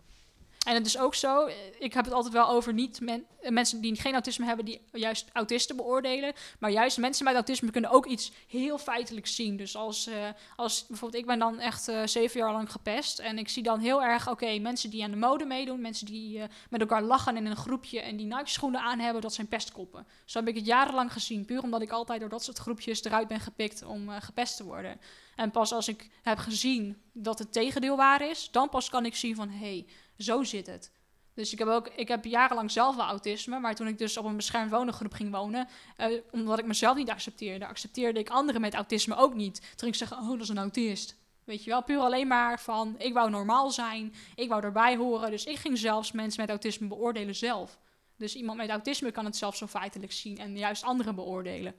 En 0.64 0.74
het 0.74 0.86
is 0.86 0.98
ook 0.98 1.14
zo, 1.14 1.46
ik 1.78 1.92
heb 1.94 2.04
het 2.04 2.14
altijd 2.14 2.34
wel 2.34 2.48
over 2.48 2.72
niet 2.72 3.00
eh, 3.04 3.50
mensen 3.50 3.80
die 3.80 4.00
geen 4.00 4.12
autisme 4.12 4.46
hebben, 4.46 4.64
die 4.64 4.80
juist 4.92 5.28
autisten 5.32 5.76
beoordelen. 5.76 6.32
Maar 6.58 6.70
juist 6.70 6.98
mensen 6.98 7.24
met 7.24 7.34
autisme 7.34 7.70
kunnen 7.70 7.90
ook 7.90 8.06
iets 8.06 8.32
heel 8.48 8.78
feitelijks 8.78 9.34
zien. 9.34 9.56
Dus 9.56 9.76
als, 9.76 10.06
eh, 10.06 10.28
als 10.56 10.86
bijvoorbeeld, 10.86 11.22
ik 11.22 11.28
ben 11.28 11.38
dan 11.38 11.58
echt 11.58 11.88
eh, 11.88 12.00
zeven 12.04 12.40
jaar 12.40 12.52
lang 12.52 12.72
gepest. 12.72 13.18
En 13.18 13.38
ik 13.38 13.48
zie 13.48 13.62
dan 13.62 13.80
heel 13.80 14.02
erg, 14.02 14.30
oké, 14.30 14.58
mensen 14.58 14.90
die 14.90 15.04
aan 15.04 15.10
de 15.10 15.16
mode 15.16 15.44
meedoen, 15.44 15.80
mensen 15.80 16.06
die 16.06 16.42
met 16.70 16.80
elkaar 16.80 17.02
lachen 17.02 17.36
in 17.36 17.46
een 17.46 17.56
groepje 17.56 18.00
en 18.00 18.16
die 18.16 18.26
Nike 18.26 18.50
schoenen 18.50 18.80
aan 18.80 18.98
hebben, 18.98 19.22
dat 19.22 19.34
zijn 19.34 19.48
pestkoppen. 19.48 20.06
Zo 20.24 20.38
heb 20.38 20.48
ik 20.48 20.54
het 20.54 20.66
jarenlang 20.66 21.12
gezien, 21.12 21.44
puur 21.44 21.62
omdat 21.62 21.82
ik 21.82 21.90
altijd 21.90 22.20
door 22.20 22.28
dat 22.28 22.44
soort 22.44 22.58
groepjes 22.58 23.04
eruit 23.04 23.28
ben 23.28 23.40
gepikt 23.40 23.84
om 23.84 24.08
gepest 24.08 24.56
te 24.56 24.64
worden. 24.64 25.00
En 25.36 25.50
pas 25.50 25.72
als 25.72 25.88
ik 25.88 26.10
heb 26.22 26.38
gezien 26.38 26.96
dat 27.12 27.38
het 27.38 27.52
tegendeel 27.52 27.96
waar 27.96 28.28
is, 28.30 28.48
dan 28.50 28.68
pas 28.68 28.90
kan 28.90 29.06
ik 29.06 29.16
zien 29.16 29.34
van, 29.34 29.48
hé, 29.48 29.58
hey, 29.58 29.86
zo 30.18 30.42
zit 30.42 30.66
het. 30.66 30.92
Dus 31.34 31.52
ik 31.52 31.58
heb 31.58 31.68
ook, 31.68 31.88
ik 31.88 32.08
heb 32.08 32.24
jarenlang 32.24 32.70
zelf 32.70 32.96
wel 32.96 33.06
autisme, 33.06 33.58
maar 33.58 33.74
toen 33.74 33.86
ik 33.86 33.98
dus 33.98 34.16
op 34.16 34.24
een 34.24 34.36
beschermd 34.36 34.70
wonengroep 34.70 35.12
ging 35.12 35.30
wonen, 35.30 35.68
eh, 35.96 36.20
omdat 36.30 36.58
ik 36.58 36.66
mezelf 36.66 36.96
niet 36.96 37.10
accepteerde, 37.10 37.66
accepteerde 37.66 38.20
ik 38.20 38.28
anderen 38.28 38.60
met 38.60 38.74
autisme 38.74 39.16
ook 39.16 39.34
niet. 39.34 39.60
Toen 39.60 39.78
ging 39.78 39.92
ik 39.92 39.98
zeggen, 39.98 40.18
oh, 40.18 40.28
dat 40.28 40.40
is 40.40 40.48
een 40.48 40.58
autist. 40.58 41.16
Weet 41.44 41.64
je 41.64 41.70
wel, 41.70 41.82
puur 41.82 41.98
alleen 41.98 42.26
maar 42.26 42.60
van, 42.60 42.94
ik 42.98 43.12
wou 43.12 43.30
normaal 43.30 43.70
zijn, 43.70 44.14
ik 44.34 44.48
wou 44.48 44.62
erbij 44.62 44.96
horen, 44.96 45.30
dus 45.30 45.44
ik 45.44 45.56
ging 45.56 45.78
zelfs 45.78 46.12
mensen 46.12 46.40
met 46.40 46.50
autisme 46.50 46.88
beoordelen 46.88 47.34
zelf. 47.34 47.78
Dus 48.16 48.34
iemand 48.34 48.58
met 48.58 48.70
autisme 48.70 49.10
kan 49.10 49.24
het 49.24 49.36
zelfs 49.36 49.58
zo 49.58 49.66
feitelijk 49.66 50.12
zien 50.12 50.38
en 50.38 50.58
juist 50.58 50.82
anderen 50.82 51.14
beoordelen. 51.14 51.74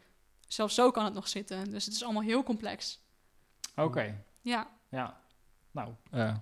Zelfs 0.48 0.76
zo 0.76 0.92
kan 0.92 1.06
het 1.06 1.14
nog 1.14 1.28
zitten, 1.28 1.72
dus 1.72 1.86
het 1.86 1.94
is 1.94 2.04
allemaal 2.04 2.22
heel 2.22 2.44
complex. 2.44 3.00
Oké, 3.76 4.24
Ja, 4.42 4.68
ja. 4.90 5.20
Nou, 5.72 5.94
eh, 6.12 6.36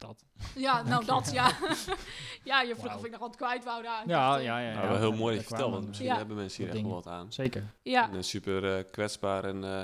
dat. 0.00 0.24
ja 0.54 0.82
nou 0.82 1.04
dat, 1.04 1.30
ja. 1.32 1.50
ja, 2.44 2.60
je 2.62 2.76
vroeg 2.76 2.96
of 2.96 3.04
ik 3.04 3.10
nog 3.10 3.20
wat 3.20 3.36
kwijt 3.36 3.64
wou 3.64 3.82
daar. 3.82 4.02
Ja, 4.08 4.34
Dus, 4.36 4.44
ja, 4.44 4.58
ja. 4.58 4.72
Nou, 4.74 4.92
ja. 4.92 4.98
heel 4.98 5.12
mooi 5.12 5.34
dat 5.34 5.42
je 5.42 5.48
vertelt, 5.48 5.72
want 5.72 5.86
misschien 5.86 6.08
Ja. 6.08 6.16
hebben 6.16 6.36
mensen 6.36 6.64
hier 6.64 6.72
echt 6.72 6.82
wel 6.82 6.92
wat 6.92 7.06
aan. 7.06 7.32
Zeker. 7.32 7.64
Ja, 7.82 8.10
En, 8.10 8.16
eh, 8.16 8.22
super 8.22 8.76
eh, 8.76 8.84
kwetsbaar 8.90 9.44
en 9.44 9.64
eh, 9.64 9.80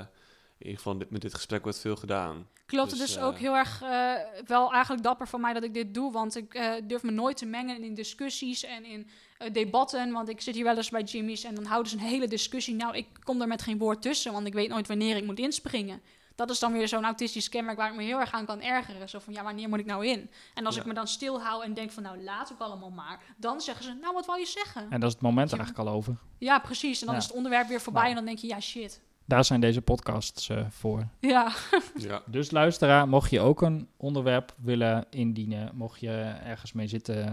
in 0.57 0.65
ieder 0.65 0.75
geval 0.77 0.97
dit, 0.97 1.09
met 1.09 1.21
dit 1.21 1.33
gesprek 1.33 1.63
wordt 1.63 1.79
veel 1.79 1.95
gedaan. 1.95 2.47
klopt. 2.65 2.97
Dus, 2.97 3.15
eh, 3.15 3.25
ook 3.25 3.37
heel 3.37 3.55
erg 3.55 3.81
eh, 3.81 4.13
wel 4.45 4.71
eigenlijk 4.73 5.03
dapper 5.03 5.27
van 5.27 5.41
mij 5.41 5.53
dat 5.53 5.63
ik 5.63 5.73
dit 5.73 5.93
doe. 5.93 6.11
Want 6.11 6.35
ik 6.35 6.53
eh, 6.53 6.71
durf 6.83 7.03
me 7.03 7.11
nooit 7.11 7.37
te 7.37 7.45
mengen 7.45 7.83
in 7.83 7.93
discussies 7.93 8.63
en 8.63 8.85
in 8.85 9.09
eh, 9.37 9.53
debatten. 9.53 10.11
Want 10.11 10.29
ik 10.29 10.41
zit 10.41 10.55
hier 10.55 10.63
wel 10.63 10.77
eens 10.77 10.89
bij 10.89 11.03
Jimmy's 11.03 11.43
en 11.43 11.55
dan 11.55 11.65
houden 11.65 11.91
ze 11.91 11.97
een 11.97 12.03
hele 12.03 12.27
discussie. 12.27 12.75
Nou, 12.75 12.95
ik 12.97 13.07
kom 13.23 13.41
er 13.41 13.47
met 13.47 13.61
geen 13.61 13.77
woord 13.77 14.01
tussen, 14.01 14.31
want 14.31 14.47
ik 14.47 14.53
weet 14.53 14.69
nooit 14.69 14.87
wanneer 14.87 15.15
ik 15.17 15.25
moet 15.25 15.39
inspringen. 15.39 16.01
Dat 16.35 16.49
is 16.49 16.59
dan 16.59 16.71
weer 16.73 16.87
zo'n 16.87 17.03
autistisch 17.05 17.49
kenmerk 17.49 17.77
waar 17.77 17.89
ik 17.89 17.95
me 17.95 18.03
heel 18.03 18.19
erg 18.19 18.31
aan 18.31 18.45
kan 18.45 18.61
ergeren. 18.61 19.09
Zo 19.09 19.19
van, 19.19 19.33
ja, 19.33 19.43
wanneer 19.43 19.69
moet 19.69 19.79
ik 19.79 19.85
nou 19.85 20.05
in? 20.07 20.29
En 20.53 20.65
als 20.65 20.75
Ja. 20.75 20.81
ik 20.81 20.87
me 20.87 20.93
dan 20.93 21.07
stilhoud 21.07 21.63
en 21.63 21.73
denk 21.73 21.91
van, 21.91 22.03
nou, 22.03 22.23
laat 22.23 22.51
ook 22.53 22.59
allemaal 22.59 22.89
maar. 22.89 23.19
Dan 23.37 23.61
zeggen 23.61 23.83
ze, 23.85 23.93
nou, 24.01 24.13
wat 24.13 24.25
wou 24.25 24.39
je 24.39 24.45
zeggen? 24.45 24.81
En 24.89 24.99
dat 24.99 25.09
is 25.09 25.13
het 25.15 25.23
moment 25.23 25.51
er 25.51 25.57
eigenlijk 25.57 25.87
al 25.89 25.95
over. 25.95 26.17
Ja, 26.37 26.59
precies. 26.59 26.99
En 26.99 27.05
dan 27.05 27.15
Ja. 27.15 27.21
is 27.21 27.27
het 27.27 27.35
onderwerp 27.37 27.67
weer 27.67 27.81
voorbij 27.81 28.01
Nou. 28.01 28.13
en 28.13 28.17
dan 28.17 28.25
denk 28.25 28.37
je, 28.37 28.47
ja, 28.47 28.59
shit. 28.59 29.01
Daar 29.27 29.45
zijn 29.45 29.61
deze 29.61 29.81
podcasts 29.81 30.49
eh, 30.49 30.65
voor. 30.69 31.07
Ja, 31.19 31.51
Ja. 31.97 32.21
Dus 32.25 32.51
luisteraar, 32.51 33.07
mocht 33.07 33.29
je 33.29 33.39
ook 33.39 33.61
een 33.61 33.87
onderwerp 33.97 34.53
willen 34.57 35.05
indienen, 35.09 35.71
mocht 35.75 35.99
je 35.99 36.11
ergens 36.43 36.73
mee 36.73 36.87
zitten 36.87 37.25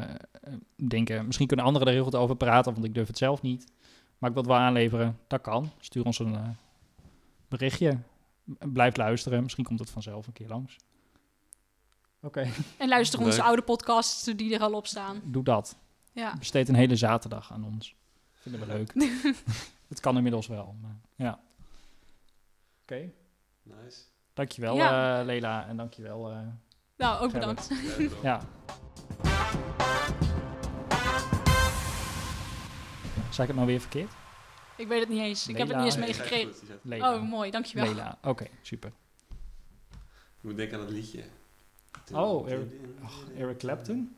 eh, 0.42 0.52
denken, 0.88 1.26
misschien 1.26 1.46
kunnen 1.46 1.66
anderen 1.66 1.88
er 1.88 1.94
heel 1.94 2.04
goed 2.04 2.14
over 2.14 2.36
praten, 2.36 2.72
want 2.72 2.84
ik 2.84 2.94
durf 2.94 3.06
het 3.06 3.18
zelf 3.18 3.42
niet. 3.42 3.64
Maar 4.18 4.28
ik 4.30 4.36
wil 4.36 4.44
het 4.44 4.52
wel 4.52 4.62
aanleveren, 4.62 5.18
dat 5.26 5.40
kan. 5.40 5.70
Stuur 5.80 6.04
ons 6.04 6.18
een 6.18 6.34
eh, 6.34 6.48
berichtje. 7.48 7.98
Blijf 8.44 8.96
luisteren, 8.96 9.42
misschien 9.42 9.64
komt 9.64 9.78
het 9.78 9.90
vanzelf 9.90 10.26
een 10.26 10.32
keer 10.32 10.48
langs. 10.48 10.76
Oké, 12.20 12.48
en 12.78 12.88
luister 12.88 13.20
onze 13.20 13.42
oude 13.42 13.62
podcasts 13.62 14.24
die 14.24 14.54
er 14.54 14.60
al 14.60 14.72
op 14.72 14.86
staan. 14.86 15.20
doe 15.24 15.44
dat. 15.44 15.76
Ja. 16.12 16.36
Besteed 16.38 16.68
een 16.68 16.74
hele 16.74 16.96
zaterdag 16.96 17.52
aan 17.52 17.64
ons. 17.64 17.94
Vinden 18.32 18.60
we 18.60 18.66
leuk. 18.66 18.92
het 19.88 20.00
kan 20.00 20.16
inmiddels 20.16 20.46
wel. 20.46 20.76
Maar, 20.80 20.96
ja. 21.16 21.40
Oké, 22.82 23.10
Nice. 23.62 23.98
dankjewel 24.34 24.76
Ja. 24.76 25.18
eh 25.20 25.24
Lela 25.26 25.66
en 25.66 25.76
dankjewel. 25.76 26.30
eh 26.30 26.38
Nou, 26.96 27.22
ook 27.24 27.30
Gerrit. 27.30 27.68
bedankt. 27.68 28.22
Ja. 28.22 28.40
Zeg 33.30 33.40
ik 33.40 33.46
het 33.46 33.54
nou 33.56 33.66
weer 33.66 33.80
verkeerd? 33.80 34.12
Ik 34.76 34.88
weet 34.88 35.00
het 35.00 35.08
niet 35.08 35.20
eens. 35.20 35.48
Ik 35.48 35.56
heb 35.56 35.68
het 35.68 35.76
niet 35.76 35.86
eens 35.86 35.96
meegekregen. 35.96 36.52
Oh, 37.02 37.22
mooi. 37.30 37.50
Dankjewel. 37.50 37.86
Lela. 37.86 38.18
Oké, 38.22 38.46
super. 38.62 38.92
Ik 40.10 40.48
moet 40.48 40.56
denken 40.56 40.78
aan 40.78 40.84
het 40.84 40.94
liedje. 40.94 41.22
Oh, 42.12 42.50
Eric- 42.50 42.72
Eric 43.36 43.58
Clapton? 43.58 44.10